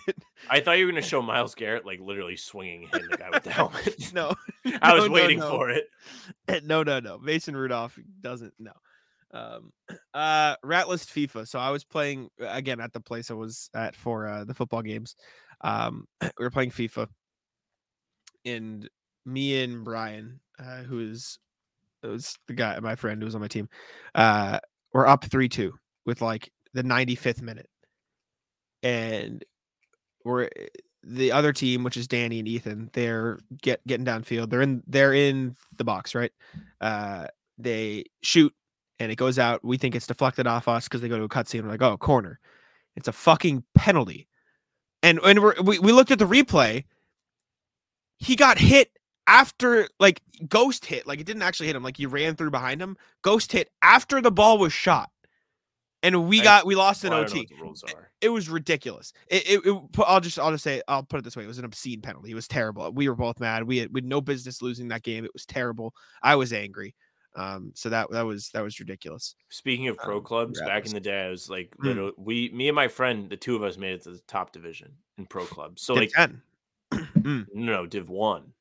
I 0.51 0.59
thought 0.61 0.79
you 0.79 0.87
were 0.87 0.93
gonna 0.93 1.03
show 1.03 1.23
Myles 1.23 1.55
Garrett 1.55 1.87
like 1.87 2.01
literally 2.01 2.37
swinging 2.37 2.83
him 2.89 3.09
the 3.11 3.17
guy 3.17 3.31
with 3.31 3.45
the 3.45 3.51
helmet. 3.53 4.13
no, 4.13 4.35
I 4.83 4.95
was 4.95 5.05
no, 5.05 5.07
no, 5.09 5.13
waiting 5.13 5.39
no. 5.39 5.51
for 5.51 5.71
it. 5.71 5.89
no, 6.65 6.83
no, 6.83 6.99
no. 7.01 7.19
Mason 7.19 7.57
Rudolph 7.57 7.97
doesn't. 8.21 8.55
No. 8.59 8.73
Um, 9.35 9.73
uh, 10.15 10.57
Ratlist 10.65 11.11
FIFA. 11.11 11.47
So 11.47 11.59
I 11.59 11.71
was 11.71 11.85
playing 11.85 12.29
uh, 12.41 12.47
again 12.47 12.81
at 12.81 12.93
the 12.93 13.01
place 13.01 13.31
I 13.31 13.35
was 13.35 13.69
at 13.75 13.95
for 13.97 14.27
uh, 14.27 14.45
the 14.45 14.55
football 14.55 14.83
games. 14.83 15.17
Um, 15.63 16.07
we 16.23 16.45
were 16.45 16.51
playing 16.51 16.71
FIFA, 16.71 17.09
and 18.45 18.89
me 19.27 19.63
and 19.63 19.85
Brian, 19.85 20.41
uh, 20.59 20.83
who 20.83 21.01
is 21.01 21.39
was 22.03 22.37
the 22.49 22.55
guy, 22.55 22.79
my 22.81 22.95
friend 22.95 23.21
who 23.21 23.25
was 23.25 23.35
on 23.35 23.41
my 23.41 23.49
team, 23.49 23.69
uh, 24.15 24.59
we're 24.93 25.07
up 25.07 25.25
three 25.25 25.49
two 25.49 25.75
with 26.07 26.23
like 26.23 26.51
the 26.75 26.83
95th 26.83 27.43
minute, 27.43 27.69
and 28.83 29.45
we're 30.25 30.45
eh, 30.45 30.67
the 31.03 31.33
other 31.33 31.53
team, 31.53 31.85
which 31.85 31.97
is 31.97 32.09
Danny 32.09 32.39
and 32.39 32.49
Ethan, 32.49 32.91
they're 32.93 33.39
get 33.63 33.87
getting 33.87 34.07
downfield. 34.07 34.51
They're 34.51 34.63
in 34.63 34.83
they're 34.87 35.15
in 35.15 35.57
the 35.77 35.85
box, 35.85 36.15
right? 36.15 36.33
Uh, 36.81 37.27
they 37.59 38.05
shoot 38.23 38.53
and 38.99 39.11
it 39.13 39.17
goes 39.17 39.39
out. 39.39 39.65
We 39.65 39.77
think 39.79 39.95
it's 39.95 40.07
deflected 40.07 40.47
off 40.47 40.69
us 40.69 40.85
because 40.85 41.01
they 41.01 41.09
go 41.09 41.19
to 41.19 41.25
a 41.25 41.29
cutscene. 41.29 41.63
We're 41.63 41.71
like, 41.71 41.83
oh, 41.83 41.97
corner. 41.97 42.39
It's 42.97 43.09
a 43.09 43.13
fucking 43.13 43.65
penalty. 43.75 44.29
And 45.03 45.19
and 45.25 45.43
we're, 45.43 45.55
we 45.63 45.79
we 45.79 45.93
looked 45.93 46.11
at 46.11 46.19
the 46.19 46.27
replay. 46.27 46.85
He 48.19 48.37
got 48.37 48.59
hit 48.59 48.91
after 49.27 49.89
like 49.99 50.21
ghost 50.49 50.87
hit. 50.87 51.07
Like 51.07 51.21
it 51.21 51.27
didn't 51.27 51.43
actually 51.43 51.67
hit 51.67 51.77
him. 51.77 51.83
Like 51.83 51.97
he 51.97 52.07
ran 52.07 52.37
through 52.37 52.51
behind 52.51 52.81
him. 52.81 52.97
Ghost 53.23 53.53
hit 53.53 53.69
after 53.83 54.21
the 54.21 54.31
ball 54.31 54.59
was 54.59 54.73
shot. 54.73 55.11
And 56.03 56.29
we 56.29 56.41
I- 56.41 56.45
got 56.45 56.67
we 56.67 56.75
lost 56.75 57.03
Well, 57.05 57.15
I 57.15 57.19
OT 57.21 57.39
what 57.41 57.49
the 57.49 57.55
rules 57.57 57.83
are. 57.85 58.11
it 58.21 58.29
was 58.29 58.49
ridiculous. 58.49 59.13
It, 59.29 59.49
it, 59.49 59.67
it- 59.67 59.83
I'll 60.07 60.21
just 60.21 60.39
I'll 60.39 60.51
just 60.53 60.65
say 60.65 60.83
I'll 60.87 61.03
put 61.03 61.19
it 61.19 61.25
this 61.25 61.37
way: 61.37 61.45
it 61.45 61.49
was 61.49 61.59
an 61.59 61.65
obscene 61.65 62.01
penalty. 62.01 62.31
It 62.31 62.35
was 62.35 62.47
terrible. 62.49 62.91
We 62.93 63.09
were 63.09 63.15
both 63.17 63.41
mad. 63.41 63.65
We 63.65 63.79
had, 63.79 63.93
we 63.93 63.99
had 63.99 64.07
no 64.07 64.21
business 64.21 64.63
losing 64.63 64.89
that 64.89 65.03
game. 65.03 65.25
It 65.25 65.33
was 65.33 65.45
terrible. 65.47 65.95
I 66.23 66.37
was 66.37 66.53
angry. 66.53 66.95
Um, 67.37 67.73
so 67.75 67.89
that 67.89 68.11
that 68.11 68.23
was 68.23 68.51
that 68.51 68.63
was 68.63 68.79
ridiculous. 68.79 69.35
Speaking 69.49 69.89
of 69.89 69.97
pro 69.97 70.19
Um, 70.19 70.25
clubs, 70.25 70.61
back 70.61 70.85
Ratlist. 70.85 70.87
in 70.89 70.95
the 70.95 71.01
day, 71.01 71.27
I 71.27 71.31
was 71.31 71.51
like, 71.51 71.75
Hmm. 71.81 71.87
little, 71.87 72.13
we, 72.17 72.49
me 72.51 72.69
and 72.69 72.77
my 72.77 72.87
friend, 72.89 73.29
the 73.29 73.37
two 73.37 73.57
of 73.57 73.63
us 73.65 73.77
made 73.77 73.95
it 73.95 74.03
to 74.05 74.13
the 74.13 74.21
top 74.21 74.53
division 74.53 74.97
in 75.19 75.27
pro 75.27 75.45
clubs. 75.45 75.83
So 75.83 75.95
Div 75.95 76.03
like, 76.03 76.11
10. 76.13 76.43
Mm. 77.25 77.47
no, 77.55 77.87
Div 77.87 78.09
One, 78.09 78.53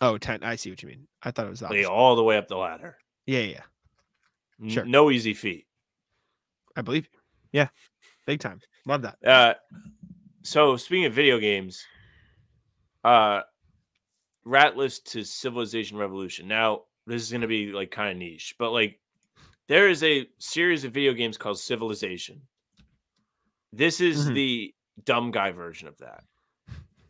Oh, 0.00 0.16
10. 0.18 0.42
I 0.42 0.56
see 0.56 0.70
what 0.70 0.82
you 0.82 0.88
mean. 0.88 1.06
I 1.22 1.30
thought 1.30 1.46
it 1.46 1.50
was 1.50 1.60
the 1.60 1.84
all 1.84 2.16
the 2.16 2.22
way 2.24 2.36
up 2.36 2.48
the 2.48 2.56
ladder. 2.56 2.96
Yeah, 3.26 3.40
yeah. 3.40 3.62
N- 4.62 4.70
Sure. 4.70 4.84
No 4.84 5.10
easy 5.10 5.34
feat. 5.34 5.66
I 6.76 6.82
believe 6.82 7.04
you. 7.12 7.18
Yeah, 7.52 7.68
big 8.26 8.40
time. 8.40 8.60
Love 8.86 9.02
that. 9.02 9.18
Uh, 9.24 9.54
so 10.42 10.76
speaking 10.76 11.04
of 11.04 11.12
video 11.12 11.38
games, 11.38 11.84
uh, 13.04 13.42
Rat 14.44 14.76
List 14.76 15.06
to 15.12 15.24
Civilization 15.24 15.96
Revolution. 15.98 16.48
Now 16.48 16.84
this 17.08 17.22
is 17.22 17.30
going 17.30 17.40
to 17.40 17.46
be 17.48 17.72
like 17.72 17.90
kind 17.90 18.10
of 18.10 18.16
niche, 18.16 18.54
but 18.58 18.70
like 18.70 19.00
there 19.66 19.88
is 19.88 20.02
a 20.02 20.26
series 20.38 20.84
of 20.84 20.92
video 20.92 21.12
games 21.12 21.36
called 21.36 21.58
Civilization. 21.58 22.40
This 23.72 24.00
is 24.00 24.26
Mhm. 24.28 24.34
the 24.34 24.74
dumb 25.04 25.30
guy 25.30 25.52
version 25.52 25.88
of 25.88 25.98
that. 25.98 26.24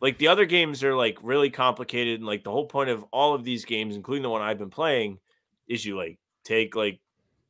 Like 0.01 0.17
the 0.17 0.27
other 0.27 0.45
games 0.45 0.83
are 0.83 0.95
like 0.95 1.17
really 1.21 1.49
complicated, 1.49 2.19
and 2.19 2.25
like 2.27 2.43
the 2.43 2.51
whole 2.51 2.67
point 2.67 2.89
of 2.89 3.03
all 3.11 3.33
of 3.33 3.43
these 3.43 3.65
games, 3.65 3.95
including 3.95 4.23
the 4.23 4.29
one 4.29 4.41
I've 4.41 4.57
been 4.59 4.69
playing, 4.69 5.19
is 5.67 5.85
you 5.85 5.97
like 5.97 6.19
take 6.43 6.75
like 6.75 6.99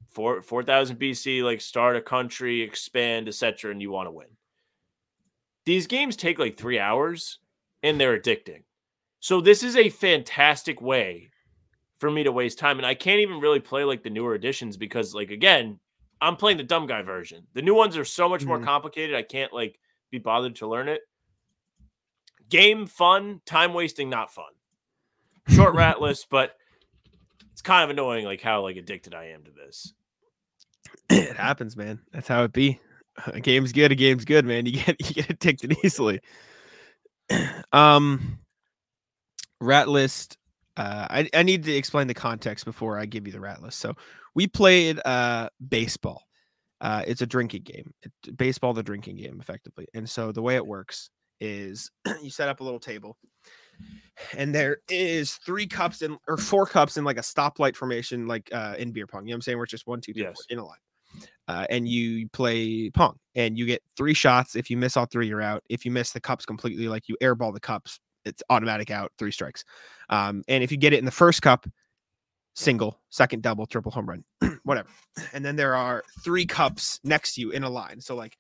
four 0.09 0.41
four 0.41 0.63
thousand 0.63 0.97
BC, 0.97 1.43
like 1.43 1.61
start 1.61 1.95
a 1.95 2.01
country, 2.01 2.61
expand, 2.61 3.27
etc., 3.27 3.71
and 3.71 3.81
you 3.81 3.91
want 3.91 4.07
to 4.07 4.11
win. 4.11 4.35
These 5.65 5.88
games 5.88 6.15
take 6.15 6.39
like 6.39 6.57
three 6.57 6.80
hours, 6.80 7.39
and 7.84 7.99
they're 7.99 8.19
addicting. 8.19 8.63
So 9.19 9.41
this 9.41 9.61
is 9.63 9.76
a 9.76 9.89
fantastic 9.89 10.81
way 10.81 11.30
for 11.99 12.09
me 12.09 12.23
to 12.23 12.31
waste 12.31 12.57
time, 12.59 12.77
and 12.77 12.85
I 12.85 12.95
can't 12.95 13.19
even 13.19 13.39
really 13.39 13.59
play 13.59 13.84
like 13.84 14.03
the 14.03 14.09
newer 14.09 14.34
editions 14.35 14.77
because, 14.77 15.13
like, 15.13 15.31
again, 15.31 15.80
I'm 16.21 16.35
playing 16.35 16.57
the 16.57 16.63
dumb 16.63 16.88
guy 16.88 17.01
version. 17.01 17.45
The 17.53 17.61
new 17.61 17.73
ones 17.76 17.95
are 17.97 18.05
so 18.05 18.27
much 18.27 18.45
more 18.45 18.59
Mhm. 18.59 18.65
complicated. 18.65 19.15
I 19.15 19.21
can't 19.21 19.53
like 19.53 19.80
be 20.11 20.17
bothered 20.17 20.55
to 20.57 20.67
learn 20.67 20.88
it. 20.89 21.01
Game 22.49 22.88
fun, 22.88 23.41
time 23.45 23.73
wasting, 23.73 24.09
not 24.09 24.34
fun. 24.34 24.51
Short 25.49 25.76
rat 25.76 26.01
list, 26.01 26.27
but 26.30 26.55
it's 27.51 27.61
kind 27.61 27.84
of 27.84 27.89
annoying, 27.91 28.26
like 28.26 28.41
how 28.41 28.61
like 28.63 28.76
addicted 28.77 29.13
I 29.13 29.26
am 29.26 29.43
to 29.43 29.51
this. 29.51 29.93
it 31.09 31.35
happens, 31.38 31.77
man. 31.77 31.99
That's 32.11 32.27
how 32.27 32.43
it 32.43 32.53
be. 32.53 32.80
A 33.27 33.39
game's 33.39 33.71
good. 33.73 33.91
A 33.91 33.95
game's 33.95 34.26
good, 34.26 34.45
man. 34.45 34.65
You 34.65 34.71
get 34.84 34.95
you 35.07 35.13
get 35.13 35.30
addicted 35.30 35.77
easily. 35.84 36.21
um, 37.71 38.39
rat 39.61 39.88
list. 39.89 40.38
Uh, 40.78 41.08
I 41.10 41.30
I 41.34 41.44
need 41.44 41.64
to 41.66 41.74
explain 41.74 42.08
the 42.08 42.14
context 42.14 42.66
before 42.66 42.98
I 43.00 43.06
give 43.06 43.26
you 43.28 43.34
the 43.34 43.40
rat 43.40 43.62
list. 43.62 43.80
So 43.80 43.94
we 44.36 44.48
played 44.48 45.00
uh 45.06 45.50
baseball. 45.68 46.24
Uh, 46.82 47.04
it's 47.06 47.22
a 47.22 47.28
drinking 47.28 47.64
game. 47.64 47.91
It, 48.04 48.38
baseball, 48.38 48.74
the 48.74 48.82
drinking 48.84 49.18
game, 49.18 49.40
effectively. 49.41 49.86
And 49.94 50.10
so 50.10 50.32
the 50.32 50.41
way 50.41 50.56
it 50.56 50.66
works 50.66 51.10
is 51.41 51.91
you 52.24 52.30
set 52.30 52.48
up 52.48 52.62
a 52.62 52.64
little 52.64 52.80
table, 52.80 53.18
and 54.38 54.54
there 54.56 54.78
is 54.90 55.34
three 55.46 55.68
cups 55.68 56.02
in 56.02 56.18
or 56.28 56.38
four 56.38 56.66
cups 56.66 56.98
in 56.98 57.04
like 57.04 57.18
a 57.18 57.22
stoplight 57.22 57.76
formation, 57.76 58.28
like 58.28 58.50
uh, 58.54 58.76
in 58.78 58.91
beer 58.91 59.08
pong. 59.08 59.26
You 59.28 59.32
know 59.32 59.36
what 59.36 59.38
I'm 59.38 59.41
saying? 59.41 59.58
Where 59.58 59.64
it's 59.66 59.72
just 59.72 59.88
one, 59.88 60.00
two, 60.02 60.14
three, 60.14 60.24
Yes. 60.24 60.38
in 60.50 60.60
a 60.60 60.66
line. 60.66 60.78
Uh, 61.48 61.66
and 61.70 61.88
you 61.88 62.30
play 62.30 62.90
pong, 62.91 63.18
and 63.36 63.58
you 63.58 63.66
get 63.66 63.82
three 63.98 64.14
shots. 64.14 64.56
If 64.56 64.70
you 64.70 64.78
miss 64.78 64.96
all 64.96 65.08
three, 65.08 65.28
you're 65.28 65.41
out. 65.41 65.64
If 65.68 65.84
you 65.84 65.91
miss 65.91 66.12
the 66.12 66.22
cups 66.22 66.46
completely, 66.46 66.88
like 66.88 67.10
you 67.10 67.18
airball 67.22 67.54
the 67.54 67.60
cups, 67.60 68.00
it's 68.26 68.44
automatic 68.50 68.91
out, 68.91 69.12
three 69.18 69.32
strikes. 69.32 69.64
Um, 70.10 70.44
and 70.48 70.64
if 70.64 70.72
you 70.72 70.78
get 70.78 70.94
it 70.94 71.00
in 71.00 71.06
the 71.06 71.12
first 71.12 71.41
cup, 71.41 71.68
single, 72.56 73.00
second 73.10 73.41
double, 73.41 73.66
triple 73.66 73.91
home 73.91 74.10
run, 74.10 74.24
whatever. 74.64 74.90
And 75.34 75.44
then 75.44 75.56
there 75.56 75.76
are 75.76 76.04
three 76.24 76.46
cups 76.46 77.00
next 77.04 77.36
to 77.36 77.41
you 77.41 77.52
in 77.52 77.64
a 77.64 77.70
line. 77.70 78.02
So 78.02 78.16
like 78.16 78.38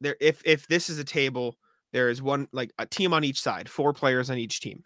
there 0.00 0.16
if 0.20 0.42
if 0.44 0.66
this 0.66 0.90
is 0.90 0.98
a 0.98 1.04
table, 1.04 1.56
there 1.92 2.10
is 2.10 2.20
one 2.20 2.48
like 2.52 2.72
a 2.78 2.86
team 2.86 3.14
on 3.14 3.24
each 3.24 3.40
side, 3.40 3.68
four 3.68 3.92
players 3.92 4.30
on 4.30 4.38
each 4.38 4.60
team. 4.60 4.82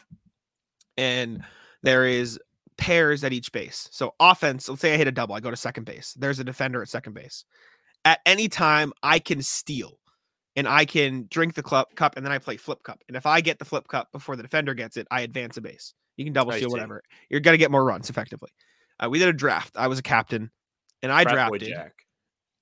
And 0.97 1.43
there 1.82 2.06
is 2.06 2.39
pairs 2.78 3.24
at 3.24 3.32
each 3.32 3.52
base. 3.52 3.89
So 3.90 4.14
offense, 4.20 4.68
let's 4.68 4.82
say 4.82 4.94
I 4.94 4.97
hit 4.97 5.09
a 5.09 5.12
double, 5.12 5.35
I 5.35 5.40
go 5.40 5.51
to 5.51 5.56
second 5.56 5.85
base. 5.85 6.14
There's 6.18 6.39
a 6.39 6.44
defender 6.44 6.82
at 6.82 6.89
second 6.89 7.14
base. 7.14 7.44
At 8.05 8.20
any 8.27 8.48
time 8.48 8.93
I 9.02 9.18
can 9.18 9.43
steal 9.43 9.98
and 10.56 10.66
I 10.66 10.84
can 10.84 11.26
drink 11.30 11.54
the 11.54 11.62
club 11.62 11.88
cup 11.94 12.16
and 12.16 12.24
then 12.24 12.32
I 12.32 12.38
play 12.38 12.56
flip 12.56 12.82
cup. 12.82 13.04
And 13.08 13.16
if 13.16 13.26
I 13.26 13.40
get 13.40 13.58
the 13.58 13.64
flip 13.64 13.86
cup 13.88 14.10
before 14.10 14.36
the 14.36 14.42
defender 14.42 14.74
gets 14.74 14.96
it, 14.96 15.06
I 15.10 15.20
advance 15.20 15.56
a 15.56 15.60
base. 15.60 15.94
You 16.16 16.24
can 16.24 16.32
double 16.32 16.52
steal 16.52 16.70
whatever. 16.70 17.02
You're 17.28 17.40
gonna 17.40 17.58
get 17.58 17.70
more 17.70 17.84
runs 17.84 18.10
effectively. 18.10 18.50
Uh, 18.98 19.08
we 19.10 19.18
did 19.18 19.28
a 19.28 19.32
draft. 19.32 19.76
I 19.76 19.88
was 19.88 19.98
a 19.98 20.02
captain, 20.02 20.50
and 21.02 21.12
I 21.12 21.22
Frat 21.22 21.34
drafted. 21.34 21.68
Jack. 21.68 21.92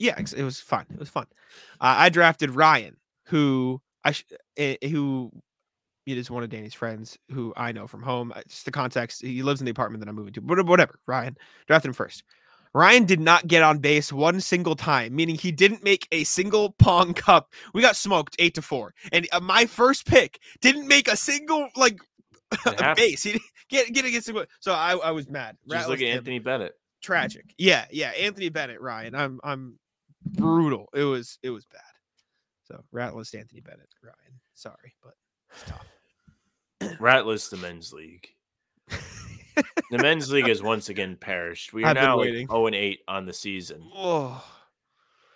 Yeah, 0.00 0.18
it 0.18 0.42
was 0.42 0.60
fun. 0.60 0.86
It 0.92 0.98
was 0.98 1.08
fun. 1.08 1.26
Uh, 1.80 1.94
I 1.98 2.08
drafted 2.08 2.50
Ryan, 2.50 2.96
who 3.26 3.80
I 4.04 4.10
sh- 4.10 4.24
eh, 4.56 4.76
who 4.88 5.30
it 6.06 6.18
is 6.18 6.30
one 6.30 6.42
of 6.42 6.50
Danny's 6.50 6.74
friends 6.74 7.16
who 7.30 7.54
I 7.56 7.72
know 7.72 7.86
from 7.86 8.02
home. 8.02 8.32
Just 8.48 8.64
the 8.64 8.72
context, 8.72 9.22
he 9.22 9.42
lives 9.42 9.60
in 9.60 9.64
the 9.64 9.70
apartment 9.70 10.04
that 10.04 10.08
I'm 10.08 10.16
moving 10.16 10.32
to. 10.34 10.40
But 10.40 10.66
whatever, 10.66 10.98
Ryan 11.06 11.36
drafted 11.66 11.90
him 11.90 11.94
first. 11.94 12.24
Ryan 12.74 13.04
did 13.04 13.20
not 13.20 13.46
get 13.46 13.62
on 13.62 13.78
base 13.78 14.12
one 14.12 14.40
single 14.40 14.74
time, 14.74 15.14
meaning 15.14 15.36
he 15.36 15.52
didn't 15.52 15.84
make 15.84 16.08
a 16.12 16.24
single 16.24 16.72
pong 16.72 17.14
cup. 17.14 17.52
We 17.72 17.80
got 17.80 17.96
smoked 17.96 18.36
eight 18.38 18.54
to 18.54 18.62
four, 18.62 18.94
and 19.12 19.26
uh, 19.32 19.40
my 19.40 19.64
first 19.66 20.06
pick 20.06 20.40
didn't 20.60 20.88
make 20.88 21.08
a 21.08 21.16
single 21.16 21.68
like 21.76 21.98
happens. 22.64 22.96
base. 22.96 23.22
He 23.22 23.40
get 23.68 23.92
get 23.92 24.04
against. 24.04 24.30
So 24.60 24.72
I, 24.72 24.96
I 24.96 25.10
was 25.12 25.28
mad. 25.30 25.56
Just 25.68 25.88
look 25.88 26.00
at 26.00 26.06
him 26.08 26.18
Anthony 26.18 26.38
Bennett. 26.40 26.74
tragic. 27.02 27.54
Yeah, 27.58 27.86
yeah. 27.90 28.10
Anthony 28.10 28.48
Bennett, 28.48 28.80
Ryan. 28.80 29.14
I'm 29.14 29.40
I'm 29.44 29.78
brutal. 30.24 30.88
It 30.94 31.04
was 31.04 31.38
it 31.42 31.50
was 31.50 31.64
bad. 31.66 31.80
So 32.64 32.82
ratless 32.94 33.38
Anthony 33.38 33.60
Bennett, 33.60 33.88
Ryan. 34.02 34.40
Sorry, 34.54 34.94
but 35.02 35.14
it's 35.52 35.62
tough. 35.64 35.86
Ratless 37.00 37.50
the 37.50 37.56
men's 37.56 37.92
league. 37.92 38.26
The 39.90 39.98
men's 39.98 40.30
league 40.30 40.48
has 40.48 40.62
once 40.62 40.88
again 40.88 41.16
perished. 41.16 41.72
We 41.72 41.84
are 41.84 41.88
I've 41.88 41.94
now 41.96 42.16
like 42.16 42.26
waiting. 42.26 42.48
0 42.48 42.66
and 42.66 42.74
8 42.74 43.00
on 43.08 43.26
the 43.26 43.32
season. 43.32 43.88
Oh, 43.94 44.44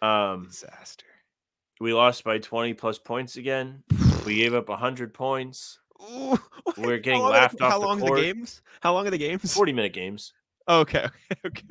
Um, 0.03 0.47
disaster. 0.47 1.07
we 1.81 1.93
lost 1.93 2.25
by 2.25 2.39
20 2.39 2.75
plus 2.75 2.99
points 2.99 3.37
again. 3.37 3.83
We 4.27 4.37
gave 4.37 4.55
up 4.55 4.69
100 4.69 5.15
points. 5.15 5.79
Ooh, 6.03 6.39
We're 6.77 6.99
getting 6.99 7.23
long 7.23 7.33
laughed 7.33 7.61
off 7.61 7.73
How 7.73 7.79
the 7.81 7.87
long 7.87 8.03
are 8.03 8.15
the 8.17 8.23
games? 8.23 8.63
How 8.81 8.95
long 8.95 9.07
are 9.07 9.11
the 9.11 9.19
games? 9.19 9.53
40 9.55 9.73
minute 9.73 9.93
games. 9.93 10.33
Okay, 10.69 11.05
okay, 11.05 11.41
okay. 11.47 11.63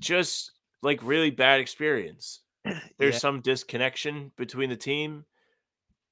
Just 0.00 0.52
like 0.82 1.00
really 1.02 1.30
bad 1.30 1.60
experience. 1.60 2.40
There's 2.98 3.14
Yeah. 3.14 3.18
some 3.18 3.40
disconnection 3.40 4.32
between 4.36 4.70
the 4.70 4.76
team. 4.76 5.24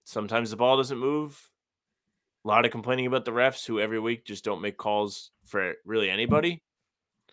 Sometimes 0.05 0.51
the 0.51 0.56
ball 0.56 0.76
doesn't 0.76 0.98
move. 0.98 1.48
A 2.44 2.48
lot 2.48 2.64
of 2.64 2.73
complaining 2.73 3.06
about 3.06 3.24
the 3.24 3.31
refs 3.31 3.64
who 3.66 3.78
every 3.81 4.01
week 4.01 4.24
just 4.24 4.44
don't 4.44 4.60
make 4.60 4.77
calls 4.77 5.31
for 5.47 5.74
really 5.85 6.10
anybody. 6.10 6.60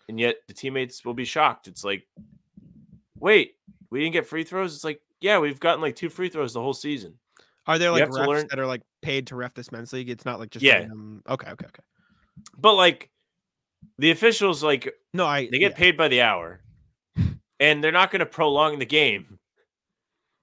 And 0.08 0.18
yet 0.20 0.36
the 0.48 0.54
teammates 0.54 1.04
will 1.04 1.14
be 1.14 1.24
shocked. 1.24 1.66
It's 1.68 1.84
like, 1.84 2.06
wait, 3.18 3.54
we 3.90 4.00
didn't 4.00 4.12
get 4.12 4.26
free 4.26 4.44
throws? 4.44 4.74
It's 4.74 4.84
like, 4.84 5.00
yeah, 5.20 5.38
we've 5.38 5.60
gotten 5.60 5.80
like 5.80 5.96
two 5.96 6.08
free 6.10 6.28
throws 6.28 6.52
the 6.52 6.60
whole 6.60 6.74
season. 6.74 7.14
Are 7.66 7.78
there 7.78 7.90
like 7.90 8.08
refs 8.08 8.26
learn- 8.26 8.46
that 8.50 8.58
are 8.58 8.66
like 8.66 8.82
paid 9.02 9.26
to 9.28 9.36
ref 9.36 9.54
this 9.54 9.70
men's 9.72 9.92
league? 9.92 10.10
It's 10.10 10.24
not 10.24 10.38
like 10.38 10.50
just 10.50 10.64
Yeah. 10.64 10.78
random- 10.78 11.22
Okay, 11.28 11.50
okay, 11.50 11.66
okay. 11.66 11.82
But 12.56 12.74
like 12.74 13.10
the 13.98 14.10
officials, 14.12 14.62
like 14.62 14.92
No, 15.12 15.26
I 15.26 15.48
they 15.50 15.58
get 15.58 15.72
yeah. 15.72 15.76
paid 15.76 15.96
by 15.96 16.08
the 16.08 16.22
hour 16.22 16.60
and 17.58 17.82
they're 17.84 17.92
not 17.92 18.10
going 18.10 18.20
to 18.20 18.26
prolong 18.26 18.78
the 18.78 18.86
game 18.86 19.38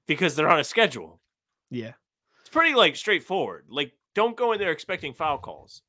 because 0.07 0.35
they're 0.35 0.49
on 0.49 0.60
a 0.60 0.64
schedule. 0.64 1.19
Yeah, 1.69 1.94
It's 2.41 2.49
pretty 2.49 2.76
like 2.76 2.95
straightforward. 2.95 3.65
Like, 3.69 3.91
don't 4.18 4.35
go 4.35 4.52
in 4.52 4.60
there 4.60 4.72
expecting 4.72 5.14
foul 5.14 5.38
calls. 5.38 5.84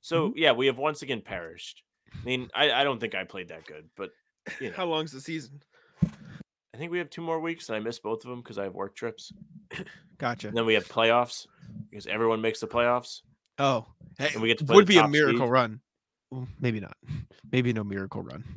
So 0.00 0.28
Mm-hmm. 0.30 0.38
yeah, 0.38 0.52
we 0.52 0.66
have 0.66 0.78
once 0.78 1.02
again 1.02 1.20
perished. 1.20 1.82
I 2.14 2.24
mean, 2.24 2.48
I, 2.54 2.70
I 2.72 2.82
don't 2.84 2.98
think 2.98 3.14
I 3.14 3.24
played 3.24 3.48
that 3.48 3.66
good, 3.66 3.88
but 3.96 4.10
you 4.60 4.70
know, 4.70 4.76
How 4.76 4.86
long's 4.86 5.12
the 5.12 5.20
season? 5.20 5.60
I 6.02 6.76
think 6.76 6.90
we 6.90 6.98
have 6.98 7.10
two 7.10 7.22
more 7.22 7.40
weeks, 7.40 7.68
and 7.68 7.76
I 7.76 7.80
missed 7.80 8.02
both 8.02 8.24
of 8.24 8.30
them 8.30 8.40
because 8.40 8.58
I 8.58 8.64
have 8.64 8.74
work 8.74 8.96
trips. 8.96 9.32
Gotcha. 10.18 10.48
And 10.48 10.56
then 10.56 10.64
we 10.66 10.74
have 10.74 10.88
playoffs 10.88 11.46
because 11.90 12.06
everyone 12.06 12.40
makes 12.40 12.60
the 12.60 12.66
playoffs. 12.66 13.20
Oh, 13.58 13.86
hey, 14.18 14.30
And 14.32 14.42
we 14.42 14.48
get 14.48 14.58
to 14.58 14.64
play 14.64 14.76
would 14.76 14.86
be 14.86 14.98
a 14.98 15.06
miracle 15.06 15.40
seed. 15.46 15.50
run. 15.50 15.80
Well, 16.30 16.48
maybe 16.60 16.80
not. 16.80 16.96
Maybe 17.52 17.72
no 17.72 17.84
miracle 17.84 18.22
run. 18.22 18.42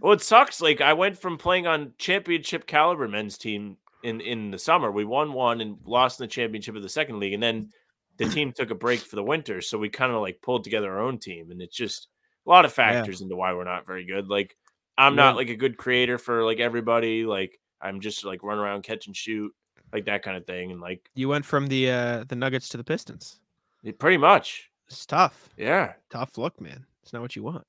Well, 0.00 0.12
it 0.12 0.20
sucks. 0.20 0.60
Like 0.60 0.80
I 0.80 0.92
went 0.92 1.16
from 1.16 1.38
playing 1.38 1.68
on 1.68 1.92
championship 1.96 2.66
caliber 2.66 3.06
men's 3.06 3.38
team 3.38 3.76
in 4.02 4.20
in 4.20 4.50
the 4.50 4.58
summer. 4.58 4.90
We 4.90 5.04
won 5.04 5.32
one 5.32 5.60
and 5.60 5.78
lost 5.84 6.18
in 6.20 6.24
the 6.24 6.28
championship 6.28 6.74
of 6.74 6.82
the 6.82 6.88
second 6.88 7.20
league, 7.20 7.34
and 7.34 7.42
then 7.42 7.70
the 8.18 8.26
team 8.28 8.52
took 8.52 8.70
a 8.70 8.74
break 8.74 9.00
for 9.00 9.16
the 9.16 9.22
winter. 9.22 9.60
So 9.60 9.78
we 9.78 9.88
kind 9.88 10.12
of 10.12 10.20
like 10.20 10.40
pulled 10.42 10.64
together 10.64 10.90
our 10.92 11.00
own 11.00 11.18
team, 11.18 11.50
and 11.50 11.60
it's 11.60 11.76
just 11.76 12.08
a 12.46 12.50
lot 12.50 12.64
of 12.64 12.72
factors 12.72 13.20
into 13.20 13.36
why 13.36 13.52
we're 13.52 13.64
not 13.64 13.86
very 13.86 14.04
good. 14.04 14.28
Like 14.28 14.56
I'm 14.98 15.12
Yeah. 15.14 15.24
not 15.24 15.36
like 15.36 15.50
a 15.50 15.56
good 15.56 15.76
creator 15.76 16.16
for 16.18 16.44
like 16.44 16.58
everybody. 16.60 17.24
Like 17.24 17.58
I'm 17.80 18.00
just 18.00 18.24
like 18.24 18.42
run 18.42 18.58
around, 18.58 18.82
catch 18.82 19.06
and 19.06 19.16
shoot, 19.16 19.52
like 19.92 20.06
that 20.06 20.22
kind 20.22 20.36
of 20.36 20.46
thing, 20.46 20.72
and 20.72 20.80
like 20.80 21.10
You 21.14 21.28
went 21.28 21.44
from 21.44 21.66
the 21.66 21.90
uh 21.90 22.24
the 22.28 22.36
Nuggets 22.36 22.68
to 22.70 22.76
the 22.76 22.84
Pistons. 22.84 23.40
it- 23.84 23.98
pretty 23.98 24.16
much, 24.16 24.70
It's 24.88 25.04
tough. 25.06 25.50
yeah. 25.56 25.92
Tough 26.10 26.38
look, 26.38 26.60
man. 26.60 26.86
It's 27.02 27.12
not 27.12 27.22
what 27.22 27.36
you 27.36 27.42
want. 27.42 27.66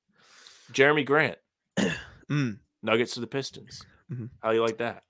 Jerami 0.72 1.06
Grant, 1.06 1.38
Mm. 2.30 2.60
Nuggets 2.84 3.14
to 3.16 3.20
the 3.20 3.28
Pistons. 3.28 3.82
Mhm. 4.12 4.30
How 4.42 4.50
do 4.50 4.56
you 4.56 4.62
like 4.64 4.78
that? 4.80 5.04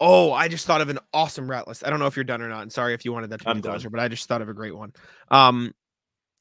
Oh, 0.00 0.32
I 0.32 0.48
just 0.48 0.66
thought 0.66 0.80
of 0.80 0.88
an 0.88 0.98
awesome 1.12 1.48
rat 1.48 1.68
list. 1.68 1.86
I 1.86 1.90
don't 1.90 1.98
know 1.98 2.06
if 2.06 2.16
you're 2.16 2.24
done 2.24 2.40
or 2.40 2.48
not. 2.48 2.62
And 2.62 2.72
sorry 2.72 2.94
if 2.94 3.04
you 3.04 3.12
wanted 3.12 3.30
that 3.30 3.40
to 3.40 3.44
be 3.44 3.50
I'm 3.50 3.56
the 3.58 3.62
done. 3.62 3.72
closer, 3.72 3.90
but 3.90 4.00
I 4.00 4.08
just 4.08 4.26
thought 4.28 4.40
of 4.40 4.48
a 4.48 4.54
great 4.54 4.74
one. 4.74 4.92
Um, 5.30 5.72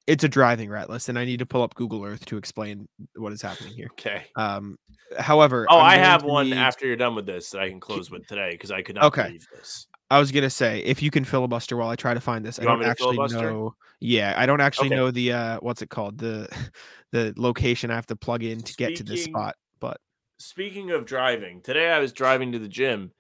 it's 0.08 0.24
a 0.24 0.30
driving 0.30 0.70
rat 0.70 0.90
list, 0.90 1.10
and 1.10 1.20
I 1.20 1.26
need 1.26 1.40
to 1.40 1.46
pull 1.46 1.62
up 1.62 1.76
Google 1.76 2.04
Earth 2.04 2.26
to 2.28 2.38
explain 2.38 2.88
what 3.16 3.34
is 3.34 3.42
happening 3.42 3.74
here. 3.76 3.90
Okay. 3.92 4.24
Um, 4.36 4.78
however, 5.20 5.68
Oh, 5.70 5.78
I'm 5.78 5.86
I 5.86 5.96
have 5.98 6.24
one 6.24 6.50
need- 6.50 6.56
after 6.58 6.88
you're 6.88 6.96
done 6.96 7.16
with 7.16 7.26
this 7.26 7.52
that 7.52 7.62
I 7.62 7.70
can 7.70 7.80
close 7.80 8.10
with 8.10 8.26
today 8.26 8.52
because 8.52 8.72
I 8.72 8.82
could 8.82 8.96
not 8.96 9.06
Okay. 9.06 9.24
believe 9.28 9.46
this. 9.54 9.88
I 10.10 10.18
was 10.20 10.32
gonna 10.32 10.50
say 10.50 10.80
if 10.80 11.04
you 11.04 11.12
can 11.12 11.24
filibuster 11.26 11.78
while 11.78 11.90
I 11.90 11.96
try 11.96 12.16
to 12.16 12.20
find 12.20 12.44
this. 12.44 12.58
You 12.58 12.64
I 12.64 12.66
don't 12.66 12.84
actually 12.84 13.18
filibuster? 13.18 13.52
know. 13.52 13.76
Yeah, 14.00 14.34
I 14.36 14.48
don't 14.48 14.62
actually 14.62 14.88
Okay. 14.88 14.96
know 14.96 15.12
the 15.12 15.34
uh, 15.34 15.58
what's 15.62 15.84
it 15.84 15.90
called 15.92 16.18
the 16.18 16.48
the 17.12 17.34
location 17.38 17.92
I 17.92 17.96
have 17.96 18.08
to 18.08 18.16
plug 18.16 18.44
in 18.44 18.60
to 18.62 18.74
get 18.76 18.96
to 18.96 19.04
this 19.04 19.24
spot. 19.26 19.56
But 19.80 19.98
Speaking 20.40 20.90
of 20.92 21.06
driving, 21.06 21.62
today 21.62 21.92
I 21.92 22.00
was 22.00 22.14
driving 22.14 22.52
to 22.54 22.60
the 22.60 22.68
gym, 22.68 23.12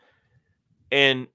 and 0.91 1.27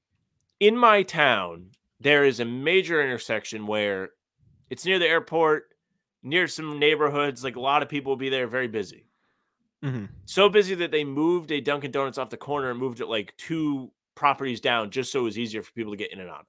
in 0.60 0.76
my 0.76 1.02
town 1.02 1.70
there 2.00 2.24
is 2.24 2.40
a 2.40 2.44
major 2.44 3.02
intersection 3.02 3.66
where 3.66 4.10
it's 4.70 4.84
near 4.84 4.98
the 4.98 5.06
airport, 5.08 5.74
near 6.22 6.46
some 6.46 6.78
neighborhoods. 6.78 7.42
Like 7.42 7.56
a 7.56 7.60
lot 7.60 7.82
of 7.82 7.88
people 7.88 8.10
will 8.12 8.16
be 8.16 8.28
there, 8.28 8.46
very 8.46 8.68
busy. 8.68 9.06
mhm. 9.82 10.08
So 10.26 10.48
busy 10.48 10.74
that 10.76 10.90
they 10.90 11.04
moved 11.04 11.50
a 11.52 11.60
Dunkin' 11.60 11.90
Donuts 11.92 12.18
off 12.18 12.30
the 12.30 12.36
corner 12.36 12.70
and 12.70 12.78
moved 12.78 13.00
it 13.00 13.06
like 13.06 13.34
two 13.36 13.90
properties 14.14 14.60
down 14.60 14.90
just 14.90 15.12
so 15.12 15.20
it 15.20 15.24
was 15.24 15.38
easier 15.38 15.62
for 15.62 15.72
people 15.72 15.92
to 15.92 15.96
get 15.96 16.12
in 16.12 16.20
and 16.20 16.28
out. 16.30 16.46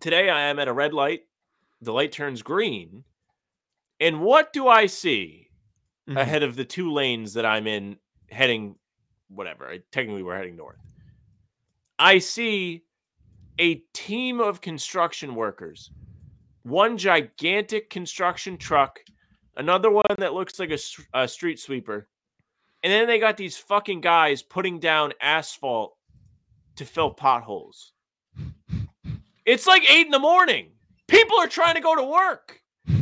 Today 0.00 0.28
I 0.30 0.42
am 0.42 0.58
at 0.58 0.68
a 0.68 0.72
red 0.72 0.92
light. 0.92 1.22
The 1.80 1.92
light 1.92 2.12
turns 2.12 2.42
green. 2.42 3.04
And 4.00 4.20
what 4.20 4.52
do 4.52 4.68
I 4.68 4.86
see 4.86 5.48
Mhm. 6.08 6.20
ahead 6.20 6.42
of 6.42 6.56
the 6.56 6.64
two 6.64 6.92
lanes 6.92 7.34
that 7.34 7.46
I'm 7.46 7.66
in 7.66 7.98
heading 8.30 8.76
whatever? 9.28 9.76
Technically 9.90 10.22
we're 10.22 10.36
heading 10.36 10.56
north. 10.56 10.78
I 11.98 12.18
see 12.18 12.84
a 13.58 13.76
team 13.94 14.40
of 14.40 14.60
construction 14.60 15.34
workers. 15.34 15.90
One 16.62 16.98
gigantic 16.98 17.90
construction 17.90 18.58
truck, 18.58 19.00
another 19.56 19.90
one 19.90 20.04
that 20.18 20.34
looks 20.34 20.58
like 20.58 20.70
a 21.14 21.28
street 21.28 21.58
sweeper. 21.60 22.08
And 22.82 22.92
then 22.92 23.06
they 23.06 23.18
got 23.18 23.36
these 23.36 23.56
fucking 23.56 24.00
guys 24.00 24.42
putting 24.42 24.78
down 24.78 25.12
asphalt 25.20 25.96
to 26.76 26.84
fill 26.84 27.10
potholes. 27.10 27.92
It's 29.44 29.66
like 29.66 29.90
eight 29.90 30.06
in 30.06 30.12
the 30.12 30.18
morning. 30.18 30.72
People 31.06 31.38
are 31.38 31.46
trying 31.46 31.74
to 31.76 31.80
go 31.80 31.94
to 31.96 32.04
work. 32.04 32.60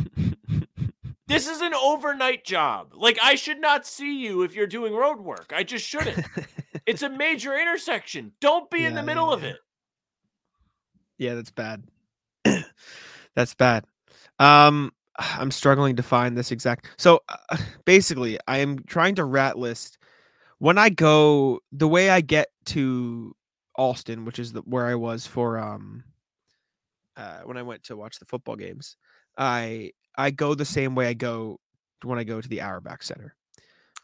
This 1.27 1.47
is 1.47 1.61
an 1.61 1.73
overnight 1.73 2.45
job. 2.45 2.91
Like, 2.93 3.17
I 3.19 3.33
should 3.33 3.59
not 3.59 3.87
see 3.87 4.19
you 4.19 4.43
if 4.43 4.53
you're 4.53 4.67
doing 4.67 4.93
road 4.93 5.19
work. 5.19 5.51
I 5.55 5.63
just 5.63 5.83
shouldn't. 5.83 6.23
it's 6.85 7.01
a 7.01 7.09
major 7.09 7.57
intersection. 7.57 8.31
Don't 8.41 8.69
be 8.69 8.85
in 8.85 8.93
the 8.93 9.03
middle 9.03 9.27
yeah, 9.29 9.33
of 9.33 9.43
it. 9.43 9.57
Yeah, 11.17 11.33
that's 11.35 11.51
bad. 11.51 11.83
that's 13.35 13.53
bad. 13.53 13.85
Um, 14.39 14.91
I'm 15.17 15.51
struggling 15.51 15.95
to 15.95 16.03
find 16.03 16.37
this 16.37 16.51
exact. 16.51 16.87
So 16.97 17.21
uh, 17.29 17.57
basically, 17.85 18.37
I 18.47 18.59
am 18.59 18.79
trying 18.79 19.15
to 19.15 19.25
rat 19.25 19.57
list 19.57 19.97
when 20.59 20.77
I 20.77 20.89
go 20.89 21.59
the 21.71 21.87
way 21.87 22.09
I 22.09 22.21
get 22.21 22.49
to 22.65 23.35
Allston, 23.77 24.25
which 24.25 24.39
is 24.39 24.53
the, 24.53 24.61
where 24.61 24.85
I 24.85 24.95
was 24.95 25.27
for 25.27 25.57
um 25.57 26.03
uh, 27.17 27.39
when 27.43 27.57
I 27.57 27.61
went 27.61 27.83
to 27.83 27.95
watch 27.95 28.19
the 28.19 28.25
football 28.25 28.55
games. 28.55 28.97
I 29.37 29.91
I 30.17 30.31
go 30.31 30.55
the 30.55 30.65
same 30.65 30.95
way 30.95 31.07
I 31.07 31.13
go 31.13 31.59
when 32.03 32.19
I 32.19 32.23
go 32.23 32.41
to 32.41 32.47
the 32.47 32.61
Auerbach 32.61 33.03
Center. 33.03 33.35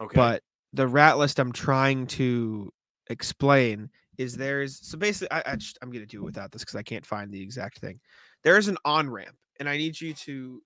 Okay. 0.02 0.16
But 0.16 0.44
the 0.73 0.88
rat 0.88 1.18
list 1.18 1.39
I'm 1.39 1.52
trying 1.52 2.07
to 2.07 2.72
explain 3.10 3.89
is 4.18 4.35
there's 4.35 4.80
so 4.81 4.98
basically 4.98 5.31
I, 5.31 5.53
I 5.53 5.56
just, 5.56 5.77
I'm 5.81 5.91
gonna 5.91 6.06
do 6.06 6.22
it 6.22 6.26
without 6.26 6.52
this 6.52 6.61
because 6.61 6.76
I 6.76 6.84
can't 6.84 7.06
find 7.06 7.31
the 7.31 7.41
exact 7.41 7.80
thing. 7.80 7.99
There 8.43 8.57
is 8.57 8.68
an 8.68 8.77
on 8.85 9.10
ramp, 9.10 9.35
and 9.60 9.68
I 9.69 9.77
need 9.77 9.99
you 9.99 10.14
to. 10.14 10.61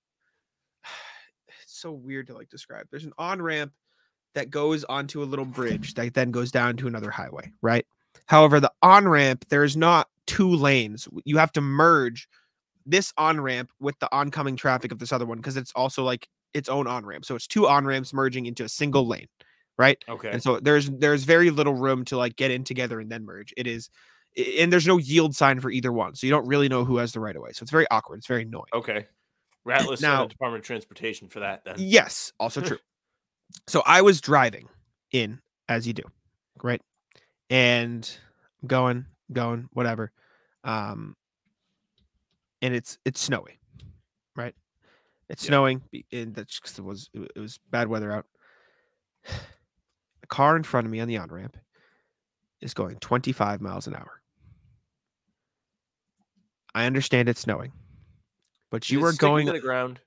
It's 1.64 1.82
so 1.82 1.92
weird 1.92 2.28
to 2.28 2.36
like 2.36 2.50
describe. 2.50 2.88
There's 2.92 3.06
an 3.06 3.14
on 3.18 3.42
ramp 3.42 3.72
that 4.36 4.50
goes 4.52 4.84
onto 4.84 5.24
a 5.24 5.26
little 5.26 5.46
bridge 5.46 5.96
that 5.96 6.14
then 6.14 6.30
goes 6.30 6.52
down 6.52 6.78
to 6.78 6.88
another 6.88 7.10
highway, 7.10 7.52
right? 7.62 7.86
However, 8.28 8.60
the 8.60 8.72
on 8.82 9.08
ramp 9.08 9.46
there 9.50 9.64
is 9.64 9.76
not 9.76 10.08
two 10.28 10.50
lanes. 10.50 11.08
You 11.24 11.38
have 11.38 11.52
to 11.54 11.62
merge 11.62 12.28
this 12.86 13.14
on 13.18 13.42
ramp 13.42 13.72
with 13.80 13.98
the 14.00 14.14
oncoming 14.14 14.56
traffic 14.56 14.92
of 14.92 15.00
this 15.00 15.12
other 15.12 15.26
one 15.26 15.38
because 15.38 15.58
it's 15.58 15.72
also 15.76 16.04
like 16.04 16.28
its 16.54 16.70
own 16.70 16.88
on 16.88 17.06
ramp. 17.06 17.26
So 17.26 17.36
it's 17.36 17.48
two 17.48 17.68
on 17.68 17.86
ramps 17.86 18.14
merging 18.14 18.46
into 18.46 18.64
a 18.64 18.70
single 18.70 19.08
lane, 19.08 19.28
right? 19.78 20.04
Okay. 20.08 20.30
And 20.32 20.42
so 20.42 20.60
there's 20.60 20.90
there's 20.90 21.24
very 21.24 21.50
little 21.52 21.74
room 21.76 22.06
to 22.06 22.18
like 22.18 22.36
get 22.36 22.52
in 22.52 22.64
together 22.64 23.00
and 23.00 23.12
then 23.12 23.26
merge. 23.26 23.54
It 23.58 23.68
is, 23.68 23.90
and 24.60 24.72
there's 24.72 24.88
no 24.88 24.98
yield 24.98 25.36
sign 25.36 25.60
for 25.60 25.70
either 25.72 25.92
one, 25.92 26.16
so 26.16 26.26
you 26.28 26.32
don't 26.32 26.48
really 26.48 26.68
know 26.70 26.84
who 26.86 26.98
has 26.98 27.14
the 27.14 27.20
right 27.20 27.36
of 27.36 27.42
way. 27.42 27.52
So 27.54 27.64
it's 27.64 27.72
very 27.72 27.88
awkward. 27.92 28.18
It's 28.18 28.28
very 28.28 28.44
annoying. 28.44 28.66
Okay. 28.74 29.06
Ratless 29.68 30.02
Now- 30.02 30.24
the 30.24 30.30
Department 30.30 30.62
of 30.64 30.66
Transportation 30.68 31.28
for 31.28 31.40
that 31.40 31.64
then. 31.66 31.76
Yes, 31.78 32.32
also 32.40 32.62
true. 32.62 32.78
So 33.68 33.84
I 33.86 34.02
was 34.02 34.20
driving 34.22 34.68
in 35.12 35.40
as 35.70 35.86
you 35.88 35.94
do, 35.94 36.02
right? 36.64 36.82
And 37.52 38.10
going, 38.66 39.06
going, 39.32 39.70
whatever. 39.74 40.12
Um 40.64 41.16
and 42.64 42.74
it's 42.74 42.98
it's 43.06 43.22
snowy, 43.22 43.60
right? 44.36 44.56
It's 45.30 45.44
Yeah. 45.44 45.50
snowing 45.50 45.82
and 46.12 46.34
that's 46.36 46.60
that's 46.60 46.60
'cause 46.60 46.80
it 46.80 46.84
was 46.86 47.10
it 47.14 47.40
was 47.40 47.60
bad 47.70 47.88
weather 47.88 48.12
out. 48.12 48.26
The 50.26 50.36
car 50.36 50.56
in 50.58 50.64
front 50.64 50.88
of 50.88 50.92
me 50.92 51.00
on 51.02 51.08
the 51.08 51.18
on-ramp 51.18 51.56
is 52.62 52.74
going 52.74 52.98
25 53.00 53.62
miles 53.62 53.86
an 53.86 53.96
hour. 53.96 54.22
I 56.74 56.86
understand 56.86 57.30
it's 57.30 57.42
snowing. 57.42 57.74
But 58.72 58.92
you 58.92 59.00
Is 59.00 59.04
it 59.04 59.04
were 59.04 59.12
sticking 59.12 59.28
going 59.30 59.46
to 59.48 59.54
the 59.54 59.60
ground. 59.60 60.00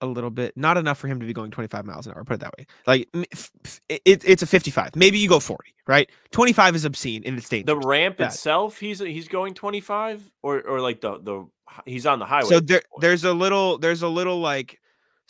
a 0.00 0.06
little 0.06 0.30
bit, 0.30 0.56
not 0.56 0.76
enough 0.76 0.98
for 0.98 1.08
him 1.08 1.20
to 1.20 1.26
be 1.26 1.32
going 1.32 1.50
25 1.50 1.84
miles 1.84 2.06
an 2.06 2.14
hour. 2.14 2.24
Put 2.24 2.34
it 2.34 2.40
that 2.40 2.54
way. 2.58 2.66
Like 2.86 3.08
m- 3.12 3.24
f- 3.32 3.50
f- 3.64 3.80
it, 3.88 4.24
it's 4.24 4.42
a 4.42 4.46
55. 4.46 4.96
Maybe 4.96 5.18
you 5.18 5.28
go 5.28 5.40
40, 5.40 5.74
right? 5.88 6.08
25 6.32 6.76
is 6.76 6.84
obscene 6.84 7.24
in 7.24 7.36
it's 7.36 7.46
state. 7.46 7.66
The 7.66 7.76
ramp 7.76 8.18
bad. 8.18 8.26
itself, 8.28 8.78
he's 8.78 9.00
he's 9.00 9.28
going 9.28 9.54
25 9.54 10.30
or 10.42 10.62
or 10.62 10.80
like 10.80 11.00
the 11.00 11.18
the 11.20 11.46
he's 11.86 12.06
on 12.06 12.20
the 12.20 12.26
highway. 12.26 12.48
so 12.50 12.60
there, 12.60 12.82
there's 13.00 13.24
a 13.24 13.32
little, 13.34 13.78
there's 13.78 14.02
a 14.02 14.08
little 14.08 14.40
like 14.40 14.80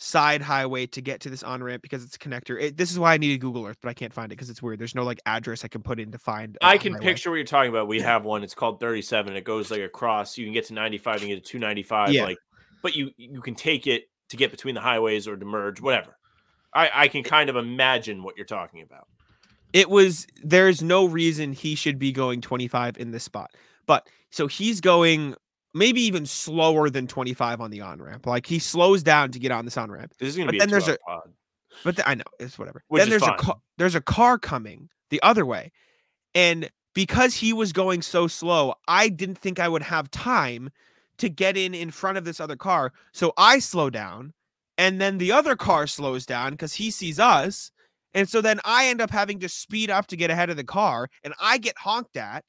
side 0.01 0.41
highway 0.41 0.87
to 0.87 1.01
get 1.01 1.21
to 1.21 1.29
this 1.29 1.43
on 1.43 1.63
ramp 1.63 1.83
because 1.83 2.03
it's 2.03 2.15
a 2.15 2.19
connector. 2.19 2.59
It, 2.59 2.75
this 2.75 2.91
is 2.91 2.97
why 2.97 3.13
I 3.13 3.17
needed 3.17 3.39
Google 3.39 3.65
Earth, 3.65 3.77
but 3.81 3.89
I 3.89 3.93
can't 3.93 4.11
find 4.11 4.31
it 4.31 4.35
because 4.35 4.49
it's 4.49 4.61
weird. 4.61 4.79
There's 4.79 4.95
no 4.95 5.03
like 5.03 5.19
address 5.25 5.63
I 5.63 5.67
can 5.67 5.83
put 5.83 5.99
in 5.99 6.11
to 6.11 6.17
find. 6.17 6.57
I 6.61 6.77
can 6.77 6.95
picture 6.95 7.29
what 7.29 7.35
you're 7.35 7.45
talking 7.45 7.69
about. 7.69 7.87
We 7.87 8.01
have 8.01 8.25
one. 8.25 8.43
It's 8.43 8.55
called 8.55 8.79
37. 8.79 9.35
It 9.35 9.43
goes 9.43 9.69
like 9.69 9.81
across. 9.81 10.37
You 10.37 10.45
can 10.45 10.53
get 10.53 10.65
to 10.67 10.73
95 10.73 11.21
and 11.21 11.27
get 11.29 11.35
to 11.45 11.51
295. 11.51 12.11
Yeah. 12.13 12.23
Like, 12.23 12.37
but 12.81 12.95
you 12.95 13.11
you 13.17 13.41
can 13.41 13.53
take 13.55 13.85
it 13.85 14.05
to 14.29 14.37
get 14.37 14.49
between 14.51 14.73
the 14.75 14.81
highways 14.81 15.27
or 15.27 15.37
to 15.37 15.45
merge, 15.45 15.79
whatever. 15.81 16.17
I 16.73 16.89
I 16.93 17.07
can 17.07 17.23
kind 17.23 17.49
of 17.49 17.55
imagine 17.55 18.23
what 18.23 18.37
you're 18.37 18.45
talking 18.45 18.81
about. 18.81 19.07
it 19.73 19.89
was 19.89 20.25
there's 20.43 20.81
no 20.81 21.05
reason 21.05 21.53
he 21.53 21.75
should 21.75 21.99
be 21.99 22.11
going 22.11 22.41
25 22.41 22.97
in 22.97 23.11
this 23.11 23.23
spot 23.23 23.51
but 23.85 24.07
so 24.29 24.47
he's 24.47 24.81
going 24.81 25.35
maybe 25.73 26.01
even 26.01 26.25
slower 26.25 26.89
than 26.89 27.07
25 27.07 27.61
on 27.61 27.71
the 27.71 27.81
on 27.81 28.01
ramp 28.01 28.25
like 28.25 28.45
he 28.45 28.59
slows 28.59 29.03
down 29.03 29.31
to 29.31 29.39
get 29.39 29.51
on 29.51 29.65
this 29.65 29.77
on 29.77 29.89
ramp 29.91 30.13
This 30.19 30.29
is 30.29 30.35
gonna 30.37 30.47
But 30.47 30.51
be. 30.53 30.59
then 30.59 30.67
a 30.69 30.71
there's 30.71 30.87
a- 30.87 30.97
pod. 31.07 31.31
but 31.83 31.95
the, 31.95 32.07
i 32.09 32.13
know 32.15 32.23
it's 32.39 32.59
whatever 32.59 32.83
Which 32.89 33.01
then 33.01 33.09
there's 33.09 33.23
fine. 33.23 33.35
a 33.35 33.37
car 33.37 33.55
there's 33.77 33.95
a 33.95 34.01
car 34.01 34.37
coming 34.37 34.89
the 35.09 35.21
other 35.23 35.45
way 35.45 35.71
and 36.35 36.69
because 36.93 37.33
he 37.35 37.53
was 37.53 37.71
going 37.73 38.01
so 38.01 38.27
slow 38.27 38.73
i 38.87 39.07
didn't 39.09 39.37
think 39.37 39.59
i 39.59 39.67
would 39.67 39.83
have 39.83 40.11
time 40.11 40.69
to 41.17 41.29
get 41.29 41.55
in 41.57 41.73
in 41.73 41.91
front 41.91 42.17
of 42.17 42.25
this 42.25 42.39
other 42.39 42.55
car 42.55 42.91
so 43.13 43.31
i 43.37 43.59
slow 43.59 43.89
down 43.89 44.33
and 44.77 44.99
then 44.99 45.17
the 45.19 45.31
other 45.31 45.55
car 45.55 45.85
slows 45.87 46.25
down 46.25 46.51
because 46.51 46.73
he 46.73 46.91
sees 46.91 47.19
us 47.19 47.71
and 48.13 48.27
so 48.27 48.41
then 48.41 48.59
I 48.65 48.87
end 48.87 48.99
up 48.99 49.09
having 49.09 49.39
to 49.39 49.47
speed 49.47 49.89
up 49.89 50.07
to 50.07 50.17
get 50.17 50.29
ahead 50.29 50.49
of 50.49 50.57
the 50.57 50.65
car 50.65 51.09
and 51.23 51.33
I 51.39 51.57
get 51.57 51.77
honked 51.77 52.17
at 52.17 52.43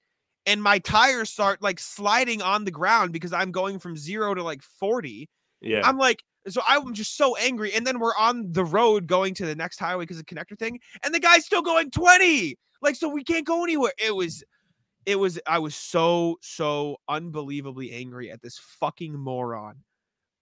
and 0.46 0.62
my 0.62 0.78
tires 0.78 1.30
start 1.30 1.62
like 1.62 1.78
sliding 1.78 2.42
on 2.42 2.64
the 2.64 2.70
ground 2.70 3.12
because 3.12 3.32
I'm 3.32 3.52
going 3.52 3.78
from 3.78 3.96
0 3.96 4.34
to 4.34 4.42
like 4.42 4.62
40. 4.62 5.28
Yeah. 5.60 5.82
I'm 5.84 5.98
like 5.98 6.22
so 6.48 6.60
I'm 6.66 6.92
just 6.92 7.16
so 7.16 7.36
angry 7.36 7.72
and 7.72 7.86
then 7.86 8.00
we're 8.00 8.16
on 8.16 8.50
the 8.50 8.64
road 8.64 9.06
going 9.06 9.34
to 9.34 9.46
the 9.46 9.54
next 9.54 9.78
highway 9.78 10.02
because 10.02 10.18
of 10.18 10.26
connector 10.26 10.58
thing 10.58 10.80
and 11.04 11.14
the 11.14 11.20
guy's 11.20 11.46
still 11.46 11.62
going 11.62 11.90
20. 11.90 12.56
Like 12.80 12.96
so 12.96 13.08
we 13.08 13.22
can't 13.22 13.46
go 13.46 13.62
anywhere. 13.62 13.92
It 14.04 14.14
was 14.14 14.42
it 15.06 15.16
was 15.16 15.38
I 15.46 15.58
was 15.58 15.74
so 15.74 16.38
so 16.42 16.96
unbelievably 17.08 17.92
angry 17.92 18.30
at 18.30 18.42
this 18.42 18.58
fucking 18.58 19.14
moron. 19.14 19.76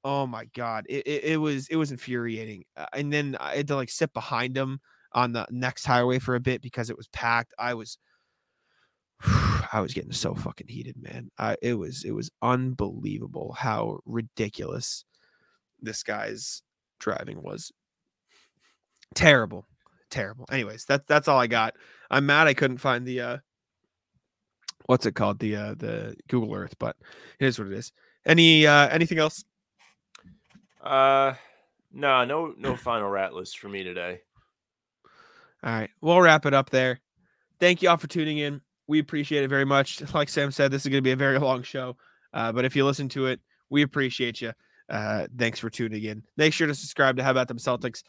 Oh 0.02 0.26
my 0.26 0.46
god. 0.56 0.86
It 0.88 1.06
it, 1.06 1.24
it 1.24 1.36
was 1.36 1.68
it 1.68 1.76
was 1.76 1.90
infuriating. 1.90 2.64
Uh, 2.76 2.86
and 2.94 3.12
then 3.12 3.36
I 3.38 3.56
had 3.56 3.68
to 3.68 3.76
like 3.76 3.90
sit 3.90 4.14
behind 4.14 4.56
him 4.56 4.80
on 5.12 5.32
the 5.32 5.46
next 5.50 5.84
highway 5.84 6.18
for 6.18 6.34
a 6.34 6.40
bit 6.40 6.62
because 6.62 6.88
it 6.88 6.96
was 6.96 7.08
packed. 7.08 7.52
I 7.58 7.74
was 7.74 7.98
I 9.72 9.80
was 9.80 9.94
getting 9.94 10.12
so 10.12 10.34
fucking 10.34 10.68
heated, 10.68 10.96
man. 11.00 11.30
I 11.38 11.56
it 11.62 11.74
was 11.74 12.04
it 12.04 12.12
was 12.12 12.30
unbelievable 12.42 13.54
how 13.58 14.00
ridiculous 14.06 15.04
this 15.80 16.02
guy's 16.02 16.62
driving 16.98 17.42
was. 17.42 17.72
Terrible. 19.14 19.66
Terrible. 20.10 20.46
Anyways, 20.50 20.84
that's 20.86 21.04
that's 21.06 21.28
all 21.28 21.38
I 21.38 21.46
got. 21.46 21.74
I'm 22.10 22.26
mad 22.26 22.46
I 22.46 22.54
couldn't 22.54 22.78
find 22.78 23.06
the 23.06 23.20
uh 23.20 23.38
what's 24.86 25.06
it 25.06 25.14
called? 25.14 25.38
The 25.38 25.56
uh 25.56 25.74
the 25.76 26.16
Google 26.28 26.54
Earth, 26.54 26.74
but 26.78 26.96
it 27.38 27.46
is 27.46 27.58
what 27.58 27.68
it 27.68 27.74
is. 27.74 27.92
Any 28.26 28.66
uh 28.66 28.88
anything 28.88 29.18
else? 29.18 29.44
Uh, 30.82 31.34
no, 31.92 32.24
no, 32.24 32.54
no 32.56 32.76
final 32.76 33.08
rat 33.08 33.34
list 33.34 33.58
for 33.58 33.68
me 33.68 33.82
today. 33.84 34.20
All 35.62 35.72
right, 35.72 35.90
we'll 36.00 36.20
wrap 36.20 36.46
it 36.46 36.54
up 36.54 36.70
there. 36.70 37.00
Thank 37.58 37.82
you 37.82 37.90
all 37.90 37.98
for 37.98 38.06
tuning 38.06 38.38
in. 38.38 38.62
We 38.90 38.98
appreciate 38.98 39.44
it 39.44 39.48
very 39.48 39.64
much. 39.64 40.02
Like 40.14 40.28
Sam 40.28 40.50
said, 40.50 40.72
this 40.72 40.84
is 40.84 40.88
going 40.90 40.98
to 40.98 41.02
be 41.02 41.12
a 41.12 41.16
very 41.16 41.38
long 41.38 41.62
show, 41.62 41.96
uh, 42.34 42.50
but 42.50 42.64
if 42.64 42.74
you 42.74 42.84
listen 42.84 43.08
to 43.10 43.26
it, 43.26 43.40
we 43.70 43.82
appreciate 43.82 44.40
you. 44.40 44.52
Uh, 44.88 45.28
thanks 45.38 45.60
for 45.60 45.70
tuning 45.70 46.02
in. 46.02 46.24
Make 46.36 46.52
sure 46.52 46.66
to 46.66 46.74
subscribe 46.74 47.16
to 47.16 47.22
How 47.22 47.30
About 47.30 47.46
Them 47.46 47.58
Celtics. 47.58 48.02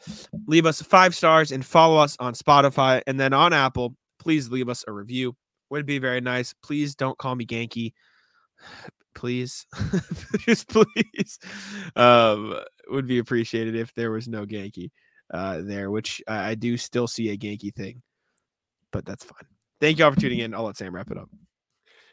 Leave 0.48 0.66
us 0.66 0.82
five 0.82 1.14
stars 1.14 1.52
and 1.52 1.64
follow 1.64 1.98
us 1.98 2.16
on 2.18 2.34
Spotify 2.34 3.00
and 3.06 3.20
then 3.20 3.32
on 3.32 3.52
Apple. 3.52 3.94
Please 4.18 4.50
leave 4.50 4.68
us 4.68 4.84
a 4.88 4.92
review. 4.92 5.36
Would 5.70 5.86
be 5.86 6.00
very 6.00 6.20
nice. 6.20 6.52
Please 6.64 6.96
don't 6.96 7.16
call 7.16 7.36
me 7.36 7.46
Genki. 7.46 7.92
Please, 9.14 9.66
just 10.38 10.68
please. 10.68 11.38
Um, 11.94 12.58
would 12.88 13.06
be 13.06 13.18
appreciated 13.18 13.76
if 13.76 13.92
there 13.94 14.10
was 14.10 14.26
no 14.26 14.46
Genki 14.46 14.90
uh, 15.30 15.60
there, 15.60 15.90
which 15.90 16.22
I, 16.26 16.54
do 16.54 16.78
still 16.78 17.06
see 17.06 17.28
a 17.28 17.36
Genki 17.36 17.74
thing, 17.74 18.00
but 18.90 19.04
that's 19.04 19.22
fine. 19.22 19.51
Thank 19.82 19.98
you 19.98 20.04
all 20.04 20.12
for 20.12 20.20
tuning 20.20 20.38
in. 20.38 20.54
I'll 20.54 20.62
let 20.62 20.76
Sam 20.76 20.94
wrap 20.94 21.10
it 21.10 21.18
up. 21.18 21.28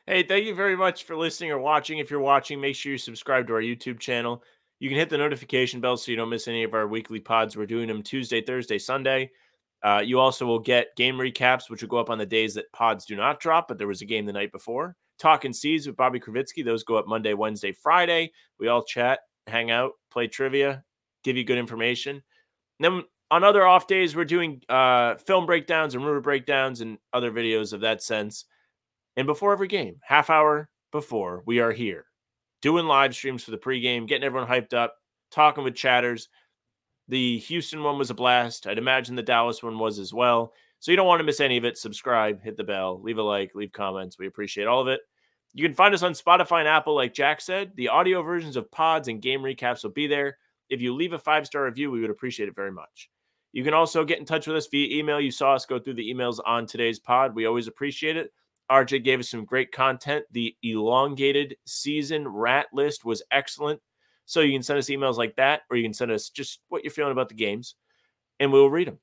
Hey, 0.07 0.23
thank 0.23 0.45
you 0.45 0.55
very 0.55 0.75
much 0.75 1.03
for 1.03 1.15
listening 1.15 1.51
or 1.51 1.59
watching. 1.59 1.99
If 1.99 2.09
you're 2.09 2.19
watching, 2.19 2.59
make 2.59 2.75
sure 2.75 2.93
you 2.93 2.97
subscribe 2.97 3.45
to 3.45 3.53
our 3.53 3.61
YouTube 3.61 3.99
channel. 3.99 4.41
You 4.79 4.89
can 4.89 4.97
hit 4.97 5.07
the 5.07 5.19
notification 5.19 5.79
bell 5.79 5.95
so 5.95 6.09
you 6.09 6.17
don't 6.17 6.31
miss 6.31 6.47
any 6.47 6.63
of 6.63 6.73
our 6.73 6.87
weekly 6.87 7.19
pods. 7.19 7.55
We're 7.55 7.67
doing 7.67 7.87
them 7.87 8.01
Tuesday, 8.01 8.41
Thursday, 8.41 8.79
Sunday. 8.79 9.29
Uh, 9.83 10.01
you 10.03 10.19
also 10.19 10.47
will 10.47 10.57
get 10.57 10.95
game 10.97 11.15
recaps, 11.15 11.69
which 11.69 11.83
will 11.83 11.89
go 11.89 11.99
up 11.99 12.09
on 12.09 12.17
the 12.17 12.25
days 12.25 12.55
that 12.55 12.71
pods 12.73 13.05
do 13.05 13.15
not 13.15 13.39
drop, 13.39 13.67
but 13.67 13.77
there 13.77 13.87
was 13.87 14.01
a 14.01 14.05
game 14.05 14.25
the 14.25 14.33
night 14.33 14.51
before. 14.51 14.95
Talking 15.19 15.53
Seeds 15.53 15.85
with 15.85 15.95
Bobby 15.95 16.19
Kravitsky. 16.19 16.65
Those 16.65 16.83
go 16.83 16.95
up 16.95 17.07
Monday, 17.07 17.35
Wednesday, 17.35 17.71
Friday. 17.71 18.31
We 18.59 18.67
all 18.67 18.81
chat, 18.81 19.19
hang 19.45 19.69
out, 19.69 19.91
play 20.09 20.25
trivia, 20.25 20.83
give 21.23 21.37
you 21.37 21.43
good 21.43 21.59
information. 21.59 22.23
And 22.79 22.83
then 22.83 23.03
on 23.31 23.43
other 23.43 23.65
off 23.65 23.87
days, 23.87 24.15
we're 24.15 24.25
doing 24.25 24.61
uh, 24.69 25.15
film 25.15 25.45
breakdowns 25.45 25.95
and 25.95 26.03
rumor 26.03 26.21
breakdowns 26.21 26.81
and 26.81 26.97
other 27.13 27.31
videos 27.31 27.73
of 27.73 27.81
that 27.81 28.01
sense. 28.01 28.45
And 29.17 29.27
before 29.27 29.51
every 29.51 29.67
game, 29.67 29.97
half 30.01 30.29
hour 30.29 30.69
before, 30.91 31.43
we 31.45 31.59
are 31.59 31.71
here 31.71 32.05
doing 32.61 32.85
live 32.85 33.13
streams 33.13 33.43
for 33.43 33.51
the 33.51 33.57
pregame, 33.57 34.07
getting 34.07 34.23
everyone 34.23 34.49
hyped 34.49 34.73
up, 34.73 34.95
talking 35.31 35.63
with 35.63 35.75
chatters. 35.75 36.29
The 37.07 37.39
Houston 37.39 37.83
one 37.83 37.97
was 37.97 38.09
a 38.09 38.15
blast. 38.15 38.67
I'd 38.67 38.77
imagine 38.77 39.15
the 39.15 39.23
Dallas 39.23 39.63
one 39.63 39.79
was 39.79 39.99
as 39.99 40.13
well. 40.13 40.53
So 40.79 40.91
you 40.91 40.95
don't 40.95 41.07
want 41.07 41.19
to 41.19 41.25
miss 41.25 41.41
any 41.41 41.57
of 41.57 41.65
it. 41.65 41.77
Subscribe, 41.77 42.41
hit 42.41 42.55
the 42.55 42.63
bell, 42.63 43.01
leave 43.01 43.17
a 43.17 43.23
like, 43.23 43.55
leave 43.55 43.71
comments. 43.71 44.17
We 44.17 44.27
appreciate 44.27 44.67
all 44.67 44.81
of 44.81 44.87
it. 44.87 45.01
You 45.53 45.63
can 45.63 45.73
find 45.73 45.93
us 45.93 46.03
on 46.03 46.13
Spotify 46.13 46.59
and 46.59 46.67
Apple, 46.67 46.95
like 46.95 47.13
Jack 47.13 47.41
said. 47.41 47.71
The 47.75 47.89
audio 47.89 48.21
versions 48.21 48.55
of 48.55 48.71
pods 48.71 49.07
and 49.07 49.21
game 49.21 49.41
recaps 49.41 49.83
will 49.83 49.91
be 49.91 50.07
there. 50.07 50.37
If 50.69 50.81
you 50.81 50.93
leave 50.93 51.13
a 51.13 51.19
five 51.19 51.45
star 51.47 51.65
review, 51.65 51.89
we 51.89 52.01
would 52.01 52.11
appreciate 52.11 52.47
it 52.47 52.55
very 52.55 52.71
much. 52.71 53.09
You 53.51 53.63
can 53.63 53.73
also 53.73 54.05
get 54.05 54.19
in 54.19 54.25
touch 54.25 54.47
with 54.47 54.55
us 54.55 54.67
via 54.67 54.97
email. 54.97 55.19
You 55.19 55.31
saw 55.31 55.53
us 55.55 55.65
go 55.65 55.79
through 55.79 55.95
the 55.95 56.13
emails 56.13 56.39
on 56.45 56.65
today's 56.65 56.99
pod. 56.99 57.33
We 57.33 57.45
always 57.45 57.67
appreciate 57.67 58.17
it. 58.17 58.31
RJ 58.69 59.03
gave 59.03 59.19
us 59.19 59.29
some 59.29 59.45
great 59.45 59.71
content. 59.71 60.25
The 60.31 60.55
elongated 60.61 61.55
season 61.65 62.27
rat 62.27 62.67
list 62.71 63.03
was 63.03 63.23
excellent. 63.31 63.81
So 64.25 64.41
you 64.41 64.53
can 64.53 64.61
send 64.61 64.77
us 64.77 64.89
emails 64.89 65.17
like 65.17 65.35
that, 65.37 65.61
or 65.71 65.77
you 65.77 65.83
can 65.83 65.93
send 65.93 66.11
us 66.11 66.29
just 66.29 66.59
what 66.69 66.83
you're 66.83 66.91
feeling 66.91 67.11
about 67.11 67.29
the 67.29 67.35
games, 67.35 67.73
and 68.39 68.51
we'll 68.51 68.69
read 68.69 68.87
them. 68.87 68.99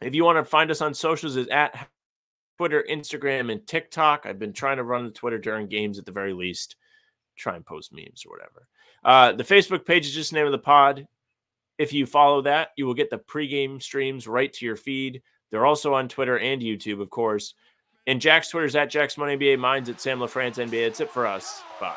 If 0.00 0.14
you 0.14 0.24
want 0.24 0.38
to 0.38 0.44
find 0.44 0.70
us 0.70 0.80
on 0.80 0.94
socials, 0.94 1.36
is 1.36 1.48
at 1.48 1.88
Twitter, 2.56 2.84
Instagram, 2.88 3.50
and 3.50 3.66
TikTok. 3.66 4.24
I've 4.24 4.38
been 4.38 4.52
trying 4.52 4.76
to 4.76 4.84
run 4.84 5.04
the 5.04 5.10
Twitter 5.10 5.38
during 5.38 5.66
games 5.66 5.98
at 5.98 6.06
the 6.06 6.12
very 6.12 6.32
least. 6.32 6.76
Try 7.34 7.56
and 7.56 7.66
post 7.66 7.92
memes 7.92 8.24
or 8.24 8.30
whatever. 8.30 8.68
Uh, 9.04 9.32
the 9.32 9.42
Facebook 9.42 9.84
page 9.84 10.06
is 10.06 10.14
just 10.14 10.30
the 10.30 10.36
name 10.36 10.46
of 10.46 10.52
the 10.52 10.58
pod. 10.58 11.08
If 11.78 11.92
you 11.92 12.06
follow 12.06 12.42
that, 12.42 12.70
you 12.76 12.86
will 12.86 12.94
get 12.94 13.10
the 13.10 13.18
pregame 13.18 13.82
streams 13.82 14.26
right 14.26 14.52
to 14.52 14.64
your 14.64 14.76
feed. 14.76 15.22
They're 15.50 15.66
also 15.66 15.94
on 15.94 16.08
Twitter 16.08 16.38
and 16.38 16.60
YouTube, 16.62 17.00
of 17.00 17.10
course. 17.10 17.54
And 18.06 18.20
Jack's 18.20 18.48
Twitter 18.48 18.66
is 18.66 18.76
at 18.76 18.90
Jack 18.90 19.10
Simone 19.10 19.38
NBA. 19.38 19.58
Mine's 19.58 19.88
at 19.88 20.00
Sam 20.00 20.18
LaFrance 20.20 20.54
NBA. 20.54 20.86
That's 20.86 21.00
it 21.00 21.10
for 21.10 21.26
us. 21.26 21.62
Bye. 21.80 21.96